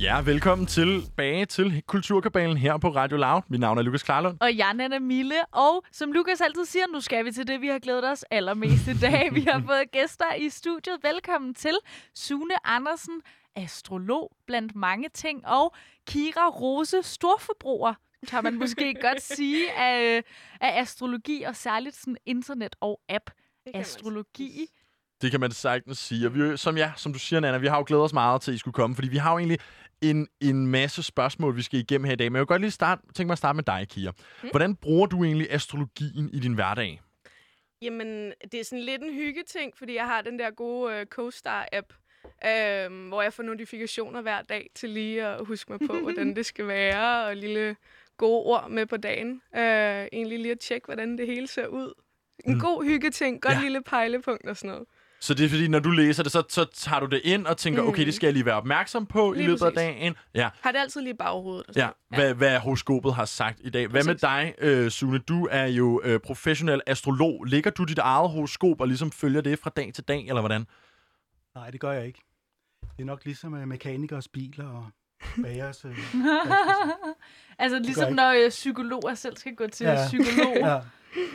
Ja, 0.00 0.20
velkommen 0.20 0.66
tilbage 0.66 1.46
til 1.46 1.82
Kulturkabalen 1.86 2.56
her 2.56 2.78
på 2.78 2.88
Radio 2.88 3.16
Loud. 3.16 3.42
Mit 3.48 3.60
navn 3.60 3.78
er 3.78 3.82
Lukas 3.82 4.02
Klarlund. 4.02 4.36
Og 4.40 4.56
jeg 4.56 4.68
er 4.68 4.72
Nana 4.72 4.98
Mille, 4.98 5.34
og 5.52 5.84
som 5.92 6.12
Lukas 6.12 6.40
altid 6.40 6.64
siger, 6.64 6.86
nu 6.92 7.00
skal 7.00 7.24
vi 7.24 7.32
til 7.32 7.46
det, 7.46 7.60
vi 7.60 7.66
har 7.66 7.78
glædet 7.78 8.10
os 8.10 8.24
allermest 8.30 8.88
i 8.88 8.98
dag. 8.98 9.34
Vi 9.34 9.40
har 9.40 9.62
fået 9.66 9.90
gæster 9.92 10.34
i 10.34 10.48
studiet. 10.48 10.98
Velkommen 11.02 11.54
til 11.54 11.74
Sune 12.14 12.66
Andersen, 12.66 13.20
astrolog 13.56 14.32
blandt 14.46 14.74
mange 14.74 15.08
ting, 15.08 15.46
og 15.46 15.74
Kira 16.06 16.48
Rose, 16.48 17.02
storforbruger, 17.02 17.94
kan 18.28 18.44
man 18.44 18.58
måske 18.58 18.94
godt 19.06 19.22
sige, 19.22 19.72
af, 19.72 20.22
af 20.60 20.80
astrologi, 20.80 21.42
og 21.42 21.56
særligt 21.56 21.96
sådan 21.96 22.16
internet 22.26 22.76
og 22.80 23.00
app 23.08 23.30
astrologi. 23.74 24.66
Det 25.22 25.30
kan 25.30 25.40
man 25.40 25.50
sagtens 25.50 25.98
sige. 25.98 26.26
Og 26.26 26.34
vi, 26.34 26.56
som, 26.56 26.76
ja, 26.76 26.92
som 26.96 27.12
du 27.12 27.18
siger, 27.18 27.40
Nana, 27.40 27.58
vi 27.58 27.66
har 27.66 27.76
jo 27.76 27.84
glædet 27.86 28.04
os 28.04 28.12
meget 28.12 28.42
til, 28.42 28.50
at 28.50 28.54
I 28.54 28.58
skulle 28.58 28.74
komme, 28.74 28.94
fordi 28.96 29.08
vi 29.08 29.16
har 29.16 29.32
jo 29.32 29.38
egentlig 29.38 29.58
en, 30.02 30.28
en 30.40 30.66
masse 30.66 31.02
spørgsmål, 31.02 31.56
vi 31.56 31.62
skal 31.62 31.78
igennem 31.80 32.04
her 32.04 32.12
i 32.12 32.16
dag. 32.16 32.32
Men 32.32 32.36
jeg 32.36 32.40
vil 32.40 32.46
godt 32.46 32.62
lige 32.62 32.70
starte, 32.70 33.02
tænke 33.14 33.26
mig 33.26 33.32
at 33.32 33.38
starte 33.38 33.56
med 33.56 33.64
dig, 33.64 33.86
Kira. 33.88 34.12
Mm. 34.42 34.48
Hvordan 34.50 34.76
bruger 34.76 35.06
du 35.06 35.24
egentlig 35.24 35.52
astrologien 35.52 36.30
i 36.32 36.38
din 36.40 36.54
hverdag? 36.54 37.00
Jamen, 37.82 38.32
det 38.52 38.60
er 38.60 38.64
sådan 38.64 38.84
lidt 38.84 39.02
en 39.02 39.14
hyggeting, 39.14 39.72
fordi 39.78 39.94
jeg 39.94 40.06
har 40.06 40.22
den 40.22 40.38
der 40.38 40.50
gode 40.50 40.94
øh, 40.94 41.06
CoStar-app, 41.14 41.92
øh, 42.48 43.08
hvor 43.08 43.22
jeg 43.22 43.32
får 43.32 43.42
notifikationer 43.42 44.20
hver 44.20 44.42
dag 44.42 44.70
til 44.74 44.90
lige 44.90 45.26
at 45.26 45.46
huske 45.46 45.72
mig 45.72 45.80
på, 45.88 45.98
hvordan 46.02 46.36
det 46.36 46.46
skal 46.46 46.66
være, 46.66 47.24
og 47.26 47.36
lille 47.36 47.76
gode 48.16 48.42
ord 48.44 48.70
med 48.70 48.86
på 48.86 48.96
dagen. 48.96 49.42
Øh, 49.56 49.62
egentlig 50.12 50.38
lige 50.38 50.52
at 50.52 50.58
tjekke, 50.60 50.84
hvordan 50.84 51.18
det 51.18 51.26
hele 51.26 51.46
ser 51.46 51.66
ud. 51.66 51.92
En 52.44 52.54
Mm. 52.54 52.60
god 52.60 52.84
hyggeting, 52.84 53.42
godt 53.42 53.54
ja. 53.54 53.60
lille 53.60 53.82
pejlepunkt 53.82 54.46
og 54.48 54.56
sådan 54.56 54.70
noget. 54.70 54.88
Så 55.22 55.34
det 55.34 55.44
er 55.44 55.48
fordi, 55.48 55.68
når 55.68 55.78
du 55.78 55.90
læser 55.90 56.22
det, 56.22 56.32
så, 56.32 56.42
så 56.48 56.64
tager 56.64 57.00
du 57.00 57.06
det 57.06 57.20
ind 57.24 57.46
og 57.46 57.56
tænker, 57.56 57.82
Mm. 57.82 57.88
okay, 57.88 58.06
det 58.06 58.14
skal 58.14 58.26
jeg 58.26 58.34
lige 58.34 58.44
være 58.44 58.54
opmærksom 58.54 59.06
på 59.06 59.32
i 59.32 59.36
Lige 59.36 59.46
løbet 59.46 59.62
af 59.62 59.72
præcis. 59.72 59.76
dagen. 59.76 60.14
Ja, 60.34 60.48
Har 60.60 60.72
det 60.72 60.78
altid 60.78 61.00
lige 61.00 61.10
i 61.14 61.16
baghovedet. 61.16 61.66
Og 61.68 61.74
ja. 61.76 61.80
sådan 61.80 61.94
Hvad, 62.24 62.34
hvad 62.34 62.58
horoskopet 62.58 63.14
har 63.14 63.24
sagt 63.24 63.60
i 63.62 63.70
dag. 63.70 63.86
Hvad 63.86 64.04
med 64.04 64.14
dig, 64.14 64.54
øh, 64.58 64.90
Sune? 64.90 65.18
Du 65.18 65.48
er 65.50 65.66
jo 65.66 66.00
øh, 66.04 66.20
professionel 66.20 66.80
astrolog. 66.86 67.44
Ligger 67.44 67.70
du 67.70 67.84
dit 67.84 67.98
eget 67.98 68.30
horoskop 68.30 68.80
og 68.80 68.88
ligesom 68.88 69.12
følger 69.12 69.40
det 69.40 69.58
fra 69.58 69.70
dag 69.76 69.90
til 69.94 70.04
dag, 70.04 70.20
eller 70.28 70.40
hvordan? 70.40 70.66
Nej, 71.54 71.70
det 71.70 71.80
gør 71.80 71.92
jeg 71.92 72.06
ikke. 72.06 72.20
Det 72.96 73.02
er 73.02 73.06
nok 73.06 73.24
ligesom 73.24 73.52
med 73.52 73.66
mekanikers 73.66 74.28
biler 74.28 74.68
og 74.68 74.86
bagers. 75.42 75.84
Øh, 75.84 75.98
altså 77.58 77.78
ligesom 77.78 78.12
når 78.12 78.30
øh, 78.44 78.48
psykologer 78.48 79.14
selv 79.14 79.36
skal 79.36 79.54
gå 79.54 79.66
til 79.66 79.86
Ja. 79.86 80.06
psykolog. 80.06 80.56
ja. 80.68 80.80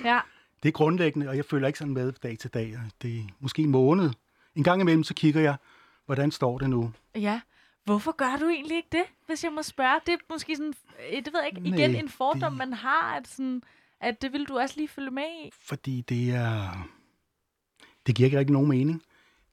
ja. 0.05 0.19
Det 0.65 0.69
er 0.69 0.73
grundlæggende, 0.73 1.29
og 1.29 1.37
jeg 1.37 1.45
følger 1.45 1.67
ikke 1.67 1.79
sådan 1.79 1.93
med 1.93 2.11
dag 2.11 2.37
til 2.39 2.49
dag. 2.49 2.77
Det 3.01 3.19
er 3.19 3.23
måske 3.39 3.61
en 3.61 3.69
måned. 3.69 4.09
En 4.55 4.63
gang 4.63 4.81
imellem, 4.81 5.03
så 5.03 5.13
kigger 5.13 5.41
jeg, 5.41 5.55
hvordan 6.05 6.31
står 6.31 6.57
det 6.57 6.69
nu? 6.69 6.91
Ja. 7.15 7.41
Hvorfor 7.83 8.11
gør 8.11 8.35
du 8.39 8.45
egentlig 8.49 8.77
ikke 8.77 8.89
det, 8.91 9.03
hvis 9.25 9.43
jeg 9.43 9.51
må 9.53 9.63
spørge? 9.63 9.99
Det 10.05 10.13
er 10.13 10.17
måske 10.29 10.55
sådan, 10.55 10.73
øh, 11.11 11.25
det 11.25 11.33
ved 11.33 11.39
jeg 11.39 11.49
ikke, 11.55 11.61
igen 11.69 11.91
Nej, 11.91 11.99
en 11.99 12.09
fordom, 12.09 12.51
det- 12.51 12.57
man 12.57 12.73
har, 12.73 13.15
at, 13.17 13.27
sådan, 13.27 13.63
at 13.99 14.21
det 14.21 14.33
vil 14.33 14.45
du 14.45 14.57
også 14.57 14.75
lige 14.77 14.87
følge 14.87 15.11
med 15.11 15.23
i. 15.45 15.49
Fordi 15.61 16.01
det 16.01 16.29
er... 16.35 16.87
Det 18.07 18.15
giver 18.15 18.27
ikke 18.27 18.39
rigtig 18.39 18.53
nogen 18.53 18.69
mening. 18.69 19.03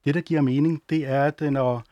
Det, 0.05 0.15
der 0.15 0.21
giver 0.21 0.41
mening, 0.41 0.83
det 0.91 1.07
er, 1.07 1.25
at 1.25 1.41
når 1.41 1.85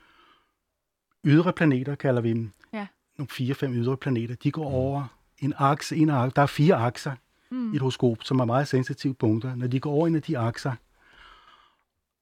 ydre 1.25 1.53
planeter, 1.53 1.95
kalder 1.95 2.21
vi 2.23 2.29
dem, 2.33 2.51
Ja. 2.73 2.87
nogle 3.18 3.29
fire-fem 3.29 3.73
ydre 3.75 3.97
planeter, 3.97 4.35
de 4.35 4.51
går 4.51 4.64
over 4.64 5.05
en 5.39 5.53
akse, 5.57 5.97
en 5.97 6.11
akse. 6.11 6.35
Der 6.37 6.43
er 6.43 6.47
fire 6.47 6.75
akser 6.75 7.12
Mm. 7.51 7.72
i 7.72 7.76
et 7.76 7.80
horoskop, 7.80 8.24
som 8.24 8.40
er 8.40 8.44
meget 8.44 8.68
sensitive 8.68 9.14
punkter. 9.14 9.55
Når 9.55 9.66
de 9.66 9.80
går 9.80 9.90
over 9.90 10.07
en 10.07 10.14
af 10.14 10.22
de 10.22 10.38
akser, 10.38 10.72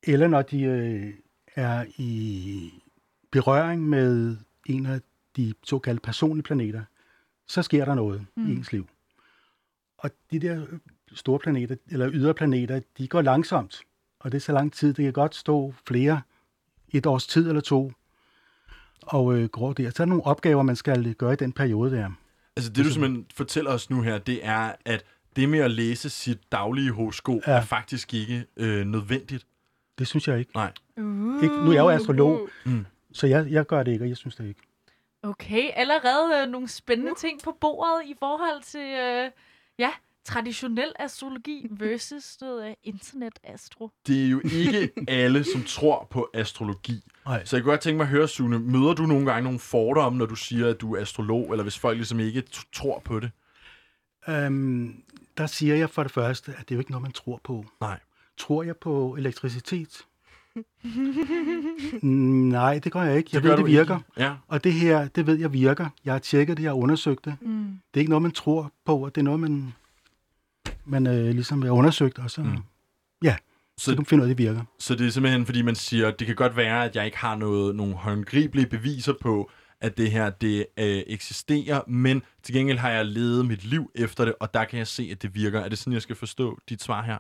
eller 0.03 0.29
når 0.29 0.43
de 0.43 0.63
øh, 0.63 1.15
er 1.55 1.85
i 1.97 2.73
berøring 3.31 3.89
med 3.89 4.37
en 4.67 4.87
af 4.87 5.01
de 5.37 5.55
såkaldte 5.65 6.01
personlige 6.01 6.43
planeter, 6.43 6.83
så 7.47 7.63
sker 7.63 7.85
der 7.85 7.95
noget 7.95 8.27
mm. 8.37 8.49
I 8.49 8.53
ens 8.53 8.73
liv. 8.73 8.89
Og 9.99 10.11
de 10.31 10.39
der 10.39 10.67
store 11.13 11.39
planeter, 11.39 11.77
eller 11.91 12.11
ydre 12.13 12.35
planeter, 12.35 12.81
de 12.99 13.09
går 13.09 13.23
langsomt. 13.23 13.81
Og 14.21 14.33
det 14.33 14.39
er 14.39 14.43
så 14.43 14.53
lang 14.53 14.73
tid, 14.73 14.95
det 14.95 15.05
kan 15.05 15.13
godt 15.13 15.35
stå 15.35 15.75
flere, 15.87 16.23
et 16.93 17.07
års 17.07 17.27
tid 17.27 17.49
eller 17.49 17.61
to, 17.61 17.93
og 19.03 19.39
øh, 19.39 19.49
går 19.49 19.73
der. 19.73 19.91
Så 19.91 20.03
er 20.03 20.07
der 20.07 20.11
nogle 20.11 20.27
opgaver, 20.27 20.63
man 20.63 20.77
skal 20.77 21.15
gøre 21.15 21.33
i 21.33 21.37
den 21.37 21.53
periode 21.53 21.91
der. 21.91 22.11
Altså 22.57 22.71
det, 22.71 22.85
du 22.85 22.91
simpelthen 22.91 23.27
fortæller 23.35 23.71
os 23.71 23.91
nu 23.91 24.03
her, 24.03 24.19
det 24.19 24.47
er, 24.47 24.73
at 24.85 25.05
det 25.41 25.49
med 25.49 25.59
at 25.59 25.71
læse 25.71 26.11
sit 26.11 26.39
daglige 26.53 26.91
horoskop 26.93 27.41
ja. 27.47 27.53
Er 27.53 27.61
faktisk 27.63 28.15
ikke 28.15 28.45
øh, 28.57 28.87
nødvendigt. 28.87 29.47
Det 29.99 30.07
synes 30.07 30.29
jeg 30.29 30.39
ikke. 30.39 30.51
Nej. 30.55 30.73
Uh. 30.97 31.43
ikke 31.43 31.55
nu 31.65 31.71
er 31.71 31.75
jeg 31.75 31.81
jo 31.83 31.91
astrolog, 31.91 32.49
Mm. 32.65 32.87
så 33.13 33.27
jeg, 33.27 33.47
jeg 33.51 33.67
gør 33.67 33.83
det 33.83 33.93
ikke, 33.93 34.05
og 34.05 34.09
jeg 34.09 34.17
synes 34.17 34.35
det 34.37 34.49
ikke. 34.49 34.61
Okay, 35.23 35.71
allerede 35.75 36.43
øh, 36.43 36.49
nogle 36.51 36.69
spændende 36.69 37.13
ting 37.19 37.43
på 37.45 37.57
bordet 37.61 38.03
i 38.07 38.15
forhold 38.19 38.63
til 38.63 38.81
øh, 38.81 39.31
ja, 39.79 39.91
traditionel 40.25 40.93
astrologi 40.99 41.67
versus 41.71 42.37
noget 42.41 42.69
øh, 42.69 42.75
internet-astro. 42.85 43.91
Det 44.07 44.25
er 44.25 44.29
jo 44.31 44.41
ikke 44.45 44.91
alle, 45.09 45.45
som 45.45 45.63
tror 45.63 46.07
på 46.11 46.31
astrologi. 46.35 47.03
Nej. 47.27 47.45
Så 47.45 47.57
jeg 47.57 47.63
kunne 47.63 47.73
godt 47.73 47.81
tænke 47.81 47.97
mig 47.97 48.05
at 48.05 48.11
høre, 48.11 48.29
Sune, 48.29 48.59
møder 48.59 48.95
du 48.95 49.03
nogle 49.03 49.27
gange 49.27 49.45
nogle 49.45 49.59
fordomme, 49.59 50.19
når 50.19 50.27
du 50.27 50.35
siger, 50.37 50.69
at 50.69 50.81
du 50.81 50.95
er 50.97 51.01
astrolog, 51.01 51.51
eller 51.51 51.63
hvis 51.63 51.79
folk 51.79 51.97
ligesom 51.97 52.21
ikke 52.21 52.43
t- 52.55 52.71
tror 52.73 52.99
på 53.05 53.21
det? 53.21 53.31
Øhm, 54.29 55.03
der 55.39 55.47
siger 55.47 55.75
jeg 55.75 55.91
for 55.91 56.03
det 56.03 56.13
første, 56.13 56.53
at 56.59 56.69
det 56.69 56.71
er 56.71 56.77
jo 56.77 56.81
ikke 56.81 56.91
noget, 56.91 57.03
man 57.03 57.13
tror 57.13 57.41
på. 57.45 57.65
Nej. 57.81 57.99
Tror 58.39 58.63
jeg 58.63 58.77
på 58.77 59.15
elektricitet? 59.19 60.05
Nej, 62.03 62.79
det 62.85 62.93
gør 62.93 63.03
jeg 63.03 63.17
ikke. 63.17 63.31
Jeg 63.33 63.43
gør 63.43 63.49
ved, 63.51 63.57
det 63.57 63.67
virker. 63.67 63.97
Ikke. 63.97 64.23
Ja. 64.23 64.35
Og 64.49 64.65
det 64.65 64.73
her, 64.73 65.09
det 65.09 65.27
ved 65.27 65.35
jeg 65.39 65.53
virker. 65.53 65.89
Jeg 66.05 66.15
har 66.15 66.19
tjekket 66.19 66.57
det, 66.57 66.63
jeg 66.63 66.71
har 66.71 66.77
undersøgt 66.77 67.25
det. 67.25 67.37
Mm. 67.41 67.65
Det 67.95 67.95
er 67.95 67.99
ikke 68.01 68.11
noget, 68.11 68.23
man 68.23 68.33
tror 68.33 68.73
på, 68.85 69.05
og 69.05 69.15
det 69.15 69.21
er 69.21 69.25
noget, 69.25 69.41
man, 69.41 69.75
man 70.85 71.07
øh, 71.07 71.25
ligesom 71.31 71.63
har 71.63 71.71
undersøgt, 71.71 72.19
og 72.19 72.31
så, 72.31 72.41
Mm. 72.43 72.57
ja, 73.23 73.37
så, 73.79 73.85
Så- 73.85 73.91
kan 73.91 73.99
man 73.99 74.07
finde 74.07 74.23
ud 74.23 74.29
af, 74.29 74.31
at 74.33 74.39
det 74.39 74.45
virker. 74.47 74.63
Så 74.79 74.95
det 74.95 75.07
er 75.07 75.11
simpelthen, 75.11 75.47
fordi 75.47 75.63
man 75.63 75.75
siger, 75.75 76.09
at 76.09 76.19
det 76.19 76.27
kan 76.27 76.37
godt 76.37 76.57
være, 76.57 76.85
at 76.85 76.97
jeg 76.97 77.05
ikke 77.05 77.19
har 77.19 77.37
noget, 77.37 77.77
nogle 77.77 77.95
håndgribelige 77.95 78.67
beviser 78.67 79.13
på, 79.21 79.51
at 79.81 79.97
det 79.97 80.11
her 80.11 80.31
det 80.31 80.67
øh, 80.79 81.03
eksisterer, 81.07 81.81
men 81.87 82.23
til 82.43 82.55
gengæld 82.55 82.79
har 82.79 82.91
jeg 82.91 83.07
levet 83.07 83.47
mit 83.47 83.65
liv 83.65 83.91
efter 83.95 84.25
det, 84.25 84.35
og 84.41 84.55
der 84.55 84.65
kan 84.65 84.79
jeg 84.79 84.87
se, 84.87 85.09
at 85.13 85.23
det 85.23 85.35
virker. 85.35 85.61
Er 85.61 85.69
det 85.69 85.79
sådan, 85.79 85.93
jeg 85.93 86.03
skal 86.03 86.17
forstå 86.17 86.59
dit 86.69 86.83
svar 86.83 87.03
her? 87.03 87.19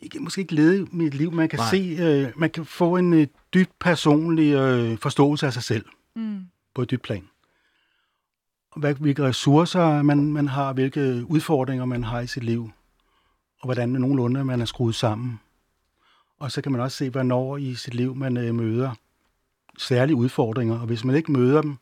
Ikke, 0.00 0.18
måske 0.20 0.40
ikke 0.40 0.54
lede 0.54 0.86
mit 0.92 1.14
liv. 1.14 1.32
Man 1.32 1.48
kan 1.48 1.58
Nej. 1.58 1.70
se, 1.70 1.96
øh, 2.00 2.32
man 2.40 2.50
kan 2.50 2.64
få 2.64 2.96
en 2.96 3.12
øh, 3.14 3.26
dybt 3.54 3.78
personlig 3.80 4.52
øh, 4.54 4.98
forståelse 4.98 5.46
af 5.46 5.52
sig 5.52 5.62
selv 5.62 5.84
Mm. 6.16 6.44
på 6.74 6.82
et 6.82 6.90
dybt 6.90 7.02
plan. 7.02 7.28
Og 8.72 8.80
Hvad, 8.80 8.94
hvilke 8.94 9.22
ressourcer 9.22 10.02
man, 10.02 10.32
man 10.32 10.48
har, 10.48 10.72
hvilke 10.72 11.24
udfordringer 11.26 11.84
man 11.84 12.04
har 12.04 12.20
i 12.20 12.26
sit 12.26 12.44
liv, 12.44 12.70
og 13.60 13.66
hvordan 13.66 13.92
man 13.92 14.00
nogenlunde 14.00 14.44
man 14.44 14.60
er 14.60 14.64
skruet 14.64 14.94
sammen. 14.94 15.40
Og 16.38 16.52
så 16.52 16.62
kan 16.62 16.72
man 16.72 16.80
også 16.80 16.96
se, 16.96 17.10
hvornår 17.10 17.56
i 17.56 17.74
sit 17.74 17.94
liv 17.94 18.14
man 18.14 18.36
øh, 18.36 18.54
møder 18.54 18.94
særlige 19.78 20.16
udfordringer, 20.16 20.80
og 20.80 20.86
hvis 20.86 21.04
man 21.04 21.16
ikke 21.16 21.32
møder 21.32 21.62
dem, 21.62 21.76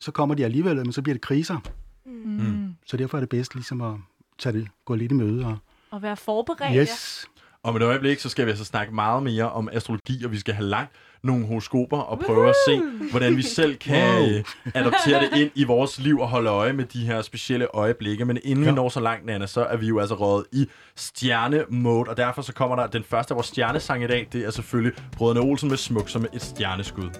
så 0.00 0.10
kommer 0.12 0.34
de 0.34 0.44
alligevel, 0.44 0.76
men 0.76 0.92
så 0.92 1.02
bliver 1.02 1.14
det 1.14 1.22
kriser. 1.22 1.58
Mm. 2.04 2.74
Så 2.86 2.96
derfor 2.96 3.18
er 3.18 3.20
det 3.20 3.28
bedst 3.28 3.54
ligesom 3.54 3.80
at 3.80 3.94
tage 4.38 4.52
det, 4.58 4.68
gå 4.84 4.94
lidt 4.94 5.12
i 5.12 5.14
møde. 5.14 5.46
Og, 5.46 5.58
Og 5.90 6.02
være 6.02 6.16
forberedt. 6.16 6.88
yes, 6.88 7.26
Om 7.64 7.76
et 7.76 7.82
øjeblik, 7.82 8.18
så 8.18 8.28
skal 8.28 8.46
vi 8.46 8.50
altså 8.50 8.64
snakke 8.64 8.94
meget 8.94 9.22
mere 9.22 9.50
om 9.50 9.68
astrologi, 9.72 10.24
og 10.24 10.32
vi 10.32 10.38
skal 10.38 10.54
have 10.54 10.66
lagt 10.66 10.92
nogle 11.22 11.46
horoskoper 11.46 11.98
og 11.98 12.18
prøve 12.18 12.48
at 12.48 12.54
se, 12.68 12.82
hvordan 13.10 13.36
vi 13.36 13.42
selv 13.42 13.76
kan 13.76 14.18
Wow. 14.18 14.28
wow. 14.28 14.42
adoptere 14.74 15.20
det 15.20 15.40
ind 15.40 15.50
i 15.54 15.64
vores 15.64 15.98
liv 15.98 16.18
og 16.18 16.28
holde 16.28 16.50
øje 16.50 16.72
med 16.72 16.84
de 16.84 17.06
her 17.06 17.22
specielle 17.22 17.66
øjeblikke. 17.74 18.24
Men 18.24 18.38
inden 18.44 18.64
ja. 18.64 18.70
vi 18.70 18.74
når 18.76 18.88
så 18.88 19.00
langt, 19.00 19.26
Nana, 19.26 19.46
så 19.46 19.64
er 19.64 19.76
vi 19.76 19.86
jo 19.86 19.98
altså 19.98 20.14
røget 20.14 20.46
i 20.52 20.66
stjernemode, 20.96 22.10
og 22.10 22.16
derfor 22.16 22.42
så 22.42 22.52
kommer 22.52 22.76
der 22.76 22.86
den 22.86 23.04
første 23.04 23.32
af 23.32 23.36
vores 23.36 23.46
stjernesang 23.46 24.04
i 24.04 24.06
dag. 24.06 24.28
Det 24.32 24.44
er 24.44 24.50
selvfølgelig 24.50 24.92
Brødrene 25.16 25.40
Olsen 25.40 25.68
med 25.68 25.76
Smuk 25.76 26.08
som 26.08 26.26
et 26.34 26.42
stjerneskud. 26.42 27.10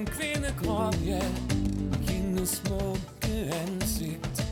En 0.00 0.06
kvindekrop, 0.06 0.94
ja. 1.06 1.22
Hendes 2.08 2.48
smukke 2.48 3.54
ansigt. 3.54 4.44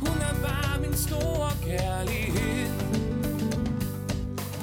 Hun 0.00 0.16
er 0.28 0.34
bare 0.42 0.80
min 0.80 0.96
store 0.96 1.50
kærlighed. 1.62 2.68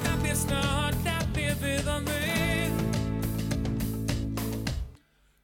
Der 0.04 0.20
bliver 0.20 0.34
snart, 0.34 0.94
der 1.04 1.26
bliver 1.32 1.54
ved 1.54 1.88
og 1.88 2.00
ved 2.00 2.70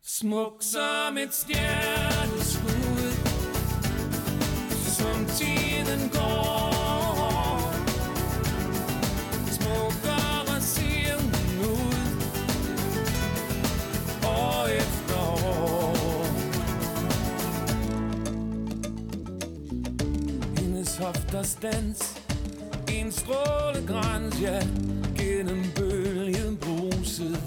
Smuk 0.03 0.53
som 0.61 1.19
et 1.19 1.35
stjerneskud. 1.35 3.13
Som 4.99 5.27
tiden 5.27 6.09
går. 6.09 7.08
Krofters 21.09 21.55
dans 21.55 22.15
En 22.89 23.13
strålegrans, 23.13 24.41
ja 24.41 24.61
Gennem 25.17 25.65
bølgen 25.77 26.57
bruset. 26.57 27.39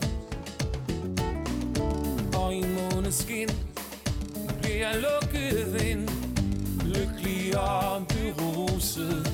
Og 2.36 2.56
i 2.56 2.64
måneskin 2.66 3.50
Bliver 4.62 4.94
lukket 4.94 5.82
ind 5.82 6.10
Lykkelig 6.86 7.58
og 7.60 8.08
beruset 8.08 9.32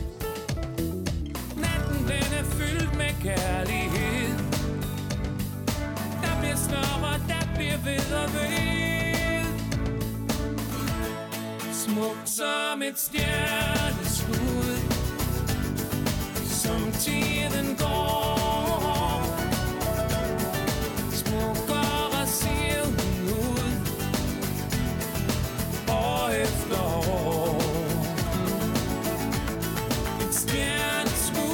Natten 1.56 2.00
den 2.08 2.34
er 2.40 2.44
fyldt 2.44 2.98
med 2.98 3.14
kærlighed. 3.22 4.38
Der 6.22 6.40
bliver 6.40 6.56
større, 6.56 7.14
der 7.28 7.56
bliver 7.56 7.78
ved 7.78 8.14
og 8.24 8.34
ved. 8.34 9.07
Som 12.38 12.82
et 12.82 13.00
stjerneskud 13.00 14.78
Som 16.46 16.92
tiden 16.92 17.76
går. 17.76 19.24
Smukkere 21.12 22.28
ser 22.28 22.86
hun 22.86 23.30
ud 23.30 23.72
År 25.90 26.30
efter 26.30 26.84
år. 27.10 27.62
Et 30.22 30.36
stjerneskud 30.36 31.48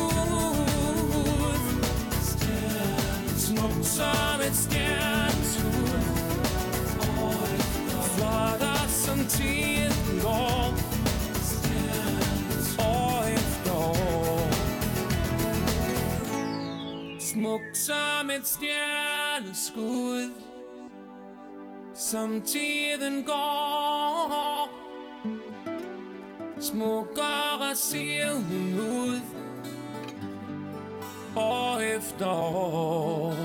Smuk 3.38 3.84
som 3.84 4.42
et 4.48 4.56
stjerneskud 4.56 6.00
Flottere 8.16 8.90
som 8.90 9.26
tiden 9.26 9.93
Smuk 17.44 17.62
som 17.74 18.30
et 18.30 18.48
stjerneskud 18.48 20.32
Som 21.96 22.42
tiden 22.42 23.24
går. 23.24 24.70
Smukkere 26.60 27.76
ser 27.76 28.34
hun 28.34 28.80
ud 28.80 29.20
År 31.36 31.80
efter 31.80 32.28
år. 32.28 33.36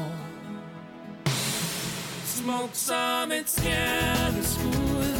Smuk 2.24 2.70
som 2.72 3.32
et 3.32 3.50
stjerneskud 3.50 5.14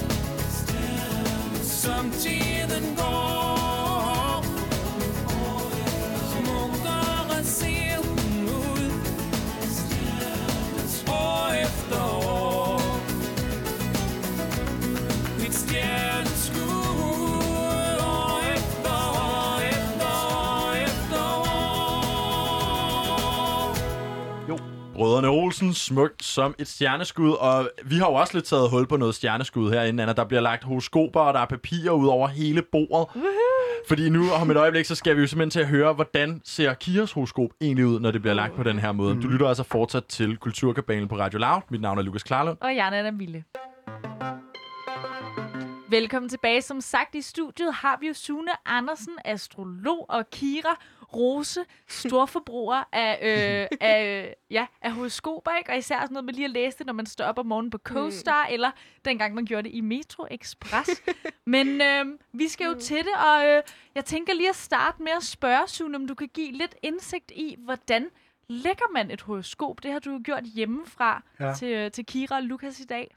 Som 1.62 2.10
tiden 2.10 2.47
Brødrene 24.98 25.28
Olsen, 25.28 25.74
smukt 25.74 26.24
som 26.24 26.54
et 26.58 26.68
stjerneskud, 26.68 27.30
og 27.30 27.70
vi 27.84 27.94
har 27.94 28.06
jo 28.06 28.14
også 28.14 28.34
lidt 28.34 28.44
taget 28.44 28.70
hul 28.70 28.86
på 28.86 28.96
noget 28.96 29.14
stjerneskud 29.14 29.70
herinde, 29.70 30.02
Anna. 30.02 30.12
Der 30.12 30.24
bliver 30.24 30.40
lagt 30.40 30.64
horoskoper, 30.64 31.20
og 31.20 31.34
der 31.34 31.40
er 31.40 31.46
papirer 31.46 31.90
ud 31.90 32.06
over 32.06 32.28
hele 32.28 32.62
bordet. 32.62 33.22
Fordi 33.88 34.08
nu 34.08 34.30
om 34.30 34.50
et 34.50 34.56
øjeblik, 34.56 34.84
så 34.84 34.94
skal 34.94 35.16
vi 35.16 35.20
jo 35.20 35.26
simpelthen 35.26 35.50
til 35.50 35.60
at 35.60 35.66
høre, 35.66 35.92
hvordan 35.92 36.40
ser 36.44 36.74
Kiras 36.74 37.12
horoskop 37.12 37.50
egentlig 37.60 37.86
ud, 37.86 38.00
når 38.00 38.10
det 38.10 38.22
bliver 38.22 38.34
lagt 38.34 38.54
på 38.54 38.62
den 38.62 38.78
her 38.78 38.92
måde. 38.92 39.22
Du 39.22 39.28
lytter 39.28 39.48
altså 39.48 39.62
fortsat 39.62 40.04
til 40.04 40.36
Kulturkabalen 40.36 41.08
på 41.08 41.18
Radio 41.18 41.38
Loud. 41.38 41.62
Mit 41.70 41.80
navn 41.80 41.98
er 41.98 42.02
Lukas 42.02 42.22
Klarlund. 42.22 42.58
Og 42.60 42.76
jeg 42.76 42.88
er 42.88 42.98
Anna 42.98 43.10
Mille. 43.10 43.44
Velkommen 45.90 46.28
tilbage. 46.28 46.62
Som 46.62 46.80
sagt 46.80 47.14
i 47.14 47.22
studiet 47.22 47.74
har 47.74 47.98
vi 48.00 48.06
jo 48.06 48.14
Sune 48.14 48.50
Andersen, 48.66 49.12
astrolog, 49.24 50.06
og 50.08 50.30
Kira 50.30 50.76
Rose, 51.14 51.64
storforbruger 51.88 52.84
af, 52.92 53.18
øh, 53.22 53.78
af, 53.88 54.34
ja, 54.50 54.66
af 54.82 54.92
horoskoper, 54.92 55.50
ikke? 55.58 55.70
Og 55.70 55.78
især 55.78 56.00
sådan 56.00 56.12
noget 56.12 56.24
med 56.24 56.34
lige 56.34 56.44
at 56.44 56.50
læse 56.50 56.78
det, 56.78 56.86
når 56.86 56.92
man 56.92 57.06
står 57.06 57.24
op 57.24 57.38
om 57.38 57.46
morgenen 57.46 57.70
på 57.70 57.78
CoStar, 57.78 58.46
mm. 58.48 58.52
eller 58.54 58.70
dengang 59.04 59.34
man 59.34 59.44
gjorde 59.44 59.68
det 59.68 59.74
i 59.74 59.80
Metro 59.80 60.26
Express. 60.30 60.90
Men 61.46 61.80
øh, 61.80 62.04
vi 62.32 62.48
skal 62.48 62.64
jo 62.66 62.72
Mm. 62.72 62.80
til 62.80 62.96
det, 62.96 63.14
og 63.26 63.46
øh, 63.48 63.62
jeg 63.94 64.04
tænker 64.04 64.34
lige 64.34 64.48
at 64.48 64.56
starte 64.56 65.02
med 65.02 65.12
at 65.16 65.22
spørge, 65.22 65.68
Sune, 65.68 65.96
om 65.96 66.06
du 66.06 66.14
kan 66.14 66.28
give 66.34 66.52
lidt 66.52 66.74
indsigt 66.82 67.30
i, 67.30 67.56
hvordan 67.58 68.08
lægger 68.48 68.92
man 68.92 69.10
et 69.10 69.20
horoskop? 69.20 69.82
Det 69.82 69.92
har 69.92 69.98
du 69.98 70.10
jo 70.12 70.20
gjort 70.24 70.44
hjemmefra 70.44 71.22
Ja. 71.40 71.54
til, 71.54 71.68
øh, 71.68 71.90
til 71.90 72.06
Kira 72.06 72.36
og 72.36 72.42
Lukas 72.42 72.80
i 72.80 72.84
dag. 72.84 73.14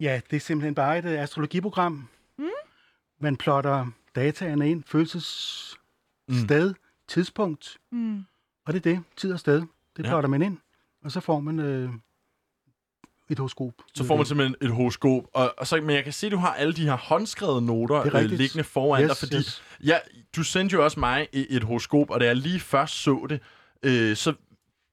Ja, 0.00 0.20
det 0.30 0.36
er 0.36 0.40
simpelthen 0.40 0.74
bare 0.74 0.98
et 0.98 1.04
øh, 1.04 1.22
astrologiprogram. 1.22 2.08
Mm. 2.38 2.48
Man 3.18 3.36
plotter 3.36 3.86
dataene 4.14 4.70
ind, 4.70 4.84
fødselssted, 4.86 6.68
mm. 6.68 6.74
Tidspunkt, 7.08 7.76
Mm. 7.92 8.24
og 8.66 8.72
det 8.72 8.86
er 8.86 8.92
det, 8.94 9.02
tid 9.16 9.32
og 9.32 9.40
sted. 9.40 9.62
Det 9.96 10.04
Ja. 10.04 10.08
plotter 10.08 10.28
man 10.28 10.42
ind, 10.42 10.58
og 11.04 11.12
så 11.12 11.20
får 11.20 11.40
man 11.40 11.58
øh, 11.60 11.90
et 13.30 13.38
horoskop. 13.38 13.72
Så 13.94 14.04
får 14.04 14.16
man 14.16 14.26
simpelthen 14.26 14.56
et 14.60 14.70
horoskop. 14.70 15.22
Og, 15.34 15.54
og 15.58 15.66
så, 15.66 15.76
men 15.80 15.90
jeg 15.96 16.04
kan 16.04 16.12
se, 16.12 16.26
at 16.26 16.32
du 16.32 16.36
har 16.36 16.54
alle 16.54 16.72
de 16.72 16.84
her 16.84 16.96
håndskrevne 16.96 17.66
noter 17.66 17.96
er 17.96 18.16
øh, 18.20 18.24
liggende 18.24 18.64
foran 18.64 19.02
Yes, 19.04 19.08
dig. 19.08 19.16
Fordi 19.18 19.36
yes. 19.36 19.62
ja, 19.84 19.98
du 20.36 20.42
sendte 20.42 20.74
jo 20.74 20.84
også 20.84 21.00
mig 21.00 21.26
et, 21.32 21.46
et 21.50 21.62
horoskop, 21.64 22.10
og 22.10 22.20
da 22.20 22.26
jeg 22.26 22.36
lige 22.36 22.60
først 22.60 22.94
så 23.02 23.26
det, 23.28 23.40
øh, 23.82 24.16
så 24.16 24.34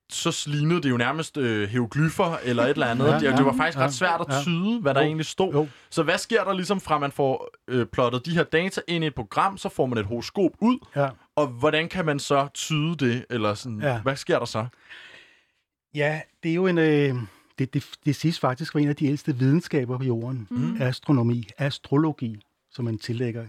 så 0.09 0.43
lignede 0.49 0.82
det 0.82 0.89
jo 0.89 0.97
nærmest 0.97 1.38
øh, 1.38 1.70
hieroglyffer 1.70 2.38
eller 2.43 2.64
et 2.64 2.70
eller 2.70 2.88
andet. 2.88 3.05
Ja, 3.07 3.16
det, 3.16 3.24
ja, 3.24 3.36
det 3.36 3.45
var 3.45 3.53
faktisk 3.57 3.78
ja, 3.78 3.84
ret 3.84 3.93
svært 3.93 4.22
at 4.22 4.36
ja. 4.36 4.41
tyde, 4.41 4.80
hvad 4.82 4.93
der 4.93 5.01
Jo, 5.01 5.05
egentlig 5.07 5.26
stod. 5.26 5.51
jo. 5.53 5.68
Så 5.89 6.03
hvad 6.03 6.18
sker 6.18 6.43
der 6.43 6.53
ligesom 6.53 6.82
fra, 6.82 6.97
man 6.99 7.11
får 7.11 7.49
øh, 7.68 7.86
plottet 7.86 8.26
de 8.26 8.32
her 8.32 8.43
data 8.43 8.82
ind 8.88 9.03
i 9.03 9.07
et 9.07 9.16
program, 9.16 9.57
så 9.57 9.70
får 9.70 9.86
man 9.86 9.97
et 9.97 10.05
horoskop 10.05 10.51
ud, 10.61 10.78
Ja. 10.95 11.09
Og 11.36 11.47
hvordan 11.47 11.89
kan 11.89 12.05
man 12.05 12.19
så 12.19 12.47
tyde 12.53 12.95
det? 12.95 13.25
Eller 13.29 13.53
sådan, 13.53 13.81
Ja. 13.81 14.01
hvad 14.01 14.15
sker 14.15 14.39
der 14.39 14.45
så? 14.45 14.67
Ja, 15.95 16.21
det 16.43 16.51
er 16.51 16.55
jo 16.55 16.67
en... 16.67 16.77
Øh, 16.77 17.15
det, 17.59 17.73
det, 17.73 17.89
det 18.05 18.15
siges 18.15 18.39
faktisk 18.39 18.73
var 18.73 18.79
en 18.79 18.89
af 18.89 18.95
de 18.95 19.05
ældste 19.05 19.36
videnskaber 19.38 19.97
på 19.97 20.03
jorden. 20.03 20.47
Mm. 20.51 20.81
Astronomi, 20.81 21.47
astrologi, 21.57 22.41
som 22.71 22.86
man 22.86 22.97
tillægger 22.97 23.45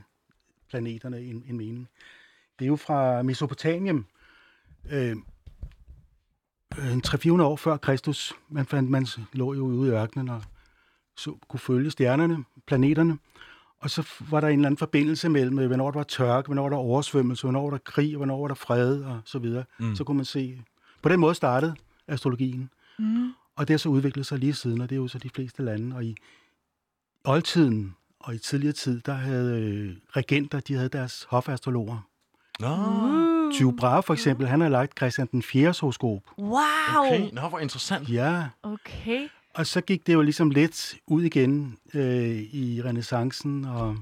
planeterne 0.70 1.20
en, 1.20 1.44
en 1.48 1.56
mening. 1.56 1.88
Det 2.58 2.64
er 2.64 2.68
jo 2.68 2.76
fra 2.76 3.22
Mesopotamien. 3.22 4.06
Øh, 4.90 5.16
en 6.78 7.02
300-400 7.06 7.42
år 7.42 7.56
før 7.56 7.76
Kristus. 7.76 8.32
Man, 8.48 8.66
fandt, 8.66 8.90
man 8.90 9.06
lå 9.32 9.54
jo 9.54 9.60
ude 9.64 9.88
i 9.90 9.92
ørkenen 9.92 10.28
og 10.28 10.42
så, 11.16 11.36
kunne 11.48 11.60
følge 11.60 11.90
stjernerne, 11.90 12.44
planeterne. 12.66 13.18
Og 13.84 13.90
så 13.90 14.08
var 14.30 14.40
der 14.40 14.48
en 14.48 14.58
eller 14.58 14.66
anden 14.66 14.78
forbindelse 14.78 15.28
mellem, 15.28 15.66
hvornår 15.66 15.90
der 15.90 15.98
var 15.98 16.04
tørke, 16.04 16.46
hvornår 16.46 16.68
der 16.68 16.76
var 16.76 16.82
oversvømmelse, 16.82 17.42
hvornår 17.42 17.62
der 17.62 17.70
var 17.70 17.78
krig, 17.78 18.16
hvornår 18.16 18.40
var 18.40 18.48
der 18.48 18.54
fred 18.54 19.02
og 19.02 19.20
så 19.24 19.38
videre. 19.38 19.64
Mm. 19.78 19.96
Så 19.96 20.04
kunne 20.04 20.16
man 20.16 20.24
se... 20.24 20.62
På 21.02 21.08
den 21.08 21.20
måde 21.20 21.34
startede 21.34 21.74
astrologien. 22.08 22.70
Mm. 22.98 23.32
Og 23.56 23.68
det 23.68 23.74
har 23.74 23.78
så 23.78 23.88
udviklet 23.88 24.26
sig 24.26 24.38
lige 24.38 24.54
siden, 24.54 24.80
og 24.80 24.90
det 24.90 24.96
er 24.96 25.00
jo 25.00 25.08
så 25.08 25.18
de 25.18 25.30
fleste 25.30 25.62
lande. 25.62 25.96
Og 25.96 26.04
i 26.04 26.16
oldtiden 27.24 27.96
og 28.20 28.34
i 28.34 28.38
tidligere 28.38 28.72
tid, 28.72 29.00
der 29.00 29.12
havde 29.12 29.60
øh, 29.60 29.96
regenter, 30.08 30.60
de 30.60 30.74
havde 30.74 30.88
deres 30.88 31.26
hofastrologer. 31.28 32.08
Nå, 32.60 32.76
Tycho 33.52 33.70
Brahe 33.70 34.02
for 34.02 34.14
eksempel, 34.14 34.46
han 34.46 34.60
har 34.60 34.68
lagt 34.68 34.98
Christian 34.98 35.28
den 35.32 35.42
4. 35.42 35.74
horoskop. 35.80 36.20
Wow! 36.38 36.60
okay. 36.98 37.28
Nå, 37.32 37.48
hvor 37.48 37.58
interessant. 37.58 38.08
Ja, 38.08 38.48
Okay. 38.62 39.28
Og 39.54 39.66
så 39.66 39.80
gik 39.80 40.06
det 40.06 40.12
jo 40.12 40.22
ligesom 40.22 40.50
lidt 40.50 40.94
ud 41.06 41.22
igen 41.22 41.78
øh, 41.94 42.26
i 42.52 42.82
renaissancen 42.84 43.64
og 43.64 43.96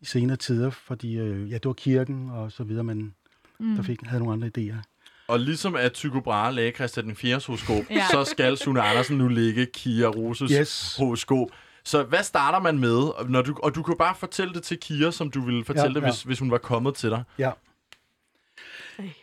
i 0.00 0.04
senere 0.04 0.36
tider, 0.36 0.70
fordi 0.70 1.18
øh, 1.18 1.50
ja, 1.50 1.54
det 1.54 1.64
var 1.64 1.72
kirken 1.72 2.30
og 2.30 2.52
så 2.52 2.64
videre, 2.64 2.84
man 2.84 3.14
mm. 3.58 3.76
der 3.76 3.82
fik, 3.82 4.02
havde 4.02 4.24
nogle 4.24 4.32
andre 4.46 4.50
idéer. 4.58 4.82
Og 5.28 5.40
ligesom 5.40 5.74
at 5.76 5.92
Tycho 5.92 6.20
Brahe 6.20 6.54
lagde 6.54 6.72
Christian 6.72 7.06
den 7.06 7.16
4. 7.16 7.40
horoskop, 7.46 7.84
Ja. 7.90 8.06
så 8.10 8.24
skal 8.24 8.56
Sune 8.56 8.82
Andersen 8.82 9.18
nu 9.18 9.28
lægge 9.28 9.66
Kira 9.66 10.08
Roses 10.08 10.50
Yes. 10.50 10.96
horoskop. 10.98 11.48
Så 11.84 12.02
hvad 12.02 12.22
starter 12.22 12.60
man 12.60 12.78
med? 12.78 13.10
Når 13.28 13.42
du, 13.42 13.54
og 13.62 13.74
du 13.74 13.82
kan 13.82 13.94
bare 13.98 14.14
fortælle 14.18 14.54
det 14.54 14.62
til 14.62 14.78
Kira, 14.80 15.10
som 15.10 15.30
du 15.30 15.40
ville 15.40 15.64
fortælle 15.64 15.88
Ja, 15.88 15.94
det, 15.94 16.00
ja. 16.00 16.06
hvis, 16.06 16.22
hvis 16.22 16.38
hun 16.38 16.50
var 16.50 16.58
kommet 16.58 16.94
til 16.94 17.10
dig. 17.10 17.22
Ja. 17.38 17.50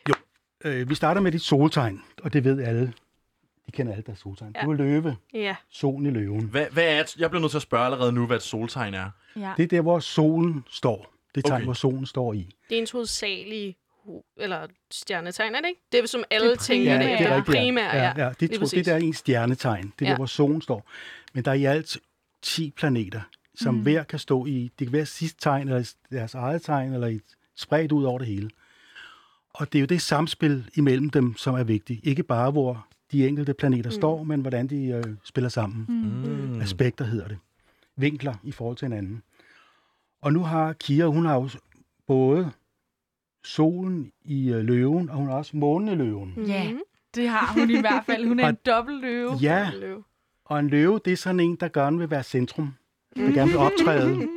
Jo, 0.09 0.13
øh, 0.65 0.89
vi 0.89 0.95
starter 0.95 1.21
med 1.21 1.31
dit 1.31 1.41
soltegn, 1.41 2.01
og 2.23 2.33
det 2.33 2.43
ved 2.43 2.61
alle. 2.63 2.93
De 3.67 3.71
kender 3.71 3.91
alle 3.93 4.03
deres 4.05 4.19
soltegn. 4.19 4.51
Ja. 4.55 4.59
Ja. 4.59 4.65
Du 4.65 4.71
er 4.71 4.75
løve, 4.75 5.15
Ja. 5.33 5.55
solen 5.69 6.05
i 6.05 6.09
løven. 6.09 6.43
Hvad, 6.45 6.65
hvad 6.71 6.83
er 6.83 6.99
et, 7.01 7.15
jeg 7.17 7.29
bliver 7.29 7.41
nødt 7.41 7.51
til 7.51 7.57
at 7.57 7.61
spørge 7.61 7.85
allerede 7.85 8.11
nu, 8.11 8.25
hvad 8.25 8.37
et 8.37 8.43
soltegn 8.43 8.93
er. 8.93 9.09
Ja. 9.35 9.53
Det 9.57 9.63
er 9.63 9.67
der, 9.67 9.81
hvor 9.81 9.99
solen 9.99 10.63
står. 10.69 11.13
Det 11.35 11.45
tegn, 11.45 11.53
Okay. 11.55 11.63
hvor 11.65 11.73
solen 11.73 12.05
står 12.05 12.33
i. 12.33 12.49
Det 12.69 12.75
er 12.77 12.79
ens 12.81 12.91
hovedsagelige 12.91 13.75
ho- 14.05 14.33
eller 14.37 14.67
stjernetegn, 14.91 15.55
er 15.55 15.61
det 15.61 15.67
ikke? 15.67 15.81
Det 15.91 15.99
er 16.03 16.07
som 16.07 16.23
alle 16.31 16.51
Det 16.51 16.59
tænker, 16.59 16.91
primære. 16.97 17.11
det 17.17 17.19
Ja, 17.25 17.29
er 17.29 17.35
det 17.37 17.45
det 17.47 17.53
primære, 17.55 17.95
ja. 17.95 18.03
ja, 18.17 18.23
ja. 18.25 18.29
Det, 18.29 18.41
Lige 18.41 18.49
to, 18.49 18.51
det 18.53 18.59
præcis. 18.59 18.85
der 18.85 18.93
er 18.93 18.97
ens 18.97 19.17
stjernetegn. 19.17 19.93
Det 19.99 20.05
er 20.05 20.05
Ja. 20.05 20.11
der, 20.11 20.15
hvor 20.17 20.25
solen 20.25 20.61
står. 20.61 20.89
Men 21.33 21.45
der 21.45 21.51
er 21.51 21.55
i 21.55 21.65
alt 21.65 21.97
10 22.41 22.71
planeter, 22.71 23.21
som 23.55 23.73
mm. 23.75 23.81
hver 23.81 24.03
kan 24.03 24.19
stå 24.19 24.45
i, 24.45 24.71
det 24.79 24.87
kan 24.87 24.93
være 24.93 25.05
sidste 25.05 25.39
tegn, 25.41 25.67
eller 25.69 25.93
deres 26.11 26.33
eget 26.35 26.61
tegn, 26.61 26.93
eller 26.93 27.07
i 27.07 27.15
et 27.15 27.21
spredt 27.55 27.91
ud 27.91 28.03
over 28.03 28.17
det 28.17 28.27
hele. 28.27 28.49
Og 29.53 29.73
det 29.73 29.79
er 29.79 29.81
jo 29.81 29.85
det 29.85 30.01
samspil 30.01 30.69
imellem 30.75 31.09
dem, 31.09 31.37
som 31.37 31.55
er 31.55 31.63
vigtigt. 31.63 31.99
Ikke 32.03 32.23
bare, 32.23 32.51
hvor 32.51 32.87
de 33.11 33.27
enkelte 33.27 33.53
planeter 33.53 33.89
mm. 33.89 33.95
står, 33.95 34.23
men 34.23 34.41
hvordan 34.41 34.67
de 34.67 34.85
øh, 34.87 35.03
spiller 35.23 35.49
sammen. 35.49 35.85
Mm. 35.89 36.61
Aspekter 36.61 37.05
hedder 37.05 37.27
det. 37.27 37.37
Vinkler 37.95 38.35
i 38.43 38.51
forhold 38.51 38.77
til 38.77 38.85
hinanden. 38.85 39.23
Og 40.21 40.33
nu 40.33 40.43
har 40.43 40.73
Kira, 40.73 41.07
hun 41.07 41.25
har 41.25 41.35
jo 41.35 41.49
både 42.07 42.51
solen 43.43 44.11
i 44.25 44.51
øh, 44.51 44.63
løven, 44.63 45.09
og 45.09 45.15
hun 45.15 45.27
har 45.27 45.35
også 45.35 45.57
månen 45.57 45.87
i 45.87 45.95
løven. 45.95 46.33
Mm. 46.37 46.43
Ja, 46.43 46.73
det 47.15 47.29
har 47.29 47.59
hun 47.59 47.69
i 47.69 47.79
hvert 47.79 48.05
fald. 48.05 48.27
Hun 48.27 48.39
er 48.39 48.49
en 48.49 48.57
dobbelt 48.65 49.01
løve. 49.01 49.33
Ja, 49.41 49.71
og 50.45 50.59
en 50.59 50.67
løve, 50.67 50.99
det 51.05 51.13
er 51.13 51.17
sådan 51.17 51.39
en, 51.39 51.55
der 51.55 51.67
gerne 51.67 51.97
vil 51.97 52.09
være 52.09 52.23
centrum. 52.23 52.73
Der 53.15 53.31
gerne 53.31 53.51
vil 53.51 53.59
optræde. 53.59 54.15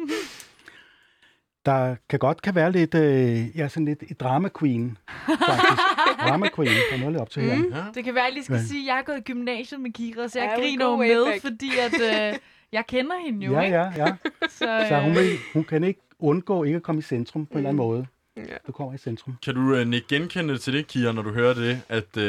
Der 1.67 1.97
kan 2.09 2.19
godt 2.19 2.43
kan 2.43 2.55
være 2.55 2.73
lidt, 2.73 2.95
øh, 2.95 3.57
ja, 3.59 3.69
sådan 3.69 3.85
lidt 3.85 4.03
et 4.11 4.21
drama 4.21 4.49
queen, 4.59 4.99
faktisk. 5.27 5.83
drama 6.29 6.47
queen, 6.57 6.71
der 6.91 6.97
er 6.97 6.99
noget 6.99 7.13
lidt 7.13 7.23
op 7.23 7.31
til 7.31 7.43
her. 7.43 7.57
Mm. 7.57 7.73
Ja. 7.75 7.85
Det 7.95 8.05
kan 8.05 8.15
være, 8.15 8.23
at 8.25 8.27
jeg 8.29 8.35
lige 8.35 8.45
skal 8.45 8.57
Ja. 8.57 8.63
sige, 8.63 8.81
at 8.83 8.87
jeg 8.87 8.95
har 8.95 9.03
gået 9.03 9.19
i 9.19 9.21
gymnasiet 9.21 9.81
med 9.81 9.91
Kira, 9.93 10.29
så 10.29 10.39
jeg 10.41 10.51
Ja, 10.57 10.61
griner 10.63 10.85
jo 10.87 10.97
med, 10.97 11.25
back. 11.31 11.43
fordi 11.43 11.71
at, 11.79 12.33
øh, 12.33 12.39
jeg 12.73 12.85
kender 12.89 13.13
hende 13.27 13.47
jo, 13.47 13.53
Ja, 13.53 13.61
ikke? 13.61 13.77
ja, 13.77 13.93
ja. 13.97 14.15
Så, 14.59 14.87
Så 14.89 15.01
hun, 15.01 15.11
øh, 15.11 15.17
vil, 15.17 15.29
hun 15.53 15.65
kan 15.65 15.85
ikke 15.85 16.01
undgå 16.19 16.65
ikke 16.65 16.77
at 16.77 16.83
komme 16.83 16.99
i 16.99 17.03
centrum 17.03 17.47
på 17.47 17.53
en 17.53 17.59
eller 17.59 17.69
anden 17.69 17.77
måde. 17.77 18.07
Ja. 18.37 18.43
Du 18.67 18.73
kommer 18.73 18.95
i 18.95 18.99
centrum. 18.99 19.35
Kan 19.45 19.55
du 19.55 19.61
uh, 19.61 19.79
ikke 19.95 20.09
genkende 20.09 20.59
til 20.59 20.73
det, 20.73 20.87
Kira, 20.87 21.13
når 21.13 21.23
du 21.23 21.33
hører 21.33 21.55
det, 21.55 21.81
at, 21.89 22.05
uh, 22.17 22.23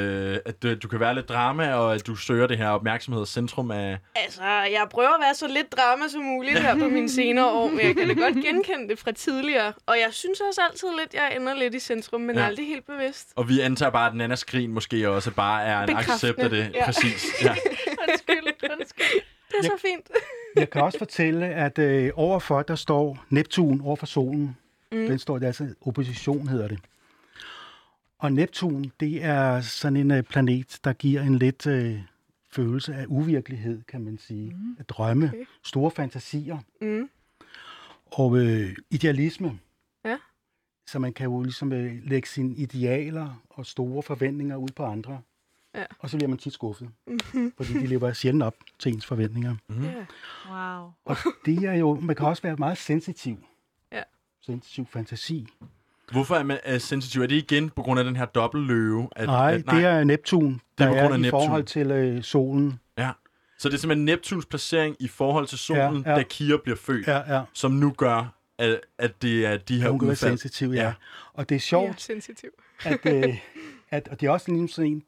at 0.46 0.66
uh, 0.66 0.72
du 0.84 0.88
kan 0.88 1.00
være 1.00 1.16
lidt 1.16 1.30
drama, 1.30 1.74
og 1.74 1.96
at 1.96 2.08
du 2.08 2.16
søger 2.16 2.48
det 2.48 2.58
her 2.58 2.70
opmærksomhed 2.70 3.22
og 3.22 3.28
centrum 3.28 3.72
af... 3.72 3.98
Altså, 4.16 4.44
jeg 4.44 4.88
prøver 4.92 5.10
at 5.10 5.22
være 5.22 5.36
så 5.36 5.48
lidt 5.48 5.72
drama 5.72 6.08
som 6.08 6.22
muligt 6.22 6.60
her 6.60 6.80
på 6.80 6.88
mine 6.88 7.10
senere 7.10 7.46
år, 7.52 7.70
men 7.70 7.80
jeg 7.80 7.96
kan 7.96 8.08
da 8.08 8.14
godt 8.14 8.36
genkende 8.46 8.90
det 8.90 9.00
fra 9.00 9.12
tidligere. 9.12 9.74
Og 9.86 9.96
jeg 10.06 10.08
synes 10.12 10.42
også 10.42 10.62
altid 10.72 10.88
lidt, 11.00 11.14
jeg 11.14 11.36
ender 11.36 11.54
lidt 11.54 11.76
i 11.76 11.80
centrum, 11.80 12.22
men 12.22 12.36
Ja. 12.36 12.46
aldrig 12.46 12.68
helt 12.68 12.86
bevidst. 12.86 13.30
Og 13.36 13.50
vi 13.50 13.60
antager 13.60 13.90
bare, 13.92 14.10
at 14.10 14.16
Nannas 14.16 14.40
skrin 14.40 14.72
måske 14.72 15.10
også 15.10 15.32
bare 15.32 15.64
er 15.64 15.80
en 15.82 15.88
Bekræftende. 15.88 16.14
accept 16.14 16.40
af 16.40 16.50
det. 16.50 16.72
Ja. 16.74 16.86
Præcis. 16.86 17.26
Ja. 17.44 17.56
undskyld, 18.10 18.70
undskyld. 18.80 19.22
Det 19.52 19.58
er 19.60 19.64
så 19.64 19.78
fint. 19.82 20.10
Jeg 20.56 20.70
kan 20.70 20.82
også 20.82 20.98
fortælle, 20.98 21.46
at 21.46 21.80
øh, 21.80 22.12
overfor, 22.16 22.62
der 22.62 22.76
står 22.76 23.18
Neptun 23.30 23.82
over 23.82 23.96
for 23.96 24.06
solen. 24.06 24.58
Mm. 24.92 24.98
Den 25.08 25.20
står 25.20 25.40
der, 25.40 25.48
altså 25.48 25.74
opposition 25.82 26.48
hedder 26.48 26.68
det. 26.68 26.80
Og 28.20 28.34
Neptun, 28.34 28.92
det 29.00 29.24
er 29.24 29.62
sådan 29.62 29.96
en 29.98 30.12
øh, 30.12 30.24
planet, 30.24 30.80
der 30.84 30.94
giver 30.94 31.22
en 31.22 31.36
lidt 31.36 31.68
øh, 31.68 32.00
følelse 32.52 32.94
af 32.96 33.06
uvirkelighed, 33.08 33.82
kan 33.88 34.02
man 34.02 34.18
sige. 34.18 34.50
Mm. 34.54 34.76
At 34.80 34.90
drømme, 34.90 35.28
Okay. 35.28 35.46
store 35.64 35.92
fantasier 35.92 36.58
Mm. 36.82 37.10
og 38.12 38.38
øh, 38.38 38.76
idealisme. 38.90 39.60
Ja. 40.06 40.18
Så 40.88 41.00
man 41.00 41.14
kan 41.14 41.26
jo 41.26 41.42
ligesom 41.42 41.74
øh, 41.74 41.94
lægge 42.04 42.28
sine 42.28 42.56
idealer 42.56 43.42
og 43.50 43.66
store 43.66 44.04
forventninger 44.04 44.56
ud 44.56 44.70
på 44.76 44.84
andre. 44.86 45.22
Ja. 45.76 45.84
Og 46.00 46.10
så 46.10 46.18
bliver 46.18 46.30
man 46.30 46.38
tit 46.38 46.54
skuffet, 46.54 46.90
Mhm. 47.08 47.54
fordi 47.58 47.74
de 47.74 47.88
lever 47.88 48.14
sjældent 48.14 48.44
op 48.44 48.56
til 48.80 48.94
ens 48.94 49.06
forventninger. 49.06 49.56
Mm. 49.70 49.84
Ja. 49.84 50.06
Wow. 50.50 50.92
Og 51.06 51.16
det 51.46 51.64
er 51.64 51.74
jo, 51.74 52.00
man 52.00 52.16
kan 52.16 52.26
også 52.28 52.44
være 52.44 52.56
meget 52.56 52.78
sensitiv. 52.78 53.38
Ja. 54.48 54.52
Sensitiv 54.54 54.86
fantasi. 54.94 55.48
Hvorfor 56.12 56.36
er 56.36 56.44
man 56.44 56.58
uh, 56.74 56.78
sensitiv? 56.80 57.22
Er 57.22 57.28
det 57.28 57.36
igen 57.36 57.70
på 57.70 57.82
grund 57.82 58.00
af 58.00 58.04
den 58.06 58.16
her 58.16 58.26
dobbeltløve? 58.26 59.10
At, 59.16 59.26
Nej, 59.28 59.54
at, 59.54 59.66
det 59.76 59.86
er 59.86 60.04
Neptun, 60.04 60.62
der 60.78 60.88
på 60.88 60.94
er, 60.94 61.02
grund 61.02 61.14
af 61.14 61.18
i 61.18 61.22
Neptun. 61.22 61.40
forhold 61.40 61.64
til 61.64 61.92
øh, 61.92 62.24
solen. 62.24 62.80
Ja. 62.98 63.12
Så 63.58 63.70
det 63.70 63.76
er 63.76 63.80
simpelthen 63.80 64.06
Neptuns 64.06 64.46
placering 64.46 64.96
i 65.00 65.08
forhold 65.08 65.48
til 65.48 65.58
solen, 65.58 66.04
Ja, 66.06 66.10
ja. 66.12 66.16
da 66.18 66.24
Kira 66.24 66.58
bliver 66.64 66.76
født, 66.78 67.08
Ja, 67.08 67.36
ja. 67.36 67.42
som 67.54 67.72
nu 67.72 67.92
gør, 67.98 68.34
at, 68.58 68.80
at 68.98 69.22
det 69.22 69.46
er 69.46 69.58
de 69.58 69.82
her 69.82 69.90
Hun 69.90 70.02
udfald. 70.02 70.18
sensitiv, 70.32 70.70
ja. 70.70 70.76
Ja. 70.76 70.86
ja. 70.88 70.94
Og 71.34 71.50
det 71.50 71.56
er 71.56 71.58
Ja, 71.58 71.60
sjovt, 71.60 72.02
sensitiv. 72.02 72.50
at, 72.84 73.00
øh, 73.06 73.38
at 73.92 74.08
og 74.08 74.22
det 74.22 74.28
er 74.28 74.32
også 74.32 74.52
ligesom 74.52 74.68
sådan 74.68 74.92
en, 74.92 75.04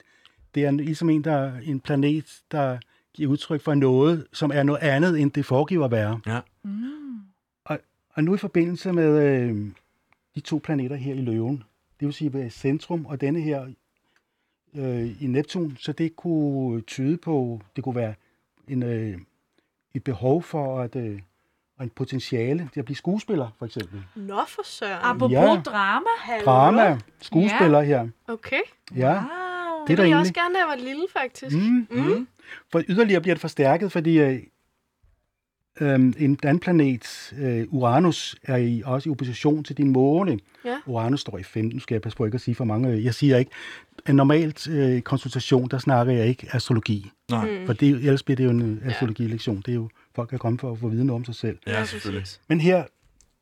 det 0.56 0.66
er 0.66 0.72
ligesom 0.72 1.10
en, 1.10 1.24
der, 1.24 1.52
en 1.64 1.80
planet, 1.80 2.26
der 2.52 2.78
giver 3.14 3.32
udtryk 3.32 3.62
for 3.62 3.74
noget, 3.74 4.28
som 4.34 4.52
er 4.54 4.64
noget 4.64 4.80
andet, 4.82 5.20
end 5.20 5.32
det 5.32 5.46
foregiver 5.46 5.86
at 5.86 5.92
være. 5.92 6.20
Ja. 6.28 6.40
Mm. 6.64 6.72
Og 8.14 8.24
nu 8.24 8.36
i 8.36 8.38
forbindelse 8.38 8.94
med 8.94 9.22
øh, 9.24 9.68
de 10.36 10.40
to 10.40 10.58
planeter 10.64 10.96
her 10.96 11.14
i 11.14 11.22
løven, 11.22 11.64
det 12.00 12.06
vil 12.06 12.14
sige 12.14 12.34
ved 12.34 12.50
centrum 12.50 13.06
og 13.06 13.22
denne 13.22 13.42
her 13.42 13.66
øh, 14.76 15.24
i 15.24 15.28
Neptun, 15.28 15.78
så 15.80 15.92
det 15.92 16.16
kunne 16.16 16.82
tyde 16.82 17.18
på, 17.18 17.62
det 17.76 17.84
kunne 17.84 17.96
være 17.96 18.14
en, 18.68 18.84
øh, 18.84 19.18
et 19.94 20.04
behov 20.04 20.44
for 20.44 20.80
at, 20.82 20.96
øh, 20.96 21.20
og 21.78 21.84
en 21.84 21.90
potentiale 21.90 22.70
til 22.74 22.80
at 22.80 22.86
blive 22.86 22.96
skuespiller, 22.96 23.50
for 23.60 23.66
eksempel. 23.66 24.04
Nå 24.16 24.40
for 24.48 24.62
søren. 24.66 25.00
Apropos 25.04 25.32
Ja. 25.32 25.62
drama. 25.66 26.06
Hallo? 26.20 26.46
Drama, 26.46 27.00
skuespiller 27.22 27.82
her. 27.82 28.08
Okay. 28.28 28.62
Ja, 28.96 29.14
Wow. 29.14 29.22
det 29.22 29.26
er 29.82 29.86
Det 29.88 29.98
ville 29.98 30.10
jeg 30.10 30.18
også 30.20 30.34
egentlig. 30.34 30.36
gerne, 30.36 30.54
da 30.56 30.60
jeg 30.60 30.68
var 30.68 30.76
lille, 30.76 31.06
faktisk. 31.14 31.56
Mm. 31.58 31.88
Mm. 31.92 32.28
For 32.72 32.84
yderligere 32.90 33.22
bliver 33.22 33.36
det 33.36 33.42
forstærket, 33.42 33.92
fordi 33.92 34.20
øh, 34.20 34.44
øh, 35.82 35.96
en 35.96 36.40
anden 36.44 36.60
planet, 36.60 37.34
øh, 37.40 37.66
Uranus, 37.70 38.36
er 38.44 38.58
i, 38.58 38.82
også 38.86 39.10
i 39.10 39.12
opposition 39.12 39.64
til 39.64 39.78
din 39.78 39.90
måne. 39.90 40.40
Ja. 40.66 40.76
Uranus 40.86 41.22
står 41.22 41.38
i 41.38 41.44
15, 41.44 41.76
nu 41.76 41.80
skal 41.80 41.96
jeg 41.96 42.02
passe 42.02 42.18
på 42.18 42.26
ikke 42.26 42.36
at 42.36 42.42
sige 42.42 42.56
for 42.56 42.64
mange. 42.66 42.90
øh, 42.90 43.06
Jeg 43.06 43.14
siger 43.14 43.38
ikke, 43.38 43.52
en 44.10 44.16
normalt 44.16 44.68
øh, 44.68 45.02
konsultation, 45.02 45.68
der 45.68 45.78
snakker 45.78 46.14
jeg 46.14 46.28
ikke 46.28 46.48
astrologi. 46.52 47.12
Nej. 47.32 47.50
Mm. 47.60 47.66
For 47.66 47.74
det, 47.74 47.88
er 47.88 47.92
jo- 47.92 47.98
ellers 47.98 48.24
bliver 48.24 48.36
det 48.36 48.46
jo 48.46 48.50
en 48.50 48.62
øh, 48.62 48.88
astrologilektion. 48.88 49.58
Det 49.58 49.68
er 49.68 49.74
jo, 49.76 49.90
folk 50.16 50.30
kan 50.30 50.40
komme 50.40 50.60
for 50.60 50.72
at 50.72 50.80
få 50.80 50.88
viden 50.88 51.10
om 51.10 51.26
sig 51.26 51.36
selv. 51.36 51.58
Ja, 51.68 51.86
selvfølgelig. 51.86 52.28
Men 52.48 52.62
her, 52.62 52.84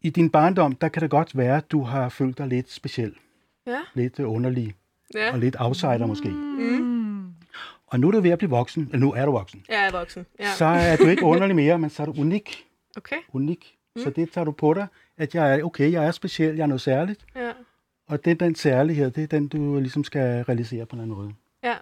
i 0.01 0.09
din 0.09 0.29
barndom, 0.29 0.75
der 0.75 0.88
kan 0.88 1.01
det 1.01 1.09
godt 1.09 1.38
være, 1.38 1.57
at 1.57 1.71
du 1.71 1.84
har 1.84 2.09
følt 2.09 2.38
dig 2.38 2.47
lidt 2.47 2.71
speciel. 2.71 3.13
Ja. 3.67 3.77
Lidt 3.93 4.19
øh, 4.19 4.32
underlig. 4.32 4.73
Ja. 5.15 5.34
Og 5.34 5.39
lidt 5.39 5.55
outsider 5.59 6.05
måske. 6.05 6.29
Mm. 6.29 7.01
Og 7.92 8.00
nu 8.00 8.08
er 8.08 8.12
du 8.12 8.20
ved 8.20 8.30
at 8.32 8.38
blive 8.38 8.50
voksen. 8.50 8.84
Eller 8.84 9.00
nu 9.00 9.14
er 9.14 9.26
du 9.26 9.32
voksen. 9.32 9.66
Jeg 9.70 9.88
er 9.88 9.92
voksen. 9.92 10.26
Ja. 10.39 10.54
så 10.58 10.66
er 10.66 10.96
du 10.96 11.08
ikke 11.08 11.24
underlig 11.24 11.56
mere, 11.56 11.80
men 11.80 11.89
så 11.89 12.02
er 12.02 12.06
du 12.06 12.14
unik. 12.18 12.66
Okay. 12.98 13.16
unik. 13.34 13.76
Mm. 13.96 14.02
Så 14.02 14.10
det 14.10 14.32
tager 14.32 14.46
du 14.46 14.52
på 14.52 14.74
dig, 14.74 14.88
at 15.18 15.36
jeg 15.36 15.60
er, 15.60 15.64
okay, 15.64 15.92
jeg 15.92 16.06
er 16.06 16.12
speciel, 16.12 16.56
jeg 16.56 16.64
er 16.64 16.68
noget 16.68 16.82
særligt. 16.82 17.26
Ja. 17.36 17.52
Og 18.08 18.26
det 18.26 18.32
er 18.32 18.36
den 18.36 18.56
særlighed, 18.56 19.12
det 19.12 19.24
er 19.24 19.28
den, 19.28 19.48
du 19.48 19.80
ligesom 19.80 20.04
skal 20.04 20.44
realisere 20.44 20.86
på 20.86 20.96
en 20.96 21.02
eller 21.02 21.16
anden 21.16 21.24
måde. 21.24 21.34
Ja. 21.64 21.76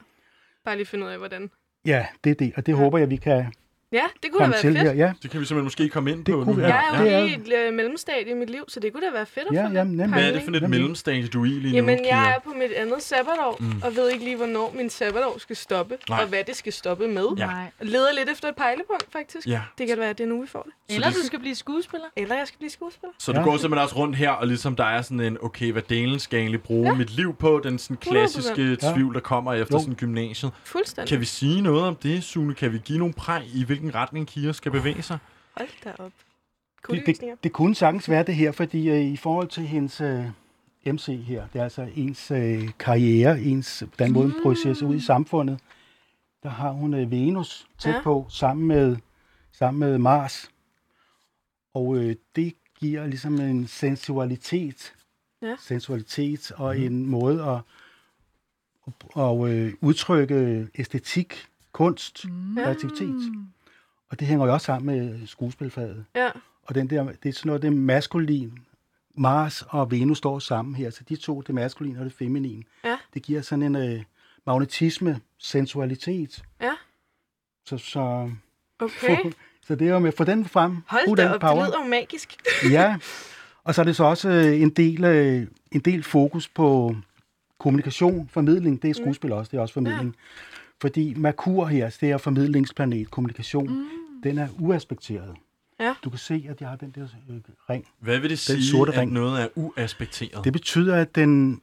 Bare 0.65 0.75
lige 0.75 0.85
finde 0.85 1.05
ud 1.05 1.11
af, 1.11 1.17
hvordan. 1.17 1.51
Ja, 1.85 2.07
det 2.23 2.29
er 2.29 2.35
det, 2.35 2.53
og 2.55 2.65
det 2.65 2.71
ja. 2.71 2.77
håber 2.77 2.97
jeg, 2.97 3.09
vi 3.09 3.15
kan 3.15 3.53
Ja, 3.91 4.03
det 4.23 4.31
kunne 4.31 4.43
da 4.45 4.49
være 4.49 4.59
til 4.61 4.73
fedt. 4.73 4.83
her. 4.83 4.93
Ja, 4.93 5.13
Det 5.23 5.31
kan 5.31 5.39
vi 5.39 5.45
simpelthen 5.45 5.63
måske 5.63 5.89
komme 5.89 6.11
ind 6.11 6.25
Det 6.25 6.33
på 6.33 6.43
kunne 6.43 6.55
nu 6.55 6.61
her. 6.61 6.67
Jeg 6.67 6.83
er 6.93 6.97
jo 7.19 7.25
lige 7.25 7.37
i 7.37 7.41
et 7.41 7.67
øh, 7.67 7.73
mellemstadie 7.73 8.31
i 8.31 8.33
mit 8.33 8.49
liv, 8.49 8.63
så 8.67 8.79
det 8.79 8.93
kunne 8.93 9.05
da 9.05 9.11
være 9.11 9.25
fedt 9.25 9.47
at 9.49 9.53
Ja, 9.55 9.67
få 9.67 9.71
jamen, 9.73 9.97
nemlig. 9.97 10.13
Hvad 10.13 10.23
er 10.29 10.31
det 10.33 10.41
for 10.43 10.51
et 10.51 10.69
mellemstadie, 10.69 11.27
du 11.27 11.41
er 11.41 11.45
i 11.45 11.49
lige 11.49 11.63
nu, 11.71 11.75
Jamen, 11.75 11.97
Kira? 11.97 12.17
jeg 12.17 12.29
er 12.35 12.39
på 12.39 12.49
mit 12.49 12.71
andet 12.71 13.01
sabbatår, 13.03 13.57
Mm. 13.59 13.81
og 13.83 13.95
ved 13.95 14.09
ikke 14.11 14.23
lige, 14.23 14.35
hvornår 14.35 14.73
min 14.77 14.89
sabbatår 14.89 15.35
skal 15.39 15.55
stoppe, 15.55 15.97
Nej. 16.09 16.21
og 16.21 16.27
hvad 16.27 16.43
det 16.47 16.55
skal 16.55 16.73
stoppe 16.73 17.07
med. 17.07 17.25
Ja. 17.37 17.45
Nej. 17.45 17.65
Leder 17.81 18.13
lidt 18.17 18.29
efter 18.29 18.47
et 18.49 18.55
pejlepunkt, 18.55 19.05
faktisk. 19.11 19.47
Ja. 19.47 19.61
Det 19.77 19.87
kan 19.87 19.97
være, 19.97 20.09
at 20.09 20.17
det 20.17 20.23
er 20.23 20.27
nu, 20.27 20.41
vi 20.41 20.47
får 20.47 20.61
det. 20.89 20.95
Eller 20.95 21.09
du 21.09 21.25
skal 21.25 21.39
blive 21.39 21.55
skuespiller. 21.55 22.05
Eller 22.15 22.35
jeg 22.35 22.47
skal 22.47 22.57
blive 22.57 22.69
skuespiller. 22.71 23.13
Så 23.17 23.31
du 23.31 23.37
Ja. 23.39 23.43
går 23.43 23.57
simpelthen 23.57 23.83
også 23.83 23.95
rundt 23.95 24.15
her, 24.15 24.29
og 24.31 24.47
ligesom 24.47 24.75
der 24.75 24.83
er 24.85 25.01
sådan 25.01 25.19
en, 25.19 25.37
okay, 25.41 25.71
hvad 25.71 25.81
delen 25.81 26.19
skal 26.19 26.37
jeg 26.37 26.41
egentlig 26.41 26.61
bruge 26.61 26.87
ja. 26.87 26.93
mit 26.93 27.09
liv 27.09 27.35
på? 27.35 27.61
Den 27.63 27.77
sådan 27.79 27.97
100%. 27.97 28.09
klassiske 28.11 28.77
Ja. 28.83 28.93
tvivl, 28.93 29.13
der 29.13 29.19
kommer 29.19 29.53
efter 29.53 29.75
Jo. 29.75 29.79
sådan 29.79 29.95
gymnasiet. 29.95 30.51
Fuldstændig. 30.63 31.09
Kan 31.09 31.19
vi 31.19 31.25
sige 31.25 31.61
noget 31.61 31.83
om 31.83 31.95
det, 31.95 32.23
Sune? 32.23 32.53
Kan 32.53 32.73
vi 32.73 32.77
give 32.85 32.97
nogle 32.99 33.13
præg 33.13 33.43
i, 33.53 33.63
hvilken 33.79 33.95
retning 33.95 34.27
Kira 34.27 34.53
skal 34.53 34.71
bevæge 34.71 35.01
sig? 35.01 35.17
Hold 35.57 35.69
da 35.83 35.93
op. 35.99 36.11
det, 36.89 37.05
det, 37.05 37.43
det 37.43 37.51
kunne 37.53 37.75
sagtens 37.75 38.09
være 38.09 38.23
det 38.23 38.35
her, 38.35 38.51
fordi 38.51 38.89
øh, 38.89 39.01
i 39.01 39.17
forhold 39.17 39.47
til 39.47 39.63
hendes 39.63 40.01
øh, 40.01 40.25
MC 40.85 41.23
her, 41.25 41.47
det 41.53 41.59
er 41.59 41.63
altså 41.63 41.89
ens 41.95 42.31
øh, 42.31 42.69
karriere, 42.79 43.41
ens, 43.41 43.83
den 43.99 44.13
måde, 44.13 44.29
hun 44.31 44.41
projicerer 44.41 44.73
sig 44.73 44.87
ud 44.87 44.95
i 44.95 44.99
samfundet, 44.99 45.59
der 46.43 46.49
har 46.49 46.71
hun 46.71 46.93
øh, 46.93 47.11
Venus 47.11 47.67
tæt 47.79 47.91
Ja. 47.91 47.95
ja. 47.97 48.03
på, 48.03 48.25
sammen 48.29 48.67
med, 48.67 48.97
sammen 49.51 49.79
med 49.79 49.97
Mars. 49.97 50.51
Og 51.73 51.97
øh, 51.97 52.15
det 52.35 52.53
giver 52.79 53.07
ligesom 53.07 53.39
en 53.41 53.67
sensualitet, 53.67 54.93
Ja. 55.41 55.55
sensualitet 55.59 56.51
og 56.51 56.75
mm. 56.75 56.83
en 56.83 57.05
måde 57.05 57.43
at, 57.43 57.59
at, 58.87 59.23
at 59.23 59.49
øh, 59.49 59.73
udtrykke 59.81 60.67
æstetik, 60.75 61.47
kunst, 61.71 62.25
mm. 62.25 62.55
kreativitet. 62.55 63.31
Og 64.09 64.19
det 64.19 64.27
hænger 64.27 64.45
jo 64.45 64.53
også 64.53 64.65
sammen 64.65 64.95
med 64.95 65.27
skuespilfaget. 65.27 66.05
Ja. 66.15 66.29
Og 66.63 66.75
den 66.75 66.89
der, 66.89 67.03
det 67.23 67.29
er 67.29 67.33
sådan 67.33 67.47
noget, 67.49 67.61
det 67.61 67.73
maskulin. 67.73 68.59
Mars 69.17 69.63
og 69.69 69.91
Venus 69.91 70.17
står 70.17 70.39
sammen 70.39 70.75
her, 70.75 70.89
så 70.89 71.03
de 71.09 71.15
to, 71.15 71.41
det 71.41 71.55
maskuline 71.55 71.99
og 71.99 72.05
det 72.05 72.13
feminine. 72.13 72.63
Ja. 72.83 72.97
Det 73.13 73.21
giver 73.21 73.41
sådan 73.41 73.63
en 73.63 73.75
øh, 73.75 74.03
magnetisme, 74.45 75.19
sensualitet. 75.37 76.43
Ja. 76.61 76.71
Så, 77.65 77.77
så, 77.77 78.31
Okay. 78.79 79.17
så 79.67 79.75
det 79.75 79.87
er 79.87 79.91
jo 79.91 79.99
med 79.99 80.11
få 80.11 80.23
den 80.23 80.45
frem. 80.45 80.77
Hold 80.87 81.07
den 81.07 81.15
da 81.15 81.33
op, 81.33 81.41
det 81.41 81.67
lyder 81.67 81.87
magisk. 81.87 82.35
Ja, 82.71 82.97
og 83.63 83.75
så 83.75 83.81
er 83.81 83.85
det 83.85 83.95
så 83.95 84.03
også 84.03 84.29
øh, 84.29 84.61
en 84.61 84.69
del, 84.69 85.03
øh, 85.03 85.47
en 85.71 85.79
del 85.79 86.03
fokus 86.03 86.47
på 86.47 86.95
kommunikation, 87.59 88.29
formidling. 88.31 88.81
Det 88.81 88.89
er 88.89 88.93
skuespil 88.93 89.31
også, 89.31 89.49
det 89.51 89.57
er 89.57 89.61
også 89.61 89.73
formidling. 89.73 90.15
Fordi 90.81 91.13
Merkur 91.17 91.65
her, 91.65 91.97
det 92.01 92.11
er 92.11 92.17
formidlingsplanet, 92.17 93.11
kommunikation, 93.11 93.69
mm. 93.69 93.85
den 94.23 94.37
er 94.37 94.47
uaspekteret. 94.59 95.33
Ja. 95.79 95.93
Du 96.03 96.09
kan 96.09 96.19
se, 96.19 96.45
at 96.49 96.61
jeg 96.61 96.69
har 96.69 96.75
den 96.75 96.91
der 96.95 97.03
øh, 97.29 97.35
ring. 97.69 97.85
Hvad 97.99 98.19
vil 98.19 98.23
det 98.29 98.29
Den 98.29 98.37
sige, 98.37 98.63
sorte 98.71 98.91
at 98.93 98.99
ring. 98.99 99.11
noget 99.13 99.41
er 99.41 99.47
uaspekteret? 99.55 100.43
Det 100.43 100.53
betyder, 100.53 100.95
at 100.95 101.15
den 101.15 101.61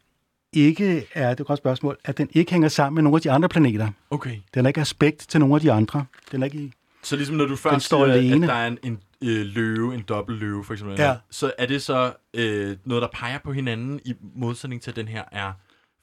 ikke 0.52 1.06
er, 1.14 1.28
det 1.28 1.38
er 1.38 1.40
et 1.40 1.47
godt 1.47 1.59
spørgsmål, 1.59 1.97
at 2.05 2.18
den 2.18 2.28
ikke 2.32 2.51
hænger 2.52 2.68
sammen 2.68 2.94
med 2.94 3.02
nogle 3.02 3.16
af 3.16 3.20
de 3.22 3.30
andre 3.30 3.48
planeter. 3.48 3.88
Okay. 4.10 4.36
Den 4.55 4.64
er 4.66 4.68
ikke 4.68 4.80
aspekt 4.80 5.18
til 5.28 5.40
nogle 5.40 5.55
af 5.55 5.60
de 5.60 5.72
andre. 5.72 6.05
Den 6.32 6.43
er 6.43 6.44
ikke 6.47 6.59
i... 6.59 6.72
Så 7.02 7.16
ligesom 7.16 7.36
når 7.36 7.44
du 7.47 7.56
først 7.56 7.86
står 7.86 8.06
siger, 8.06 8.14
alene. 8.16 8.47
at 8.47 8.51
der 8.51 8.55
er 8.56 8.66
en, 8.66 8.78
en 8.82 8.98
øh, 9.22 9.47
løve, 9.47 9.94
en 9.94 10.02
dobbelt 10.09 10.38
løve 10.40 10.64
for 10.64 10.72
eksempel, 10.72 10.97
Ja. 10.98 11.14
så 11.30 11.52
er 11.59 11.66
det 11.66 11.82
så 11.82 12.12
øh, 12.34 12.76
noget, 12.84 13.02
der 13.02 13.09
peger 13.12 13.38
på 13.44 13.52
hinanden 13.52 14.01
i 14.05 14.14
modsætning 14.34 14.82
til, 14.82 14.90
at 14.90 14.97
den 14.97 15.09
her 15.09 15.22
er 15.32 15.52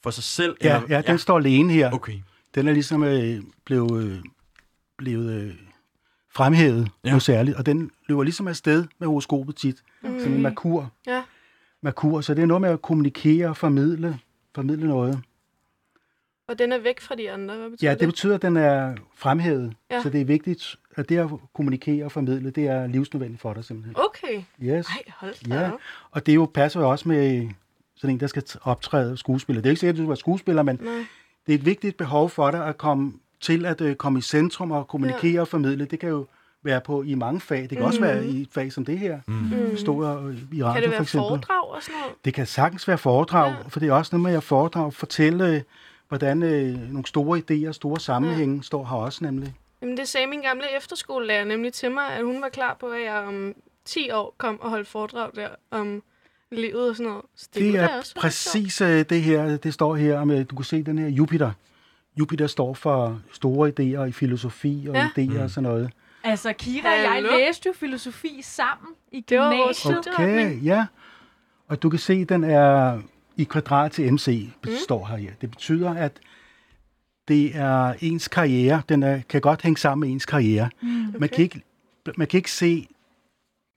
for 0.03 0.09
sig 0.09 0.23
selv? 0.23 0.55
Ja, 0.63 0.75
eller? 0.75 0.95
ja, 0.95 1.01
den 1.01 1.17
står 1.17 1.37
alene 1.37 1.73
her. 1.73 1.91
Okay. 1.91 2.13
Den 2.55 2.67
er 2.67 2.73
ligesom 2.73 3.03
øh, 3.03 3.41
blevet, 3.65 4.03
øh, 4.03 4.17
blevet 4.97 5.41
øh, 5.41 5.53
fremhævet 6.35 6.89
Ja. 7.03 7.09
noget 7.09 7.21
særligt, 7.23 7.57
og 7.57 7.65
den 7.65 7.91
løber 8.07 8.23
ligesom 8.23 8.47
afsted 8.47 8.85
med 8.99 9.07
horoskopet 9.07 9.55
tit. 9.55 9.83
Mm. 10.03 10.19
Sådan 10.19 10.33
en 10.33 10.41
markur. 10.41 10.91
Ja. 11.07 11.23
markur. 11.81 12.21
Så 12.21 12.33
det 12.33 12.41
er 12.41 12.45
noget 12.45 12.61
med 12.61 12.69
at 12.69 12.81
kommunikere 12.81 13.47
og 13.49 13.57
formidle, 13.57 14.19
formidle 14.55 14.87
noget. 14.87 15.21
Og 16.47 16.59
den 16.59 16.71
er 16.71 16.77
væk 16.79 16.99
fra 17.01 17.15
de 17.15 17.31
andre. 17.31 17.55
Hvad 17.57 17.69
betyder 17.69 17.89
Ja, 17.89 17.95
det 17.95 18.07
betyder, 18.07 18.35
at 18.35 18.41
den 18.41 18.57
er 18.57 18.95
fremhævet. 19.15 19.73
Ja. 19.91 20.01
Så 20.01 20.09
det 20.09 20.21
er 20.21 20.25
vigtigt, 20.25 20.75
at 20.95 21.09
det 21.09 21.17
at 21.17 21.29
kommunikere 21.55 22.05
og 22.05 22.11
formidle, 22.11 22.49
det 22.49 22.67
er 22.67 22.87
livsnødvendigt 22.87 23.41
for 23.41 23.53
dig 23.53 23.63
simpelthen. 23.65 23.95
Okay. 24.05 24.43
Yes. 24.63 24.87
Ej, 24.87 25.03
hold 25.17 25.49
da 25.49 25.55
Ja, 25.59 25.71
op. 25.71 25.79
og 26.11 26.25
det 26.25 26.31
er 26.31 26.35
jo, 26.35 26.45
passer 26.53 26.79
jo 26.79 26.89
også 26.89 27.07
med 27.09 27.49
sådan 27.95 28.13
en, 28.15 28.19
der 28.19 28.27
skal 28.27 28.43
optræde 28.61 29.17
skuespiller. 29.17 29.61
Det 29.61 29.69
er 29.69 29.71
ikke 29.71 29.79
sikkert, 29.79 29.93
at 29.93 29.97
du 29.97 30.03
skal 30.03 30.09
være 30.09 30.17
skuespiller, 30.17 30.63
men 30.63 30.79
Nej. 30.81 31.03
Det 31.47 31.53
er 31.53 31.57
et 31.57 31.65
vigtigt 31.65 31.97
behov 31.97 32.29
for 32.29 32.51
dig 32.51 32.65
at 32.67 32.77
komme 32.77 33.13
til 33.41 33.65
at 33.65 33.81
øh, 33.81 33.95
komme 33.95 34.19
i 34.19 34.21
centrum 34.21 34.71
og 34.71 34.87
kommunikere 34.87 35.31
ja. 35.33 35.41
og 35.41 35.47
formidle. 35.47 35.85
Det 35.85 35.99
kan 35.99 36.09
jo 36.09 36.25
være 36.63 36.81
på 36.81 37.01
i 37.01 37.15
mange 37.15 37.39
fag. 37.41 37.61
Det 37.61 37.69
kan 37.69 37.79
mm. 37.79 37.85
også 37.85 37.99
være 38.01 38.25
i 38.25 38.41
et 38.41 38.47
fag 38.51 38.73
som 38.73 38.85
det 38.85 38.99
her. 38.99 39.19
Mm. 39.27 39.77
Stå 39.77 40.03
øh, 40.27 40.37
i 40.51 40.63
radio 40.63 40.73
Kan 40.73 40.81
det 40.81 40.89
for 40.89 40.91
være 40.91 41.01
eksempel. 41.01 41.27
foredrag 41.29 41.69
og 41.75 41.83
sådan 41.83 41.99
noget? 41.99 42.15
Det 42.25 42.33
kan 42.33 42.45
sagtens 42.45 42.87
være 42.87 42.97
foredrag, 42.97 43.51
Ja. 43.51 43.57
ja. 43.57 43.67
for 43.67 43.79
det 43.79 43.89
er 43.89 43.93
også 43.93 44.15
noget 44.15 44.29
med 44.29 44.37
at 44.37 44.43
foredrag, 44.43 44.93
fortælle, 44.93 45.47
øh, 45.55 45.61
hvordan 46.07 46.43
øh, 46.43 46.91
nogle 46.91 47.05
store 47.05 47.39
idéer, 47.51 47.71
store 47.71 47.99
sammenhænge 47.99 48.55
ja. 48.55 48.61
står 48.61 48.85
her 48.85 48.95
også 48.97 49.23
nemlig. 49.23 49.53
Jamen, 49.81 49.97
det 49.97 50.07
sagde 50.07 50.27
min 50.27 50.41
gamle 50.41 50.77
efterskolelærer 50.77 51.45
nemlig 51.45 51.73
til 51.73 51.91
mig, 51.91 52.05
at 52.13 52.25
hun 52.25 52.41
var 52.41 52.49
klar 52.49 52.77
på, 52.79 52.87
at 52.87 53.01
jeg 53.03 53.13
om 53.15 53.53
10 53.85 54.11
år 54.11 54.35
kom 54.37 54.61
og 54.61 54.69
holdt 54.69 54.87
foredrag 54.87 55.29
der 55.35 55.47
om 55.71 56.03
livet 56.55 56.89
og 56.89 56.95
sådan 56.95 57.09
noget. 57.09 57.25
Så 57.35 57.49
det, 57.53 57.75
er 57.75 57.97
også 57.97 58.15
præcis 58.15 58.81
øh, 58.81 59.05
det 59.09 59.21
her, 59.21 59.57
det 59.57 59.73
står 59.73 59.95
her, 59.95 60.21
øh, 60.31 60.45
du 60.49 60.55
kan 60.55 60.65
se 60.65 60.83
den 60.83 60.97
her 60.97 61.07
Jupiter. 61.07 61.51
Jupiter 62.19 62.47
står 62.47 62.73
for 62.73 63.21
store 63.31 63.69
idéer 63.69 64.03
i 64.03 64.11
filosofi 64.11 64.85
og 64.89 64.95
Ja. 64.95 65.09
idéer 65.17 65.39
og 65.41 65.49
sådan 65.49 65.69
noget. 65.69 65.91
Altså, 66.23 66.53
Kira 66.53 66.89
og 66.89 66.97
jeg 66.97 67.23
læste 67.31 67.67
jo 67.67 67.73
filosofi 67.73 68.39
sammen 68.41 68.87
i 69.11 69.25
Det 69.29 69.39
var 69.39 69.57
vores 69.57 69.83
gymnasiet. 69.83 70.13
Okay, 70.13 70.63
ja. 70.63 70.85
Og 71.67 71.83
du 71.83 71.89
kan 71.89 71.99
se, 71.99 72.25
den 72.25 72.43
er 72.43 72.99
i 73.37 73.43
kvadrat 73.43 73.91
til 73.91 74.13
MC, 74.13 74.49
står 74.83 75.05
her. 75.05 75.17
Ja. 75.17 75.29
Det 75.41 75.49
betyder, 75.51 75.93
at 75.93 76.19
det 77.27 77.55
er 77.55 77.93
ens 78.01 78.27
karriere. 78.27 78.81
Den 78.89 79.03
er, 79.03 79.21
kan 79.29 79.41
godt 79.41 79.61
hænge 79.61 79.77
sammen 79.77 80.07
med 80.07 80.13
ens 80.13 80.25
karriere. 80.25 80.69
Mm, 80.81 81.07
okay. 81.07 81.19
man, 81.19 81.29
kan 81.29 81.39
ikke, 81.43 81.61
man 82.17 82.27
kan 82.27 82.37
ikke 82.37 82.51
se 82.51 82.87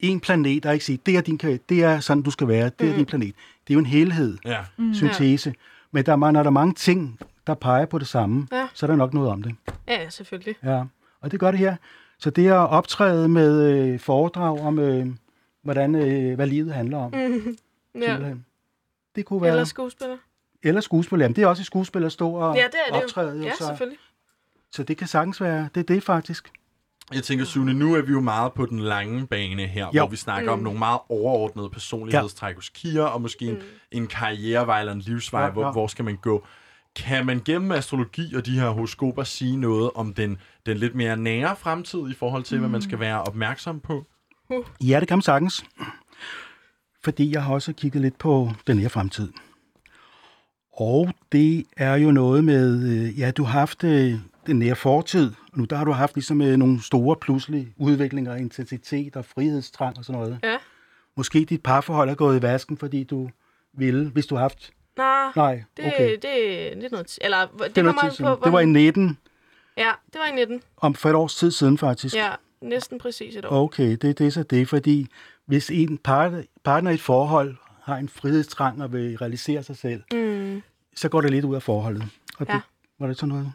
en 0.01 0.21
planet 0.21 0.67
og 0.67 0.73
ikke 0.73 0.85
sige, 0.85 0.99
det 1.07 1.17
er 1.17 1.21
din 1.21 1.37
det 1.69 1.83
er 1.85 2.01
sådan, 2.01 2.23
du 2.23 2.31
skal 2.31 2.49
være, 2.49 2.71
det 2.79 2.91
er 2.91 2.97
din 2.97 3.07
planet. 3.07 3.35
Det 3.67 3.73
er 3.73 3.75
jo 3.75 3.79
en 3.81 3.87
helhed, 3.87 4.39
Ja. 4.45 4.59
mm, 4.77 4.95
syntese. 4.95 5.55
Men 5.91 6.07
der, 6.07 6.13
er- 6.13 6.17
når 6.17 6.31
der 6.33 6.45
er 6.45 6.51
mange 6.51 6.75
ting, 6.75 7.19
der 7.47 7.55
peger 7.55 7.87
på 7.87 7.99
det 7.99 8.07
samme, 8.07 8.47
Ja. 8.53 8.69
så 8.75 8.87
er 8.87 8.91
der 8.91 8.97
nok 8.97 9.15
noget 9.15 9.31
om 9.31 9.43
det. 9.43 9.55
Ja, 9.89 10.03
ja, 10.03 10.09
selvfølgelig. 10.11 10.55
Ja, 10.65 10.85
og 11.21 11.31
det 11.33 11.41
gør 11.41 11.51
det 11.51 11.61
her. 11.61 11.77
Så 12.19 12.31
det 12.31 12.47
at 12.47 12.53
optræde 12.53 13.29
med 13.29 13.63
øh, 13.73 14.01
foredrag 14.01 14.61
om, 14.61 14.79
øh, 14.79 15.07
hvordan, 15.63 15.95
øh, 15.95 16.35
hvad 16.35 16.47
livet 16.47 16.75
handler 16.75 16.99
om, 16.99 17.13
Mm. 17.15 17.57
Ja. 18.03 18.19
Det 19.17 19.25
kunne 19.25 19.43
være... 19.43 19.51
Eller 19.51 19.65
skuespiller. 19.65 20.17
eller 20.63 20.81
skuespil. 20.81 21.19
Jamen, 21.21 21.37
det 21.37 21.43
er 21.43 21.47
også 21.47 21.63
et 21.63 21.67
skuespil 21.67 22.05
at 22.05 22.13
stå 22.13 22.31
og 22.33 22.57
Ja, 22.57 22.63
det 22.65 22.75
er 22.89 22.93
det 22.95 23.03
optræde. 23.05 23.37
jo. 23.39 23.43
Ja, 23.45 23.51
så, 23.59 23.67
selvfølgelig. 23.67 23.99
så 24.71 24.83
det 24.83 24.97
kan 24.97 25.07
sagtens 25.07 25.41
være... 25.41 25.69
Det 25.75 25.81
er 25.81 25.95
det 25.95 26.03
faktisk. 26.03 26.53
Jeg 27.15 27.23
tænker, 27.23 27.45
Sune, 27.45 27.75
nu 27.75 27.95
er 27.95 28.03
vi 28.03 28.13
jo 28.13 28.21
meget 28.21 28.53
på 28.53 28.67
den 28.67 28.81
lange 28.81 29.27
bane 29.27 29.67
her, 29.67 29.87
Jo. 29.87 30.01
hvor 30.01 30.07
vi 30.11 30.17
snakker 30.17 30.51
mm. 30.51 30.59
om 30.59 30.65
nogle 30.65 30.79
meget 30.79 31.01
overordnede 31.09 31.71
personlighedstræk 31.71 32.55
hos 32.55 32.69
Kira, 32.69 33.15
og 33.15 33.23
måske 33.23 33.45
en, 33.45 33.57
en 33.93 34.07
karrierevej 34.07 34.81
eller 34.81 34.93
en 34.93 35.01
livsvej, 35.01 35.41
ja, 35.41 35.47
Ja, 35.47 35.53
Hvor, 35.53 35.73
hvor 35.73 35.87
skal 35.87 36.05
man 36.05 36.17
gå? 36.17 36.45
Kan 36.97 37.27
man 37.27 37.41
gennem 37.45 37.73
astrologi 37.73 38.35
og 38.35 38.47
de 38.47 38.61
her 38.61 38.69
horoskoper 38.69 39.25
sige 39.25 39.57
noget 39.57 39.91
om 39.95 40.15
den, 40.15 40.39
den 40.67 40.77
lidt 40.77 40.95
mere 40.95 41.17
nære 41.17 41.57
fremtid 41.57 42.11
i 42.11 42.15
forhold 42.15 42.43
til, 42.43 42.57
mm. 42.57 42.61
hvad 42.61 42.71
man 42.71 42.83
skal 42.83 43.01
være 43.01 43.23
opmærksom 43.23 43.81
på? 43.81 44.07
Ja, 44.81 45.01
det 45.01 45.09
kan 45.09 45.17
man 45.19 45.23
sagtens. 45.23 45.65
Fordi 47.05 47.33
jeg 47.33 47.43
har 47.45 47.55
også 47.55 47.73
kigget 47.73 48.03
lidt 48.03 48.19
på 48.19 48.51
den 48.67 48.79
her 48.79 48.89
fremtid. 48.89 49.33
Og 50.73 51.09
det 51.33 51.65
er 51.77 51.95
jo 51.95 52.11
noget 52.11 52.45
med... 52.45 52.89
øh, 52.89 53.19
Ja, 53.21 53.31
du 53.31 53.45
har 53.45 53.53
haft 53.59 53.85
øh, 53.85 54.15
den 54.47 54.59
nære 54.59 54.77
fortid. 54.77 55.33
Nu 55.57 55.65
der 55.65 55.77
har 55.77 55.85
du 55.85 55.93
haft 55.93 56.15
ligesom 56.15 56.41
øh, 56.43 56.57
nogle 56.57 56.83
store 56.83 57.17
pludselige 57.17 57.73
udviklinger, 57.77 58.35
intensitet 58.37 59.17
og 59.17 59.25
frihedstrang 59.25 59.99
og 59.99 60.05
sådan 60.05 60.21
noget. 60.21 60.39
Ja. 60.43 60.57
Måske 61.17 61.45
dit 61.45 61.63
parforhold 61.63 62.11
er 62.11 62.15
gået 62.15 62.39
i 62.39 62.43
vasken, 62.43 62.77
fordi 62.79 63.05
du 63.05 63.31
ville, 63.73 64.11
hvis 64.11 64.27
du 64.27 64.35
har 64.35 64.43
haft... 64.43 64.71
Nej, 64.97 65.33
Nej, 65.37 65.63
det, 65.77 65.85
okay. 65.87 66.11
det, 66.11 66.23
det 66.23 66.73
er 66.87 66.91
noget... 66.91 67.19
Eller, 67.21 67.47
det, 67.47 67.77
Det, 67.77 68.15
tid 68.17 68.27
an 68.27 68.37
på, 68.39 68.45
det 68.45 68.53
var 68.53 68.61
i 68.61 68.67
19, 68.67 69.19
Ja, 69.77 69.91
det 70.13 70.19
var 70.19 70.27
i 70.27 70.35
19. 70.35 70.63
om 70.77 70.95
for 70.95 71.09
et 71.09 71.15
års 71.15 71.35
tid 71.37 71.51
siden 71.51 71.79
faktisk. 71.79 72.15
Ja, 72.17 72.31
næsten 72.61 72.99
præcis 72.99 73.37
et 73.37 73.45
år. 73.45 73.65
Okay, 73.65 73.91
det, 73.91 74.19
det 74.19 74.21
er 74.27 74.31
så 74.31 74.43
det, 74.43 74.69
fordi 74.69 75.07
hvis 75.47 75.71
en 75.71 75.99
partner, 75.99 76.43
partner 76.65 76.91
i 76.91 76.95
et 76.95 77.01
forhold 77.01 77.57
har 77.83 77.97
en 77.97 78.09
frihedstrang 78.09 78.83
og 78.83 78.93
vil 78.93 79.17
realisere 79.19 79.63
sig 79.63 79.77
selv, 79.77 80.03
Mm. 80.13 80.63
så 80.95 81.09
går 81.09 81.21
det 81.21 81.31
lidt 81.31 81.45
ud 81.45 81.55
af 81.55 81.63
forholdet. 81.63 82.03
Og 82.39 82.47
Ja. 82.49 82.53
det, 82.55 82.63
var 82.99 83.07
det 83.07 83.17
sådan 83.19 83.29
noget? 83.29 83.53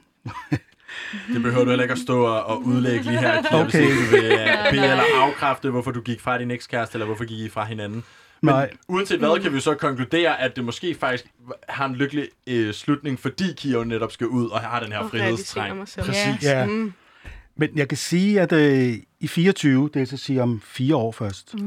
Det 1.34 1.42
behøver 1.44 1.64
du 1.64 1.70
heller 1.70 1.84
ikke 1.84 1.92
at 1.94 2.00
stå 2.00 2.22
og, 2.26 2.44
og 2.44 2.66
udlægge 2.66 3.04
lige 3.04 3.20
her, 3.20 3.42
Kira, 3.42 3.62
Okay. 3.62 3.64
hvis 3.64 3.76
ikke 3.76 3.94
du 4.06 4.12
vil 4.12 4.32
uh, 4.32 4.72
bede 4.72 4.84
eller 4.92 5.04
afkræfte, 5.22 5.70
hvorfor 5.70 5.92
du 5.92 6.02
gik 6.02 6.22
fra 6.22 6.38
din 6.38 6.52
ekskæreste, 6.52 6.96
eller 6.96 7.06
hvorfor 7.06 7.26
gik 7.26 7.40
I 7.40 7.50
fra 7.50 7.66
hinanden. 7.66 8.04
Men 8.44 8.54
Nej. 8.54 8.70
uanset 8.88 9.20
hvad, 9.20 9.40
kan 9.44 9.54
vi 9.54 9.60
så 9.60 9.74
konkludere, 9.76 10.42
at 10.42 10.56
det 10.56 10.64
måske 10.64 10.96
faktisk 10.96 11.26
har 11.70 11.86
en 11.86 11.96
lykkelig 11.96 12.28
øh, 12.48 12.74
slutning, 12.74 13.20
fordi 13.20 13.44
Kira 13.58 13.74
jo 13.74 13.84
netop 13.84 14.12
skal 14.12 14.28
ud 14.28 14.50
og 14.50 14.60
har 14.60 14.80
den 14.80 14.92
her 14.92 15.00
mig 15.76 15.88
selv. 15.88 16.06
Præcis. 16.06 16.44
Ja. 16.44 16.66
Mm. 16.66 16.94
Men 17.56 17.70
jeg 17.76 17.88
kan 17.88 17.98
sige, 17.98 18.42
at 18.42 18.52
øh, 18.52 18.94
i 19.20 19.28
24, 19.28 19.90
det 19.94 20.02
er 20.02 20.06
så 20.06 20.16
at 20.16 20.20
sige 20.20 20.42
om 20.42 20.62
fire 20.66 20.96
år 20.96 21.12
først, 21.12 21.54
Uh. 21.54 21.62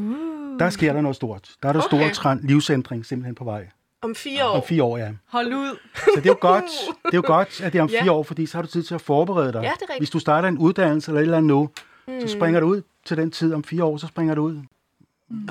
der 0.59 0.71
sker 0.71 0.93
der 0.93 1.01
noget 1.01 1.17
stort. 1.17 1.49
Der 1.63 1.69
er 1.69 1.73
der 1.73 1.81
Okay. 1.83 1.97
okay. 1.97 2.11
stor 2.11 2.23
trend, 2.23 2.41
livsændring 2.49 3.07
simpelthen 3.07 3.35
på 3.35 3.45
vej. 3.45 3.67
Om 4.05 4.15
fire 4.15 4.45
år. 4.47 4.57
Om 4.57 4.63
fire 4.69 4.83
år, 4.83 4.99
ja. 4.99 5.09
Hold 5.29 5.47
ud. 5.55 5.77
Så 5.95 6.11
det 6.17 6.27
er 6.27 6.31
jo 6.31 6.37
godt, 6.41 6.65
det 7.07 7.13
er 7.15 7.19
jo 7.19 7.23
godt 7.27 7.61
at 7.61 7.73
det 7.73 7.79
er 7.79 7.83
om 7.83 7.89
Ja. 7.89 8.03
fire 8.03 8.13
år, 8.13 8.23
fordi 8.23 8.47
så 8.47 8.57
har 8.57 8.63
du 8.63 8.69
tid 8.69 8.83
til 8.83 8.95
at 8.95 9.01
forberede 9.01 9.53
dig. 9.53 9.63
Ja, 9.63 9.63
det 9.63 9.67
er 9.67 9.71
rigtigt. 9.83 9.99
Hvis 10.01 10.11
du 10.11 10.19
starter 10.19 10.49
en 10.49 10.59
uddannelse 10.59 11.11
eller 11.11 11.21
et 11.21 11.25
eller 11.25 11.37
andet 11.37 11.49
nu, 11.49 11.69
Mm. 12.09 12.21
så 12.21 12.29
springer 12.29 12.61
du 12.61 12.67
ud 12.67 12.83
til 13.07 13.17
den 13.17 13.31
tid 13.31 13.55
om 13.55 13.65
fire 13.65 13.85
år, 13.85 13.97
så 13.97 14.07
springer 14.07 14.35
du 14.35 14.43
ud. 14.43 14.57
Og 14.57 14.65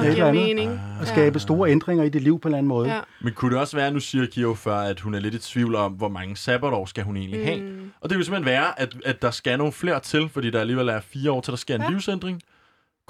med 0.03 0.09
et 0.09 0.15
giver 0.15 0.27
andet, 0.27 0.43
mening. 0.43 0.79
Og 1.01 1.07
skabe 1.07 1.39
store 1.39 1.69
ændringer 1.71 2.03
i 2.03 2.09
dit 2.09 2.21
liv 2.23 2.39
på 2.39 2.47
en 2.47 2.51
eller 2.51 2.57
anden 2.57 2.67
måde. 2.67 2.93
Ja. 2.93 2.99
Men 3.21 3.33
kunne 3.33 3.51
det 3.51 3.59
også 3.59 3.77
være, 3.77 3.91
nu 3.91 3.99
siger 3.99 4.25
Kira 4.25 4.53
før, 4.53 4.75
at 4.75 4.99
hun 4.99 5.13
er 5.13 5.19
lidt 5.19 5.33
i 5.33 5.39
tvivl 5.39 5.75
om, 5.75 5.91
hvor 5.91 6.09
mange 6.09 6.35
sabbatår 6.37 6.85
skal 6.85 7.03
hun 7.03 7.17
egentlig 7.17 7.45
have? 7.45 7.61
Mm. 7.61 7.91
Og 8.01 8.09
det 8.09 8.17
vil 8.17 8.25
simpelthen 8.25 8.45
være, 8.51 8.79
at, 8.79 8.95
at 9.05 9.21
der 9.21 9.31
skal 9.31 9.57
nogle 9.57 9.73
flere 9.73 9.99
til, 9.99 10.29
fordi 10.29 10.49
der 10.49 10.59
alligevel 10.59 10.89
er 10.89 10.99
fire 11.01 11.31
år 11.31 11.41
til, 11.41 11.51
der 11.51 11.57
sker 11.57 11.75
en 11.75 11.81
Ja. 11.81 11.89
livsændring. 11.89 12.41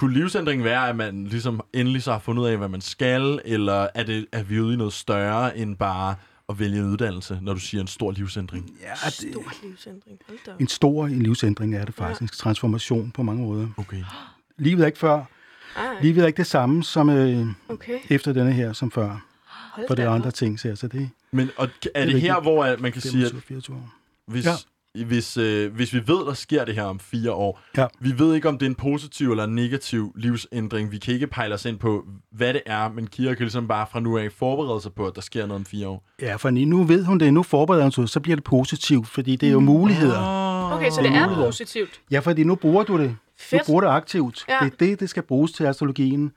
Kunne 0.04 0.14
livsændringen 0.14 0.66
være, 0.66 0.90
at 0.90 0.96
man 0.96 1.24
ligesom 1.28 1.62
endelig 1.74 2.04
så 2.04 2.12
har 2.12 2.20
fundet 2.20 2.44
ud 2.44 2.48
af, 2.48 2.58
hvad 2.58 2.68
man 2.68 2.82
skal, 2.82 3.42
eller 3.46 3.88
er, 3.96 4.04
det, 4.04 4.26
er 4.32 4.44
vi 4.44 4.60
ude 4.60 4.74
i 4.74 4.78
noget 4.78 4.94
større 4.94 5.58
end 5.58 5.78
bare 5.78 6.16
at 6.50 6.60
vælge 6.60 6.80
en 6.80 6.86
uddannelse, 6.92 7.40
når 7.42 7.54
du 7.54 7.60
siger 7.60 7.82
en 7.82 7.88
stor 7.88 8.12
livsændring? 8.12 8.72
Ja, 8.82 8.94
det, 9.06 9.14
Stor 9.14 9.68
livsændring. 9.68 10.20
En 10.60 10.68
stor 10.68 11.06
en 11.08 11.22
livsændring 11.22 11.76
er 11.76 11.86
det 11.86 11.96
faktisk. 11.96 12.38
Transformation 12.38 13.12
på 13.12 13.24
mange 13.24 13.44
måder. 13.44 13.68
Okay. 13.78 14.04
Livet 14.58 14.82
er 14.82 14.86
ikke 14.86 15.00
før. 15.00 15.24
Ej, 15.76 15.84
Livet 16.02 16.24
er 16.24 16.28
ikke 16.28 16.38
det 16.38 16.48
samme 16.48 16.84
som 16.84 17.10
øh, 17.10 17.48
okay. 17.70 18.00
efter 18.10 18.34
denne 18.34 18.52
her 18.52 18.74
som 18.74 18.92
før. 18.92 19.26
Hold 19.48 19.88
For 19.88 19.96
det 19.96 20.06
er 20.06 20.10
andre 20.10 20.32
ting, 20.32 20.60
så 20.60 20.76
så 20.76 20.88
det 20.88 21.10
Men 21.32 21.50
og, 21.58 21.64
er 21.66 21.70
det, 21.84 21.96
rigtigt. 21.96 22.22
her, 22.22 22.42
hvor 22.42 22.66
at 22.66 22.80
man 22.80 22.92
kan 22.92 23.02
sige, 23.02 23.26
at 23.26 23.32
25 23.32 23.76
år. 23.76 23.94
hvis, 24.26 24.46
Ja. 24.46 24.52
Hvis, 25.06 25.38
øh, 25.38 25.74
hvis 25.76 25.94
vi 25.94 25.98
ved, 26.08 26.26
der 26.26 26.34
sker 26.34 26.66
det 26.66 26.76
her 26.76 26.84
om 26.84 27.00
fire 27.00 27.32
år, 27.32 27.60
Ja. 27.78 27.86
vi 28.00 28.20
ved 28.20 28.36
ikke, 28.36 28.50
om 28.50 28.58
det 28.58 28.66
er 28.66 28.70
en 28.70 28.76
positiv 28.76 29.32
eller 29.32 29.44
en 29.44 29.56
negativ 29.56 30.12
livsændring. 30.16 30.92
Vi 30.92 30.98
kan 30.98 31.14
ikke 31.14 31.28
pejle 31.28 31.54
os 31.56 31.66
ind 31.66 31.80
på, 31.80 32.06
hvad 32.32 32.54
det 32.54 32.62
er, 32.66 32.90
men 32.90 33.08
Kira 33.08 33.34
kan 33.34 33.44
ligesom 33.44 33.68
bare 33.68 33.88
fra 33.92 34.00
nu 34.00 34.18
af 34.18 34.32
forberede 34.32 34.82
sig 34.82 34.94
på, 34.94 35.08
at 35.08 35.16
der 35.16 35.22
sker 35.22 35.46
noget 35.46 35.60
om 35.60 35.66
fire 35.66 35.88
år. 35.88 36.04
Ja, 36.22 36.36
for 36.36 36.50
nu 36.50 36.84
ved 36.84 37.06
hun 37.06 37.18
det, 37.20 37.34
nu 37.34 37.44
forbereder 37.44 37.84
hun 37.84 37.92
sig, 37.92 38.10
så 38.10 38.20
bliver 38.20 38.36
det 38.36 38.44
positivt, 38.44 39.08
fordi 39.08 39.36
det 39.36 39.48
er 39.50 39.54
jo 39.54 39.60
muligheder. 39.60 40.20
Okay, 40.74 40.90
så 40.90 41.02
Det 41.02 41.12
det 41.12 41.18
er 41.18 41.30
er 41.30 41.36
positivt. 41.46 42.02
Ja, 42.12 42.20
fordi 42.20 42.44
nu 42.44 42.56
bruger 42.56 42.84
du 42.84 42.98
det. 42.98 43.10
Du 43.10 43.16
Fedt. 43.40 43.66
bruger 43.66 43.82
det 43.82 43.88
aktivt. 43.88 44.46
Ja. 44.50 44.58
Det 44.66 44.74
er 44.74 44.78
det, 44.80 45.00
det 45.00 45.10
skal 45.10 45.24
bruges 45.24 45.52
til 45.52 45.64
astrologien. 45.64 46.32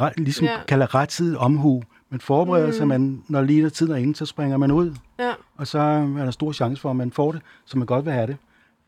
Ret, 0.00 0.12
ligesom 0.20 0.44
Ja. 0.46 0.52
ja. 0.52 0.58
kalder 0.68 0.94
rettidig 0.94 1.38
omhu. 1.38 1.82
Man 2.10 2.20
forbereder 2.20 2.66
mm. 2.66 2.72
sig, 2.72 2.88
man, 2.88 3.22
når 3.28 3.42
lige 3.42 3.62
der 3.62 3.68
tiden 3.68 3.92
er 3.92 3.96
inde, 3.96 4.16
så 4.16 4.26
springer 4.26 4.56
man 4.56 4.70
ud. 4.70 4.94
Ja. 5.18 5.32
Og 5.56 5.66
så 5.66 5.78
er 5.78 6.24
der 6.24 6.30
stor 6.30 6.52
chance 6.52 6.82
for, 6.82 6.90
at 6.90 6.96
man 6.96 7.12
får 7.12 7.32
det, 7.32 7.42
som 7.64 7.78
man 7.78 7.86
godt 7.86 8.04
vil 8.04 8.12
have 8.12 8.26
det, 8.26 8.36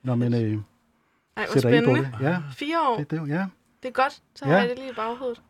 når 0.03 0.15
man 0.15 0.35
øh, 0.35 0.59
Ej, 1.37 1.47
sætter 1.53 1.69
ind 1.71 1.85
på 1.85 1.91
spændende. 1.95 2.19
det. 2.19 2.25
Ja, 2.25 2.39
Fire 2.53 2.77
år. 2.89 2.97
det, 2.97 3.11
det, 3.11 3.29
ja. 3.29 3.47
Det 3.83 3.89
er 3.89 3.93
godt, 3.93 4.13
så 4.13 4.23
Ja. 4.45 4.51
har 4.51 4.59
jeg 4.59 4.69
det 4.69 4.79
lige 4.79 4.91
i 4.91 4.95
baghovedet. 4.97 5.41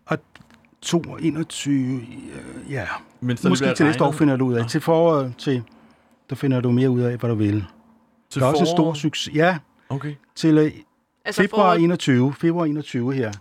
2 0.82 1.02
og 1.08 1.22
21, 1.22 2.00
øh, 2.00 2.72
ja. 2.72 2.86
Mens 3.20 3.40
der 3.40 3.48
Måske 3.48 3.74
til 3.74 3.86
næste 3.86 4.04
år 4.04 4.12
finder 4.12 4.36
du 4.36 4.46
ud 4.46 4.54
af. 4.54 4.62
Nå. 4.62 4.68
Til 4.68 4.80
foråret, 4.80 5.34
til, 5.38 5.62
der 6.30 6.36
finder 6.36 6.60
du 6.60 6.70
mere 6.70 6.90
ud 6.90 7.00
af, 7.00 7.16
hvad 7.18 7.30
du 7.30 7.36
vil. 7.36 7.64
Til 8.30 8.40
der 8.40 8.46
er 8.46 8.50
også 8.50 8.62
en 8.62 8.66
stor 8.66 8.76
foråret? 8.76 8.96
succes. 8.98 9.34
Ja, 9.34 9.58
Okay. 9.88 10.14
til 10.34 10.58
øh, 10.58 10.72
Altså 11.24 11.42
februar 11.42 11.62
foråret- 11.74 11.82
21, 11.84 12.34
februar 12.34 12.64
21 12.64 13.12
her. 13.14 13.32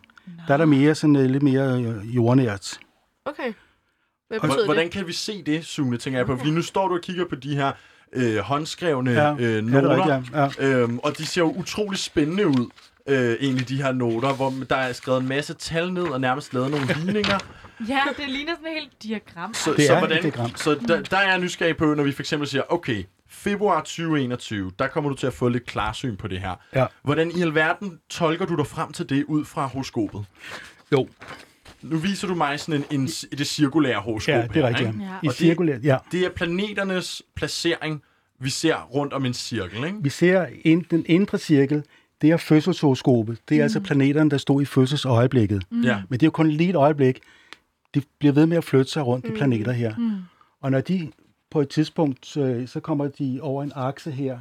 Der 0.48 0.54
er 0.54 0.58
der 0.58 0.66
mere 0.66 0.95
sådan 0.95 1.16
øh, 1.16 1.26
lidt 1.26 1.44
mere 1.44 1.82
øh, 1.84 2.16
jordnært. 2.16 2.80
Okay. 3.26 3.54
Hvad 4.28 4.40
betyder 4.40 4.66
Hvordan 4.66 4.84
det? 4.84 4.91
kan 4.94 5.08
vi 5.08 5.14
se 5.14 5.44
det, 5.44 5.66
Sune, 5.66 5.98
tænker 5.98 6.20
jeg 6.20 6.26
på? 6.26 6.38
Fordi 6.38 6.52
nu 6.52 6.62
står 6.62 6.88
du 6.88 6.95
og 6.95 7.02
kigger 7.02 7.26
på 7.30 7.36
de 7.36 7.56
her 7.56 7.72
øh, 8.14 8.38
håndskrevne 8.38 9.12
Ja, 9.12 9.34
øh, 9.34 9.41
ja, 9.41 9.58
er 9.58 9.62
noter, 9.62 10.16
rigtigt, 10.16 10.36
ja. 10.62 10.68
øhm, 10.82 10.99
og 10.99 11.18
de 11.18 11.26
ser 11.26 11.41
jo 11.41 11.52
utrolig 11.52 11.99
spændende 11.99 12.48
ud, 12.48 12.70
øh, 13.08 13.36
egentlig 13.40 13.70
de 13.70 13.82
her 13.84 13.91
noter, 13.91 14.34
hvor 14.34 14.54
der 14.70 14.76
er 14.76 14.94
skrevet 14.94 15.22
en 15.22 15.28
masse 15.28 15.54
tal 15.54 15.94
ned 15.94 16.04
og 16.04 16.22
nærmest 16.22 16.54
lavet 16.54 16.72
nogle 16.72 16.86
ligninger. 17.06 17.40
Ja, 17.90 17.99
det 18.18 18.30
ligner 18.30 18.54
sådan 18.56 18.68
et 18.68 18.74
helt 18.74 19.04
diagram. 19.04 19.54
Så, 19.54 19.74
Det 19.74 19.86
så, 19.88 19.94
er 19.94 19.99
hvordan, 19.99 20.18
et 20.18 20.24
diagram. 20.24 20.56
så 20.56 20.80
der, 20.88 21.02
der 21.02 21.18
er 21.18 21.30
jeg 21.30 21.40
nysgerrig 21.40 21.78
på, 21.78 21.94
når 21.94 22.04
vi 22.04 22.12
for 22.12 22.22
eksempel 22.22 22.48
siger, 22.48 22.64
okay, 22.70 23.04
februar 23.30 23.80
2021, 23.80 24.72
der 24.80 24.88
kommer 24.88 25.10
du 25.10 25.16
til 25.16 25.28
at 25.28 25.34
få 25.34 25.49
lidt 25.49 25.66
klarsyn 25.66 26.16
på 26.18 26.28
det 26.28 26.40
her. 26.40 26.56
Ja. 26.76 26.86
Hvordan 27.04 27.32
i 27.32 27.41
alverden 27.41 27.99
tolker 28.10 28.45
du 28.45 28.56
dig 28.56 28.68
frem 28.68 28.91
til 28.94 29.10
det 29.10 29.24
ud 29.28 29.45
fra 29.45 29.66
horoskopet? 29.66 30.26
Jo, 30.91 31.08
Nu 31.82 31.98
viser 31.98 32.28
du 32.28 32.36
mig 32.36 32.60
sådan 32.60 32.84
en, 32.90 33.02
en, 33.02 33.08
det 33.38 33.48
cirkulære 33.48 34.02
horoskop 34.02 34.36
ja, 34.36 34.48
det 34.54 34.64
er 34.64 34.68
rigtigt. 34.68 34.88
ikke? 34.88 35.04
Ja. 35.24 35.30
I 35.30 35.34
cirkulært, 35.34 35.84
ja. 35.84 35.98
Det 36.12 36.26
er 36.26 36.30
planeternes 36.30 37.22
placering, 37.36 38.02
vi 38.40 38.49
ser 38.49 38.76
rundt 38.84 39.14
om 39.14 39.26
en 39.26 39.34
cirkel, 39.34 39.86
ikke? 39.86 39.98
Vi 40.02 40.10
ser 40.10 40.45
ind, 40.66 40.86
den 40.91 41.06
indre 41.08 41.38
cirkel, 41.38 41.84
det 42.22 42.32
er 42.32 42.38
fødselshoroskopet. 42.38 43.38
Det 43.49 43.56
er 43.56 43.60
mm. 43.60 43.64
altså 43.64 43.80
planeterne, 43.80 44.30
der 44.30 44.38
stod 44.38 44.62
i 44.62 44.66
fødselsøjeblikket. 44.66 45.64
Mm. 45.70 45.82
Ja. 45.82 46.02
Men 46.10 46.20
det 46.20 46.24
er 46.24 46.28
jo 46.28 46.32
kun 46.32 46.49
lige 46.49 46.70
et 46.70 46.76
øjeblik. 46.76 47.20
De 47.95 48.02
bliver 48.20 48.34
ved 48.34 48.45
med 48.45 48.58
at 48.58 48.64
flytte 48.64 48.91
sig 48.91 49.06
rundt, 49.06 49.28
de 49.28 49.32
planeter 49.32 49.72
her. 49.72 49.95
Mm. 49.98 50.12
Og 50.62 50.72
når 50.72 50.82
de 50.82 51.12
på 51.52 51.62
et 51.62 51.70
tidspunkt, 51.70 52.38
øh, 52.38 52.68
så 52.68 52.80
kommer 52.80 53.08
de 53.08 53.40
over 53.41 53.64
en 53.64 53.72
akse 53.76 54.12
her, 54.12 54.40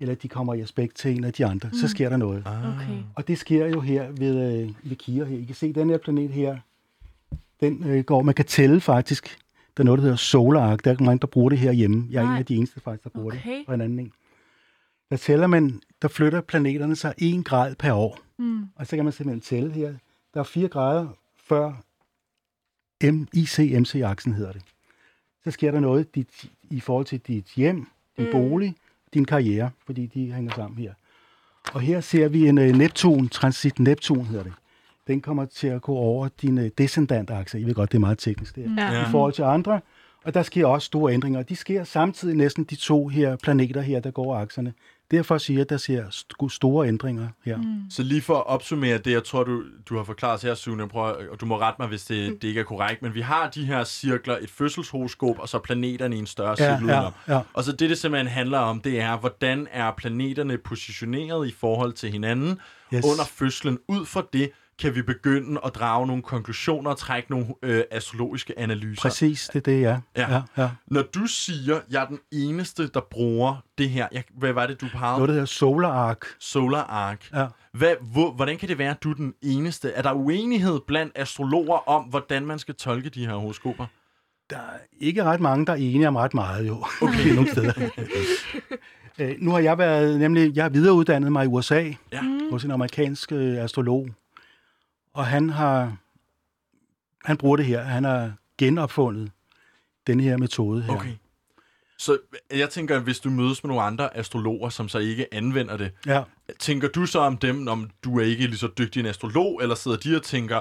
eller 0.00 0.14
de 0.14 0.28
kommer 0.28 0.54
i 0.54 0.60
aspekt 0.60 0.96
til 0.96 1.16
en 1.16 1.24
af 1.24 1.32
de 1.32 1.46
andre, 1.46 1.68
mm. 1.68 1.74
så 1.74 1.88
sker 1.88 2.08
der 2.08 2.16
noget. 2.16 2.38
Okay. 2.46 3.02
Og 3.14 3.28
det 3.28 3.38
sker 3.38 3.66
jo 3.66 3.80
her 3.80 4.10
ved, 4.10 4.60
øh, 4.62 4.70
ved 4.82 4.96
Kira 4.96 5.24
her. 5.24 5.38
I 5.38 5.44
kan 5.44 5.54
se, 5.54 5.72
den 5.72 5.90
her 5.90 5.98
planet 5.98 6.30
her, 6.30 6.58
den 7.60 7.84
øh, 7.86 8.04
går, 8.04 8.22
man 8.22 8.34
kan 8.34 8.44
tælle 8.44 8.80
faktisk. 8.80 9.38
Der 9.76 9.82
er 9.82 9.84
noget, 9.84 9.98
der 9.98 10.02
hedder 10.02 10.16
Solar 10.16 10.60
Arc. 10.60 10.78
Der 10.84 10.90
er 10.90 10.94
ikke 10.94 11.04
mange, 11.04 11.20
der 11.20 11.26
bruger 11.26 11.50
det 11.50 11.58
her 11.58 11.72
hjemme. 11.72 12.06
Jeg 12.10 12.20
er 12.20 12.24
Nej. 12.24 12.32
en 12.32 12.38
af 12.38 12.46
de 12.46 12.54
eneste 12.56 12.80
faktisk, 12.80 13.04
der 13.04 13.10
bruger 13.10 13.34
Okay. 13.34 13.58
det 13.58 13.66
på 13.66 13.72
en 13.72 13.80
anden 13.80 13.98
en. 13.98 14.12
Der 15.10 15.16
tæller 15.16 15.46
man, 15.46 15.80
der 16.02 16.08
flytter 16.08 16.40
planeterne 16.40 16.96
sig 16.96 17.14
en 17.18 17.42
grad 17.42 17.74
per 17.74 17.92
år. 17.92 18.18
Mm. 18.38 18.64
Og 18.76 18.86
så 18.86 18.96
kan 18.96 19.04
man 19.04 19.12
simpelthen 19.12 19.40
tælle 19.40 19.72
her. 19.72 19.94
Der 20.34 20.40
er 20.40 20.44
fire 20.44 20.68
grader 20.68 21.08
før 21.44 21.72
IC-MC-aksen 23.34 24.32
hedder 24.32 24.52
det. 24.52 24.62
Så 25.44 25.50
sker 25.50 25.70
der 25.70 25.80
noget 25.80 26.14
dit, 26.14 26.50
i 26.70 26.80
forhold 26.80 27.06
til 27.06 27.18
dit 27.18 27.46
hjem, 27.56 27.86
din 28.16 28.24
mm. 28.26 28.32
bolig, 28.32 28.76
din 29.14 29.24
karriere, 29.24 29.70
fordi 29.86 30.06
de 30.06 30.32
hænger 30.32 30.52
sammen 30.54 30.78
her. 30.78 30.92
Og 31.72 31.80
her 31.80 32.00
ser 32.00 32.28
vi 32.28 32.48
en 32.48 32.58
uh, 32.58 32.64
Neptun, 32.64 33.28
transit 33.28 33.78
Neptun 33.78 34.24
hedder 34.24 34.42
det. 34.42 34.52
Den 35.06 35.20
kommer 35.20 35.44
til 35.44 35.66
at 35.66 35.82
gå 35.82 35.94
over 35.94 36.28
din 36.42 36.58
uh, 36.58 36.64
descendantakse. 36.78 37.60
I 37.60 37.64
ved 37.64 37.74
godt, 37.74 37.92
det 37.92 37.98
er 37.98 38.00
meget 38.00 38.18
teknisk 38.18 38.56
det 38.56 38.70
her. 38.70 38.92
Ja. 38.92 39.08
I 39.08 39.10
forhold 39.10 39.32
til 39.32 39.42
andre. 39.42 39.80
Og 40.24 40.34
der 40.34 40.42
sker 40.42 40.66
også 40.66 40.84
store 40.86 41.12
ændringer. 41.12 41.42
De 41.42 41.56
sker 41.56 41.84
samtidig 41.84 42.36
næsten 42.36 42.64
de 42.64 42.76
to 42.76 43.08
her 43.08 43.36
planeter 43.36 43.80
her, 43.80 44.00
der 44.00 44.10
går 44.10 44.36
akserne. 44.36 44.72
Derfor 45.10 45.38
siger 45.38 45.58
jeg, 45.58 45.60
at 45.62 45.70
der 45.70 45.76
ser 45.76 46.04
st- 46.04 46.48
store 46.48 46.88
ændringer 46.88 47.28
her. 47.44 47.56
Mm. 47.56 47.90
Så 47.90 48.02
lige 48.02 48.22
for 48.22 48.36
at 48.36 48.46
opsummere 48.46 48.98
det, 48.98 49.10
jeg 49.12 49.24
tror, 49.24 49.44
du, 49.44 49.62
du 49.88 49.96
har 49.96 50.04
forklaret 50.04 50.42
her, 50.42 50.54
Sune, 50.54 50.88
prøver, 50.88 51.14
og 51.32 51.40
du 51.40 51.46
må 51.46 51.58
rette 51.58 51.76
mig, 51.82 51.88
hvis 51.88 52.04
det, 52.04 52.42
det 52.42 52.48
ikke 52.48 52.60
er 52.60 52.64
korrekt, 52.64 53.02
men 53.02 53.14
vi 53.14 53.20
har 53.20 53.50
de 53.50 53.64
her 53.64 53.84
cirkler, 53.84 54.38
et 54.40 54.50
fødselshoroskop, 54.50 55.38
og 55.38 55.48
så 55.48 55.58
planeterne 55.58 56.16
i 56.16 56.18
en 56.18 56.26
større 56.26 56.56
Ja, 56.58 56.76
cirkel 56.78 56.88
ja, 56.88 57.02
ja. 57.28 57.40
Og 57.54 57.64
så 57.64 57.72
det, 57.72 57.90
det 57.90 57.98
simpelthen 57.98 58.28
handler 58.32 58.58
om, 58.58 58.80
det 58.80 59.00
er, 59.00 59.16
hvordan 59.18 59.66
er 59.72 59.90
planeterne 59.96 60.58
positioneret 60.58 61.48
i 61.48 61.54
forhold 61.60 61.92
til 61.92 62.10
hinanden 62.10 62.58
Yes. 62.94 63.04
under 63.04 63.24
fødslen. 63.24 63.78
Ud 63.88 64.06
fra 64.06 64.22
det 64.32 64.50
kan 64.80 64.94
vi 64.94 65.02
begynde 65.02 65.60
at 65.64 65.74
drage 65.74 66.06
nogle 66.06 66.22
konklusioner 66.22 66.90
og 66.90 66.98
trække 66.98 67.30
nogle 67.30 67.46
øh, 67.62 67.82
astrologiske 67.90 68.58
analyser. 68.58 69.02
Præcis, 69.02 69.50
det 69.52 69.56
er 69.56 69.60
det, 69.60 69.80
ja. 69.80 69.98
Ja. 70.16 70.32
ja, 70.34 70.42
ja. 70.62 70.70
Når 70.86 71.02
du 71.02 71.26
siger, 71.26 71.80
jeg 71.90 72.02
er 72.02 72.06
den 72.06 72.18
eneste, 72.32 72.88
der 72.88 73.00
bruger 73.10 73.56
det 73.78 73.90
her, 73.90 74.08
jeg, 74.12 74.24
hvad 74.38 74.52
var 74.52 74.66
det, 74.66 74.80
du 74.80 74.86
pegede? 74.92 75.12
Noget, 75.12 75.28
der 75.28 75.32
hedder 75.32 75.46
Solar 75.46 75.92
Arc. 75.92 76.18
Solar 76.38 76.82
Arc. 76.82 77.18
Ja. 77.34 77.46
Hvad, 77.72 77.94
hvor, 78.12 78.32
hvordan 78.32 78.58
kan 78.58 78.68
det 78.68 78.78
være, 78.78 78.90
at 78.90 79.02
du 79.02 79.10
er 79.10 79.14
den 79.14 79.34
eneste? 79.42 79.90
Er 79.90 80.02
der 80.02 80.12
uenighed 80.12 80.80
blandt 80.86 81.12
astrologer 81.14 81.88
om, 81.88 82.04
hvordan 82.04 82.46
man 82.46 82.58
skal 82.58 82.74
tolke 82.74 83.08
de 83.08 83.26
her 83.26 83.34
horoskoper? 83.34 83.86
Der 84.50 84.56
er 84.56 84.78
ikke 85.00 85.24
ret 85.24 85.40
mange, 85.40 85.66
der 85.66 85.72
er 85.72 85.76
enige 85.76 86.08
om 86.08 86.16
ret 86.16 86.34
meget, 86.34 86.68
jo. 86.68 86.84
Okay. 87.02 87.28
nogle 87.34 87.50
steder. 87.50 87.72
Øh, 89.18 89.34
nu 89.38 89.50
har 89.50 89.58
jeg 89.58 89.78
været, 89.78 90.18
nemlig, 90.20 90.56
jeg 90.56 90.64
har 90.64 90.68
videreuddannet 90.68 91.32
mig 91.32 91.44
i 91.44 91.48
USA 91.48 91.92
Ja. 92.12 92.20
hos 92.50 92.64
en 92.64 92.70
amerikansk 92.70 93.32
øh, 93.32 93.64
astrolog. 93.64 94.08
Og 95.14 95.26
han 95.26 95.50
har, 95.50 95.96
han 97.24 97.36
bruger 97.36 97.56
det 97.56 97.66
her. 97.66 97.82
Han 97.82 98.04
har 98.04 98.32
genopfundet 98.58 99.30
den 100.06 100.20
her 100.20 100.36
metode 100.36 100.82
her. 100.82 100.92
Okay. 100.92 101.12
Så 101.98 102.18
jeg 102.54 102.70
tænker, 102.70 102.96
at 102.96 103.02
hvis 103.02 103.18
du 103.20 103.30
mødes 103.30 103.64
med 103.64 103.68
nogle 103.68 103.82
andre 103.82 104.16
astrologer, 104.16 104.68
som 104.68 104.88
så 104.88 104.98
ikke 104.98 105.34
anvender 105.34 105.76
det, 105.76 105.90
Ja. 106.06 106.22
tænker 106.58 106.88
du 106.88 107.06
så 107.06 107.18
om 107.18 107.36
dem, 107.36 107.68
om 107.68 107.90
du 108.04 108.18
er 108.18 108.24
ikke 108.24 108.46
lige 108.46 108.58
så 108.58 108.68
dygtig 108.78 109.00
en 109.00 109.06
astrolog, 109.06 109.58
eller 109.62 109.74
sidder 109.74 109.96
de 109.96 110.16
og 110.16 110.22
tænker, 110.22 110.60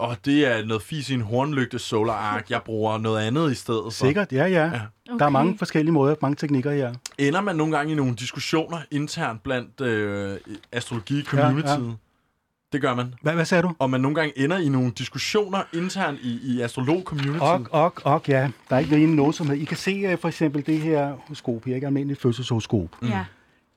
åh, 0.00 0.14
det 0.24 0.46
er 0.46 0.64
noget 0.64 0.82
fis 0.82 1.10
i 1.10 1.14
en 1.14 1.20
hornlygte 1.20 1.78
solar 1.78 2.12
arc, 2.12 2.50
jeg 2.50 2.62
bruger 2.64 2.98
noget 2.98 3.20
andet 3.26 3.52
i 3.52 3.54
stedet 3.54 3.82
for. 3.84 3.90
Sikkert, 3.90 4.32
ja, 4.32 4.46
ja. 4.46 4.64
Ja. 4.64 4.80
Okay. 5.10 5.18
Der 5.18 5.24
er 5.26 5.30
mange 5.30 5.58
forskellige 5.58 5.92
måder, 5.92 6.14
mange 6.22 6.36
teknikker 6.36 6.72
her. 6.72 6.94
Ender 7.18 7.40
man 7.40 7.56
nogle 7.56 7.76
gange 7.76 7.92
i 7.92 7.96
nogle 7.96 8.14
diskussioner 8.16 8.78
internt 8.90 9.42
blandt 9.42 9.80
øh, 9.80 10.38
astrologi-communityet? 10.72 11.68
Ja, 11.68 11.84
ja. 11.84 11.92
Det 12.72 12.80
gør 12.80 12.94
man. 12.94 13.14
Hvad, 13.22 13.34
hvad 13.34 13.44
sagde 13.44 13.62
du? 13.62 13.74
Og 13.78 13.90
man 13.90 14.00
nogle 14.00 14.14
gange 14.14 14.38
ender 14.38 14.58
i 14.58 14.68
nogle 14.68 14.90
diskussioner 14.90 15.62
internt 15.72 16.20
i, 16.20 16.56
i 16.56 16.60
astrolog-communityet. 16.60 17.42
Og, 17.42 17.66
og, 17.70 17.92
og, 18.04 18.22
ja. 18.28 18.50
Der 18.70 18.76
er 18.76 18.80
ikke 18.80 19.32
som 19.32 19.48
helst. 19.48 19.62
I 19.62 19.64
kan 19.64 19.76
se 19.76 20.12
uh, 20.12 20.18
for 20.18 20.28
eksempel 20.28 20.66
det 20.66 20.80
her 20.80 21.12
horoskop 21.12 21.64
her, 21.64 21.74
ikke 21.74 21.86
almindeligt 21.86 22.20
fødselshoroskop. 22.20 23.02
Mm. 23.02 23.08
Ja. 23.08 23.24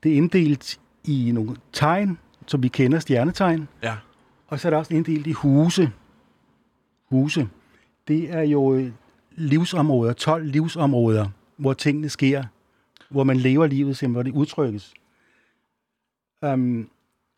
Det 0.04 0.12
er 0.12 0.16
inddelt 0.16 0.80
i 1.04 1.32
nogle 1.34 1.56
tegn, 1.74 2.20
som 2.48 2.64
vi 2.64 2.68
kender, 2.68 3.00
stjernetegn. 3.00 3.68
Ja. 3.84 3.96
Og 4.48 4.60
så 4.60 4.68
er 4.68 4.70
der 4.70 4.78
også 4.78 4.94
inddelt 4.94 5.28
i 5.28 5.32
huse. 5.32 5.92
Huse. 7.10 7.50
Det 8.08 8.34
er 8.34 8.42
jo 8.42 8.76
øh, 8.76 8.92
livsområder, 9.36 10.14
12 10.14 10.46
livsområder, 10.46 11.28
hvor 11.58 11.74
tingene 11.74 12.10
sker. 12.10 12.44
Hvor 13.10 13.24
man 13.24 13.38
lever 13.38 13.68
livet, 13.68 13.98
simpelthen, 13.98 14.12
hvor 14.12 14.24
det 14.24 14.40
udtrykkes. 14.40 14.94
Um, 16.42 16.90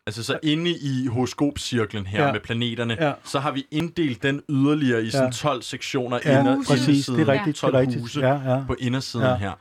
Altså 0.06 0.22
så 0.22 0.38
inde 0.42 0.70
i 0.70 1.06
horoskopcirklen 1.06 2.06
her 2.06 2.26
ja. 2.26 2.32
Med 2.32 2.40
planeterne, 2.40 2.96
Ja. 3.00 3.12
så 3.24 3.38
har 3.38 3.52
vi 3.52 3.66
inddelt 3.70 4.22
den 4.22 4.40
yderligere 4.50 5.04
i 5.04 5.10
sådan 5.10 5.26
Ja. 5.26 5.32
12 5.32 5.62
sektioner 5.62 6.18
Ja, 6.24 6.40
inder, 6.40 6.56
præcis. 6.66 6.88
indersiden. 6.88 7.20
Det 7.20 7.28
er 7.28 7.32
rigtigt, 7.32 7.56
det 7.56 7.62
er 7.62 7.70
12 7.70 7.76
rigtigt. 7.76 8.00
huse 8.00 8.20
Ja, 8.20 8.52
ja. 8.54 8.64
på 8.66 8.76
indersiden 8.80 9.26
Ja. 9.26 9.34
her. 9.36 9.52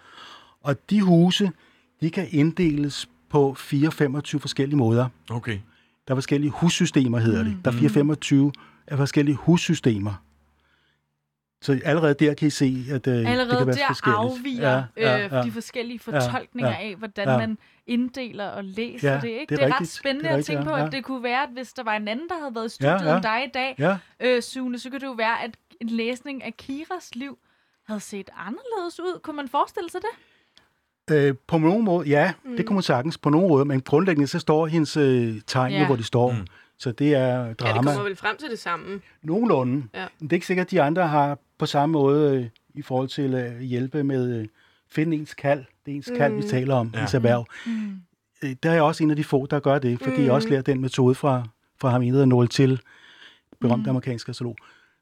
og 0.64 0.76
de 0.90 1.02
huse, 1.02 1.52
de 2.02 2.10
kan 2.10 2.28
inddeles 2.32 3.10
på 3.30 3.56
4-25 3.60 4.40
forskellige 4.40 4.78
måder. 4.78 5.08
Okay. 5.30 5.60
Der 6.08 6.14
er 6.14 6.16
forskellige 6.16 6.52
hussystemer, 6.52 7.20
hedder 7.20 7.44
det. 7.44 7.58
Der 7.66 7.72
er 7.72 7.76
4-25 7.76 8.52
af 8.88 8.98
forskellige 8.98 9.36
hussystemer. 9.36 10.14
Så 11.64 11.80
allerede 11.86 12.14
der 12.14 12.34
kan 12.34 12.48
I 12.48 12.52
se, 12.52 12.86
at 12.92 13.08
øh, 13.08 13.14
det 13.18 13.26
kan 13.26 13.38
være 13.38 13.48
der 13.66 13.88
forskelligt. 13.88 14.18
afviger 14.18 14.84
Ja, 14.98 15.18
ja, 15.18 15.26
øh, 15.26 15.32
ja. 15.32 15.42
de 15.44 15.52
forskellige 15.52 16.00
fortolkninger 16.00 16.72
ja, 16.72 16.78
af, 16.90 16.96
hvordan 16.96 17.28
ja. 17.28 17.38
man 17.38 17.58
inddeler 17.88 18.48
og 18.48 18.64
læser 18.64 19.12
Ja, 19.14 19.20
det. 19.20 19.28
Ikke? 19.28 19.40
det 19.40 19.50
Det 19.50 19.60
er 19.60 19.62
er, 19.64 19.66
ret 19.68 19.72
rigtigt. 19.82 19.90
spændende 20.00 20.24
Det 20.24 20.30
er 20.30 20.34
at 20.34 20.38
rigtigt, 20.38 20.56
tænke 20.58 20.70
på, 20.70 20.76
ja, 20.76 20.86
at 20.86 20.94
ja. 20.94 20.98
det 20.98 21.04
kunne 21.06 21.24
være, 21.24 21.44
at 21.44 21.50
hvis 21.54 21.74
der 21.74 21.84
var 21.84 21.94
en 21.94 22.08
anden, 22.08 22.30
der 22.30 22.40
havde 22.40 22.56
været 22.56 22.66
i 22.66 22.70
studiet 22.70 22.92
Ja, 23.02 23.10
ja. 23.10 23.16
end 23.16 23.24
dig 23.24 23.44
i 23.48 23.52
dag, 23.54 23.76
Ja, 23.80 23.98
øh, 24.20 24.42
Sune, 24.42 24.80
så 24.80 24.90
kunne 24.90 25.00
det 25.00 25.06
jo 25.08 25.12
være, 25.12 25.44
at 25.44 25.52
en 25.82 25.88
læsning 25.90 26.44
af 26.44 26.58
Kiras 26.58 27.16
liv 27.16 27.38
havde 27.88 28.00
set 28.00 28.30
anderledes 28.38 29.00
ud. 29.00 29.20
Kunne 29.24 29.36
man 29.36 29.48
forestille 29.48 29.90
sig 29.90 30.02
det? 30.02 30.10
øh, 31.16 31.36
på 31.48 31.58
nogen 31.58 31.84
måde, 31.86 32.08
ja, 32.10 32.34
mm. 32.46 32.58
det 32.58 32.66
kunne 32.66 32.76
man 32.76 32.84
sagtens 32.84 33.18
på 33.18 33.30
nogen 33.30 33.48
måde, 33.48 33.66
men 33.66 33.82
grundlæggende 33.82 34.28
så 34.28 34.40
står 34.40 34.68
hendes 34.68 34.98
øh, 34.98 35.42
tegn, 35.48 35.72
Ja. 35.72 35.80
ja. 35.80 35.86
hvor 35.86 35.96
de 35.96 36.04
står. 36.04 36.32
Mm. 36.32 36.48
Så 36.78 36.92
det 36.92 37.14
er 37.16 37.20
Ja, 37.44 37.50
det 37.50 37.60
drama. 37.60 37.82
kommer 37.92 38.04
vel 38.04 38.16
frem 38.16 38.38
til 38.38 38.50
det 38.50 38.60
samme. 38.60 39.02
Nogenlunde. 39.22 39.84
Ja. 39.94 40.06
Men 40.20 40.28
det 40.28 40.34
er 40.34 40.38
ikke 40.38 40.46
sikkert, 40.48 40.68
at 40.68 40.72
de 40.72 40.82
andre 40.82 41.08
har 41.08 41.38
på 41.64 41.68
samme 41.68 41.94
måde 41.94 42.38
øh, 42.38 42.46
i 42.76 42.82
forhold 42.82 43.08
til 43.10 43.36
at 43.36 43.64
hjælpe 43.66 44.04
med 44.04 44.40
øh, 44.40 44.48
finde 44.92 45.18
ens 45.18 45.34
kald. 45.34 45.64
Det 45.86 45.92
er 45.92 45.96
ens 45.96 46.10
mm. 46.12 46.18
kald, 46.18 46.34
vi 46.36 46.44
taler 46.44 46.76
om, 46.76 46.92
Ja. 46.96 47.02
ens 47.02 47.14
erhverv. 47.14 47.46
Mm. 47.66 47.92
Øh, 48.44 48.56
Der 48.64 48.70
er 48.70 48.74
jeg 48.74 48.84
også 48.84 49.04
en 49.04 49.10
af 49.10 49.16
de 49.16 49.24
få, 49.24 49.46
der 49.46 49.60
gør 49.60 49.80
det, 49.80 50.00
fordi 50.00 50.18
Mm. 50.18 50.24
jeg 50.24 50.32
også 50.32 50.50
lærer 50.50 50.62
den 50.62 50.82
metode 50.82 51.16
fra, 51.16 51.44
fra 51.82 51.90
ham, 51.90 52.02
en 52.02 52.14
der 52.14 52.26
Noel 52.26 52.48
til, 52.48 52.82
berømt 53.62 53.80
Mm. 53.80 53.84
mm. 53.84 53.90
amerikansk 53.90 54.30
astrolog, 54.30 54.56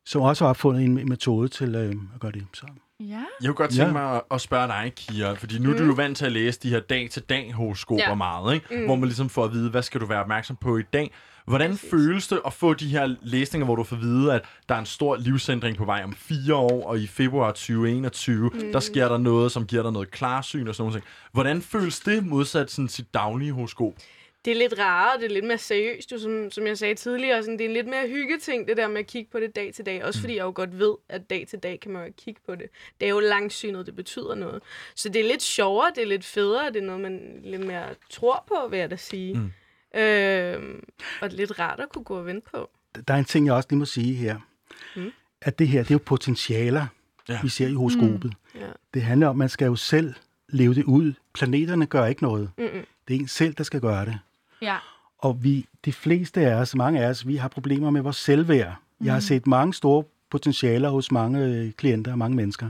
som 0.05 0.21
også 0.21 0.43
har 0.43 0.49
opfundet 0.49 0.83
en 0.85 1.09
metode 1.09 1.47
til 1.47 1.75
øh, 1.75 1.95
at 2.13 2.19
gøre 2.19 2.31
det. 2.31 2.43
Så. 2.53 2.65
Ja. 2.99 3.05
Jeg 3.05 3.23
kunne 3.45 3.53
godt 3.53 3.69
tænke 3.71 3.85
Ja. 3.85 3.91
mig 3.91 4.15
at- 4.15 4.21
at 4.31 4.41
spørge 4.41 4.67
dig, 4.67 4.93
Kira, 4.95 5.33
fordi 5.33 5.59
nu 5.59 5.69
mm. 5.69 5.75
er 5.75 5.79
du 5.79 5.85
jo 5.85 5.93
vant 5.93 6.17
til 6.17 6.25
at 6.25 6.31
læse 6.31 6.59
de 6.59 6.69
her 6.69 6.79
dag-til-dag 6.79 7.53
horoskoper 7.53 8.03
Ja. 8.07 8.15
meget, 8.15 8.53
ikke? 8.53 8.65
Mm. 8.71 8.85
hvor 8.85 8.95
man 8.95 9.03
ligesom 9.05 9.29
får 9.29 9.43
at 9.45 9.51
vide, 9.51 9.69
hvad 9.69 9.81
skal 9.83 10.01
du 10.01 10.05
være 10.05 10.19
opmærksom 10.21 10.55
på 10.55 10.77
i 10.77 10.81
dag. 10.93 11.11
Hvordan 11.51 11.71
Præcis. 11.71 11.89
føles 11.89 12.27
det 12.27 12.41
at 12.45 12.53
få 12.53 12.73
de 12.73 12.87
her 12.87 13.15
læsninger, 13.21 13.65
hvor 13.65 13.75
du 13.75 13.83
får 13.83 13.95
vide, 13.95 14.33
at 14.33 14.45
der 14.69 14.75
er 14.75 14.79
en 14.79 14.85
stor 14.85 15.15
livsændring 15.15 15.77
på 15.77 15.85
vej 15.85 16.03
om 16.03 16.13
fire 16.13 16.55
år, 16.55 16.87
og 16.87 16.99
i 16.99 17.07
februar 17.07 17.51
2021, 17.51 18.49
mm. 18.53 18.71
der 18.71 18.79
sker 18.79 19.07
der 19.07 19.17
noget, 19.17 19.51
som 19.51 19.65
giver 19.65 19.83
dig 19.83 19.91
noget 19.91 20.11
klarsyn 20.11 20.67
og 20.67 20.75
sådan 20.75 20.89
noget. 20.89 21.03
Hvordan 21.31 21.61
føles 21.61 21.99
det 21.99 22.25
modsat 22.25 22.71
sådan 22.71 22.89
sit 22.89 23.13
daglige 23.13 23.51
horoskop? 23.51 23.93
Det 24.45 24.51
er 24.51 24.55
lidt 24.55 24.79
rarere, 24.79 25.19
det 25.19 25.25
er 25.25 25.33
lidt 25.33 25.45
mere 25.45 25.57
seriøst, 25.57 26.11
jo, 26.11 26.19
som, 26.19 26.51
som 26.51 26.67
jeg 26.67 26.77
sagde 26.77 26.95
tidligere. 26.95 27.43
Sådan, 27.43 27.57
det 27.57 27.65
er 27.65 27.69
en 27.69 27.73
lidt 27.73 27.87
mere 27.87 28.07
hyggeting, 28.07 28.67
det 28.67 28.77
der 28.77 28.87
med 28.87 28.99
at 28.99 29.07
kigge 29.07 29.31
på 29.31 29.39
det 29.39 29.55
dag 29.55 29.73
til 29.73 29.85
dag. 29.85 30.05
Også 30.05 30.19
fordi 30.19 30.35
jeg 30.35 30.43
jo 30.43 30.51
godt 30.55 30.79
ved, 30.79 30.93
at 31.09 31.29
dag 31.29 31.47
til 31.47 31.59
dag 31.59 31.79
kan 31.79 31.91
man 31.91 32.05
jo 32.05 32.13
kigge 32.17 32.41
på 32.45 32.55
det. 32.55 32.67
Det 32.99 33.05
er 33.05 33.09
jo 33.09 33.19
langsynet, 33.19 33.85
det 33.85 33.95
betyder 33.95 34.35
noget. 34.35 34.61
Så 34.95 35.09
det 35.09 35.19
er 35.19 35.27
lidt 35.27 35.41
sjovere, 35.41 35.91
det 35.95 36.03
er 36.03 36.07
lidt 36.07 36.25
federe, 36.25 36.67
det 36.67 36.75
er 36.75 36.85
noget, 36.85 37.01
man 37.01 37.41
lidt 37.43 37.65
mere 37.65 37.85
tror 38.09 38.43
på, 38.47 38.67
vil 38.69 38.79
jeg 38.79 38.91
da 38.91 38.95
sige. 38.95 39.33
Mm. 39.33 39.51
Mm. 39.93 39.99
Øhm, 39.99 40.84
og 41.22 41.30
det 41.30 41.34
er 41.34 41.38
lidt 41.38 41.59
rart 41.59 41.80
at 41.80 41.89
kunne 41.89 42.03
gå 42.03 42.18
og 42.18 42.26
vente 42.26 42.47
på. 42.53 42.69
Der 43.07 43.13
er 43.13 43.18
en 43.18 43.26
ting, 43.26 43.45
jeg 43.45 43.53
også 43.55 43.68
lige 43.69 43.80
må 43.80 43.85
sige 43.85 44.13
her. 44.13 44.38
Mm. 44.95 45.11
At 45.41 45.59
det 45.59 45.68
her, 45.68 45.81
det 45.84 45.91
er 45.91 45.95
jo 45.95 45.99
potentialer, 46.05 46.88
Ja. 47.30 47.39
vi 47.43 47.49
ser 47.49 47.68
i 47.68 47.73
horoskopet. 47.73 48.34
Ja. 48.55 48.68
Det 48.93 49.01
handler 49.01 49.27
om, 49.27 49.35
at 49.35 49.38
man 49.38 49.49
skal 49.49 49.65
jo 49.65 49.76
selv 49.76 50.13
leve 50.49 50.73
det 50.73 50.84
ud. 50.84 51.13
Planeterne 51.34 51.85
gør 51.85 52.05
ikke 52.05 52.23
noget. 52.23 52.51
Mm-mm. 52.57 52.85
Det 53.07 53.15
er 53.15 53.19
en 53.19 53.27
selv, 53.27 53.53
der 53.53 53.63
skal 53.63 53.81
gøre 53.81 54.05
det. 54.05 54.19
Ja. 54.61 54.77
Og 55.18 55.43
vi, 55.43 55.65
de 55.85 55.93
fleste 55.93 56.41
af 56.41 56.55
os, 56.55 56.76
mange 56.76 57.01
af 57.03 57.09
os, 57.09 57.27
vi 57.27 57.35
har 57.35 57.47
problemer 57.47 57.89
med 57.89 58.01
vores 58.01 58.15
selvværd. 58.15 58.76
Mm. 58.99 59.05
Jeg 59.05 59.13
har 59.13 59.19
set 59.19 59.47
mange 59.47 59.73
store 59.73 60.03
potentialer 60.30 60.89
hos 60.89 61.11
mange 61.11 61.45
øh, 61.45 61.72
klienter 61.72 62.11
og 62.11 62.18
mange 62.18 62.35
mennesker. 62.35 62.69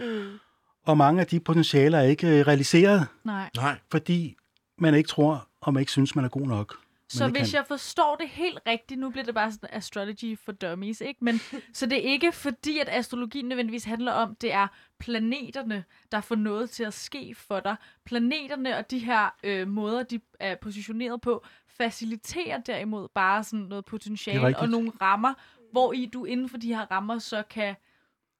Mm. 0.00 0.38
Og 0.84 0.96
mange 0.98 1.20
af 1.20 1.26
de 1.26 1.40
potentialer 1.40 1.98
er 1.98 2.02
ikke 2.02 2.26
øh, 2.40 2.46
realiseret, 2.46 3.06
Nej. 3.24 3.50
Nej. 3.56 3.78
fordi 3.90 4.36
man 4.78 4.94
ikke 4.94 5.08
tror, 5.08 5.47
og 5.60 5.74
man 5.74 5.80
ikke 5.80 5.92
synes, 5.92 6.16
man 6.16 6.24
er 6.24 6.28
god 6.28 6.46
nok. 6.46 6.76
Så 7.10 7.28
hvis 7.28 7.50
kan. 7.50 7.56
jeg 7.56 7.66
forstår 7.66 8.16
det 8.16 8.28
helt 8.28 8.58
rigtigt, 8.66 9.00
nu 9.00 9.10
bliver 9.10 9.24
det 9.24 9.34
bare 9.34 9.52
sådan 9.52 9.68
astrology 9.72 10.38
for 10.44 10.52
dummies, 10.52 11.00
ikke? 11.00 11.24
Men 11.24 11.40
så 11.72 11.86
det 11.86 11.98
er 11.98 12.12
ikke 12.12 12.32
fordi, 12.32 12.78
at 12.78 12.88
astrologien 12.88 13.44
nødvendigvis 13.44 13.84
handler 13.84 14.12
om, 14.12 14.34
det 14.34 14.52
er 14.52 14.66
planeterne, 14.98 15.84
der 16.12 16.20
får 16.20 16.34
noget 16.34 16.70
til 16.70 16.84
at 16.84 16.94
ske 16.94 17.34
for 17.34 17.60
dig. 17.60 17.76
Planeterne 18.04 18.76
og 18.76 18.90
de 18.90 18.98
her 18.98 19.34
øh, 19.42 19.68
måder, 19.68 20.02
de 20.02 20.20
er 20.40 20.54
positioneret 20.54 21.20
på, 21.20 21.44
faciliterer 21.68 22.58
derimod 22.58 23.08
bare 23.14 23.44
sådan 23.44 23.66
noget 23.66 23.84
potentiale 23.84 24.58
og 24.58 24.68
nogle 24.68 24.92
rammer, 25.00 25.34
hvor 25.72 25.92
i 25.92 26.06
du 26.06 26.24
inden 26.24 26.48
for 26.48 26.56
de 26.56 26.74
her 26.74 26.86
rammer 26.90 27.18
så 27.18 27.42
kan 27.50 27.74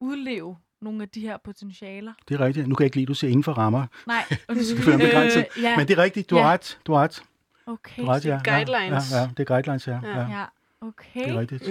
udleve 0.00 0.56
nogle 0.82 1.02
af 1.02 1.08
de 1.08 1.20
her 1.20 1.36
potentialer. 1.44 2.12
Det 2.28 2.40
er 2.40 2.44
rigtigt. 2.44 2.68
Nu 2.68 2.74
kan 2.74 2.82
jeg 2.82 2.86
ikke 2.86 2.96
lide, 2.96 3.04
at 3.04 3.08
du 3.08 3.14
siger 3.14 3.30
inden 3.30 3.44
for 3.44 3.52
rammer. 3.52 3.86
Nej, 4.06 4.24
Det 4.48 4.78
føler 4.78 4.98
jeg 4.98 5.08
begrænset. 5.08 5.46
Øh, 5.56 5.62
ja, 5.62 5.76
Men 5.76 5.88
det 5.88 5.98
er 5.98 6.02
rigtigt. 6.02 6.30
Du 6.30 6.36
har 6.36 6.42
Ja. 6.42 6.48
ret. 6.52 6.78
Du 6.86 6.92
har 6.92 7.00
ret. 7.02 7.22
okay. 7.66 8.02
Du 8.02 8.06
har 8.06 8.14
ret, 8.14 8.24
ja. 8.24 8.40
Ja, 8.46 8.54
guidelines. 8.56 9.12
Ja, 9.12 9.18
ja, 9.18 9.28
det 9.36 9.40
er 9.40 9.44
guidelines, 9.44 9.86
ja. 9.88 9.98
Ja. 10.04 10.18
ja. 10.18 10.20
Ja, 10.38 10.44
okay. 10.80 11.20
Det 11.24 11.28
er 11.28 11.40
rigtigt. 11.40 11.62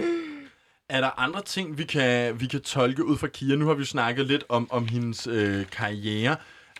Er 0.89 1.01
der 1.01 1.19
andre 1.19 1.41
ting, 1.41 1.77
vi 1.77 1.83
kan, 1.83 2.39
vi 2.39 2.45
kan 2.45 2.61
tolke 2.61 3.05
ud 3.05 3.17
fra 3.17 3.27
Kira? 3.27 3.55
Nu 3.55 3.67
har 3.67 3.73
vi 3.73 3.79
jo 3.79 3.85
snakket 3.85 4.25
lidt 4.25 4.43
om, 4.49 4.67
om 4.71 4.87
hendes 4.87 5.27
øh, 5.27 5.65
karriere. 5.71 6.35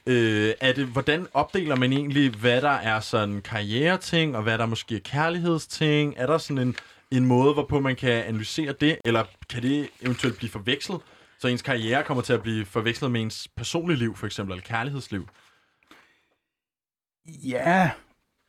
Øh, 0.07 0.53
er 0.61 0.73
det, 0.73 0.85
hvordan 0.85 1.27
opdeler 1.33 1.75
man 1.75 1.93
egentlig, 1.93 2.29
hvad 2.31 2.61
der 2.61 2.69
er 2.69 2.99
sådan 2.99 3.41
karriereting, 3.41 4.35
og 4.37 4.43
hvad 4.43 4.57
der 4.57 4.65
måske 4.65 4.95
er 4.95 4.99
kærlighedsting? 4.99 6.13
Er 6.17 6.25
der 6.27 6.37
sådan 6.37 6.57
en, 6.67 6.75
en 7.11 7.25
måde, 7.25 7.53
hvorpå 7.53 7.79
man 7.79 7.95
kan 7.95 8.09
analysere 8.11 8.73
det, 8.81 8.97
eller 9.05 9.23
kan 9.49 9.61
det 9.63 9.87
eventuelt 10.01 10.37
blive 10.37 10.49
forvekslet? 10.49 10.99
Så 11.39 11.47
ens 11.47 11.61
karriere 11.61 12.03
kommer 12.03 12.23
til 12.23 12.33
at 12.33 12.41
blive 12.41 12.65
forvekslet 12.65 13.11
med 13.11 13.21
ens 13.21 13.47
personlige 13.55 13.97
liv, 13.97 14.15
for 14.15 14.25
eksempel, 14.25 14.53
eller 14.53 14.63
kærlighedsliv? 14.63 15.27
Ja, 17.27 17.91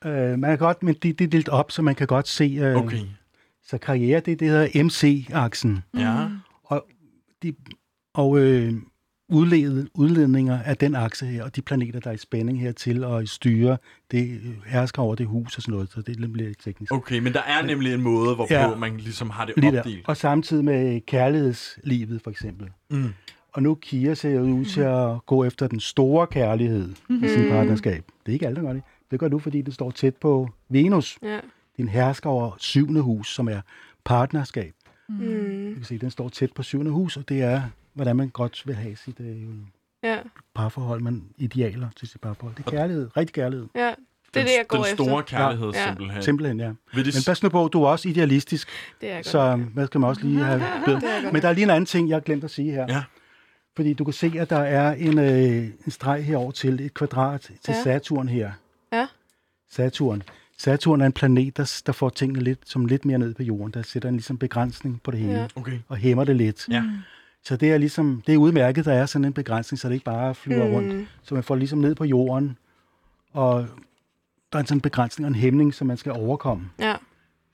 øh, 0.05 0.39
man 0.39 0.51
kan 0.51 0.59
godt, 0.59 0.83
men 0.83 0.95
det, 0.95 1.19
det 1.19 1.25
er 1.25 1.29
delt 1.29 1.49
op, 1.49 1.71
så 1.71 1.83
man 1.83 1.95
kan 1.95 2.07
godt 2.07 2.29
se... 2.29 2.59
Øh, 2.61 2.77
Okay. 2.77 3.01
Så 3.63 3.79
karriere, 3.79 4.21
det, 4.21 4.41
det 4.41 4.49
hedder 4.49 4.83
MC-aksen. 4.85 5.85
Ja. 5.95 6.29
De, 7.43 7.55
og 8.15 8.39
øh, 8.39 8.73
udled, 9.29 9.87
udledninger 9.95 10.59
af 10.63 10.77
den 10.77 10.95
akse 10.95 11.27
her, 11.27 11.43
og 11.45 11.57
de 11.57 11.63
planeter, 11.63 12.01
der 12.01 12.11
er 12.11 12.15
i 12.15 12.19
spænding 12.19 12.61
hertil 12.61 13.05
og 13.05 13.23
i 13.23 13.27
styre, 13.27 13.77
det 14.11 14.31
øh, 14.31 14.51
hersker 14.67 15.03
over 15.03 15.15
det 15.15 15.27
hus 15.27 15.57
og 15.57 15.63
sådan 15.63 15.73
noget, 15.73 15.93
så 15.93 16.01
det 16.03 16.17
er 16.17 16.21
lidt 16.27 16.59
teknisk. 16.65 16.93
Okay, 16.95 17.19
men 17.19 17.33
der 17.33 17.43
er 17.43 17.63
nemlig 17.67 17.95
en 17.95 18.03
måde, 18.03 18.35
hvorpå 18.35 18.55
Ja. 18.55 18.75
man 18.75 18.97
ligesom 18.97 19.31
har 19.31 19.45
det 19.45 19.55
Lige 19.57 19.73
der. 19.73 19.79
opdelt. 19.79 20.09
Og 20.09 20.17
samtidig 20.17 20.65
med 20.65 21.01
kærlighedslivet, 21.07 22.21
for 22.23 22.31
eksempel. 22.31 22.69
Mm. 22.91 23.05
Og 23.53 23.63
nu 23.63 23.75
Kira 23.75 24.15
ser 24.15 24.31
jo 24.31 24.41
ud 24.43 24.65
til 24.65 24.81
at 24.81 25.27
gå 25.27 25.45
efter 25.45 25.67
den 25.67 25.81
store 25.81 26.27
kærlighed 26.27 26.89
i 27.11 27.29
sin 27.29 27.49
partnerskab. 27.51 28.05
Det 28.27 28.33
er 28.33 28.35
ikke 28.35 28.47
alle, 28.47 28.57
der 28.57 28.63
gør 28.63 28.73
det. 28.73 28.83
Det 29.11 29.21
gør 29.21 29.29
du, 29.29 29.39
fordi 29.39 29.63
det 29.63 29.75
står 29.75 29.91
tæt 29.91 30.17
på 30.17 30.49
Venus. 30.69 31.19
Ja. 31.23 31.39
Din 31.77 31.89
hersker 31.89 32.31
over 32.31 32.51
syvende 32.59 33.01
hus, 33.01 33.35
som 33.35 33.49
er 33.49 33.61
partnerskab. 34.05 34.73
Mm. 35.09 35.17
Du 35.69 35.75
kan 35.75 35.85
se, 35.85 35.99
den 35.99 36.11
står 36.11 36.29
tæt 36.29 36.53
på 36.53 36.63
syvende 36.63 36.91
hus, 36.91 37.17
og 37.17 37.29
det 37.29 37.43
er, 37.43 37.63
hvordan 37.99 38.17
man 38.17 38.29
godt 38.29 38.63
vil 38.67 38.75
have 38.75 38.97
sit 38.97 39.21
øh, 39.21 39.37
Ja. 40.03 40.17
parforhold, 40.55 41.01
man 41.01 41.23
idealer 41.39 41.89
til 41.97 42.09
sit 42.09 42.21
parforhold. 42.21 42.57
Det 42.57 42.67
er 42.67 42.71
kærlighed, 42.71 43.17
rigtig 43.17 43.35
kærlighed. 43.35 43.67
ja. 43.75 43.81
Det 44.35 44.41
er 44.41 44.41
Den, 44.41 44.47
det, 44.47 44.57
jeg 44.59 44.65
går 44.69 44.77
den 44.79 44.93
efter. 44.93 45.05
store 45.05 45.23
kærlighed, 45.23 45.71
Ja. 45.71 45.87
simpelthen. 45.87 46.23
Simpelthen, 46.23 46.61
ja. 46.61 46.73
Vil 46.95 47.05
det 47.05 47.15
Men 47.15 47.23
pas 47.27 47.43
nu 47.43 47.49
på, 47.49 47.69
du 47.73 47.83
er 47.83 47.89
også 47.89 48.09
idealistisk, 48.09 48.69
Det 49.01 49.11
er 49.11 49.15
jeg 49.15 49.25
så 49.25 49.39
godt. 49.39 49.61
hvad 49.61 49.87
skal 49.87 50.01
man 50.01 50.09
også 50.09 50.23
lige 50.23 50.45
have 50.45 50.63
bedre. 50.87 51.33
Men 51.33 51.43
der 51.43 51.49
er 51.49 51.53
lige 51.53 51.65
en 51.65 51.71
anden 51.71 51.87
ting, 51.87 52.09
jeg 52.09 52.15
har 52.17 52.21
glemt 52.21 52.45
at 52.45 52.51
sige 52.51 52.71
her. 52.73 52.87
Ja. 52.89 53.05
Fordi 53.77 53.95
du 53.95 54.05
kan 54.05 54.13
se, 54.13 54.33
at 54.39 54.51
der 54.51 54.59
er 54.59 54.93
en, 54.93 55.19
øh, 55.19 55.65
en 55.87 55.91
streg 55.91 56.25
herover 56.25 56.51
til 56.51 56.81
et 56.81 56.95
kvadrat 56.95 57.41
til 57.41 57.55
Ja. 57.69 57.83
Saturn 57.83 58.29
her. 58.29 58.51
Ja. 58.93 59.07
Saturn. 59.71 60.23
Saturn 60.59 61.01
er 61.01 61.07
en 61.07 61.13
planet, 61.13 61.57
der, 61.57 61.81
der 61.87 61.93
får 61.93 62.09
tingene 62.09 62.41
lidt, 62.41 62.59
som 62.65 62.87
lidt 62.87 63.05
mere 63.05 63.19
ned 63.19 63.35
på 63.35 63.43
jorden. 63.43 63.73
Der 63.75 63.83
sætter 63.83 64.09
en 64.09 64.15
ligesom 64.15 64.39
begrænsning 64.39 65.03
på 65.03 65.11
det 65.11 65.21
hele. 65.21 65.33
Ja. 65.39 65.47
Okay. 65.55 65.79
Og 65.89 65.97
hæmmer 65.97 66.25
det 66.25 66.37
lidt. 66.37 66.69
Ja. 66.71 66.83
Så 67.49 67.57
det 67.57 67.73
er 67.73 67.79
ligesom, 67.79 68.23
det 68.27 68.35
er 68.35 68.39
udmærket, 68.39 68.85
der 68.85 68.93
er 68.93 69.07
sådan 69.07 69.25
en 69.25 69.33
begrænsning, 69.33 69.79
så 69.79 69.89
det 69.89 69.95
ikke 69.95 70.05
bare 70.05 70.35
flyver 70.35 70.67
mm. 70.67 70.73
rundt. 70.75 71.09
Så 71.23 71.35
man 71.35 71.43
får 71.43 71.55
ligesom 71.57 71.79
ned 71.79 71.95
på 71.95 72.05
jorden, 72.05 72.59
og 73.33 73.67
der 74.53 74.59
er 74.59 74.63
sådan 74.63 74.77
en 74.77 74.81
begrænsning 74.81 75.25
og 75.27 75.29
en 75.29 75.35
hæmning, 75.35 75.75
som 75.75 75.87
man 75.87 75.97
skal 75.97 76.13
overkomme. 76.13 76.71
Ja. 76.81 76.95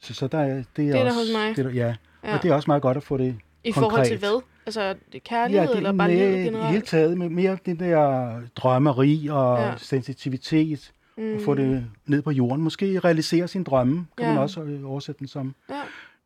Så, 0.00 0.14
så 0.14 0.26
der 0.26 0.38
er, 0.38 0.44
det 0.54 0.56
er, 0.56 0.64
Det 0.76 0.88
er 0.88 0.92
der 0.92 1.04
også, 1.04 1.18
hos 1.18 1.28
mig. 1.32 1.56
Det 1.56 1.58
er, 1.58 1.62
der- 1.62 1.74
ja. 1.74 1.94
Ja. 2.24 2.36
og 2.36 2.42
det 2.42 2.50
er 2.50 2.54
også 2.54 2.70
meget 2.70 2.82
godt 2.82 2.96
at 2.96 3.02
få 3.02 3.16
det 3.16 3.36
I 3.64 3.72
forhold 3.72 3.90
til 4.04 4.18
konkret. 4.18 4.18
hvad? 4.18 4.40
Altså, 4.66 4.94
det 5.12 5.24
kærlighed, 5.24 5.68
det, 5.68 5.76
eller 5.76 5.92
bare 5.92 6.10
livet 6.10 6.22
i 6.22 6.30
hele 6.30 6.44
generelt? 6.44 6.84
taget 6.86 7.18
med 7.18 7.28
mere 7.28 7.58
det 7.66 7.80
der 7.80 8.40
drømmeri 8.56 9.28
og 9.30 9.58
Ja. 9.58 9.66
ja. 9.66 9.76
sensitivitet, 9.76 10.92
Mm. 11.18 11.34
og 11.34 11.40
få 11.40 11.54
det 11.54 11.86
ned 12.06 12.22
på 12.22 12.30
jorden. 12.30 12.64
Måske 12.64 12.98
realisere 12.98 13.48
sin 13.48 13.62
drømme, 13.64 14.06
kan 14.18 14.26
Ja. 14.26 14.32
man 14.32 14.42
også 14.42 14.62
øh, 14.62 14.90
oversætte 14.90 15.18
den 15.18 15.28
som. 15.28 15.54
Ja. 15.70 15.74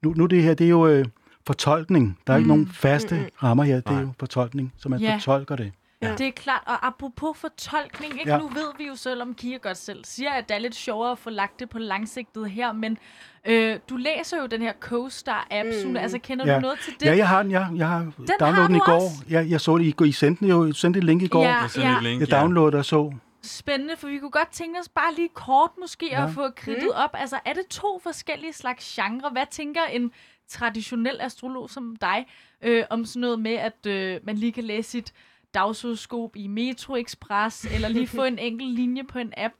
Nu, 0.03 0.13
nu 0.17 0.27
det 0.27 0.43
her, 0.43 0.55
det 0.55 0.65
er 0.65 0.69
jo 0.71 0.87
øh, 0.87 1.05
fortolkning. 1.53 2.19
Der 2.27 2.33
er 2.33 2.37
mm. 2.37 2.41
ikke 2.41 2.49
nogen 2.49 2.63
Mm, 2.65 2.71
faste 2.71 3.15
mm, 3.15 3.21
mm. 3.21 3.29
rammer 3.43 3.65
her. 3.65 3.75
Det 3.81 3.97
er 3.97 4.01
jo 4.01 4.13
fortolkning, 4.19 4.73
så 4.77 4.89
man 4.89 5.01
Ja. 5.01 5.15
fortolker 5.15 5.57
det. 5.57 5.73
Ja. 6.03 6.15
Det 6.19 6.27
er 6.27 6.31
klart, 6.31 6.63
og 6.67 6.87
apropos 6.87 7.39
fortolkning, 7.39 8.13
ikke? 8.21 8.31
Ja. 8.31 8.39
nu 8.39 8.49
ved 8.49 8.67
vi 8.79 8.87
jo 8.87 8.95
selv, 8.97 9.23
om 9.23 9.35
Kira 9.35 9.59
godt 9.63 9.77
selv 9.77 10.05
siger, 10.05 10.31
at 10.31 10.49
det 10.49 10.55
er 10.55 10.59
lidt 10.59 10.75
sjovere 10.75 11.11
at 11.13 11.19
få 11.19 11.31
lagt 11.31 11.61
det 11.61 11.69
på 11.71 11.79
langsigtet 11.79 12.51
her, 12.51 12.73
men 12.73 12.99
øh, 13.45 13.79
du 13.91 13.97
læser 13.97 14.41
jo 14.41 14.47
den 14.47 14.63
her 14.63 14.73
CoStar-app, 14.85 15.67
mm. 15.67 15.83
Sune, 15.83 16.01
altså 16.01 16.19
kender 16.19 16.47
Ja. 16.47 16.55
du 16.57 16.61
noget 16.61 16.79
til 16.85 16.93
det? 17.01 17.07
Ja, 17.07 17.17
jeg 17.17 17.29
har 17.29 17.43
den. 17.43 17.53
Jeg, 17.53 17.69
jeg 17.77 17.89
har 17.89 17.99
downloadet 18.41 18.55
har 18.55 18.67
den 18.67 18.77
i 18.77 18.79
går. 18.79 18.93
også? 18.93 19.09
Jeg, 19.29 19.51
jeg 19.51 19.61
så 19.61 19.79
det 19.79 19.85
i 19.85 19.91
går. 19.91 20.05
I 20.05 20.13
sendte, 20.13 20.41
den 20.41 20.49
jo, 20.49 20.67
I 20.67 20.73
sendte 20.73 20.99
et 20.99 21.05
link 21.05 21.23
i 21.23 21.27
går. 21.27 21.43
Ja, 21.45 21.55
Jeg 21.61 21.71
sender 21.71 21.89
ja. 21.91 21.97
et 21.97 22.03
link, 22.03 22.21
Jeg 22.21 22.29
ja. 22.33 22.41
downloadede 22.41 22.79
og 22.81 22.85
så. 22.85 23.13
Spændende, 23.43 23.97
for 23.97 24.09
vi 24.09 24.19
kunne 24.19 24.31
godt 24.31 24.51
tænke 24.53 24.81
os 24.81 24.89
bare 24.89 25.15
lige 25.15 25.29
kort 25.35 25.71
måske 25.81 26.09
ja. 26.11 26.21
Ja. 26.21 26.27
at 26.29 26.35
få 26.35 26.51
kridtet 26.57 26.93
op. 26.95 27.11
Altså, 27.15 27.37
er 27.45 27.53
det 27.53 27.67
to 27.71 28.01
forskellige 28.03 28.53
slags 28.53 28.95
genre? 28.95 29.31
Hvad 29.33 29.45
tænker 29.51 29.81
en 29.93 30.11
traditionel 30.49 31.17
astrolog 31.21 31.71
som 31.71 31.97
dig 32.01 32.27
øh, 32.63 32.85
om 32.91 33.05
sådan 33.05 33.21
noget 33.21 33.39
med, 33.41 33.53
at 33.55 33.87
øh, 33.87 34.21
man 34.25 34.37
lige 34.37 34.53
kan 34.53 34.65
læse 34.65 34.91
sit 34.91 35.13
dagshoroskop 35.55 36.37
i 36.37 36.47
Metro 36.47 36.97
Express, 36.97 37.65
eller 37.75 37.89
lige 37.89 38.07
få 38.07 38.25
en 38.25 38.39
enkelt 38.39 38.75
linje 38.75 39.05
på 39.05 39.19
en 39.19 39.33
app? 39.37 39.55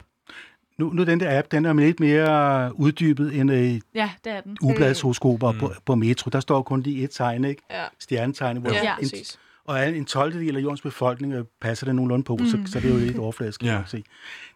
Nu, 0.79 0.91
nu 0.93 1.05
den 1.05 1.21
der 1.21 1.39
app, 1.39 1.51
den 1.51 1.65
er 1.65 1.73
lidt 1.73 2.01
mere 2.01 2.73
uddybet 2.81 3.41
end 3.41 3.53
øh, 3.53 3.81
Ja, 3.95 4.11
det 4.25 4.33
er 4.33 4.41
den. 4.41 4.57
ubladshoroskoper 4.63 5.53
mm. 5.53 5.59
på, 5.59 5.73
på 5.87 5.95
Metro. 5.95 6.29
Der 6.31 6.41
står 6.41 6.63
kun 6.63 6.83
lige 6.83 7.05
et 7.05 7.11
tegn, 7.11 7.45
ikke? 7.45 7.63
Ja. 7.71 7.85
Stjernetegn, 7.99 8.57
hvor 8.57 8.71
Ja, 8.71 8.83
Ja. 8.83 8.91
en, 8.93 8.97
præcis. 8.99 9.39
og 9.65 9.89
en 9.89 10.05
12. 10.05 10.33
del 10.33 10.57
af 10.57 10.61
jordens 10.63 10.81
befolkning 10.83 11.33
øh, 11.35 11.45
passer 11.61 11.87
det 11.87 11.95
nogenlunde 11.95 12.25
på, 12.25 12.37
mm. 12.37 12.47
så, 12.47 12.59
så 12.67 12.81
det 12.81 12.91
er 12.91 12.95
jo 12.95 13.01
lidt 13.01 13.19
overfladisk, 13.19 13.61
kan 13.61 13.69
Ja. 13.69 13.75
man 13.79 13.87
se. 13.87 14.05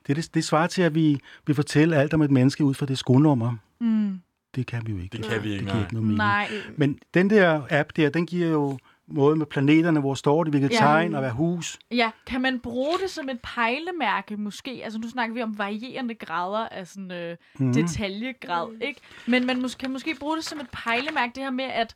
Det, 0.07 0.17
det, 0.17 0.35
det 0.35 0.45
svarer 0.45 0.67
til, 0.67 0.83
at 0.83 0.95
vi 0.95 1.21
vil 1.47 1.55
fortælle 1.55 1.97
alt 1.97 2.15
om 2.15 2.23
et 2.23 2.31
menneske 2.31 2.65
ud 2.65 2.75
fra 2.75 2.87
det 2.87 2.99
skolnummer. 2.99 3.57
Mm. 3.81 4.21
Det 4.55 4.66
kan 4.66 4.87
vi 4.87 4.93
jo 4.93 4.99
ikke. 4.99 5.16
Det 5.16 5.27
kan 5.27 5.43
vi 5.43 5.53
ikke, 5.53 5.59
det 5.59 5.65
nej. 5.66 5.73
giver 5.74 5.85
ikke 5.85 5.95
noget 5.95 6.05
mening. 6.07 6.16
Nej. 6.19 6.49
Men 6.77 6.99
den 7.15 7.31
der 7.31 7.62
app 7.70 7.91
der, 7.97 8.11
den 8.11 8.27
giver 8.27 8.49
jo 8.49 8.79
måde 9.07 9.37
med 9.37 9.47
planeterne, 9.47 10.01
hvor 10.01 10.15
står 10.15 10.45
det, 10.45 10.53
hvilket 10.53 10.70
Ja. 10.70 10.74
ja. 10.74 10.81
tegn 10.81 11.15
og 11.15 11.20
hvad 11.20 11.31
hus. 11.31 11.79
Ja, 11.91 12.11
kan 12.27 12.41
man 12.41 12.61
bruge 12.61 12.99
det 13.03 13.11
som 13.11 13.29
et 13.29 13.41
pejlemærke 13.43 14.37
måske? 14.37 14.81
Altså 14.85 14.99
nu 14.99 15.09
snakker 15.09 15.35
vi 15.35 15.43
om 15.43 15.59
varierende 15.59 16.15
grader 16.15 16.69
af 16.69 16.87
sådan 16.87 17.11
øh, 17.11 17.37
mm. 17.59 17.73
detaljegrad, 17.73 18.77
ikke? 18.81 19.01
Men 19.27 19.47
man 19.47 19.65
mås- 19.65 19.74
kan 19.77 19.91
måske 19.93 20.16
bruge 20.20 20.37
det 20.37 20.45
som 20.45 20.61
et 20.61 20.70
pejlemærke, 20.73 21.33
det 21.35 21.43
her 21.43 21.51
med, 21.51 21.65
at 21.65 21.95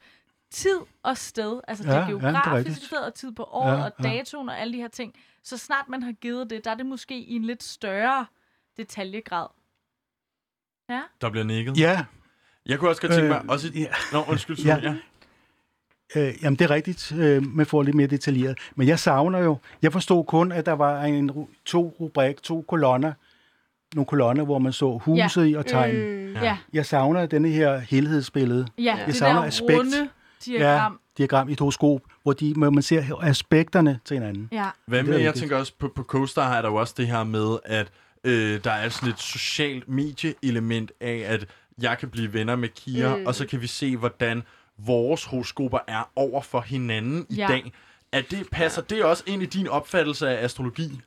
tid 0.50 0.78
og 1.02 1.16
sted, 1.16 1.60
altså 1.68 1.84
Ja, 1.84 1.90
det 1.90 1.96
ja, 1.96 2.00
det 2.12 2.20
geografiske 2.22 2.84
sted 2.86 2.98
og 2.98 3.14
tid 3.14 3.32
på 3.32 3.44
året 3.44 3.78
Ja, 3.78 3.84
og 3.84 3.92
ja. 4.02 4.08
datoen 4.08 4.48
og 4.48 4.60
alle 4.60 4.72
de 4.72 4.78
her 4.80 4.88
ting, 4.88 5.14
så 5.42 5.58
snart 5.58 5.88
man 5.88 6.02
har 6.02 6.12
givet 6.12 6.50
det, 6.50 6.64
der 6.64 6.70
er 6.70 6.74
det 6.74 6.86
måske 6.86 7.18
i 7.18 7.34
en 7.36 7.44
lidt 7.44 7.62
større 7.62 8.26
detaljegrad. 8.76 9.46
Ja. 10.90 11.02
Der 11.20 11.30
bliver 11.30 11.44
nikket. 11.44 11.78
Ja, 11.78 12.04
Jeg 12.66 12.78
kunne 12.78 12.90
også 12.90 13.02
godt 13.02 13.12
tænke 13.12 13.28
mig... 13.28 13.40
Øh, 13.44 13.48
også 13.48 13.70
ja. 13.74 13.86
Nå, 14.12 14.24
undskyld, 14.28 14.56
Ja. 14.64 14.80
Sune, 14.80 14.98
ja. 16.14 16.20
øh, 16.28 16.34
jamen 16.42 16.58
det 16.58 16.64
er 16.64 16.70
rigtigt, 16.70 17.12
øh, 17.18 17.46
man 17.46 17.66
får 17.66 17.82
lidt 17.82 17.96
mere 17.96 18.06
detaljeret. 18.06 18.58
Men 18.76 18.88
jeg 18.88 18.98
savner 18.98 19.38
jo, 19.38 19.56
jeg 19.82 19.92
forstod 19.92 20.24
kun, 20.24 20.52
at 20.52 20.66
der 20.66 20.72
var 20.72 21.02
en, 21.02 21.30
to 21.66 21.96
rubrik, 22.00 22.42
to 22.42 22.64
kolonner, 22.68 23.12
nogle 23.94 24.06
kolonner, 24.06 24.44
hvor 24.44 24.58
man 24.58 24.72
så 24.72 24.98
huset 24.98 25.46
i 25.50 25.54
og 25.54 25.66
tegn. 25.66 25.94
Mm. 25.96 26.32
Ja, 26.32 26.44
ja, 26.44 26.56
Jeg 26.72 26.86
savner 26.86 27.26
denne 27.26 27.48
her 27.48 27.78
helhedsbillede. 27.78 28.66
ja 28.78 28.98
det 29.06 29.16
savner 29.16 29.40
der 29.40 29.46
aspekt. 29.46 29.78
runde 29.78 30.08
diagram. 30.46 31.00
diagram 31.18 31.48
i 31.48 31.52
et 31.52 31.60
horoskop, 31.60 32.00
hvor, 32.22 32.32
de, 32.32 32.54
man 32.56 32.82
ser 32.82 33.02
aspekterne 33.22 34.00
til 34.04 34.14
hinanden. 34.14 34.48
Ja. 34.52 34.68
Hvad 34.86 35.02
med, 35.02 35.18
jeg 35.18 35.34
tænker 35.34 35.56
også 35.56 35.72
på, 35.78 35.92
på 35.96 36.02
CoStar 36.02 36.54
er 36.54 36.62
der 36.62 36.68
jo 36.68 36.74
også 36.74 36.94
det 36.96 37.06
her 37.06 37.24
med, 37.24 37.56
at 37.64 37.88
øh, 38.24 38.60
der 38.64 38.70
er 38.70 38.88
sådan 38.88 39.08
et 39.08 39.18
socialt 39.18 39.88
medieelement 39.88 40.92
af, 41.00 41.24
at 41.26 41.46
jeg 41.82 41.98
kan 41.98 42.08
blive 42.10 42.32
venner 42.32 42.56
med 42.56 42.68
Kira, 42.68 43.16
mm. 43.16 43.26
og 43.26 43.34
så 43.34 43.46
kan 43.46 43.60
vi 43.60 43.66
se, 43.66 43.96
hvordan 43.96 44.42
vores 44.78 45.24
horoskoper 45.24 45.78
er 45.88 46.10
over 46.16 46.42
for 46.42 46.60
hinanden 46.60 47.26
i 47.30 47.34
Ja. 47.34 47.46
dag. 47.48 47.72
Er 48.12 48.22
det, 48.30 48.46
passer 48.52 48.82
det 48.82 49.04
også 49.04 49.22
ind 49.26 49.42
i 49.42 49.46
din 49.46 49.68
opfattelse 49.68 50.28
af 50.28 50.44
astrologi? 50.44 51.00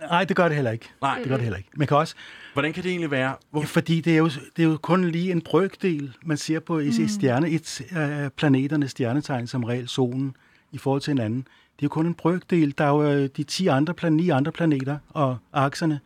Nej, 0.00 0.24
det 0.24 0.36
gør 0.36 0.48
det 0.48 0.54
heller 0.54 0.70
ikke. 0.70 0.88
Nej. 1.02 1.18
Det 1.18 1.28
gør 1.28 1.34
det 1.36 1.42
heller 1.42 1.56
ikke. 1.58 1.68
Man 1.76 1.86
kan 1.86 1.96
også, 1.96 2.14
Hvordan 2.52 2.72
kan 2.72 2.82
det 2.82 2.90
egentlig 2.90 3.10
være? 3.10 3.34
Hvor, 3.50 3.62
fordi 3.62 4.00
det 4.00 4.12
er, 4.12 4.18
jo, 4.18 4.26
det 4.56 4.62
er 4.62 4.68
jo 4.68 4.78
kun 4.82 5.04
lige 5.10 5.32
en 5.32 5.40
brøkdel, 5.40 6.16
man 6.24 6.36
ser 6.36 6.60
på 6.60 6.78
i 6.78 6.86
mm. 6.98 7.08
stjerne, 7.08 7.50
et 7.50 7.82
af 7.90 8.32
planeternes 8.32 8.90
stjernetegn, 8.90 9.46
som 9.46 9.64
regel 9.64 9.88
solen, 9.88 10.36
i 10.72 10.78
forhold 10.78 11.02
til 11.02 11.10
hinanden. 11.10 11.38
Det 11.76 11.82
er 11.82 11.82
jo 11.82 11.88
kun 11.88 12.06
en 12.06 12.14
brøkdel. 12.14 12.74
Der 12.78 12.84
er 12.84 12.88
jo 12.88 13.02
øh, 13.02 13.28
de 13.36 13.42
10 13.42 13.66
andre, 13.66 13.94
plan, 13.94 14.12
9 14.12 14.28
andre 14.30 14.52
planeter 14.52 14.98
og 15.10 15.36
akserne, 15.52 16.00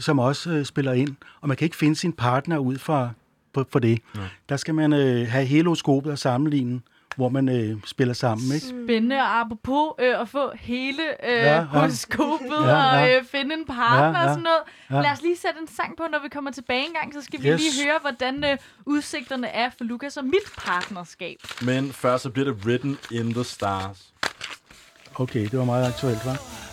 som 0.00 0.18
også 0.18 0.50
øh, 0.50 0.64
spiller 0.64 0.92
ind. 0.92 1.16
Og 1.40 1.48
man 1.48 1.56
kan 1.56 1.64
ikke 1.64 1.76
finde 1.76 1.96
sin 1.96 2.12
partner 2.12 2.58
ud 2.58 2.78
fra 2.78 3.10
på, 3.54 3.64
for 3.72 3.78
det. 3.78 3.98
Nej. 4.14 4.24
Der 4.48 4.56
skal 4.56 4.74
man 4.74 4.92
øh, 4.92 5.28
have 5.28 5.44
heloskopet 5.44 6.12
og 6.12 6.18
sammenligne, 6.18 6.80
hvor 7.16 7.28
man 7.28 7.48
øh, 7.48 7.76
spiller 7.86 8.14
sammen. 8.14 8.54
Ikke? 8.54 8.66
Spændende, 8.66 9.16
og 9.16 9.40
apropos 9.40 9.92
øh, 9.98 10.20
at 10.20 10.28
få 10.28 10.50
hele 10.56 11.02
øh, 11.02 11.32
Ja, 11.32 11.44
ja, 11.44 11.54
ja. 11.54 11.62
horoskopet 11.64 12.46
Ja, 12.50 12.56
og 12.90 13.06
ja. 13.08 13.18
øh, 13.18 13.24
finde 13.24 13.54
en 13.54 13.64
partner 13.66 14.06
Ja, 14.06 14.18
ja. 14.18 14.22
og 14.24 14.28
sådan 14.28 14.42
noget. 14.42 14.60
Ja. 14.90 15.00
Lad 15.02 15.10
os 15.12 15.22
lige 15.22 15.36
sætte 15.36 15.60
en 15.60 15.68
sang 15.68 15.96
på, 15.96 16.02
når 16.12 16.18
vi 16.22 16.28
kommer 16.28 16.50
tilbage 16.50 16.86
en 16.86 16.92
gang, 17.00 17.14
så 17.14 17.20
skal 17.22 17.42
vi 17.42 17.48
Yes. 17.48 17.60
lige 17.60 17.86
høre, 17.86 17.98
hvordan 18.00 18.44
øh, 18.44 18.58
udsigterne 18.86 19.48
er 19.48 19.70
for 19.78 19.84
Lukas 19.84 20.16
og 20.16 20.24
mit 20.24 20.48
partnerskab. 20.58 21.36
men 21.62 21.92
først 21.92 22.22
så 22.22 22.30
bliver 22.30 22.52
det 22.52 22.64
written 22.66 22.98
in 23.10 23.34
the 23.34 23.44
stars. 23.44 24.12
Okay, 25.14 25.40
det 25.46 25.58
var 25.58 25.64
meget 25.64 25.86
aktuelt, 25.88 26.18
hva'? 26.18 26.71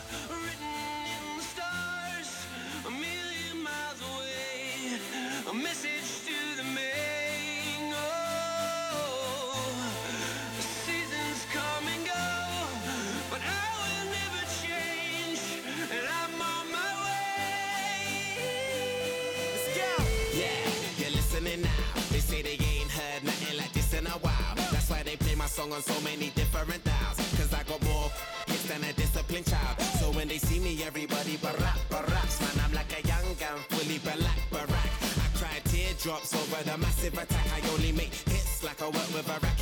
Song 25.60 25.74
on 25.74 25.82
so 25.82 26.00
many 26.02 26.30
different 26.40 26.84
dials. 26.86 27.18
Cause 27.36 27.54
I 27.54 27.64
got 27.64 27.82
more 27.84 28.08
hits 28.48 28.64
than 28.72 28.82
a 28.84 28.94
disciplined 28.94 29.46
child. 29.46 29.76
So 30.00 30.06
when 30.12 30.28
they 30.30 30.38
see 30.38 30.60
me, 30.60 30.72
everybody 30.84 31.36
barack, 31.44 31.80
baracks. 31.90 32.40
Man, 32.40 32.64
I'm 32.64 32.74
like 32.74 32.92
a 32.96 33.02
young 33.06 33.28
gun, 33.42 33.58
fully 33.68 34.00
black, 34.00 34.40
barack. 34.54 34.92
I 35.24 35.28
cry 35.38 35.56
teardrops 35.66 36.34
over 36.34 36.64
the 36.64 36.78
massive 36.78 37.14
attack. 37.14 37.48
I 37.58 37.60
only 37.74 37.92
make 37.92 38.14
hits 38.32 38.64
like 38.64 38.82
I 38.82 38.86
work 38.86 39.10
with 39.16 39.28
a 39.28 39.38
racket 39.46 39.59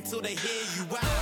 till 0.00 0.20
they 0.20 0.34
hear 0.34 0.62
you 0.76 0.96
out. 0.96 1.13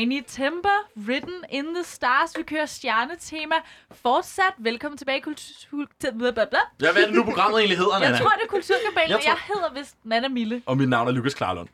Tiny 0.00 0.22
Timber, 0.26 0.78
Written 0.96 1.44
in 1.50 1.64
the 1.74 1.84
Stars. 1.84 2.30
Vi 2.38 2.42
kører 2.42 2.66
stjernetema. 2.66 3.54
Fortsat. 3.92 4.52
Velkommen 4.58 4.98
tilbage 4.98 5.18
i 5.18 5.20
kultur... 5.20 5.86
bla, 6.18 6.30
bla. 6.30 6.44
Ja, 6.82 6.92
hvad 6.92 7.02
er 7.02 7.06
det 7.06 7.14
nu, 7.14 7.24
programmet 7.24 7.58
egentlig 7.58 7.78
hedder, 7.78 7.98
Nana? 7.98 8.10
Jeg 8.10 8.20
tror, 8.20 8.30
det 8.30 8.42
er 8.42 8.46
Kulturkabalen, 8.48 9.10
Jeg 9.10 9.18
tror- 9.20 9.30
jeg 9.30 9.38
hedder 9.54 9.80
vist 9.80 9.96
Nana 10.04 10.28
Mille. 10.28 10.62
Og 10.66 10.76
mit 10.76 10.88
navn 10.88 11.08
er 11.08 11.12
Lukas 11.12 11.34
Klarlund. 11.34 11.68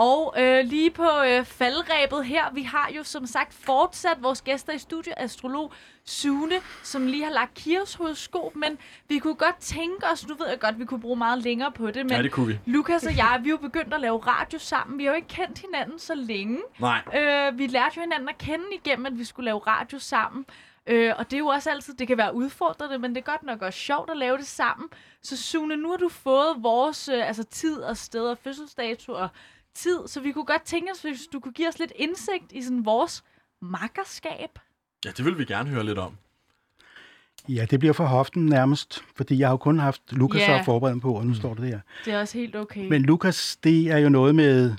Og 0.00 0.34
øh, 0.38 0.64
lige 0.64 0.90
på 0.90 1.08
øh, 1.26 1.44
faldrebet 1.44 2.24
her, 2.24 2.50
vi 2.52 2.62
har 2.62 2.90
jo 2.96 3.04
som 3.04 3.26
sagt 3.26 3.54
fortsat 3.54 4.22
vores 4.22 4.42
gæster 4.42 4.72
i 4.72 4.78
studiet, 4.78 5.14
astrolog 5.16 5.72
Sune, 6.04 6.54
som 6.82 7.06
lige 7.06 7.24
har 7.24 7.30
lagt 7.32 7.54
Kirs 7.54 7.94
horoskop, 7.94 8.56
men 8.56 8.78
vi 9.08 9.18
kunne 9.18 9.34
godt 9.34 9.56
tænke 9.60 10.06
os, 10.12 10.28
nu 10.28 10.34
ved 10.34 10.48
jeg 10.48 10.60
godt, 10.60 10.78
vi 10.78 10.84
kunne 10.84 11.00
bruge 11.00 11.16
meget 11.16 11.38
længere 11.38 11.72
på 11.72 11.86
det, 11.86 12.06
men 12.06 12.10
Ja, 12.10 12.22
det 12.22 12.32
kunne 12.32 12.46
vi. 12.46 12.58
Lukas 12.66 13.06
og 13.06 13.16
jeg, 13.16 13.40
vi 13.42 13.48
er 13.48 13.50
jo 13.50 13.56
begyndt 13.56 13.94
at 13.94 14.00
lave 14.00 14.18
radio 14.18 14.58
sammen. 14.58 14.98
Vi 14.98 15.04
har 15.04 15.10
jo 15.10 15.16
ikke 15.16 15.28
kendt 15.28 15.58
hinanden 15.58 15.98
så 15.98 16.14
længe. 16.14 16.58
Nej. 16.78 17.02
Øh, 17.14 17.58
vi 17.58 17.66
lærte 17.66 17.96
jo 17.96 18.00
hinanden 18.00 18.28
at 18.28 18.38
kende 18.38 18.64
igennem, 18.72 19.06
at 19.06 19.18
vi 19.18 19.24
skulle 19.24 19.44
lave 19.44 19.58
radio 19.58 19.98
sammen. 19.98 20.46
Øh, 20.86 21.12
og 21.18 21.30
det 21.30 21.36
er 21.36 21.38
jo 21.38 21.46
også 21.46 21.70
altid, 21.70 21.94
det 21.94 22.08
kan 22.08 22.18
være 22.18 22.34
udfordrende, 22.34 22.98
men 22.98 23.14
det 23.14 23.20
er 23.20 23.30
godt 23.32 23.42
nok 23.42 23.62
også 23.62 23.78
sjovt 23.78 24.10
at 24.10 24.16
lave 24.16 24.36
det 24.38 24.46
sammen. 24.46 24.88
Så 25.22 25.36
Sune, 25.36 25.76
nu 25.76 25.90
har 25.90 25.96
du 25.96 26.08
fået 26.08 26.56
vores 26.58 27.08
øh, 27.08 27.28
altså 27.28 27.44
tid 27.44 27.76
og 27.76 27.96
sted 27.96 28.24
og 28.24 28.38
fødselsdato 28.38 29.12
og 29.12 29.28
tid, 29.74 29.98
så 30.06 30.20
vi 30.20 30.32
kunne 30.32 30.44
godt 30.44 30.62
tænke 30.62 30.90
os, 30.94 31.02
hvis 31.02 31.20
du 31.32 31.40
kunne 31.40 31.52
give 31.52 31.68
os 31.68 31.78
lidt 31.78 31.92
indsigt 31.96 32.52
i 32.52 32.62
sådan 32.62 32.84
vores 32.84 33.24
makkerskab. 33.62 34.58
Ja, 35.04 35.10
det 35.16 35.24
vil 35.24 35.38
vi 35.38 35.44
gerne 35.44 35.70
høre 35.70 35.84
lidt 35.84 35.98
om. 35.98 36.16
Ja, 37.48 37.66
det 37.70 37.78
bliver 37.80 37.92
for 37.92 38.04
hoften 38.04 38.46
nærmest, 38.46 39.04
fordi 39.16 39.38
jeg 39.38 39.48
har 39.48 39.52
jo 39.52 39.56
kun 39.56 39.78
haft 39.78 40.02
Lukas 40.10 40.40
Ja. 40.40 40.58
at 40.58 40.64
forberede 40.64 40.94
mig 40.94 41.02
på, 41.02 41.12
og 41.14 41.26
nu 41.26 41.34
står 41.34 41.54
det 41.54 41.72
der. 41.72 41.80
Det 42.04 42.12
er 42.14 42.20
også 42.20 42.38
helt 42.38 42.56
okay. 42.56 42.88
Men 42.88 43.02
Lukas, 43.02 43.56
det 43.64 43.90
er 43.90 43.98
jo 43.98 44.08
noget 44.08 44.34
med, 44.34 44.62
det 44.64 44.74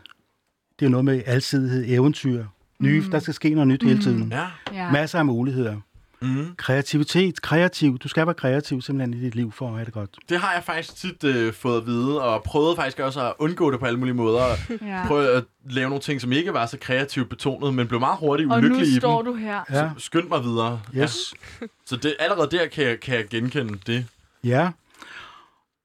er 0.79 0.85
jo 0.85 0.89
noget 0.89 1.05
med 1.05 1.23
alsidighed, 1.25 1.85
eventyr, 1.87 2.45
nye, 2.79 3.01
Mm. 3.01 3.11
der 3.11 3.19
skal 3.19 3.33
ske 3.33 3.49
noget 3.49 3.67
nyt 3.67 3.83
hele 3.83 4.01
tiden. 4.01 4.31
Ja. 4.31 4.47
Ja. 4.73 4.91
Masser 4.91 5.19
af 5.19 5.25
muligheder. 5.25 5.81
Mm. 6.21 6.55
Kreativitet, 6.57 7.41
kreativ. 7.41 7.97
Du 7.99 8.07
skal 8.07 8.27
være 8.27 8.33
kreativ 8.33 8.81
simpelthen 8.81 9.13
i 9.13 9.25
dit 9.25 9.35
liv 9.35 9.51
for 9.51 9.67
at 9.67 9.73
have 9.73 9.85
det 9.85 9.93
godt. 9.93 10.09
Det 10.29 10.39
har 10.39 10.53
jeg 10.53 10.63
faktisk 10.63 10.95
tit 10.95 11.23
øh, 11.23 11.53
fået 11.53 11.77
at 11.81 11.85
vide, 11.85 12.21
og 12.21 12.43
prøvet 12.43 12.75
faktisk 12.75 12.99
også 12.99 13.27
at 13.27 13.33
undgå 13.39 13.71
det 13.71 13.79
på 13.79 13.85
alle 13.85 13.99
mulige 13.99 14.13
måder. 14.15 14.45
Ja. 14.81 15.03
Prøve 15.07 15.29
at 15.29 15.43
lave 15.69 15.89
nogle 15.89 16.01
ting, 16.01 16.21
som 16.21 16.31
ikke 16.31 16.53
var 16.53 16.65
så 16.65 16.77
kreativt 16.77 17.29
betonet, 17.29 17.73
men 17.73 17.87
blev 17.87 17.99
meget 17.99 18.17
hurtigt 18.19 18.51
Og 18.51 18.57
ulykkelig 18.57 18.87
nu 18.89 18.95
i 18.95 18.99
står 18.99 19.21
dem. 19.21 19.33
du 19.33 19.37
her. 19.39 19.61
Ja. 19.69 19.73
Så 19.75 19.89
skynd 19.97 20.27
mig 20.29 20.43
videre. 20.43 20.81
Yes. 20.97 21.33
Ja. 21.61 21.67
Så 21.85 21.95
det, 21.95 22.15
allerede 22.19 22.57
der 22.57 22.67
kan 22.67 22.83
jeg, 22.83 22.99
kan 22.99 23.15
jeg 23.15 23.27
genkende 23.29 23.79
det. 23.87 24.05
Ja. 24.43 24.71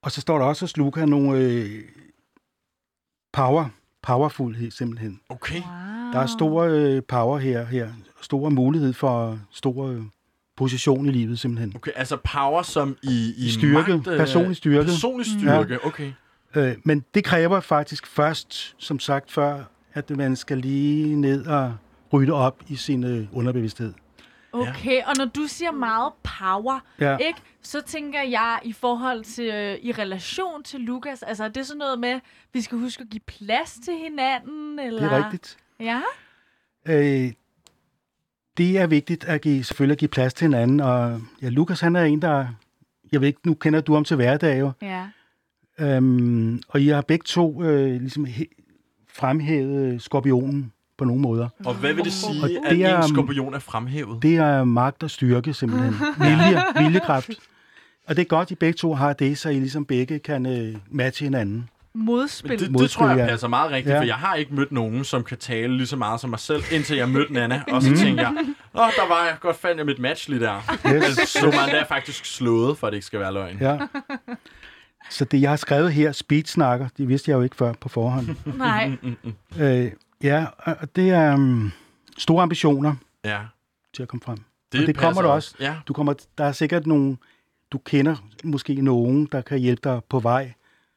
Og 0.03 0.13
så 0.13 0.21
står 0.21 0.39
der 0.39 0.45
også 0.45 0.63
hos 0.63 0.77
Luca 0.77 1.05
nogle 1.05 1.39
øh, 1.39 1.83
power, 3.33 3.69
powerfuldhed 4.03 4.71
simpelthen. 4.71 5.21
Okay. 5.29 5.55
Wow. 5.61 6.13
Der 6.13 6.19
er 6.21 6.27
store 6.27 6.71
øh, 6.71 7.03
power 7.09 7.39
her, 7.39 7.65
her. 7.65 7.89
Store 8.21 8.51
mulighed 8.51 8.93
for 8.93 9.39
stor 9.53 9.87
øh, 9.89 10.03
position 10.57 11.07
i 11.07 11.11
livet 11.11 11.39
simpelthen. 11.39 11.73
Okay, 11.77 11.91
altså 11.97 12.17
power 12.17 12.63
som 12.63 12.97
i, 13.03 13.35
i 13.39 13.51
Styrke, 13.51 13.93
magt, 13.97 14.07
øh, 14.09 14.19
personlig 14.19 14.57
styrke. 14.57 14.85
Personlig 14.87 15.27
styrke, 15.27 15.73
ja. 15.75 15.87
okay. 15.87 16.13
Øh, 16.55 16.75
men 16.85 17.05
det 17.15 17.25
kræver 17.25 17.61
faktisk 17.61 18.07
først, 18.07 18.75
som 18.79 18.99
sagt 18.99 19.33
før, 19.33 19.65
at 19.95 20.11
man 20.11 20.37
skal 20.37 20.59
lige 20.59 21.17
ned 21.17 21.47
og 21.47 21.75
rydde 22.13 22.33
op 22.33 22.63
i 22.69 22.77
sin 22.77 23.05
øh, 23.05 23.27
underbevidsthed. 23.33 23.93
Okay, 24.53 25.03
og 25.07 25.13
når 25.19 25.25
du 25.25 25.47
siger 25.49 25.71
meget 25.73 26.13
power, 26.39 26.81
Ja. 27.01 27.17
ikke, 27.17 27.39
så 27.63 27.81
tænker 27.81 28.23
jeg 28.23 28.59
i 28.65 28.73
forhold 28.73 29.25
til, 29.25 29.45
øh, 29.55 29.79
i 29.83 29.93
relation 29.93 30.63
til 30.63 30.81
Lukas, 30.81 31.23
altså 31.23 31.45
er 31.45 31.49
det 31.49 31.67
sådan 31.67 31.79
noget 31.79 31.99
med, 31.99 32.21
vi 32.53 32.61
skal 32.61 32.79
huske 32.79 33.03
at 33.03 33.09
give 33.11 33.21
plads 33.27 33.73
til 33.85 33.95
hinanden, 34.05 34.79
eller? 34.79 35.03
Det 35.03 35.13
er 35.13 35.25
rigtigt. 35.25 35.57
Ja, 35.81 36.01
Øh, 36.89 37.33
det 38.57 38.79
er 38.79 38.87
vigtigt 38.87 39.25
at 39.25 39.41
give, 39.41 39.65
selvfølgelig 39.65 39.93
at 39.95 39.99
give 39.99 40.09
plads 40.09 40.35
til 40.35 40.45
hinanden, 40.45 40.81
og 40.81 41.21
ja, 41.43 41.49
Lukas 41.49 41.81
han 41.81 41.97
er 41.97 42.05
en, 42.05 42.23
der, 42.23 42.47
jeg 43.13 43.21
ved 43.21 43.29
ikke, 43.29 43.41
nu 43.45 43.55
kender 43.55 43.81
du 43.81 43.95
ham 43.95 44.05
til 44.05 44.17
hverdag 44.17 44.61
jo, 44.61 44.71
ja. 44.83 45.07
øhm, 45.79 46.61
og 46.69 46.81
I 46.81 46.89
har 46.89 47.01
begge 47.03 47.25
to 47.27 47.63
øh, 47.63 48.01
ligesom 48.01 48.25
he- 48.27 49.07
fremhævet 49.15 50.03
skorpionen 50.03 50.73
på 50.99 51.05
nogle 51.05 51.23
måder. 51.23 51.49
Og 51.65 51.75
hvad 51.75 51.95
vil 51.95 52.05
det 52.05 52.13
sige, 52.13 52.43
Og 52.43 52.51
at 52.51 52.71
det 52.71 52.85
er, 52.85 52.97
en 52.97 53.05
um, 53.05 53.09
skorpion 53.09 53.55
er 53.55 53.59
fremhævet? 53.59 54.23
Det 54.23 54.37
er 54.37 54.65
magt 54.65 55.03
og 55.03 55.11
styrke 55.11 55.55
simpelthen. 55.55 55.95
Vilje, 56.19 56.63
viljekraft. 56.79 57.31
Og 58.09 58.17
det 58.17 58.23
er 58.23 58.27
godt, 58.27 58.47
at 58.47 58.51
I 58.51 58.55
begge 58.55 58.77
to 58.77 58.95
har 58.95 59.13
det, 59.13 59.39
så 59.39 59.49
I 59.49 59.59
ligesom 59.59 59.85
begge 59.85 60.19
kan 60.19 60.47
øh, 60.47 60.77
matche 60.91 61.25
hinanden. 61.25 61.69
Modspil. 61.97 62.51
Det, 62.51 62.61
det 62.61 62.71
Modspil, 62.73 62.89
tror 62.91 63.09
jeg 63.09 63.17
ja. 63.19 63.27
passer 63.27 63.49
meget 63.49 63.71
rigtigt, 63.71 63.95
Ja. 63.95 64.01
for 64.01 64.05
jeg 64.05 64.15
har 64.15 64.35
ikke 64.35 64.55
mødt 64.55 64.73
nogen, 64.73 65.05
som 65.05 65.25
kan 65.25 65.39
tale 65.39 65.77
lige 65.77 65.87
så 65.87 65.97
meget 65.97 66.21
som 66.21 66.31
mig 66.31 66.39
selv, 66.41 66.63
indtil 66.73 66.97
jeg 66.97 67.09
mødte 67.09 67.33
Nana. 67.33 67.63
Og 67.73 67.83
så 67.83 67.89
tænkte 67.97 68.23
jeg, 68.23 68.33
åh, 68.75 68.81
der 68.97 69.09
var 69.09 69.25
jeg 69.25 69.37
godt 69.41 69.57
fandt 69.57 69.79
jeg 69.79 69.87
mit 69.87 69.99
match 69.99 70.29
lige 70.29 70.41
der. 70.41 70.77
Yes. 70.95 71.29
Så 71.29 71.45
man 71.47 71.53
der 71.75 71.81
er 71.81 71.87
faktisk 71.87 72.25
slået, 72.25 72.79
for 72.79 72.87
at 72.87 72.91
det 72.91 72.97
ikke 72.97 73.07
skal 73.07 73.21
være 73.21 73.33
løgn. 73.33 73.59
Ja. 73.61 73.79
Så 75.11 75.25
det, 75.25 75.41
jeg 75.41 75.51
har 75.51 75.57
skrevet 75.57 75.93
her, 75.93 76.13
speedsnakker, 76.13 76.89
det 76.99 77.09
vidste 77.09 77.31
jeg 77.31 77.37
jo 77.37 77.43
ikke 77.43 77.57
før 77.57 77.73
på 77.73 77.89
forhånd. 77.89 78.27
Nej. 78.59 78.93
øh, 79.59 79.93
ja, 80.23 80.47
og 80.59 80.97
det 80.97 81.11
er 81.11 81.35
um, 81.35 81.73
store 82.19 82.43
ambitioner 82.43 82.95
Ja. 83.25 83.39
til 83.95 84.03
at 84.03 84.09
komme 84.09 84.23
frem. 84.25 84.39
Det 84.73 84.81
og 84.81 84.87
det 84.87 84.97
kommer 84.97 85.23
også. 85.23 85.33
også. 85.33 85.55
Ja. 85.61 85.75
Du 85.89 85.93
kommer, 85.93 86.15
der 86.39 86.45
er 86.45 86.53
sikkert 86.53 86.87
nogen, 86.87 87.19
du 87.73 87.79
kender 87.79 88.17
måske 88.45 88.75
nogen, 88.75 89.29
der 89.33 89.41
kan 89.41 89.59
hjælpe 89.59 89.81
dig 89.91 90.01
på 90.09 90.19
vej, 90.21 90.53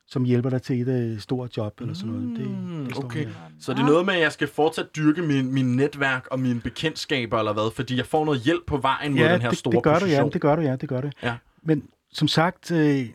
som 0.10 0.23
hjælper 0.26 0.49
dig 0.49 0.61
til 0.61 0.81
et 0.81 0.88
øh, 0.88 1.19
stort 1.19 1.57
job 1.57 1.81
eller 1.81 1.94
sådan 1.94 2.11
noget. 2.14 2.38
Det, 2.40 2.48
Mm, 2.49 2.86
det 2.86 2.95
står 2.95 3.03
okay. 3.03 3.26
her. 3.26 3.31
Så 3.60 3.73
det 3.73 3.80
er 3.80 3.86
noget 3.86 4.06
med, 4.06 4.14
at 4.14 4.22
jeg 4.22 4.31
skal 4.31 4.48
fortsat 4.48 4.95
dyrke 4.95 5.22
min, 5.22 5.53
min 5.53 5.76
netværk 5.76 6.27
og 6.31 6.40
mine 6.40 6.61
bekendtskaber 6.61 7.40
eller 7.40 7.53
hvad, 7.53 7.72
fordi 7.76 7.98
jeg 7.98 8.06
får 8.06 8.26
noget 8.26 8.41
hjælp 8.41 8.65
på 8.68 8.77
vejen 8.77 9.11
mod 9.11 9.19
Ja, 9.19 9.34
den 9.34 9.41
her 9.41 9.49
det, 9.49 9.57
store 9.57 9.72
det 9.76 9.84
gør 9.84 9.94
du, 9.94 9.99
position. 9.99 10.26
ja, 10.26 10.30
det 10.34 10.41
gør 10.41 10.56
du, 10.56 10.61
ja, 10.61 10.76
det 10.76 10.90
gør 10.90 11.02
det. 11.02 11.14
Ja. 11.23 11.36
Men 11.64 11.84
som 12.11 12.27
sagt, 12.27 12.72
øh, 12.72 13.06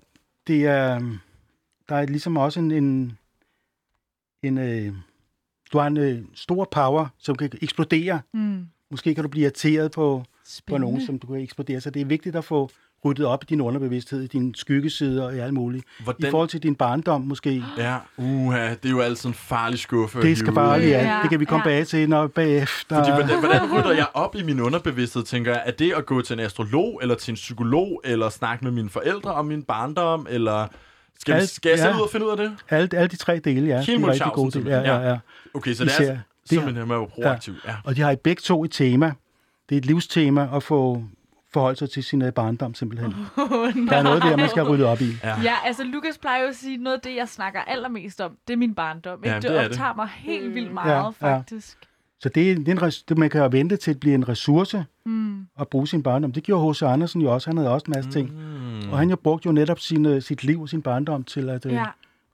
det 0.46 0.66
er, 0.66 0.98
der 1.88 1.94
er 1.96 2.06
ligesom 2.06 2.36
også 2.36 2.60
en, 2.60 2.70
en, 2.72 3.18
en 4.42 4.58
øh, 4.58 4.92
du 5.72 5.78
har 5.78 5.86
en 5.86 5.96
øh, 5.96 6.18
stor 6.34 6.68
power, 6.70 7.06
som 7.18 7.36
kan 7.36 7.50
eksplodere. 7.62 8.20
Mm. 8.34 8.66
Måske 8.90 9.14
kan 9.14 9.24
du 9.24 9.28
blive 9.28 9.42
irriteret 9.42 9.92
på, 9.92 10.24
på 10.66 10.78
nogen, 10.78 11.06
som 11.06 11.18
du 11.18 11.26
kan 11.26 11.36
eksplodere. 11.36 11.80
Så 11.80 11.90
det 11.90 12.02
er 12.02 12.06
vigtigt 12.06 12.36
at 12.36 12.44
få 12.44 12.70
ryddet 13.04 13.26
op 13.26 13.42
i 13.42 13.46
din 13.48 13.60
underbevidsthed, 13.60 14.22
i 14.22 14.26
dine 14.26 14.54
skyggesider 14.54 15.24
og 15.24 15.34
i 15.36 15.38
alt 15.38 15.54
muligt. 15.54 15.84
Hvordan- 16.04 16.28
I 16.28 16.30
forhold 16.30 16.48
til 16.48 16.62
din 16.62 16.74
barndom 16.74 17.20
måske. 17.20 17.64
Ja, 17.78 17.96
uha, 18.16 18.68
det 18.70 18.84
er 18.84 18.90
jo 18.90 19.00
altid 19.00 19.28
en 19.28 19.34
farlig 19.34 19.78
skuffe. 19.78 20.22
Det 20.22 20.38
skal 20.38 20.52
bare 20.52 20.80
lige 20.80 20.90
Ja, 20.90 21.16
af. 21.16 21.22
Det 21.22 21.30
kan 21.30 21.40
vi 21.40 21.44
komme 21.44 21.68
ja. 21.70 21.76
bag 21.76 21.86
til, 21.86 22.08
når 22.08 22.26
bagefter... 22.26 22.96
Fordi 22.96 23.10
hvordan, 23.10 23.38
hvordan 23.38 23.72
rydder 23.72 23.92
jeg 23.92 24.06
op 24.14 24.36
i 24.36 24.42
min 24.42 24.60
underbevidsthed, 24.60 25.22
tænker 25.22 25.50
jeg? 25.52 25.62
Er 25.66 25.70
det 25.70 25.92
at 25.96 26.06
gå 26.06 26.22
til 26.22 26.34
en 26.34 26.40
astrolog, 26.40 26.98
eller 27.02 27.14
til 27.14 27.32
en 27.32 27.36
psykolog, 27.36 28.00
eller 28.04 28.28
snakke 28.28 28.64
med 28.64 28.72
mine 28.72 28.90
forældre 28.90 29.34
om 29.34 29.46
min 29.46 29.62
barndom, 29.62 30.26
eller 30.30 30.66
skal, 31.18 31.34
vi, 31.34 31.40
Alt- 31.40 31.50
skal 31.50 31.68
jeg 31.70 31.78
selv 31.78 31.90
ja. 31.90 31.96
ud 31.96 32.02
og 32.02 32.10
finde 32.10 32.26
ud 32.26 32.30
af 32.30 32.36
det? 32.36 32.52
Alle, 32.70 32.88
alle 32.92 33.08
de 33.08 33.16
tre 33.16 33.38
dele, 33.38 33.66
ja. 33.66 33.80
Helt 33.80 34.00
de 34.00 34.04
er 34.06 34.10
rigtig 34.10 34.32
gode 34.34 34.58
dele. 34.58 34.70
Ja, 34.70 34.80
ja, 35.00 35.08
ja. 35.10 35.18
Okay, 35.54 35.74
så 35.74 35.84
det 35.84 35.90
Især- 35.90 36.04
er 36.04 36.10
det 36.10 36.20
simpelthen 36.48 36.88
med 36.88 36.96
at 36.96 37.00
være 37.00 37.08
proaktiv. 37.22 37.54
Ja. 37.66 37.74
Og 37.84 37.96
de 37.96 38.00
har 38.00 38.10
i 38.10 38.16
begge 38.16 38.40
to 38.40 38.64
et 38.64 38.70
tema. 38.70 39.12
Det 39.68 39.74
er 39.74 39.78
et 39.78 39.86
livstema 39.86 40.48
at 40.56 40.62
få 40.62 41.04
forholde 41.54 41.78
sig 41.78 41.90
til 41.90 42.04
sin 42.04 42.22
øh, 42.22 42.32
barndom 42.32 42.74
simpelthen. 42.74 43.14
Oh, 43.36 43.46
Der 43.88 43.96
er 43.96 44.02
noget 44.02 44.22
der, 44.22 44.36
man 44.36 44.48
skal 44.48 44.62
rydde 44.62 44.86
op 44.86 45.00
i. 45.00 45.08
Ja. 45.24 45.40
Ja, 45.42 45.54
altså 45.64 45.84
Lukas 45.84 46.18
plejer 46.18 46.42
jo 46.42 46.48
at 46.48 46.56
sige, 46.56 46.76
noget 46.76 46.96
af 46.96 47.00
det, 47.02 47.16
jeg 47.16 47.28
snakker 47.28 47.60
allermest 47.60 48.20
om, 48.20 48.32
det 48.48 48.52
er 48.52 48.56
min 48.58 48.74
barndom. 48.74 49.18
Ikke? 49.24 49.28
Ja, 49.28 49.34
det, 49.34 49.42
det 49.42 49.50
er 49.56 49.60
det. 49.62 49.70
optager 49.70 49.94
mig 49.94 50.08
helt 50.14 50.54
vildt 50.54 50.68
Ja, 50.68 50.72
meget, 50.74 51.14
ja. 51.22 51.36
faktisk. 51.36 51.78
Så 52.20 52.28
det, 52.28 52.50
er, 52.50 52.54
det, 52.54 52.68
er 52.68 52.72
en, 52.72 52.82
res- 52.82 53.04
det 53.08 53.18
man 53.18 53.30
kan 53.30 53.40
jo 53.40 53.48
vente 53.52 53.76
til 53.76 53.90
at 53.90 54.00
blive 54.00 54.14
en 54.14 54.28
ressource 54.28 54.84
Mm. 55.06 55.46
at 55.60 55.68
bruge 55.68 55.88
sin 55.88 56.02
barndom. 56.02 56.32
Det 56.32 56.42
gjorde 56.42 56.72
H.C. 56.72 56.82
Andersen 56.82 57.20
jo 57.22 57.32
også. 57.34 57.50
Han 57.50 57.56
havde 57.56 57.70
også 57.70 57.84
en 57.88 57.92
masse 57.96 58.10
ting. 58.10 58.30
Mm. 58.32 58.90
Og 58.92 58.98
han 58.98 59.10
jo 59.10 59.16
brugte 59.16 59.46
jo 59.46 59.52
netop 59.52 59.78
sin, 59.80 60.06
øh, 60.06 60.22
sit 60.22 60.44
liv 60.44 60.60
og 60.62 60.68
sin 60.68 60.82
barndom 60.82 61.24
til 61.24 61.48
at, 61.50 61.66
øh, 61.66 61.72
Ja. 61.72 61.84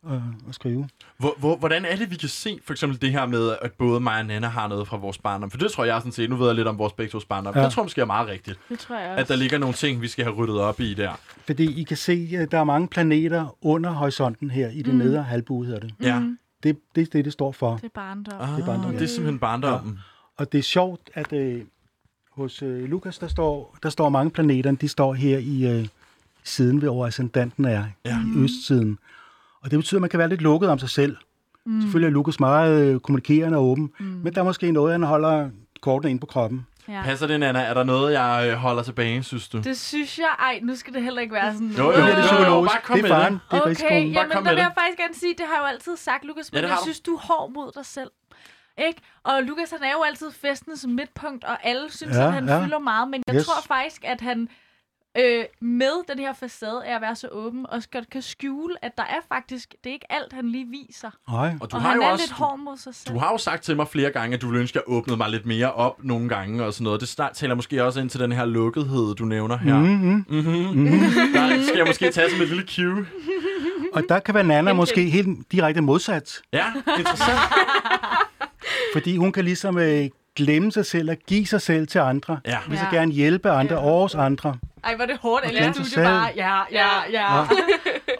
Øh, 0.06 0.12
at 0.48 0.54
skrive. 0.54 0.88
Hvor, 1.18 1.34
hvor, 1.38 1.56
hvordan 1.56 1.84
er 1.84 1.96
det, 1.96 2.10
vi 2.10 2.16
kan 2.16 2.28
se 2.28 2.58
for 2.64 2.72
eksempel 2.72 3.00
det 3.00 3.10
her 3.12 3.26
med, 3.26 3.56
at 3.62 3.72
både 3.72 4.00
mig 4.00 4.18
og 4.20 4.26
Nana 4.26 4.48
har 4.48 4.68
noget 4.68 4.88
fra 4.88 4.96
vores 4.96 5.18
barndom? 5.18 5.50
For 5.50 5.58
det 5.58 5.70
tror 5.72 5.84
jeg 5.84 6.00
sådan 6.00 6.12
set, 6.12 6.30
nu 6.30 6.36
ved 6.36 6.46
jeg 6.46 6.54
lidt 6.54 6.68
om 6.68 6.78
vores 6.78 6.92
begge 6.92 7.10
tos 7.10 7.24
barndom. 7.24 7.54
Ja. 7.54 7.60
Ja. 7.60 7.64
Det 7.66 7.72
tror 7.74 7.82
jeg 7.82 7.84
måske 7.84 8.00
er 8.00 8.04
meget 8.04 8.28
rigtigt. 8.28 8.58
Det 8.68 8.78
tror 8.78 8.98
jeg 8.98 9.10
også. 9.10 9.20
At 9.20 9.28
der 9.28 9.36
ligger 9.36 9.58
nogle 9.58 9.74
ting, 9.74 10.00
vi 10.02 10.08
skal 10.08 10.24
have 10.24 10.34
ryddet 10.36 10.60
op 10.60 10.80
i 10.80 10.94
der. 10.94 11.12
Fordi 11.46 11.80
I 11.80 11.82
kan 11.82 11.96
se, 11.96 12.30
at 12.38 12.50
der 12.52 12.58
er 12.58 12.64
mange 12.64 12.88
planeter 12.88 13.56
under 13.62 13.90
horisonten 13.90 14.50
her 14.50 14.68
i 14.70 14.76
det 14.82 14.86
Mm. 14.86 14.92
mm. 14.92 14.98
nedre 14.98 15.22
halvbue, 15.22 15.64
hedder 15.66 15.80
det. 15.80 15.94
Ja. 16.02 16.18
Mm. 16.18 16.38
Det, 16.62 16.78
det 16.94 17.02
er 17.02 17.06
det, 17.12 17.24
det 17.24 17.32
står 17.32 17.52
for. 17.52 17.76
Det 17.76 17.84
er 17.84 17.88
barndom. 17.94 18.40
Ah, 18.40 18.48
Det 18.48 18.62
er 18.62 18.66
barndommen. 18.66 18.98
det 18.98 19.04
er 19.04 19.08
simpelthen 19.08 19.38
barndommen. 19.38 19.98
Og 20.36 20.52
det 20.52 20.58
er 20.58 20.62
sjovt, 20.62 21.00
at 21.14 21.32
øh, 21.32 21.62
hos 22.32 22.62
øh, 22.62 22.84
Lukas, 22.90 23.18
der 23.18 23.28
står, 23.28 23.76
der 23.82 23.90
står 23.90 24.08
mange 24.08 24.30
planeter, 24.30 24.72
de 24.72 24.88
står 24.88 25.14
her 25.14 25.38
i 25.38 25.78
øh, 25.78 25.88
siden 26.44 26.82
ved 26.82 26.88
hvor 26.88 27.06
ascendanten 27.06 27.64
er, 27.64 27.84
Ja. 28.04 28.18
i 28.36 28.38
østsiden. 28.38 28.98
Og 29.64 29.70
det 29.70 29.78
betyder, 29.78 29.98
at 29.98 30.00
man 30.00 30.10
kan 30.10 30.18
være 30.18 30.28
lidt 30.28 30.42
lukket 30.42 30.70
om 30.70 30.78
sig 30.78 30.90
selv. 30.90 31.16
Mm. 31.66 31.80
Selvfølgelig 31.80 32.06
er 32.08 32.12
Lukas 32.12 32.40
meget 32.40 32.84
øh, 32.94 33.00
kommunikerende 33.00 33.58
og 33.58 33.64
åben, 33.64 33.90
Mm. 33.98 34.06
men 34.06 34.34
der 34.34 34.40
er 34.40 34.44
måske 34.44 34.72
noget, 34.72 34.92
han 34.92 35.02
holder 35.02 35.50
kortene 35.80 36.10
ind 36.10 36.20
på 36.20 36.26
kroppen. 36.26 36.66
Ja. 36.88 37.02
Passer 37.04 37.26
det, 37.26 37.40
Nana? 37.40 37.60
Er 37.60 37.74
der 37.74 37.84
noget, 37.84 38.12
jeg 38.12 38.48
øh, 38.50 38.54
holder 38.56 38.82
tilbage, 38.82 39.22
synes 39.22 39.48
du? 39.48 39.58
Det 39.58 39.78
synes 39.78 40.18
jeg... 40.18 40.28
Ej, 40.38 40.60
nu 40.62 40.76
skal 40.76 40.94
det 40.94 41.02
heller 41.02 41.20
ikke 41.22 41.34
være 41.34 41.52
sådan... 41.52 41.68
Jo, 41.78 41.84
jo, 41.84 41.92
Det 41.92 42.04
her 42.04 42.14
det 42.14 42.14
er 42.14 42.22
jo, 42.22 42.26
psykologisk. 42.36 42.72
bare 42.72 42.82
kom 42.84 42.94
det 42.96 43.02
med 43.02 43.10
er 43.10 43.14
det. 43.16 43.22
faren. 43.22 43.34
Det 43.50 43.56
er 43.56 43.60
Okay. 43.60 43.88
Bare 43.88 43.98
jamen 43.98 44.14
kom 44.14 44.28
der 44.30 44.40
med 44.40 44.50
vil 44.50 44.56
det. 44.56 44.62
jeg 44.62 44.72
faktisk 44.78 44.98
gerne 44.98 45.14
sige, 45.14 45.34
det 45.38 45.46
har 45.48 45.54
jeg 45.54 45.62
jo 45.62 45.66
altid 45.74 45.96
sagt, 45.96 46.24
Lukas, 46.24 46.52
men 46.52 46.62
det 46.62 46.68
jeg 46.68 46.76
du. 46.78 46.82
synes, 46.82 47.00
du 47.00 47.14
er 47.14 47.18
hård 47.20 47.52
mod 47.54 47.70
dig 47.74 47.86
selv. 47.86 48.10
Ikke? 48.88 49.00
Og 49.24 49.42
Lukas, 49.42 49.70
han 49.70 49.82
er 49.82 49.92
jo 49.98 50.02
altid 50.02 50.30
festens 50.44 50.86
midtpunkt, 50.88 51.44
og 51.44 51.56
alle 51.66 51.84
synes, 51.90 52.16
Ja, 52.16 52.26
at 52.26 52.32
han 52.32 52.48
ja. 52.48 52.64
fylder 52.64 52.78
meget. 52.78 53.08
Men 53.08 53.22
jeg 53.26 53.36
Yes. 53.36 53.46
tror 53.46 53.60
faktisk, 53.74 54.00
at 54.04 54.20
han 54.20 54.48
øh, 55.18 55.44
med 55.60 56.08
den 56.10 56.18
her 56.18 56.32
facade 56.32 56.84
af 56.86 56.94
at 56.94 57.00
være 57.00 57.16
så 57.16 57.28
åben, 57.32 57.66
også 57.68 57.88
godt 57.92 58.10
kan 58.10 58.22
skjule, 58.22 58.74
at 58.84 58.92
der 58.96 59.02
er 59.02 59.20
faktisk, 59.28 59.74
det 59.84 59.90
er 59.90 59.94
ikke 59.94 60.12
alt, 60.12 60.32
han 60.32 60.48
lige 60.48 60.66
viser. 60.66 61.10
Nej. 61.30 61.54
Og 61.60 61.70
du 61.70 61.76
og 61.76 61.82
har 61.82 61.88
han 61.88 61.98
jo 61.98 62.02
er 62.04 62.10
også, 62.10 62.22
lidt 62.24 62.32
hård 62.32 62.58
mod 62.58 62.76
sig 62.76 62.94
selv. 62.94 63.14
Du 63.14 63.18
har 63.20 63.30
jo 63.32 63.38
sagt 63.38 63.62
til 63.62 63.76
mig 63.76 63.88
flere 63.88 64.10
gange, 64.10 64.34
at 64.34 64.42
du 64.42 64.46
ville 64.46 64.60
ønske, 64.60 64.78
at 64.78 64.84
jeg 64.88 64.94
åbnede 64.96 65.16
mig 65.16 65.30
lidt 65.30 65.46
mere 65.46 65.72
op 65.72 66.04
nogle 66.04 66.28
gange 66.28 66.64
og 66.64 66.72
sådan 66.74 66.84
noget. 66.84 67.00
Det 67.00 67.08
snart 67.08 67.32
taler 67.32 67.54
måske 67.54 67.84
også 67.84 68.00
ind 68.00 68.10
til 68.10 68.20
den 68.20 68.32
her 68.32 68.44
lukkethed, 68.44 69.14
du 69.14 69.24
nævner 69.24 69.56
her. 69.58 69.78
Mm-hmm. 69.78 70.24
Mm-hmm. 70.28 71.32
Der 71.34 71.62
skal 71.66 71.76
jeg 71.76 71.86
måske 71.86 72.10
tage 72.10 72.30
som 72.30 72.40
et 72.40 72.48
lille 72.48 72.64
cue. 72.74 73.06
Og 73.94 74.02
der 74.08 74.18
kan 74.18 74.34
være 74.34 74.44
Nana 74.44 74.72
måske 74.72 75.04
helt 75.10 75.52
direkte 75.52 75.80
modsat. 75.80 76.42
Ja, 76.52 76.64
interessant. 76.98 77.38
Fordi 78.92 79.16
hun 79.16 79.32
kan 79.32 79.44
ligesom 79.44 79.78
øh, 79.78 80.04
glemme 80.36 80.72
sig 80.72 80.86
selv 80.86 81.10
og 81.10 81.16
give 81.26 81.46
sig 81.46 81.60
selv 81.60 81.86
til 81.86 81.98
andre. 81.98 82.40
Ja. 82.46 82.58
Vil 82.68 82.78
så 82.78 82.84
Ja. 82.92 82.96
gerne 82.96 83.12
hjælpe 83.12 83.50
andre, 83.50 83.74
Ja. 83.74 83.82
års 83.84 84.14
andre. 84.14 84.56
Ej, 84.84 84.94
hvor 84.94 85.02
er 85.02 85.06
det 85.06 85.18
hårdt, 85.18 85.44
sig 85.44 85.74
studiet 85.74 85.92
selv. 85.92 86.04
bare, 86.06 86.32
ja, 86.36 86.62
ja, 86.72 86.88
ja. 87.10 87.38
Ja. 87.40 87.46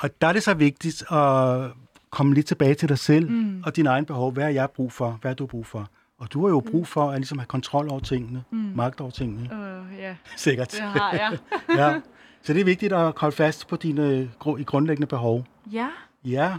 Og 0.01 0.11
der 0.21 0.27
er 0.27 0.33
det 0.33 0.43
så 0.43 0.55
vigtigt 0.55 1.03
at 1.13 1.71
komme 2.11 2.35
lidt 2.35 2.47
tilbage 2.47 2.75
til 2.75 2.89
dig 2.89 2.99
selv 2.99 3.31
mm. 3.31 3.63
og 3.67 3.77
dine 3.77 3.89
egne 3.89 4.07
behov. 4.07 4.33
Hvad 4.33 4.45
har 4.45 4.51
jeg 4.51 4.71
brug 4.71 4.93
for? 4.93 5.19
Hvad 5.21 5.31
har 5.31 5.35
du 5.37 5.47
brug 5.47 5.67
for? 5.67 5.89
Og 6.19 6.33
du 6.33 6.43
har 6.47 6.49
jo 6.49 6.61
brug 6.71 6.87
for 6.89 7.11
at 7.11 7.19
ligesom 7.19 7.39
have 7.39 7.47
kontrol 7.47 7.89
over 7.91 8.01
tingene, 8.01 8.45
mm. 8.51 8.73
magt 8.75 9.01
over 9.01 9.11
tingene. 9.11 9.51
Øh, 9.55 9.99
ja, 9.99 10.15
Sikkert. 10.37 10.73
det 10.73 10.81
har 10.81 11.13
jeg. 11.13 11.39
ja. 11.79 12.01
Så 12.43 12.53
det 12.53 12.61
er 12.61 12.65
vigtigt 12.65 12.93
at 12.93 13.13
holde 13.17 13.37
fast 13.37 13.69
på 13.69 13.77
dine 13.77 14.23
i 14.59 14.63
grundlæggende 14.65 15.07
behov. 15.07 15.47
Ja, 15.73 15.89
Ja, 16.25 16.55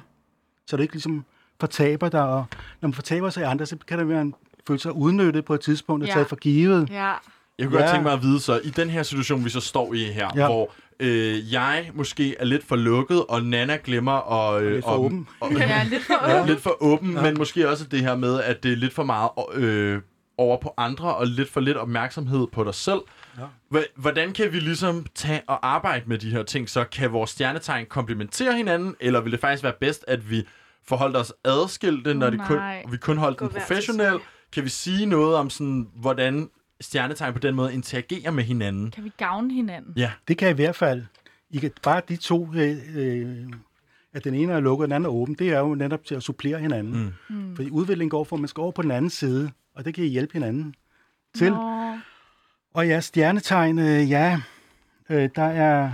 så 0.68 0.78
du 0.78 0.82
ikke 0.82 0.94
ligesom 0.94 1.26
fortaber 1.60 2.10
dig. 2.10 2.24
Og 2.24 2.46
når 2.82 2.88
man 2.88 2.94
fortaber 2.94 3.30
sig 3.30 3.42
i 3.42 3.44
andre, 3.44 3.66
så 3.66 3.78
kan 3.88 4.00
det 4.00 4.10
være 4.10 4.22
en 4.22 4.34
føle 4.68 4.80
sig 4.80 4.94
udnyttet 4.96 5.46
på 5.46 5.54
et 5.54 5.62
tidspunkt 5.62 6.04
og 6.04 6.08
Ja. 6.08 6.14
taget 6.14 6.28
for 6.28 6.36
givet. 6.36 6.90
ja. 6.90 7.14
Jeg 7.62 7.70
kunne 7.70 7.78
godt 7.80 7.90
Ja. 7.90 7.92
tænke 7.94 8.04
mig 8.04 8.14
at 8.14 8.22
vide 8.24 8.40
så, 8.40 8.60
i 8.64 8.70
den 8.70 8.90
her 8.90 9.04
situation, 9.04 9.46
vi 9.46 9.50
så 9.50 9.60
står 9.60 9.94
i 9.94 10.04
her, 10.04 10.30
Ja. 10.36 10.46
hvor 10.46 10.72
øh, 11.00 11.54
jeg 11.54 11.92
måske 11.94 12.36
er 12.40 12.46
lidt 12.46 12.64
for 12.68 12.76
lukket, 12.76 13.26
og 13.30 13.44
Nana 13.44 13.78
glemmer 13.84 14.32
at... 14.52 14.64
Øh, 14.64 14.72
lidt 14.74 14.84
for 14.86 14.92
om- 14.92 15.00
åben. 15.06 15.28
Og, 15.40 15.52
Ja, 15.60 15.84
lidt 15.90 16.04
for 16.04 16.14
åben. 16.36 16.48
lidt 16.50 16.62
for 16.62 16.78
åben, 16.84 17.14
ja. 17.14 17.22
men 17.22 17.38
måske 17.38 17.70
også 17.70 17.86
det 17.86 18.00
her 18.00 18.16
med, 18.16 18.42
at 18.44 18.64
det 18.64 18.72
er 18.72 18.76
lidt 18.76 18.94
for 18.94 19.04
meget 19.04 19.30
øh, 19.54 20.02
over 20.38 20.58
på 20.62 20.74
andre, 20.78 21.16
og 21.16 21.28
lidt 21.28 21.50
for 21.50 21.60
lidt 21.60 21.78
opmærksomhed 21.78 22.48
på 22.54 22.64
dig 22.64 22.76
selv. 22.76 23.00
Ja. 23.38 23.80
Hvordan 23.96 24.34
kan 24.34 24.54
vi 24.54 24.60
ligesom 24.60 25.06
tage 25.16 25.42
og 25.48 25.68
arbejde 25.68 26.04
med 26.08 26.18
de 26.18 26.30
her 26.30 26.44
ting? 26.44 26.70
Så 26.70 26.84
kan 26.84 27.12
vores 27.12 27.30
stjernetegn 27.30 27.86
komplementere 27.86 28.54
hinanden, 28.58 28.96
eller 29.00 29.22
vil 29.22 29.32
det 29.32 29.40
faktisk 29.40 29.64
være 29.64 29.74
bedst, 29.80 30.06
at 30.08 30.30
vi 30.32 30.44
forholder 30.88 31.20
os 31.20 31.34
adskilte, 31.46 32.14
når 32.14 32.30
det 32.30 32.42
kun, 32.48 32.60
vi 32.92 32.98
kun 32.98 33.18
holder 33.18 33.38
Gå 33.38 33.46
den 33.46 33.54
professionel? 33.54 34.20
Kan 34.54 34.64
vi 34.64 34.70
sige 34.70 35.06
noget 35.06 35.36
om, 35.36 35.50
sådan, 35.50 35.88
hvordan 35.96 36.50
stjernetegn 36.82 37.34
på 37.34 37.40
den 37.40 37.56
måde 37.56 37.74
interagerer 37.74 38.32
med 38.32 38.44
hinanden? 38.44 38.92
Kan 38.92 39.04
vi 39.04 39.12
gavne 39.18 39.54
hinanden? 39.54 39.94
Ja. 39.98 40.12
Det 40.28 40.38
kan 40.38 40.50
i 40.50 40.54
hvert 40.54 40.76
fald. 40.76 41.04
I 41.50 41.58
kan, 41.60 41.72
bare 41.84 42.02
de 42.10 42.16
to, 42.16 42.48
øh, 42.56 42.78
øh, 42.96 43.38
at 44.14 44.24
den 44.24 44.34
ene 44.34 44.54
er 44.54 44.60
lukket, 44.60 44.84
og 44.84 44.88
den 44.88 44.96
anden 44.96 45.06
er 45.06 45.10
åben, 45.14 45.36
det 45.36 45.50
er 45.50 45.60
jo 45.60 45.76
netop 45.76 46.06
til 46.06 46.16
at 46.16 46.24
supplere 46.24 46.60
hinanden. 46.60 47.14
Mm. 47.30 47.36
Mm. 47.36 47.56
Fordi 47.56 47.70
udviklingen 47.70 48.10
går 48.10 48.24
for, 48.24 48.36
at 48.36 48.40
man 48.40 48.48
skal 48.48 48.62
over 48.62 48.72
på 48.72 48.82
den 48.82 48.92
anden 48.92 49.10
side, 49.10 49.52
og 49.76 49.86
det 49.86 49.94
kan 49.96 50.04
I 50.04 50.08
hjælpe 50.08 50.34
hinanden 50.34 50.76
til. 51.36 51.52
Nå, 51.52 51.94
Og 52.74 52.88
ja, 52.88 53.00
stjernetegn, 53.00 53.80
øh, 53.80 54.10
ja, 54.10 54.42
øh, 55.10 55.30
der 55.36 55.44
er 55.44 55.92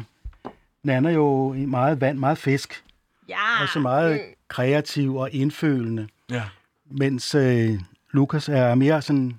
Nana 0.84 1.10
jo 1.12 1.54
i 1.54 1.66
meget 1.66 2.02
vand, 2.02 2.18
meget 2.18 2.38
fisk, 2.38 2.84
ja. 3.30 3.62
og 3.62 3.70
så 3.74 3.80
meget 3.80 4.22
kreativ 4.48 5.16
og 5.16 5.32
indfølende, 5.32 6.08
Ja. 6.32 6.44
mens 6.92 7.36
øh, 7.36 7.80
Lukas 8.12 8.50
er 8.50 8.76
mere 8.76 9.02
sådan 9.02 9.38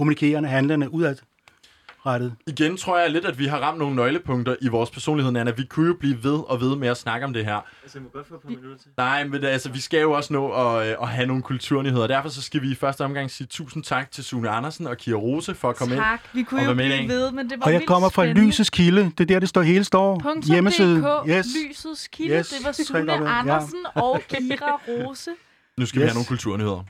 kommunikerende, 0.00 0.48
handlende, 0.48 0.86
udadrettet. 0.92 2.34
Igen 2.46 2.76
tror 2.76 2.98
jeg 2.98 3.10
lidt, 3.10 3.24
at 3.24 3.38
vi 3.38 3.46
har 3.46 3.58
ramt 3.58 3.78
nogle 3.78 3.96
nøglepunkter 3.96 4.56
i 4.62 4.68
vores 4.68 4.90
personlighed, 4.90 5.32
Nana. 5.32 5.50
Vi 5.50 5.64
kunne 5.64 5.86
jo 5.86 5.94
blive 6.00 6.24
ved 6.24 6.38
og 6.50 6.60
ved 6.60 6.76
med 6.76 6.88
at 6.88 6.96
snakke 6.96 7.26
om 7.26 7.32
det 7.32 7.44
her. 7.44 7.54
Altså, 7.82 7.98
jeg 7.98 8.02
må 8.02 8.08
godt 8.12 8.28
få 8.28 8.34
et 8.34 8.40
par 8.40 8.48
minutter 8.48 8.78
til. 8.78 8.90
Nej, 8.96 9.24
men 9.24 9.44
altså, 9.44 9.68
vi 9.70 9.80
skal 9.80 10.00
jo 10.00 10.12
også 10.12 10.32
nå 10.32 10.50
at, 10.52 10.86
øh, 10.88 10.96
at 11.02 11.08
have 11.08 11.26
nogle 11.26 11.42
kulturnyheder. 11.42 12.06
Derfor 12.06 12.28
så 12.28 12.42
skal 12.42 12.62
vi 12.62 12.70
i 12.70 12.74
første 12.74 13.04
omgang 13.04 13.30
sige 13.30 13.46
tusind 13.46 13.84
tak 13.84 14.10
til 14.10 14.24
Sune 14.24 14.48
Andersen 14.48 14.86
og 14.86 14.96
Kira 14.96 15.16
Rose 15.18 15.54
for 15.54 15.70
at 15.70 15.76
komme 15.76 15.94
ind. 15.94 16.02
tak. 16.02 16.20
Vi 16.32 16.42
kunne 16.42 16.60
og 16.60 16.66
jo 16.66 16.74
blive 16.74 16.88
dag. 16.88 17.08
ved, 17.08 17.30
men 17.32 17.50
det 17.50 17.58
var 17.60 17.66
Og 17.66 17.72
jeg 17.72 17.82
kommer 17.86 18.08
fra 18.08 18.22
spændende. 18.24 18.46
Lysets 18.48 18.70
Kilde, 18.70 19.04
det 19.18 19.20
er 19.20 19.24
der, 19.26 19.38
det 19.38 19.48
står 19.48 19.62
hele 19.62 19.84
står. 19.84 20.18
Punktum 20.18 20.52
Hjemmeside. 20.52 20.98
DK, 20.98 21.28
Yes. 21.28 21.46
Lysets 21.70 22.08
Kilde, 22.08 22.34
Yes. 22.36 22.48
det 22.48 22.66
var 22.66 22.72
Sune 22.72 22.98
dobbelt, 22.98 23.30
ja. 23.30 23.38
Andersen 23.38 23.78
og 23.94 24.20
Kira 24.28 24.80
Rose. 24.88 25.30
Nu 25.76 25.86
skal 25.86 25.98
yes. 25.98 26.02
vi 26.02 26.06
have 26.08 26.14
nogle 26.14 26.26
kulturnyheder. 26.26 26.84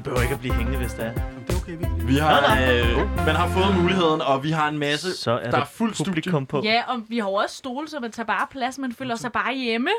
I 0.00 0.02
behøver 0.02 0.22
ikke 0.22 0.34
at 0.34 0.40
blive 0.40 0.54
hængende, 0.54 0.78
hvis 0.78 0.92
det 0.92 1.04
er. 1.06 1.12
Jamen, 1.12 1.44
Det 1.46 1.54
er 1.54 1.60
okay, 1.60 1.76
vi. 2.00 2.04
Vi 2.06 2.16
har, 2.16 2.40
Nej, 2.40 2.80
øh, 2.80 3.26
man 3.26 3.34
har 3.36 3.48
fået 3.48 3.76
muligheden, 3.82 4.20
og 4.20 4.42
vi 4.44 4.50
har 4.50 4.68
en 4.68 4.78
masse, 4.78 5.16
Så 5.16 5.30
er 5.30 5.42
der 5.42 5.50
der 5.50 5.58
er 5.60 5.64
fuldt 5.64 5.94
studie. 5.94 6.10
publikum 6.10 6.46
på. 6.46 6.60
Ja, 6.64 6.82
og 6.88 7.02
vi 7.08 7.18
har 7.18 7.28
også 7.28 7.56
stole, 7.56 7.88
så 7.88 8.00
man 8.00 8.12
tager 8.12 8.26
bare 8.26 8.46
plads. 8.50 8.78
Man 8.78 8.92
føler 8.92 9.16
sig 9.16 9.32
bare 9.32 9.54
hjemme. 9.54 9.90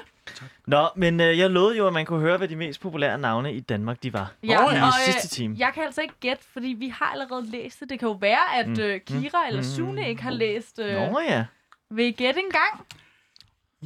Nå, 0.67 0.87
men 0.95 1.19
øh, 1.19 1.37
jeg 1.37 1.49
lovede 1.49 1.77
jo, 1.77 1.87
at 1.87 1.93
man 1.93 2.05
kunne 2.05 2.19
høre, 2.19 2.37
hvad 2.37 2.47
de 2.47 2.55
mest 2.55 2.81
populære 2.81 3.17
navne 3.17 3.53
i 3.53 3.59
Danmark 3.59 4.03
de 4.03 4.13
var. 4.13 4.31
Ja, 4.43 4.65
Åh, 4.67 4.73
ja. 4.75 4.83
og, 4.83 4.89
I 5.07 5.11
sidste 5.11 5.27
time. 5.27 5.55
Jeg 5.59 5.71
kan 5.73 5.83
altså 5.83 6.01
ikke 6.01 6.13
gætte, 6.19 6.43
fordi 6.53 6.67
vi 6.67 6.87
har 6.87 7.05
allerede 7.05 7.51
læst 7.51 7.79
det. 7.79 7.89
Det 7.89 7.99
kan 7.99 8.07
jo 8.07 8.13
være, 8.21 8.55
at 8.59 8.67
Mm. 8.67 8.79
øh, 8.79 8.99
Kira 8.99 9.47
eller 9.47 9.61
Mm. 9.61 9.67
Sune 9.67 10.09
ikke 10.09 10.21
har 10.23 10.31
læst. 10.31 10.79
Øh, 10.79 10.93
Nå 11.11 11.19
ja. 11.29 11.45
Vil 11.91 12.05
I 12.05 12.11
gætte 12.11 12.39
en 12.39 12.51
gang? 12.51 12.85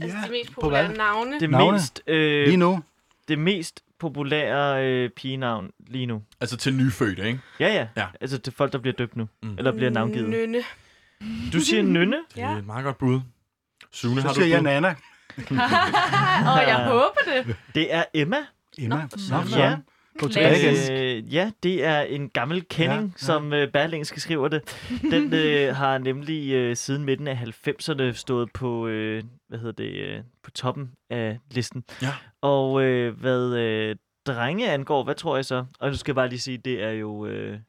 Altså 0.02 0.18
de 0.28 0.32
mest 0.32 0.52
populære 0.54 0.94
navne. 0.94 1.40
Det 1.40 1.50
Navne? 1.50 1.72
mest, 1.72 2.02
øh, 2.08 2.46
Lige 2.46 2.58
nu. 2.58 2.80
det 3.28 3.40
mest 3.40 3.82
populære 4.00 4.86
øh, 4.86 5.10
pigenavn 5.10 5.70
lige 5.88 6.06
nu. 6.06 6.22
Altså 6.42 6.58
til 6.58 6.74
nyfødte, 6.76 7.28
ikke? 7.28 7.40
Ja, 7.60 7.68
ja. 7.74 7.88
Ja. 7.98 8.08
Altså 8.22 8.38
til 8.38 8.54
folk, 8.54 8.72
der 8.74 8.78
bliver 8.80 8.94
døbt 8.94 9.16
nu. 9.16 9.28
Mm. 9.44 9.56
Eller 9.58 9.72
bliver 9.72 9.90
navngivet. 9.90 10.30
Nynne. 10.30 10.62
Du 11.54 11.60
siger 11.60 11.84
nynne? 11.84 12.18
Det 12.36 12.44
er 12.44 12.58
et 12.58 12.66
meget 12.66 12.84
godt 12.84 12.98
bud. 12.98 13.20
Sune, 13.92 14.22
Så 14.22 14.28
har 14.28 14.34
du 14.34 14.40
siger 14.42 14.48
jeg 14.48 14.60
bud? 14.60 14.64
Nana. 14.64 14.96
og 16.52 16.62
jeg 16.72 16.86
håber 16.88 17.20
det. 17.46 17.56
Det 17.76 17.94
er 17.94 18.04
Emma. 18.14 18.38
Emma. 18.78 18.96
Nå, 19.30 19.38
Nå. 19.52 19.58
Ja. 19.58 19.76
Gå 20.20 20.28
tilbage. 20.28 21.18
Øh, 21.18 21.34
ja, 21.34 21.52
det 21.64 21.86
er 21.86 22.02
en 22.02 22.30
gammel 22.30 22.66
kending, 22.70 23.02
ja. 23.02 23.06
ja. 23.06 23.12
som 23.18 23.54
øh, 23.54 23.72
Berlingske 23.72 24.20
skriver 24.20 24.48
det. 24.48 24.90
Den 25.12 25.34
øh, 25.34 25.76
har 25.82 25.98
nemlig 25.98 26.54
øh, 26.54 26.76
siden 26.76 27.06
midten 27.06 27.28
af 27.28 27.36
90'erne 27.68 28.12
stået 28.12 28.52
på, 28.54 28.88
øh, 28.88 29.24
hvad 29.48 29.60
hedder 29.60 29.84
det, 29.84 29.96
øh, 29.96 30.24
på 30.44 30.52
toppen 30.52 30.92
af 31.10 31.40
listen. 31.52 31.84
Ja. 32.02 32.14
Og 32.42 32.84
øh, 32.84 33.20
hvad 33.20 33.56
øh, 33.58 33.96
drenge 34.26 34.72
angår, 34.72 35.04
hvad 35.04 35.16
tror 35.16 35.36
jeg 35.36 35.46
så? 35.46 35.66
Og 35.80 35.90
nu 35.90 35.96
skal 35.96 36.12
jeg 36.12 36.16
bare 36.16 36.30
lige 36.30 36.40
sige, 36.40 36.58
det 36.58 36.84
er 36.84 36.92
jo, 36.92 37.26
øh, 37.26 37.60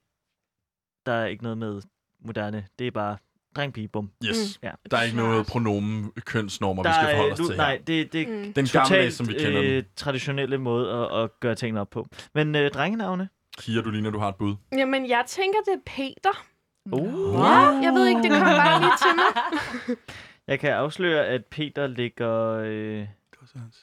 der 1.07 1.13
er 1.13 1.27
ikke 1.27 1.43
noget 1.43 1.59
med 1.59 1.83
moderne. 2.25 2.67
Det 2.79 2.87
er 2.87 2.91
bare 2.91 3.17
dreng, 3.57 3.73
pige, 3.73 3.89
bum. 3.89 4.11
Yes. 4.25 4.59
Ja. 4.63 4.71
Der 4.91 4.97
er 4.97 5.03
ikke 5.03 5.17
noget 5.17 5.47
pronomen 5.47 6.13
kønsnormer, 6.25 6.83
vi 6.83 6.87
Der 6.87 6.93
skal 6.95 7.07
er, 7.07 7.11
forholde 7.11 7.33
os 7.33 7.39
nu, 7.39 7.47
til 7.47 7.55
her. 7.57 7.63
nej, 7.63 7.81
det, 7.87 8.13
det 8.13 8.23
er 8.23 8.27
Mm. 8.27 8.53
Den 8.53 8.67
totalt 8.67 8.89
gamle, 8.89 9.11
som 9.13 9.29
vi 9.29 9.33
kender 9.33 9.61
den. 9.63 9.71
øh, 9.71 9.83
traditionelle 9.97 10.59
måde 10.59 10.93
at, 10.93 11.23
at 11.23 11.31
gøre 11.41 11.55
tingene 11.55 11.81
op 11.81 11.91
på. 11.91 12.07
Men 12.35 12.55
øh, 12.55 12.71
drengenavne? 12.71 13.29
Kira, 13.59 13.83
du 13.83 13.91
ligner, 13.91 14.11
du 14.11 14.19
har 14.19 14.29
et 14.29 14.35
bud. 14.37 14.55
Jamen, 14.73 15.09
jeg 15.09 15.25
tænker, 15.27 15.59
det 15.67 15.75
er 15.75 15.79
Peter. 15.87 16.45
Uh. 16.93 17.35
Ja, 17.35 17.59
jeg 17.83 17.93
ved 17.95 18.07
ikke, 18.07 18.23
det 18.23 18.31
kom 18.31 18.41
bare 18.41 18.81
lige 18.81 18.93
til 18.99 19.17
mig. 19.17 19.97
Jeg 20.49 20.61
kan 20.61 20.71
afsløre, 20.73 21.27
at 21.27 21.45
Peter 21.51 21.87
ligger 21.87 22.61
øh, 22.65 23.07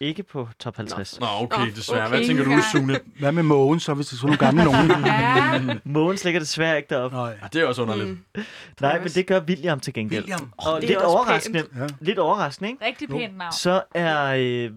ikke 0.02 0.24
på 0.24 0.48
top 0.60 0.76
50. 0.78 1.20
Nå, 1.20 1.26
okay, 1.42 1.60
Nå, 1.60 1.66
desværre. 1.66 2.02
okay. 2.08 2.10
Hvad 2.18 2.26
tænker 2.28 2.44
du, 2.44 2.62
Sune? 2.72 3.00
Hvad 3.20 3.32
med 3.32 3.44
Mogen, 3.44 3.80
så 3.80 3.94
hvis 3.94 4.08
det 4.08 4.14
er 4.14 4.18
sådan 4.18 4.38
nogle 4.56 4.64
gamle 4.68 4.88
nogen? 4.90 5.06
Ja, 5.06 5.76
Mogens 5.84 6.24
ligger 6.24 6.40
desværre 6.40 6.78
ikke 6.78 6.90
deroppe. 6.90 7.18
Nej. 7.18 7.30
Ja, 7.42 7.48
det 7.54 7.62
er 7.62 7.66
også 7.66 7.82
underligt. 7.82 8.10
Mm. 8.10 8.44
Nej, 8.82 9.00
men 9.00 9.08
det 9.08 9.28
gør 9.28 9.40
William 9.40 9.80
til 9.80 9.94
gengæld. 9.94 10.22
William. 10.24 10.54
Og 10.58 10.82
det 10.82 10.84
er 10.84 10.88
lidt 10.94 11.02
overraskende, 11.02 11.64
Ja. 11.80 11.88
lidt 12.02 12.20
overraskende, 12.20 12.70
ikke? 12.70 12.86
rigtig 12.86 13.10
pænt 13.10 13.38
navn. 13.38 13.54
Så 13.54 13.82
er, 13.96 14.36
øh, 14.40 14.72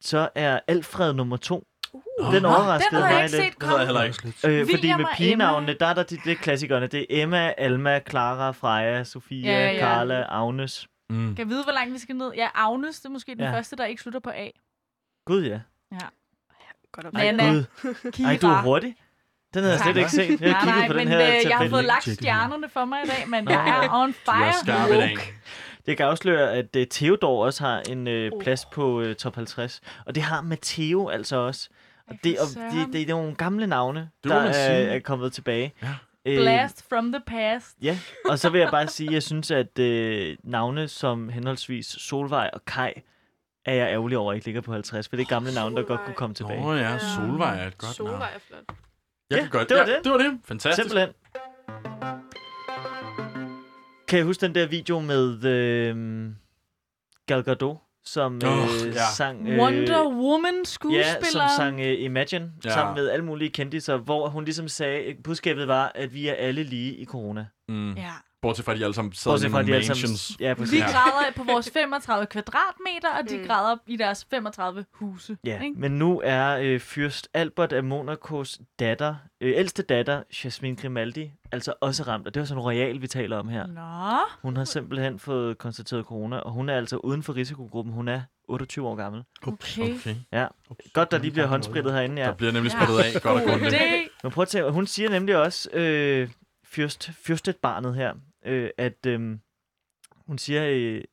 så 0.00 0.28
er 0.34 0.60
Alfred 0.68 1.12
nummer 1.12 1.36
to. 1.36 1.64
Nå, 2.20 2.32
Den 2.32 2.42
Nå, 2.42 2.48
overraskede 2.48 2.90
den 2.90 3.02
havde 3.02 3.06
jeg 3.06 3.14
mig 3.16 3.24
ikke 3.24 3.36
lidt. 3.36 3.44
set 3.52 3.60
Det 3.60 3.68
havde 3.68 3.78
jeg 3.80 3.88
komme. 3.88 4.00
heller 4.00 4.52
ikke. 4.52 4.60
Øh, 4.60 4.66
fordi 4.74 4.92
med 4.92 5.04
og 5.04 5.10
pigenavnene, 5.16 5.76
der 5.80 5.86
er 5.86 5.94
der 5.94 6.02
de, 6.02 6.18
er 6.30 6.34
klassikerne. 6.34 6.86
Det 6.86 7.00
er 7.00 7.04
Emma, 7.22 7.52
Alma, 7.58 8.00
Clara, 8.10 8.50
Freja, 8.50 9.04
Sofia, 9.04 9.52
Ja, 9.52 9.70
ja. 9.72 9.80
Carla, 9.80 10.24
Agnes. 10.28 10.86
Mm. 11.10 11.26
Kan 11.34 11.38
jeg 11.38 11.48
vide, 11.48 11.62
hvor 11.62 11.72
langt 11.72 11.92
vi 11.94 11.98
skal 11.98 12.16
ned? 12.16 12.32
Ja, 12.36 12.48
Agnes, 12.54 13.00
det 13.00 13.04
er 13.06 13.10
måske 13.10 13.32
den 13.34 13.40
Ja. 13.40 13.52
første, 13.52 13.76
der 13.76 13.84
ikke 13.84 14.02
slutter 14.02 14.20
på 14.20 14.30
A. 14.30 14.48
Gud 15.26 15.42
ja. 15.44 15.60
Godt 16.92 17.06
op. 17.06 17.14
Ej, 17.14 17.32
Nana. 17.32 17.52
Gud. 17.52 17.64
Ej, 18.24 18.38
du 18.42 18.46
er 18.46 18.62
hurtig. 18.62 18.96
Den 19.54 19.62
havde 19.62 19.74
jeg 19.74 19.80
slet 19.84 19.96
ikke 19.96 20.10
set. 20.10 20.40
Jeg 20.40 20.50
Nej, 20.52 20.60
kiggede 20.60 20.78
nej, 20.78 20.86
på 20.88 20.92
men 20.92 21.06
den 21.06 21.08
her 21.08 21.36
øh, 21.36 21.50
jeg 21.50 21.58
har 21.58 21.68
fået 21.68 21.84
lagt 21.84 22.04
det 22.04 22.14
stjernerne 22.14 22.68
for 22.68 22.84
mig 22.84 23.00
i 23.04 23.08
dag, 23.08 23.28
men 23.28 23.48
jeg 23.48 23.84
er 23.84 23.94
on 24.02 24.12
Du 24.12 24.30
er 24.30 24.52
fire. 24.86 25.18
Jeg 25.86 25.96
kan 25.96 26.06
afsløre, 26.06 26.52
at 26.52 26.76
uh, 26.76 26.82
Theodor 26.90 27.44
også 27.44 27.64
har 27.64 27.80
en 27.80 28.32
uh, 28.32 28.40
plads 28.42 28.64
på 28.64 29.00
uh, 29.00 29.12
top 29.14 29.34
50. 29.34 29.80
Og 30.06 30.14
det 30.14 30.22
har 30.22 30.40
Matteo 30.40 31.08
altså 31.08 31.36
også. 31.36 31.68
Og 32.08 32.16
det, 32.24 32.38
og 32.38 32.46
søren. 32.46 32.76
det, 32.78 32.92
det 32.92 33.02
er 33.02 33.06
nogle 33.06 33.34
gamle 33.34 33.66
navne, 33.66 34.10
Det 34.22 34.30
der 34.30 34.36
er, 34.40 34.94
er 34.94 35.00
kommet 35.00 35.32
tilbage. 35.32 35.72
Ja. 35.82 35.94
Øh, 36.26 36.36
Blast 36.36 36.88
from 36.88 37.12
the 37.12 37.22
past. 37.26 37.76
Ja, 37.82 37.98
og 38.28 38.38
så 38.38 38.50
vil 38.50 38.58
jeg 38.60 38.70
bare 38.70 38.86
sige, 38.88 39.08
at 39.08 39.14
jeg 39.14 39.22
synes, 39.22 39.50
at 39.50 39.78
øh, 39.78 40.36
navne 40.44 40.88
som 40.88 41.28
henholdsvis 41.28 41.86
Solvej 41.86 42.50
og 42.52 42.64
Kai 42.64 42.92
er 43.64 43.74
jeg 43.74 43.88
ærgerlig 43.92 44.18
over, 44.18 44.32
at 44.32 44.36
ikke 44.36 44.46
ligger 44.46 44.60
på 44.60 44.72
50, 44.72 45.08
for 45.08 45.16
det 45.16 45.22
er 45.22 45.28
gamle 45.28 45.54
navne, 45.54 45.76
der 45.76 45.82
godt 45.82 46.00
kunne 46.04 46.14
komme 46.14 46.34
tilbage. 46.34 46.64
Åh 46.64 46.78
ja, 46.78 46.98
Solvej 46.98 47.62
er 47.62 47.66
et 47.66 47.78
godt 47.78 47.98
navn. 47.98 48.10
Solvej 48.10 48.30
er 48.34 48.38
flot. 48.38 48.64
Jeg 49.30 49.36
Ja, 49.36 49.42
kan 49.42 49.50
godt. 49.50 49.68
det 49.68 49.76
var 49.76 49.84
ja, 49.86 49.96
det. 49.96 50.04
det 50.04 50.12
var 50.12 50.18
det. 50.18 50.38
Fantastisk. 50.44 50.88
Simpelthen. 50.90 51.14
Kan 54.08 54.18
I 54.18 54.22
huske 54.22 54.40
den 54.46 54.54
der 54.54 54.66
video 54.66 55.00
med 55.00 55.44
øh, 55.44 56.26
Gal 57.26 57.42
Gadot, 57.44 57.76
som 58.04 58.40
øh, 58.44 58.52
Åh, 58.52 58.86
ja. 58.94 59.04
sang... 59.16 59.48
Øh, 59.48 59.58
Wonder 59.58 60.04
Woman 60.08 60.54
Ja, 60.54 60.64
skuespiller. 60.64 61.16
som 61.30 61.40
sang 61.56 61.76
uh, 61.80 61.86
Imagine, 62.02 62.52
Ja. 62.64 62.68
ja. 62.68 62.74
sammen 62.74 62.94
med 62.94 63.08
alle 63.10 63.24
mulige 63.24 63.50
kendiser, 63.50 63.96
hvor 63.96 64.28
hun 64.28 64.44
ligesom 64.44 64.68
sagde, 64.68 65.14
budskabet 65.24 65.68
var, 65.68 65.92
at 65.94 66.14
vi 66.14 66.28
er 66.28 66.34
alle 66.34 66.62
lige 66.62 66.94
i 66.94 67.04
corona. 67.04 67.46
Mm. 67.68 67.92
Ja. 67.92 68.12
Bortset 68.42 68.64
fra, 68.64 68.72
at 68.72 68.78
de 68.78 68.84
alle 68.84 68.94
sammen 68.94 69.12
sad 69.12 69.32
Bortset 69.32 69.48
i 69.48 69.50
nogle 69.50 69.64
sammen- 69.66 69.88
mansions. 69.88 70.36
Ja, 70.40 70.54
præcis. 70.54 70.72
Vi 70.72 70.78
Ja. 70.78 70.84
græder 70.84 71.32
på 71.36 71.44
vores 71.44 71.70
35 71.72 72.26
kvadratmeter, 72.26 73.08
og 73.22 73.30
de 73.30 73.38
Mm. 73.38 73.46
græder 73.46 73.76
i 73.86 73.96
deres 73.96 74.26
35 74.30 74.84
huse. 74.92 75.36
Ja, 75.44 75.60
ikke? 75.62 75.80
men 75.80 75.92
nu 75.92 76.20
er 76.24 76.58
øh, 76.62 76.80
fyrst 76.80 77.28
Albert 77.34 77.72
af 77.72 77.84
Monacos 77.84 78.60
datter, 78.78 79.14
øh, 79.40 79.52
ældste 79.56 79.82
datter, 79.82 80.22
Jasmine 80.44 80.76
Grimaldi, 80.76 81.30
altså 81.52 81.72
også 81.80 82.02
ramt. 82.02 82.26
Og 82.26 82.34
det 82.34 82.40
er 82.40 82.42
jo 82.42 82.46
sådan 82.46 82.58
en 82.60 82.64
royal, 82.64 83.02
vi 83.02 83.06
taler 83.06 83.36
om 83.38 83.48
her. 83.48 83.66
Nå. 83.66 84.18
Hun 84.42 84.56
har 84.56 84.64
simpelthen 84.64 85.18
fået 85.18 85.58
konstateret 85.58 86.04
corona, 86.04 86.36
og 86.38 86.52
hun 86.52 86.68
er 86.68 86.76
altså 86.76 86.96
uden 86.96 87.22
for 87.22 87.36
risikogruppen. 87.36 87.94
Hun 87.94 88.08
er 88.08 88.20
28 88.48 88.88
år 88.88 88.94
gammel. 88.96 89.22
Okay. 89.46 89.82
Okay. 89.94 90.14
Ja, 90.32 90.46
godt 90.92 91.10
der 91.10 91.18
lige 91.18 91.30
bliver 91.30 91.46
håndsprittet 91.46 91.92
herinde, 91.92 92.22
ja. 92.22 92.28
Der 92.28 92.34
bliver 92.34 92.52
nemlig 92.52 92.72
sprittet 92.72 92.98
af, 92.98 93.22
godt 93.22 93.42
og 93.42 93.48
grundigt. 93.48 93.74
Men 94.22 94.32
prøv 94.32 94.42
at 94.42 94.48
tænke, 94.48 94.70
hun 94.70 94.86
siger 94.86 95.10
nemlig 95.10 95.36
også, 95.36 95.70
øh, 95.72 96.28
fyrst, 96.64 97.10
fyrstet 97.24 97.56
barnet 97.56 97.94
her, 97.94 98.12
øh, 98.44 98.70
at 98.78 99.06
øh, 99.06 99.38
hun 100.26 100.38
siger, 100.38 100.62
øh, 100.70 101.04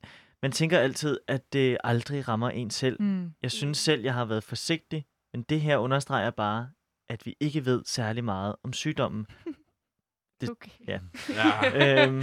man 0.42 0.52
tænker 0.52 0.80
altid, 0.80 1.20
at 1.28 1.54
det 1.54 1.78
aldrig 1.84 2.28
rammer 2.28 2.50
en 2.50 2.70
selv. 2.70 3.02
Mm. 3.02 3.32
Jeg 3.42 3.52
synes 3.52 3.78
selv, 3.78 4.04
jeg 4.04 4.14
har 4.14 4.26
været 4.26 4.44
forsigtig, 4.44 5.06
men 5.34 5.42
det 5.44 5.62
her 5.62 5.78
understreger 5.78 6.30
bare, 6.32 6.70
at 7.10 7.26
vi 7.26 7.36
ikke 7.40 7.66
ved 7.66 7.84
særlig 7.86 8.24
meget 8.24 8.56
om 8.64 8.74
sygdommen. 8.74 9.26
Det- 10.42 10.50
Okay. 10.50 10.72
Ja. 10.88 11.00
Ja. 11.30 12.04
øhm, 12.08 12.22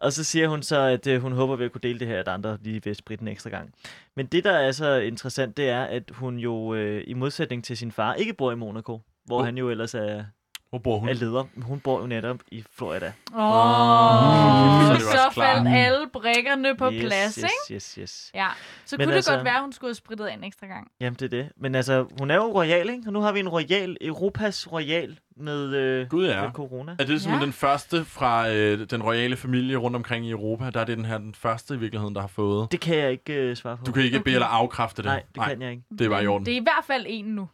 og 0.00 0.12
så 0.12 0.24
siger 0.24 0.48
hun 0.48 0.62
så, 0.62 0.80
at 0.80 1.06
øh, 1.06 1.20
hun 1.22 1.32
håber 1.32 1.56
ved 1.56 1.64
at 1.66 1.72
kunne 1.72 1.80
dele 1.82 1.98
det 1.98 2.08
her, 2.08 2.20
at 2.20 2.28
andre 2.28 2.58
lige 2.60 2.84
vil 2.84 2.94
spritte 2.94 3.22
en 3.22 3.28
ekstra 3.28 3.50
gang. 3.50 3.74
Men 4.16 4.26
det, 4.26 4.44
der 4.44 4.52
er 4.52 4.72
så 4.72 4.96
interessant, 4.98 5.56
det 5.56 5.68
er, 5.68 5.84
at 5.84 6.10
hun 6.10 6.38
jo 6.38 6.74
øh, 6.74 7.04
i 7.06 7.14
modsætning 7.14 7.64
til 7.64 7.76
sin 7.76 7.92
far 7.92 8.14
ikke 8.14 8.34
bor 8.34 8.52
i 8.52 8.54
Monaco, 8.54 9.00
hvor 9.24 9.38
Oh. 9.38 9.44
han 9.44 9.58
jo 9.58 9.70
ellers 9.70 9.94
er, 9.94 10.24
Hvor 10.70 10.78
bor 10.78 10.98
hun? 10.98 11.08
er 11.08 11.12
leder. 11.14 11.44
Hun 11.62 11.80
bor 11.80 12.00
jo 12.00 12.06
netop 12.06 12.38
i 12.52 12.64
Florida. 12.76 13.06
Åh, 13.06 13.12
så 13.34 14.92
oh, 14.92 14.94
jo 14.94 15.00
så 15.00 15.30
klart. 15.32 15.34
faldt 15.34 15.68
alle 15.68 16.08
brikkerne 16.12 16.76
på 16.76 16.90
yes, 16.92 17.00
plads, 17.04 17.34
yes, 17.34 17.36
ikke? 17.44 17.74
Yes, 17.74 17.94
yes. 18.00 18.30
Ja, 18.34 18.46
så 18.84 18.96
Men 18.98 19.06
kunne 19.06 19.14
altså- 19.14 19.30
det 19.32 19.38
godt 19.38 19.44
være, 19.44 19.54
at 19.54 19.60
hun 19.62 19.72
skulle 19.72 19.88
have 19.88 19.94
spritet 19.94 20.24
af 20.26 20.34
en 20.34 20.44
ekstra 20.44 20.66
gang. 20.66 20.90
Jamen, 21.00 21.14
det 21.14 21.22
er 21.22 21.28
det. 21.42 21.48
Men 21.56 21.74
altså, 21.74 22.06
hun 22.18 22.30
er 22.30 22.34
jo 22.34 22.42
royal, 22.54 22.88
ikke? 22.90 23.02
Og 23.06 23.12
nu 23.12 23.20
har 23.20 23.32
vi 23.32 23.40
en 23.40 23.48
royal, 23.48 23.96
Europas 24.00 24.72
royal 24.72 25.18
med, 25.36 25.74
øh, 25.74 26.08
Gud 26.08 26.26
ja. 26.28 26.42
med 26.42 26.50
corona. 26.52 26.92
Er 26.92 26.96
det 26.96 27.06
simpelthen 27.06 27.38
Ja. 27.40 27.44
den 27.44 27.52
første 27.52 28.04
fra 28.04 28.50
øh, 28.50 28.86
den 28.90 29.02
royale 29.02 29.36
familie 29.36 29.76
rundt 29.76 29.96
omkring 29.96 30.26
i 30.26 30.30
Europa? 30.30 30.70
Der 30.70 30.80
er 30.80 30.84
det 30.84 30.96
den 30.96 31.04
her 31.04 31.18
den 31.18 31.34
første 31.34 31.74
i 31.74 31.78
virkeligheden, 31.78 32.14
der 32.14 32.20
har 32.20 32.28
fået. 32.28 32.72
Det 32.72 32.80
kan 32.80 32.96
jeg 32.96 33.10
ikke 33.10 33.32
øh, 33.34 33.56
svare 33.56 33.76
på. 33.76 33.84
Du 33.84 33.92
kan 33.92 34.02
ikke 34.02 34.16
Okay. 34.16 34.24
bede 34.24 34.34
eller 34.34 34.46
afkræfte 34.46 35.02
det. 35.02 35.08
Nej, 35.08 35.22
det 35.34 35.42
kan 35.44 35.62
jeg 35.62 35.70
ikke. 35.70 35.82
Det 35.98 36.00
er 36.00 36.08
bare 36.08 36.24
i 36.24 36.26
orden. 36.26 36.46
Det 36.46 36.52
er 36.52 36.60
i 36.60 36.64
hvert 36.64 36.84
fald 36.86 37.04
en 37.08 37.24
nu. 37.24 37.48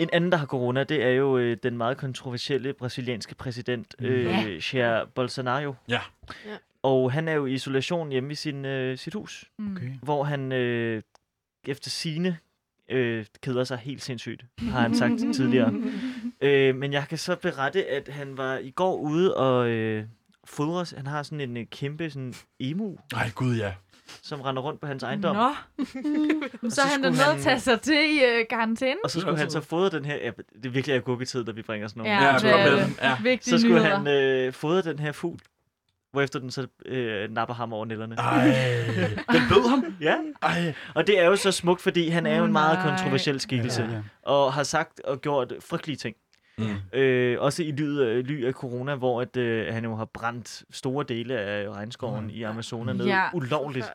En 0.00 0.08
anden, 0.12 0.32
der 0.32 0.38
har 0.38 0.46
corona, 0.46 0.84
det 0.84 1.02
er 1.04 1.08
jo 1.10 1.38
øh, 1.38 1.56
den 1.62 1.76
meget 1.76 1.96
kontroversielle 1.96 2.72
brasilianske 2.72 3.34
præsident, 3.34 3.94
øh, 3.98 4.24
Ja. 4.24 4.46
Jair 4.72 5.04
Bolsonaro. 5.14 5.74
Ja. 5.88 6.00
Ja. 6.46 6.56
Og 6.82 7.12
han 7.12 7.28
er 7.28 7.32
jo 7.32 7.46
i 7.46 7.52
isolation 7.52 8.10
hjemme 8.10 8.32
i 8.32 8.34
sin, 8.34 8.64
øh, 8.64 8.98
sit 8.98 9.14
hus, 9.14 9.44
Mm. 9.58 9.72
Okay. 9.76 9.90
hvor 10.02 10.24
han 10.24 10.52
øh, 10.52 11.02
efter 11.66 11.90
sine 11.90 12.38
øh, 12.90 13.26
keder 13.42 13.64
sig 13.64 13.78
helt 13.78 14.02
sindssygt, 14.02 14.44
har 14.58 14.80
han 14.80 14.94
sagt 14.94 15.12
tidligere. 15.36 15.74
Øh, 16.40 16.74
men 16.76 16.92
jeg 16.92 17.06
kan 17.08 17.18
så 17.18 17.36
berette, 17.36 17.86
at 17.86 18.08
han 18.08 18.36
var 18.36 18.58
i 18.58 18.70
går 18.70 18.96
ude 18.96 19.36
og 19.36 19.68
øh, 19.68 20.04
fodres. 20.44 20.90
Han 20.90 21.06
har 21.06 21.22
sådan 21.22 21.40
en 21.40 21.56
øh, 21.56 21.66
kæmpe 21.66 22.10
sådan 22.10 22.34
emu, 22.60 22.96
Nej, 23.12 23.30
gud 23.34 23.56
ja. 23.56 23.74
Som 24.22 24.40
render 24.40 24.62
rundt 24.62 24.80
på 24.80 24.86
hans 24.86 25.02
ejendom. 25.02 25.36
Nå. 25.36 25.54
så 26.70 26.74
så 26.74 26.80
er 26.82 26.86
han 26.86 27.02
da 27.02 27.10
han- 27.10 27.36
at 27.36 27.42
tage 27.42 27.60
sig 27.60 27.80
til 27.80 27.94
i 27.94 28.20
øh, 28.24 28.44
karantæne. 28.50 28.96
Og 29.04 29.10
så 29.10 29.20
skulle 29.20 29.38
han 29.38 29.50
så 29.50 29.60
fodre 29.60 29.96
den 29.98 30.04
her... 30.04 30.16
Ja, 30.16 30.30
det 30.56 30.66
er 30.66 30.70
virkelig 30.70 30.96
agurketid, 30.96 31.44
da 31.44 31.52
vi 31.52 31.62
bringer 31.62 31.88
sådan 31.88 32.00
nogle. 32.00 32.14
Ja, 32.14 32.32
Ja, 32.32 32.38
det 32.38 32.82
er. 32.82 32.88
Ja. 33.02 33.16
Vigtige 33.22 33.50
Så 33.54 33.58
skulle 33.60 33.74
nyheder. 33.82 33.96
han 33.96 34.46
øh, 34.46 34.52
fodre 34.52 34.82
den 34.90 34.98
her 34.98 35.12
fugl, 35.12 35.38
hvorefter 36.12 36.38
den 36.38 36.50
så 36.50 36.66
øh, 36.86 37.30
napper 37.30 37.54
ham 37.54 37.72
over 37.72 37.84
nælderne. 37.84 38.14
Ej. 38.18 38.44
Den 39.32 39.42
bød 39.48 39.68
ham? 39.68 39.84
Ja, 40.00 40.16
Ej. 40.42 40.74
og 40.94 41.06
det 41.06 41.20
er 41.20 41.24
jo 41.24 41.36
så 41.36 41.52
smukt, 41.52 41.80
fordi 41.82 42.08
han 42.08 42.26
er 42.26 42.36
jo 42.38 42.44
en 42.44 42.52
meget 42.52 42.78
kontroversiel 42.86 43.40
skikkelse, 43.40 43.82
Ja, 43.82 43.88
ja. 43.90 44.02
og 44.22 44.52
har 44.52 44.62
sagt 44.62 45.00
og 45.00 45.20
gjort 45.20 45.52
frygtelige 45.60 45.96
ting. 45.96 46.16
Mm. 46.58 46.98
Øh, 46.98 47.40
også 47.40 47.62
i 47.62 47.70
ly, 47.70 47.82
øh, 47.82 48.24
ly 48.24 48.44
af 48.46 48.52
corona, 48.52 48.94
hvor 48.94 49.20
at, 49.22 49.36
øh, 49.36 49.74
han 49.74 49.84
jo 49.84 49.96
har 49.96 50.04
brændt 50.04 50.62
store 50.70 51.04
dele 51.08 51.38
af 51.38 51.68
regnskoven 51.70 52.30
i 52.30 52.42
Amazonas 52.42 52.96
ned 52.96 53.06
Ja. 53.06 53.22
ulovligt. 53.34 53.86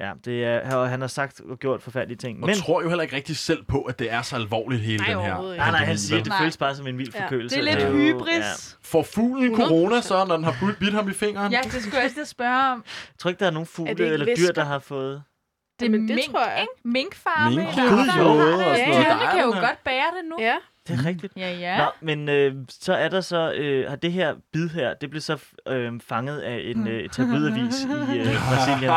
Ja, 0.00 0.12
det 0.24 0.44
er, 0.44 0.74
og 0.76 0.88
han 0.90 1.00
har 1.00 1.08
sagt 1.08 1.40
og 1.50 1.58
gjort 1.58 1.82
forfærdelige 1.82 2.16
ting. 2.18 2.40
Man 2.40 2.46
Men 2.46 2.56
tror 2.56 2.82
jo 2.82 2.88
heller 2.88 3.02
ikke 3.02 3.16
rigtig 3.16 3.36
selv 3.36 3.64
på, 3.64 3.80
at 3.82 3.98
det 3.98 4.12
er 4.12 4.22
så 4.22 4.36
alvorligt 4.36 4.80
hele 4.82 4.98
Nej, 5.04 5.12
den 5.14 5.22
her. 5.22 5.56
nej, 5.56 5.70
nej, 5.70 5.84
han 5.84 5.98
siger, 5.98 6.18
det 6.18 6.28
Nej. 6.28 6.38
føles 6.38 6.56
bare 6.56 6.74
som 6.74 6.86
en 6.86 6.98
vild 6.98 7.14
Ja. 7.14 7.24
forkølelse. 7.24 7.56
Det 7.60 7.68
er 7.70 7.78
lidt 7.78 7.92
hybris. 7.92 8.78
Får 8.82 9.02
fuglen 9.02 9.52
100%. 9.54 9.56
corona 9.68 10.00
så, 10.00 10.24
når 10.24 10.36
den 10.36 10.44
har 10.44 10.74
bidt 10.80 10.94
ham 10.94 11.08
i 11.08 11.12
fingeren? 11.12 11.52
Ja, 11.52 11.60
det 11.64 11.72
skulle 11.72 11.96
jeg 11.96 12.04
også 12.04 12.24
spørge 12.30 12.72
om. 12.72 12.84
Jeg 12.86 13.18
tror 13.18 13.30
ikke, 13.30 13.40
der 13.40 13.46
er 13.46 13.50
nogen 13.50 13.64
Er 13.64 13.70
fugle 13.74 13.90
ikke 13.90 14.04
eller 14.04 14.26
dyr, 14.26 14.30
væsker? 14.32 14.52
der 14.52 14.64
har 14.64 14.78
fået... 14.78 15.22
Det 15.80 15.86
er 15.86 15.90
mink, 15.90 16.10
tror 16.30 16.48
jeg. 16.50 16.60
ikke? 16.60 16.72
Minkfarme. 16.84 17.56
Mink, 17.56 17.68
eller 17.70 17.90
Gud, 17.90 18.08
jo, 18.18 18.28
og 18.30 18.36
Ja, 18.36 18.42
noget. 18.56 18.78
ja, 18.78 19.26
er 19.26 19.30
kan 19.30 19.40
jo 19.40 19.50
godt 19.50 19.84
bære 19.84 20.10
det 20.16 20.24
nu. 20.30 20.36
Ja, 20.40 20.54
Det 20.90 20.98
er 21.04 21.08
rigtigt. 21.08 21.32
Ja, 21.36 21.50
ja. 21.58 21.78
Nå, 21.78 21.90
men 22.00 22.28
øh, 22.28 22.54
så 22.68 22.92
er 22.94 23.08
der 23.08 23.20
så, 23.20 23.52
øh, 23.52 23.88
har 23.88 23.96
det 23.96 24.12
her 24.12 24.34
bid 24.52 24.68
her, 24.68 24.94
det 24.94 25.10
blev 25.10 25.20
så 25.22 25.38
øh, 25.68 26.00
fanget 26.00 26.38
af 26.40 26.60
en 26.64 26.86
øh, 26.88 27.08
tabloidavis 27.10 27.82
i 27.84 27.86
øh, 28.18 28.26
Brasilien. 28.50 28.90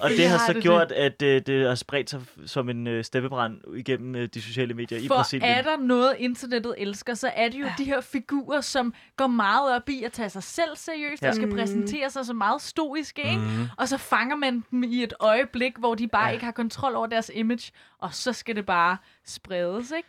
Og 0.00 0.10
det 0.10 0.28
har 0.28 0.52
så 0.52 0.60
gjort, 0.60 0.92
at 0.92 1.22
øh, 1.22 1.42
det 1.46 1.68
har 1.68 1.74
spredt 1.74 2.10
sig 2.10 2.20
som 2.46 2.68
en 2.68 2.86
øh, 2.86 3.04
steppebrand 3.04 3.60
igennem 3.76 4.14
øh, 4.14 4.28
de 4.34 4.42
sociale 4.42 4.74
medier 4.74 4.98
i 4.98 5.06
For 5.08 5.14
Brasilien. 5.14 5.50
er 5.50 5.62
der 5.62 5.76
noget, 5.76 6.14
internettet 6.18 6.74
elsker, 6.78 7.14
så 7.14 7.30
er 7.36 7.48
det 7.48 7.60
jo 7.60 7.66
de 7.78 7.84
her 7.84 8.00
figurer, 8.00 8.60
som 8.60 8.94
går 9.16 9.26
meget 9.26 9.74
op 9.76 9.88
i 9.88 10.02
at 10.04 10.12
tage 10.12 10.28
sig 10.28 10.42
selv 10.42 10.76
seriøst, 10.76 11.22
Ja. 11.22 11.28
og 11.28 11.34
skal 11.34 11.48
Mm. 11.48 11.54
præsentere 11.54 12.10
sig 12.10 12.26
så 12.26 12.32
meget 12.32 12.62
stoiske, 12.62 13.22
ikke? 13.22 13.36
Mm. 13.40 13.66
Og 13.78 13.88
så 13.88 13.98
fanger 13.98 14.36
man 14.36 14.64
dem 14.70 14.82
i 14.82 15.02
et 15.02 15.12
øjeblik, 15.20 15.72
hvor 15.78 15.94
de 15.94 16.08
bare 16.08 16.26
ja. 16.26 16.32
ikke 16.32 16.44
har 16.44 16.52
kontrol 16.52 16.94
over 16.94 17.06
deres 17.06 17.30
image, 17.34 17.72
og 17.98 18.14
så 18.14 18.32
skal 18.32 18.56
det 18.56 18.66
bare 18.66 18.96
spredes, 19.26 19.92
ikke? 19.96 20.08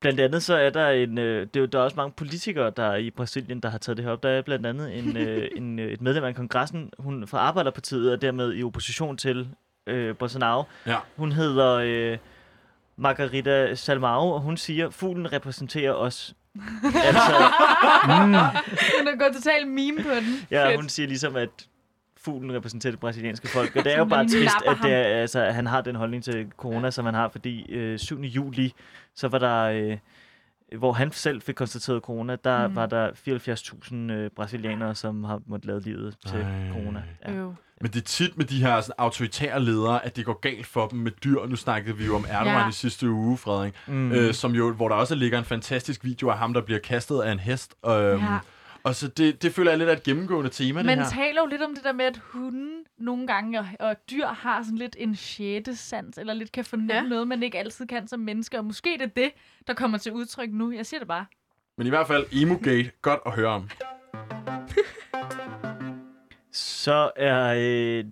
Blandt 0.00 0.20
andet 0.20 0.42
så 0.42 0.54
er 0.54 0.70
der 0.70 0.88
en, 0.90 1.18
øh, 1.18 1.40
det 1.46 1.56
er 1.56 1.60
jo, 1.60 1.66
der 1.66 1.78
er 1.78 1.82
også 1.82 1.96
mange 1.96 2.12
politikere, 2.16 2.70
der 2.76 2.84
er 2.84 2.96
i 2.96 3.10
Brasilien, 3.10 3.60
der 3.60 3.68
har 3.70 3.78
taget 3.78 3.96
det 3.96 4.04
her 4.04 4.12
op. 4.12 4.22
Der 4.22 4.28
er 4.28 4.42
blandt 4.42 4.66
andet 4.66 4.98
en, 4.98 5.16
øh, 5.16 5.48
en, 5.56 5.78
øh, 5.78 5.92
et 5.92 6.00
medlem 6.00 6.24
af 6.24 6.34
kongressen, 6.34 6.90
hun 6.98 7.26
fra 7.26 7.38
Arbejderpartiet, 7.38 8.12
og 8.12 8.22
dermed 8.22 8.54
i 8.54 8.62
opposition 8.62 9.16
til 9.16 9.48
øh, 9.86 10.16
Bolsonaro. 10.16 10.62
Ja. 10.86 10.96
Hun 11.16 11.32
hedder 11.32 11.74
øh, 11.74 12.18
Margarita 12.96 13.74
Salmao, 13.74 14.30
og 14.30 14.40
hun 14.40 14.56
siger, 14.56 14.90
fuglen 14.90 15.32
repræsenterer 15.32 15.92
os. 15.92 16.34
altså, 17.06 17.32
Den 18.98 19.08
er 19.08 19.18
gået 19.18 19.34
totalt 19.34 19.68
meme 19.68 20.02
på 20.02 20.08
den. 20.08 20.46
ja, 20.50 20.68
Fedt. 20.68 20.76
hun 20.80 20.88
siger 20.88 21.06
ligesom, 21.06 21.36
at 21.36 21.48
fuglen 22.24 22.52
repræsenterer 22.52 22.90
det 22.90 23.00
brasilianske 23.00 23.48
folk. 23.48 23.76
Og 23.76 23.84
det 23.84 23.94
er 23.94 23.98
jo 24.04 24.04
bare 24.04 24.28
trist, 24.28 24.56
at, 24.66 24.76
det 24.82 24.92
er, 24.92 25.02
altså, 25.02 25.44
han 25.44 25.66
har 25.66 25.80
den 25.80 25.94
holdning 25.96 26.24
til 26.24 26.46
corona, 26.56 26.90
som 26.90 27.04
han 27.04 27.14
har, 27.14 27.28
fordi 27.28 27.70
øh, 27.72 27.98
7. 27.98 28.20
juli, 28.20 28.74
så 29.14 29.28
var 29.28 29.38
der... 29.38 29.62
Øh, 29.64 29.98
hvor 30.78 30.92
han 30.92 31.12
selv 31.12 31.42
fik 31.42 31.54
konstateret 31.54 32.02
corona, 32.02 32.36
der 32.44 32.68
Mm. 32.68 32.76
var 32.76 32.86
der 32.86 33.10
74.000 33.10 33.94
øh, 34.12 34.30
brasilianere, 34.36 34.94
som 34.94 35.24
har 35.24 35.40
måttet 35.46 35.66
lade 35.66 35.80
livet 35.80 36.16
til 36.26 36.40
Ej. 36.40 36.68
corona. 36.72 37.02
Ja. 37.26 37.32
Øv. 37.32 37.54
Men 37.80 37.90
det 37.90 37.96
er 38.00 38.04
tit 38.04 38.36
med 38.38 38.44
de 38.44 38.62
her 38.64 38.80
sådan, 38.80 38.94
autoritære 38.98 39.62
ledere, 39.64 40.04
at 40.04 40.16
det 40.16 40.24
går 40.24 40.40
galt 40.40 40.66
for 40.66 40.86
dem 40.86 40.98
med 40.98 41.10
dyr. 41.24 41.46
Nu 41.46 41.56
snakkede 41.56 41.96
vi 41.96 42.06
jo 42.06 42.16
om 42.16 42.24
Erdogan 42.28 42.60
Ja. 42.60 42.68
i 42.68 42.72
sidste 42.72 43.10
uge, 43.10 43.36
Frederik. 43.38 43.74
Mm. 43.86 44.12
Øh, 44.12 44.34
som 44.34 44.52
jo, 44.52 44.72
hvor 44.72 44.88
der 44.88 44.96
også 44.96 45.14
ligger 45.14 45.38
en 45.38 45.44
fantastisk 45.44 46.04
video 46.04 46.28
af 46.28 46.38
ham, 46.38 46.54
der 46.54 46.60
bliver 46.60 46.80
kastet 46.80 47.20
af 47.20 47.32
en 47.32 47.38
hest. 47.38 47.74
Øhm, 47.86 47.94
Ja. 47.94 48.38
Og 48.82 48.94
så 48.94 49.08
det, 49.08 49.42
det 49.42 49.52
føler 49.54 49.70
jeg 49.70 49.78
lidt 49.78 49.88
er 49.90 49.92
et 49.92 50.02
gennemgående 50.02 50.50
tema, 50.50 50.82
Man 50.82 50.98
det 50.98 51.06
her. 51.06 51.12
taler 51.12 51.40
jo 51.40 51.46
lidt 51.46 51.62
om 51.62 51.74
det 51.74 51.84
der 51.84 51.92
med, 51.92 52.04
at 52.04 52.16
hunden 52.16 52.84
nogle 52.98 53.26
gange 53.26 53.58
og, 53.60 53.66
og 53.80 53.96
dyr 54.10 54.26
har 54.26 54.62
sådan 54.62 54.78
lidt 54.78 54.96
en 54.98 55.16
sjette 55.16 55.76
sans, 55.76 56.18
eller 56.18 56.34
lidt 56.34 56.52
kan 56.52 56.64
fornemme 56.64 56.92
Ja. 56.94 57.02
noget, 57.02 57.28
man 57.28 57.42
ikke 57.42 57.58
altid 57.58 57.86
kan 57.86 58.08
som 58.08 58.20
mennesker. 58.20 58.58
Og 58.58 58.64
måske 58.64 58.90
det 58.92 59.02
er 59.02 59.06
det, 59.06 59.32
der 59.66 59.74
kommer 59.74 59.98
til 59.98 60.12
udtryk 60.12 60.50
nu. 60.52 60.72
Jeg 60.72 60.86
siger 60.86 61.00
det 61.00 61.08
bare. 61.08 61.26
Men 61.78 61.86
i 61.86 61.90
hvert 61.90 62.06
fald, 62.06 62.26
Emogate, 62.32 62.90
godt 63.02 63.20
at 63.26 63.32
høre 63.32 63.48
om. 63.48 63.68
Så 66.52 67.10
er 67.16 67.54
øh, 67.54 68.04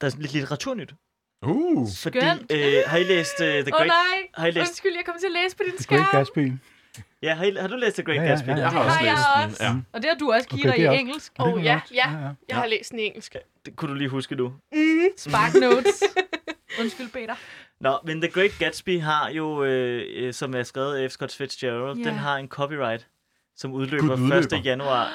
der 0.00 0.06
er 0.06 0.08
sådan 0.08 0.22
lidt 0.22 0.32
litteraturnyt. 0.32 0.94
Uh, 1.42 1.88
Fordi, 2.02 2.18
Skønt. 2.20 2.52
øh, 2.52 2.82
har 2.86 2.96
I 2.98 3.04
læst 3.04 3.40
uh, 3.40 3.46
The 3.46 3.58
Åh 3.60 3.64
oh, 3.66 3.70
Great... 3.70 3.86
nej! 3.86 4.28
har 4.34 4.46
I 4.46 4.50
læst, 4.50 4.70
Undskyld, 4.70 4.92
jeg 4.96 5.04
kommer 5.04 5.20
til 5.20 5.26
at 5.26 5.32
læse 5.32 5.56
på 5.56 5.62
din 5.62 5.72
The 5.72 5.82
skærm. 5.82 5.98
Great 6.00 6.12
Gatsby. 6.12 6.52
Ja, 7.22 7.34
har, 7.34 7.44
I, 7.44 7.54
har 7.60 7.68
du 7.68 7.76
læst 7.76 7.94
The 7.96 8.02
Great 8.04 8.16
Ja, 8.16 8.22
ja, 8.22 8.28
Gatsby? 8.28 8.48
ja, 8.48 8.52
ja. 8.54 8.58
jeg 8.60 8.68
har 8.70 8.78
Det 8.78 8.86
også 8.86 8.98
har 8.98 9.04
jeg 9.04 9.14
læst 9.14 9.26
den. 9.36 9.50
også. 9.50 9.64
Ja. 9.64 9.70
Og 9.92 10.02
det 10.02 10.10
har 10.10 10.16
du 10.16 10.32
også, 10.32 10.48
Okay, 10.52 10.62
Kira, 10.62 10.72
er 10.72 10.76
i 10.76 10.84
også- 10.86 11.00
engelsk. 11.00 11.32
Og 11.38 11.46
det 11.46 11.54
Oh, 11.54 11.64
ja, 11.64 11.80
ja. 11.94 12.10
ja. 12.10 12.28
Jeg 12.48 12.56
har 12.56 12.66
læst 12.66 12.90
den 12.90 12.98
i 12.98 13.02
engelsk. 13.02 13.36
Det 13.66 13.76
kunne 13.76 13.88
du 13.90 13.94
lige 13.94 14.08
huske 14.08 14.34
nu. 14.34 14.48
Mm. 14.72 14.78
Spark 15.16 15.54
notes. 15.54 16.02
Undskyld, 16.80 17.08
Peter. 17.08 17.34
Nå, 17.80 17.98
men 18.04 18.20
The 18.20 18.30
Great 18.30 18.50
Gatsby 18.58 19.00
har 19.00 19.30
jo, 19.30 19.64
øh, 19.64 20.02
øh, 20.16 20.32
som 20.32 20.54
er 20.54 20.62
skrevet 20.62 20.96
af 20.96 21.10
F. 21.10 21.12
Scott 21.12 21.34
Fitzgerald, 21.34 21.98
Ja. 21.98 22.04
den 22.10 22.14
har 22.18 22.36
en 22.36 22.48
copyright, 22.48 23.06
som 23.56 23.72
udløber 23.72 24.14
udløber. 24.14 24.56
1. 24.58 24.64
januar 24.64 25.08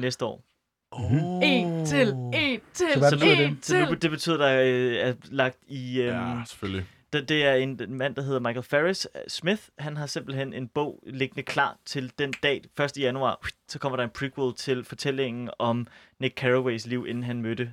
næste 0.00 0.24
år. 0.24 0.44
En 1.42 1.86
til, 1.86 2.08
en 2.08 2.60
til, 2.72 2.86
Så 2.92 2.98
hvad 2.98 3.10
betyder 3.12 3.32
en 3.46 3.54
det? 3.56 3.64
Så 3.66 3.78
nu, 3.80 3.86
til. 3.86 4.02
det 4.02 4.10
betyder, 4.10 4.36
der 4.36 4.60
øh, 4.64 5.08
er 5.08 5.14
lagt 5.24 5.58
i... 5.68 6.00
Øh, 6.00 6.06
Ja, 6.06 6.34
selvfølgelig. 6.46 6.86
Det, 7.12 7.28
det 7.28 7.44
er 7.44 7.54
en, 7.54 7.82
en 7.82 7.94
mand, 7.98 8.14
der 8.14 8.22
hedder 8.22 8.40
Michael 8.40 8.62
Ferris 8.62 9.06
Smith. 9.28 9.62
Han 9.78 9.96
har 9.96 10.06
simpelthen 10.06 10.52
en 10.52 10.68
bog 10.68 11.02
liggende 11.06 11.42
klar 11.42 11.76
til 11.86 12.12
den 12.18 12.32
dag, 12.42 12.64
1. 12.80 12.92
januar. 12.98 13.48
Så 13.68 13.78
kommer 13.78 13.96
der 13.96 14.04
en 14.04 14.10
prequel 14.10 14.54
til 14.54 14.84
fortællingen 14.84 15.50
om 15.58 15.86
Nick 16.20 16.38
Carraways 16.38 16.86
liv, 16.86 17.06
inden 17.08 17.24
han 17.24 17.42
mødte 17.42 17.72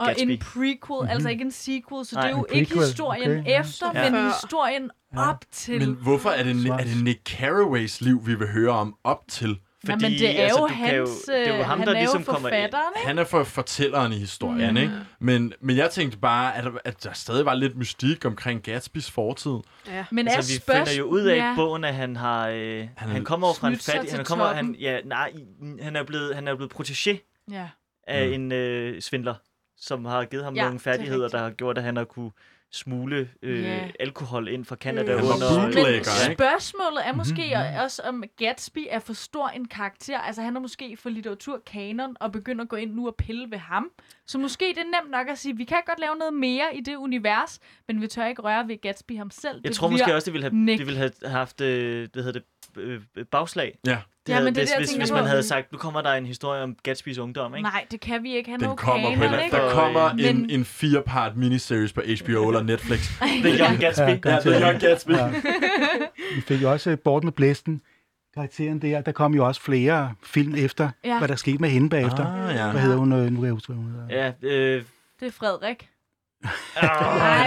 Og 0.00 0.06
Gatsby. 0.06 0.28
en 0.30 0.38
prequel, 0.38 1.08
altså 1.10 1.28
ikke 1.28 1.44
en 1.44 1.50
sequel, 1.52 2.06
så 2.06 2.14
Nej, 2.16 2.22
det 2.26 2.32
er 2.34 2.38
jo 2.38 2.46
ikke 2.50 2.74
historien 2.74 3.30
Okay, 3.30 3.44
ja. 3.50 3.60
efter, 3.60 3.90
Ja. 3.94 4.10
men 4.10 4.24
historien 4.32 4.90
op 5.16 5.44
til. 5.50 5.78
Men 5.78 5.94
hvorfor 5.94 6.30
er 6.30 6.42
det, 6.42 6.66
er 6.66 6.76
det 6.76 7.04
Nick 7.04 7.20
Carraways 7.28 8.00
liv, 8.00 8.26
vi 8.26 8.34
vil 8.34 8.48
høre 8.48 8.70
om 8.72 8.96
op 9.04 9.24
til? 9.28 9.60
Nej, 9.88 9.96
men 10.10 10.18
det 10.18 10.40
er 10.40 10.44
altså, 10.44 10.58
jo 10.60 10.66
hans, 10.66 11.10
det 11.22 11.48
er 11.48 11.54
jo 11.54 11.60
øh, 11.60 11.66
ham, 11.66 11.78
han 11.78 11.88
der 11.88 11.94
er 11.94 11.98
ligesom 11.98 12.22
jo 12.22 12.32
kommer 12.32 12.48
ind. 12.48 12.74
Han 12.96 13.18
er 13.18 13.24
for 13.24 13.44
fortælleren 13.44 14.12
i 14.12 14.16
historien, 14.18 14.76
ikke? 14.76 14.92
Men, 15.20 15.52
men 15.60 15.76
jeg 15.76 15.90
tænkte 15.90 16.18
bare, 16.18 16.56
at, 16.56 16.64
at 16.84 17.04
der 17.04 17.12
stadig 17.12 17.44
var 17.44 17.54
lidt 17.54 17.76
mystik 17.76 18.24
omkring 18.24 18.62
Gatsbys 18.62 19.10
fortid. 19.10 19.52
Ja. 19.86 20.04
Men 20.10 20.28
Altså, 20.28 20.52
vi 20.52 20.56
spørgsmål- 20.60 20.86
finder 20.86 20.98
jo 20.98 21.04
ud 21.04 21.20
af 21.20 21.36
i 21.36 21.38
ja. 21.38 21.52
bogen, 21.56 21.84
at 21.84 21.94
han 21.94 22.16
har... 22.16 22.48
Øh, 22.48 22.78
Han 22.96 23.08
han, 23.08 23.20
er 23.22 23.24
kommer 23.24 23.46
over 23.46 23.54
fra 23.54 23.68
en 23.68 23.76
fattig... 23.76 24.12
Han 24.16 24.24
kommer... 24.24 24.46
Han, 24.46 24.76
ja, 24.80 25.00
nej, 25.04 25.32
han 25.82 25.96
er 25.96 26.02
blevet, 26.02 26.34
han 26.34 26.48
er 26.48 26.54
blevet 26.54 26.72
protégé 26.74 27.16
Ja. 27.52 27.68
af 28.06 28.26
Mm. 28.28 28.32
en 28.34 28.52
øh, 28.52 29.00
svindler, 29.02 29.34
som 29.76 30.04
har 30.04 30.24
givet 30.24 30.44
ham 30.44 30.54
Ja, 30.54 30.62
nogle 30.62 30.76
er 30.76 30.80
færdigheder, 30.80 31.28
der 31.28 31.38
har 31.38 31.50
gjort, 31.50 31.78
at 31.78 31.84
han 31.84 31.96
har 31.96 32.04
kunne 32.04 32.30
smule 32.72 33.28
øh, 33.42 33.64
Ja. 33.64 33.88
alkohol 34.00 34.48
ind 34.48 34.64
fra 34.64 34.76
Canada 34.76 35.12
Mm. 35.12 35.18
Han 35.18 35.26
var 35.28 35.34
under... 35.64 35.84
Men 36.26 36.34
spørgsmålet 36.34 37.06
er 37.06 37.12
måske 37.14 37.32
Mhm. 37.54 37.62
mm-hmm. 37.66 37.82
også, 37.84 38.02
om 38.02 38.24
Gatsby 38.36 38.86
er 38.90 38.98
for 38.98 39.12
stor 39.12 39.48
en 39.48 39.64
karakter. 39.68 40.18
Altså, 40.18 40.42
han 40.42 40.56
er 40.56 40.60
måske 40.60 40.96
for 40.96 41.08
litteraturkanon 41.10 42.16
og 42.20 42.32
begynder 42.32 42.62
at 42.64 42.68
gå 42.68 42.76
ind 42.76 42.94
nu 42.94 43.06
og 43.06 43.14
pille 43.16 43.50
ved 43.50 43.58
ham. 43.58 43.90
Så 44.26 44.38
måske 44.38 44.64
det 44.68 44.78
er 44.78 45.00
nemt 45.02 45.10
nok 45.10 45.28
at 45.28 45.38
sige, 45.38 45.56
vi 45.56 45.64
kan 45.64 45.78
godt 45.86 46.00
lave 46.00 46.16
noget 46.16 46.34
mere 46.34 46.76
i 46.76 46.80
det 46.80 46.96
univers, 46.96 47.58
men 47.88 48.00
vi 48.00 48.06
tør 48.06 48.26
ikke 48.26 48.42
røre 48.42 48.68
ved 48.68 48.80
Gatsby 48.80 49.16
ham 49.18 49.30
selv. 49.30 49.54
Jeg 49.56 49.68
det 49.68 49.72
tror 49.76 49.88
måske 49.88 50.14
også, 50.14 50.26
de 50.26 50.32
ville 50.32 50.44
have, 50.50 50.54
Nick. 50.64 50.78
de 50.80 50.84
ville 50.84 50.98
have 50.98 51.12
haft, 51.24 51.60
øh, 51.60 52.08
hvad 52.12 52.22
hedder 52.22 52.40
det, 52.40 52.82
øh, 52.82 53.00
øh, 53.16 53.24
bagslag. 53.26 53.78
Ja. 53.86 53.98
Det 54.28 54.32
Ja, 54.32 54.38
havde, 54.38 54.44
men 54.44 54.54
det 54.54 54.60
er 54.60 54.62
hvis, 54.62 54.68
det, 54.70 54.74
jeg 54.74 54.80
hvis, 54.80 55.10
hvis 55.10 55.10
man 55.12 55.24
havde 55.24 55.42
sagt, 55.42 55.72
nu 55.72 55.78
kommer 55.78 56.00
der 56.02 56.12
en 56.12 56.26
historie 56.26 56.62
om 56.62 56.76
Gatsbys 56.82 57.18
ungdom, 57.18 57.54
ikke? 57.54 57.62
Nej, 57.68 57.86
det 57.90 58.00
kan 58.00 58.22
vi 58.22 58.36
ikke. 58.36 58.50
Han 58.50 58.60
er 58.60 58.64
Den 58.64 58.68
jo 58.70 58.74
kommer 58.76 59.08
på 59.14 59.20
kanon, 59.20 59.34
en, 59.38 59.44
ikke? 59.44 59.56
der 59.56 59.70
kommer 59.72 60.12
Men- 60.14 60.24
en, 60.36 60.50
en 60.50 60.64
fire-part 60.64 61.36
miniseries 61.36 61.92
på 61.92 62.00
HBO 62.00 62.48
eller 62.48 62.62
Netflix. 62.62 63.00
The 63.44 63.64
Young 63.64 63.78
Gatsby. 63.80 64.00
Ja, 64.28 64.34
Ja, 64.34 64.40
The 64.40 64.60
Young 64.66 64.80
Gatsby. 64.80 65.10
Ja. 65.10 65.28
Vi 66.34 66.40
fik 66.40 66.62
jo 66.62 66.70
også 66.72 66.90
øh, 66.90 66.98
Bort 66.98 67.24
med 67.24 67.32
Blæsten, 67.32 67.80
karakteren 68.34 68.82
der. 68.82 69.00
Der 69.00 69.12
kom 69.12 69.34
jo 69.34 69.46
også 69.46 69.60
flere 69.62 70.14
film 70.24 70.54
efter, 70.54 70.90
Ja. 71.04 71.08
ja. 71.10 71.18
hvad 71.18 71.28
der 71.28 71.36
skete 71.36 71.58
med 71.58 71.68
hende 71.68 71.88
bagefter. 71.90 72.26
Ah, 72.48 72.54
ja. 72.56 72.70
Hvad 72.70 72.80
hedder 72.80 72.96
hun? 72.96 73.12
øh, 73.12 73.18
Nu 73.30 73.36
kan 73.36 73.44
jeg 73.44 73.52
huske, 73.52 73.72
hun 73.72 73.84
hedder. 74.08 74.32
Ja, 74.42 74.48
øh, 74.48 74.82
Det 75.20 75.26
er 75.28 75.32
Frederik. 75.32 75.88
Han 76.74 76.88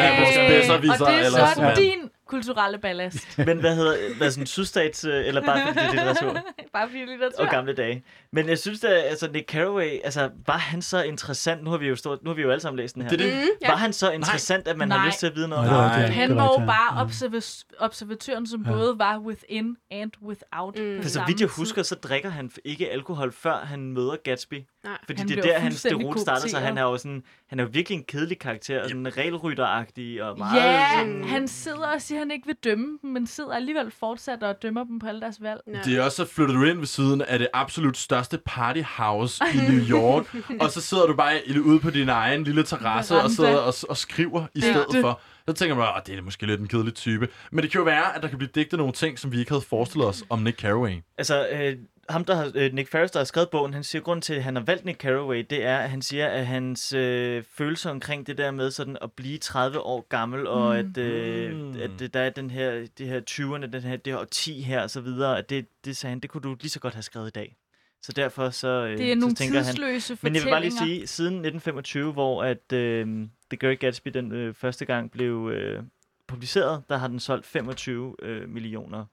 er 0.05 0.19
vores 0.19 0.37
bedserviser, 0.51 1.05
og 1.05 1.11
det 1.11 1.25
er 1.25 1.53
sådan. 1.55 1.77
din 1.77 2.09
kulturelle 2.31 2.77
ballast. 2.77 3.37
men 3.47 3.59
hvad 3.59 3.75
hedder, 3.75 3.95
hvad 4.17 4.31
sådan 4.31 4.45
sydstats, 4.47 5.05
øh, 5.05 5.27
eller 5.27 5.41
bare 5.45 5.59
fordi 5.67 5.79
det 5.79 5.85
er 5.85 5.91
litteratur? 5.91 6.37
Bare 6.73 6.87
fordi 6.89 7.05
litteratur. 7.05 7.43
og 7.45 7.51
gamle 7.51 7.73
dage. 7.73 8.03
Men 8.31 8.49
jeg 8.49 8.59
synes 8.59 8.79
da, 8.79 8.87
altså 8.87 9.31
Nick 9.31 9.49
Carraway, 9.51 9.99
altså 10.03 10.29
var 10.47 10.57
han 10.57 10.81
så 10.81 11.03
interessant? 11.03 11.63
Nu 11.63 11.69
har 11.69 11.77
vi 11.77 11.87
jo, 11.87 11.95
stort, 11.95 12.23
nu 12.23 12.29
har 12.29 12.35
vi 12.35 12.41
jo 12.41 12.51
alle 12.51 12.61
sammen 12.61 12.79
læst 12.79 12.95
den 12.95 13.01
her. 13.03 13.09
Det 13.09 13.19
det. 13.19 13.33
Mm, 13.33 13.41
ja. 13.61 13.69
Var 13.69 13.75
han 13.75 13.93
så 13.93 14.11
interessant, 14.11 14.67
at 14.67 14.77
man 14.77 14.87
Nej. 14.87 14.97
har 14.97 15.07
lyst 15.07 15.19
til 15.19 15.27
at 15.27 15.35
vide 15.35 15.47
noget 15.47 15.71
Nej. 15.71 15.99
Nej. 15.99 16.07
Han 16.11 16.35
var 16.35 16.43
jo 16.43 16.65
bare 16.65 16.99
ja. 16.99 17.05
observa- 17.05 17.63
observatøren, 17.79 18.47
som 18.47 18.61
Ja. 18.65 18.71
både 18.71 18.99
var 18.99 19.17
within 19.19 19.75
and 19.91 20.11
without. 20.23 20.79
Mm. 20.79 21.01
For 21.01 21.09
så 21.09 21.23
vidt 21.27 21.39
jeg 21.41 21.47
husker, 21.49 21.83
så 21.83 21.95
drikker 21.95 22.29
han 22.29 22.51
ikke 22.65 22.89
alkohol, 22.91 23.31
før 23.31 23.57
han 23.65 23.79
møder 23.93 24.15
Gatsby. 24.23 24.53
Nej. 24.83 24.97
Fordi 25.05 25.19
Han 25.19 25.27
det 25.29 25.37
er 25.37 25.41
der, 25.41 25.59
hans 25.59 25.75
sterol 25.75 26.19
starter, 26.19 26.47
så 26.47 26.57
han 26.59 26.77
er 26.77 26.81
jo 26.81 26.97
sådan, 26.97 27.23
han 27.51 27.59
er 27.59 27.63
jo 27.63 27.69
virkelig 27.73 27.95
en 27.97 28.03
kedelig 28.07 28.39
karakter, 28.39 28.83
og 28.83 28.89
sådan 28.89 29.17
regelrytteragtig 29.17 30.23
og 30.23 30.37
meget... 30.37 30.61
Ja, 30.61 30.85
sådan, 30.99 31.23
han 31.23 31.47
sidder 31.47 31.87
og 31.87 32.01
siger, 32.01 32.17
at 32.17 32.21
han 32.21 32.31
ikke 32.31 32.45
vil 32.47 32.55
dømme 32.63 32.97
dem, 33.01 33.11
men 33.11 33.27
sidder 33.27 33.53
alligevel 33.53 33.91
fortsat 33.99 34.43
og 34.43 34.61
dømmer 34.61 34.83
dem 34.83 34.99
på 34.99 35.07
alle 35.07 35.21
deres 35.21 35.41
valg. 35.41 35.61
Ja. 35.67 35.79
Det 35.85 35.97
er 35.97 36.01
også, 36.03 36.15
så 36.25 36.33
flytter 36.33 36.53
du 36.55 36.63
ind 36.63 36.77
ved 36.77 36.85
siden 36.85 37.21
af 37.21 37.39
det 37.39 37.47
absolut 37.53 37.97
største 37.97 38.39
party 38.45 38.81
house 38.97 39.43
i 39.53 39.57
New 39.57 39.85
York, 39.89 40.35
og 40.61 40.71
så 40.71 40.81
sidder 40.81 41.05
du 41.07 41.15
bare 41.15 41.33
ude 41.63 41.79
på 41.79 41.89
din 41.89 42.09
egen 42.09 42.43
lille 42.43 42.63
terrasse 42.63 43.15
og 43.21 43.31
sidder 43.31 43.57
og, 43.57 43.73
og 43.89 43.97
skriver 43.97 44.45
i 44.55 44.59
Ja. 44.59 44.71
stedet 44.71 45.01
for. 45.01 45.21
Så 45.47 45.53
tænker 45.53 45.75
man, 45.75 45.87
at 45.97 46.07
det 46.07 46.17
er 46.17 46.21
måske 46.21 46.45
lidt 46.45 46.61
en 46.61 46.67
kedelig 46.67 46.93
type. 46.93 47.27
Men 47.51 47.63
det 47.63 47.71
kan 47.71 47.79
jo 47.79 47.85
være, 47.85 48.15
at 48.15 48.21
der 48.23 48.27
kan 48.27 48.37
blive 48.37 48.49
digtet 48.55 48.77
nogle 48.77 48.93
ting, 48.93 49.19
som 49.19 49.31
vi 49.31 49.39
ikke 49.39 49.51
havde 49.51 49.63
forestillet 49.69 50.07
os 50.09 50.23
om 50.29 50.39
Nick 50.39 50.59
Carraway. 50.59 50.95
Altså, 51.17 51.47
øh, 51.49 51.75
ham 52.11 52.25
der 52.25 52.35
har, 52.35 52.51
øh, 52.55 52.73
Nick 52.73 52.89
Ferris, 52.89 53.11
der 53.11 53.19
har 53.19 53.23
skrevet 53.25 53.49
bogen, 53.49 53.73
han 53.73 53.83
siger, 53.83 53.99
at 53.99 54.03
grunden 54.05 54.21
til, 54.21 54.33
at 54.33 54.43
han 54.43 54.55
har 54.55 54.63
valgt 54.63 54.85
Nick 54.85 54.99
Carraway, 55.01 55.45
det 55.49 55.65
er, 55.65 55.77
at 55.77 55.89
han 55.89 56.01
siger, 56.01 56.27
at 56.27 56.45
hans 56.47 56.93
øh, 56.93 57.43
følelser 57.57 57.89
omkring 57.89 58.27
det 58.27 58.37
der 58.37 58.51
med 58.51 58.71
sådan 58.71 58.97
at 59.01 59.11
blive 59.11 59.37
30 59.37 59.79
år 59.79 60.05
gammel, 60.09 60.47
og 60.47 60.73
Mm. 60.73 60.79
at, 60.91 60.97
øh, 60.97 61.55
Mm. 61.59 61.75
at 61.81 61.91
det, 61.99 62.13
der 62.13 62.19
er 62.19 62.29
den 62.29 62.49
her, 62.51 62.87
det 62.97 63.07
her 63.07 63.21
20'erne, 63.29 63.65
den 63.71 63.81
her, 63.81 63.97
det 63.97 64.13
her 64.13 64.23
10 64.31 64.61
her, 64.61 64.81
og 64.81 64.89
så 64.89 65.01
videre, 65.01 65.37
at 65.37 65.49
det, 65.49 65.65
det 65.85 65.97
sagde 65.97 66.11
han, 66.11 66.19
det 66.19 66.29
kunne 66.29 66.41
du 66.43 66.55
lige 66.61 66.69
så 66.69 66.79
godt 66.79 66.93
have 66.93 67.03
skrevet 67.03 67.27
i 67.27 67.31
dag. 67.31 67.55
Så 68.03 68.11
derfor 68.11 68.49
så, 68.49 68.67
øh, 68.67 68.97
Det 68.97 69.11
er 69.11 69.15
nogle 69.15 69.35
så 69.35 69.43
tænker 69.43 69.61
han, 69.61 69.75
Men 70.21 70.35
jeg 70.35 70.43
vil 70.43 70.49
bare 70.49 70.61
lige 70.61 70.77
sige, 70.77 71.07
siden 71.07 71.33
1925, 71.33 72.11
hvor 72.13 72.43
at 72.43 72.73
øh, 72.73 73.05
The 73.49 73.57
Great 73.57 73.79
Gatsby 73.79 74.09
den 74.09 74.31
øh, 74.31 74.53
første 74.53 74.85
gang 74.85 75.11
blev 75.11 75.49
øh, 75.53 75.83
publiceret, 76.27 76.83
der 76.89 76.97
har 76.97 77.07
den 77.07 77.19
solgt 77.19 77.45
25 77.45 78.15
øh, 78.21 78.49
millioner. 78.49 79.05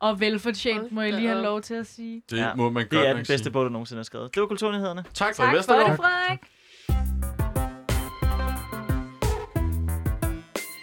Og 0.00 0.20
velfortjent, 0.20 0.92
må 0.92 1.02
jeg 1.02 1.12
lige 1.12 1.28
have 1.28 1.42
lov 1.42 1.60
til 1.62 1.74
at 1.74 1.86
sige. 1.86 2.22
Det 2.30 2.36
Ja, 2.38 2.54
må 2.54 2.70
man 2.70 2.82
godt 2.82 2.90
Det 2.90 3.08
er 3.08 3.12
den 3.12 3.16
bedste 3.16 3.38
sige. 3.38 3.50
bog, 3.50 3.64
der 3.64 3.70
nogensinde 3.70 4.00
er 4.00 4.04
skrevet. 4.04 4.34
Det 4.34 4.40
var 4.40 4.46
Kulturnyhederne. 4.48 5.04
Tak 5.14 5.36
for 5.36 5.42
Tak 5.42 5.54
for 5.64 5.74
det, 5.74 5.96
Frederik. 5.96 6.40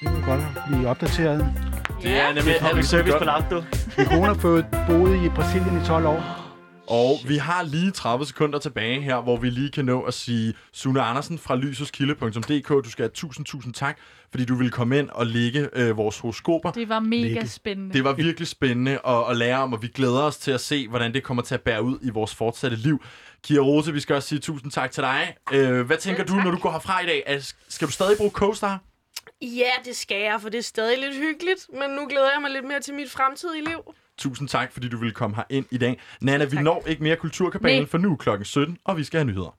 Det 0.01 0.09
var 0.11 0.25
godt 0.25 0.41
at 0.57 0.63
blive 0.67 0.87
opdateret. 0.89 1.53
Det 2.01 2.11
er 2.11 2.33
nemlig 2.33 2.53
er 2.53 2.59
public 2.59 2.69
public 2.69 2.85
service 2.85 3.17
på 3.17 3.23
Lauto. 3.23 3.63
Min 3.97 4.07
kone 4.07 4.25
har 4.25 4.33
fået 4.33 4.65
boet 4.87 5.25
i 5.25 5.29
Brasilien 5.29 5.81
i 5.81 5.85
12 5.85 6.05
år. 6.05 6.40
Og 6.91 7.19
vi 7.27 7.37
har 7.37 7.63
lige 7.63 7.91
30 7.91 8.25
sekunder 8.25 8.59
tilbage 8.59 9.01
her, 9.01 9.21
hvor 9.21 9.37
vi 9.37 9.49
lige 9.49 9.71
kan 9.71 9.85
nå 9.85 10.01
at 10.01 10.13
sige, 10.13 10.53
Sune 10.73 11.01
Andersen 11.01 11.39
fra 11.39 11.55
lysoskilde.dk, 11.55 12.69
du 12.69 12.89
skal 12.89 13.03
have 13.03 13.11
tusind, 13.13 13.45
tusind 13.45 13.73
tak, 13.73 13.97
fordi 14.31 14.45
du 14.45 14.55
ville 14.55 14.71
komme 14.71 14.99
ind 14.99 15.09
og 15.09 15.25
lægge 15.25 15.69
øh, 15.73 15.97
vores 15.97 16.19
horoskoper. 16.19 16.71
Det 16.71 16.89
var 16.89 16.99
mega 16.99 17.21
Lække. 17.21 17.47
spændende. 17.47 17.93
Det 17.93 18.03
var 18.03 18.13
virkelig 18.13 18.47
spændende 18.47 18.99
at, 19.07 19.29
at 19.29 19.37
lære 19.37 19.57
om, 19.59 19.73
og 19.73 19.81
vi 19.81 19.87
glæder 19.87 20.21
os 20.21 20.37
til 20.37 20.51
at 20.51 20.61
se, 20.61 20.87
hvordan 20.87 21.13
det 21.13 21.23
kommer 21.23 21.43
til 21.43 21.53
at 21.53 21.61
bære 21.61 21.83
ud 21.83 21.97
i 22.01 22.09
vores 22.09 22.35
fortsatte 22.35 22.77
liv. 22.77 23.03
Kira 23.43 23.63
Rose, 23.63 23.93
vi 23.93 23.99
skal 23.99 24.15
også 24.15 24.29
sige 24.29 24.39
tusind 24.39 24.71
tak 24.71 24.91
til 24.91 25.03
dig. 25.03 25.35
Øh, 25.53 25.81
hvad 25.81 25.97
tænker 25.97 26.23
du, 26.23 26.35
når 26.35 26.51
du 26.51 26.57
går 26.57 26.71
herfra 26.71 26.99
i 27.03 27.05
dag? 27.05 27.41
Skal 27.69 27.87
du 27.87 27.91
stadig 27.91 28.17
bruge 28.17 28.31
CoStar? 28.31 28.79
Ja, 29.41 29.71
det 29.85 29.95
skal 29.95 30.21
jeg, 30.21 30.41
for 30.41 30.49
det 30.49 30.57
er 30.57 30.63
stadig 30.63 30.99
lidt 30.99 31.15
hyggeligt, 31.15 31.67
men 31.73 31.89
nu 31.89 32.07
glæder 32.07 32.29
jeg 32.33 32.41
mig 32.41 32.51
lidt 32.51 32.65
mere 32.65 32.79
til 32.79 32.93
mit 32.93 33.11
fremtidige 33.11 33.65
liv. 33.65 33.79
Tusind 34.21 34.47
tak, 34.47 34.71
fordi 34.71 34.89
du 34.89 34.97
ville 34.97 35.13
komme 35.13 35.35
her 35.35 35.43
ind 35.49 35.65
i 35.71 35.77
dag. 35.77 35.99
Nana, 36.21 36.45
vi 36.45 36.55
tak. 36.55 36.63
når 36.63 36.83
ikke 36.87 37.03
mere 37.03 37.15
Kulturkabalen, 37.15 37.87
for 37.87 37.97
nu 37.97 38.11
er 38.11 38.15
klokken 38.15 38.45
17, 38.45 38.77
og 38.85 38.97
vi 38.97 39.03
skal 39.03 39.17
have 39.17 39.27
nyheder. 39.27 39.57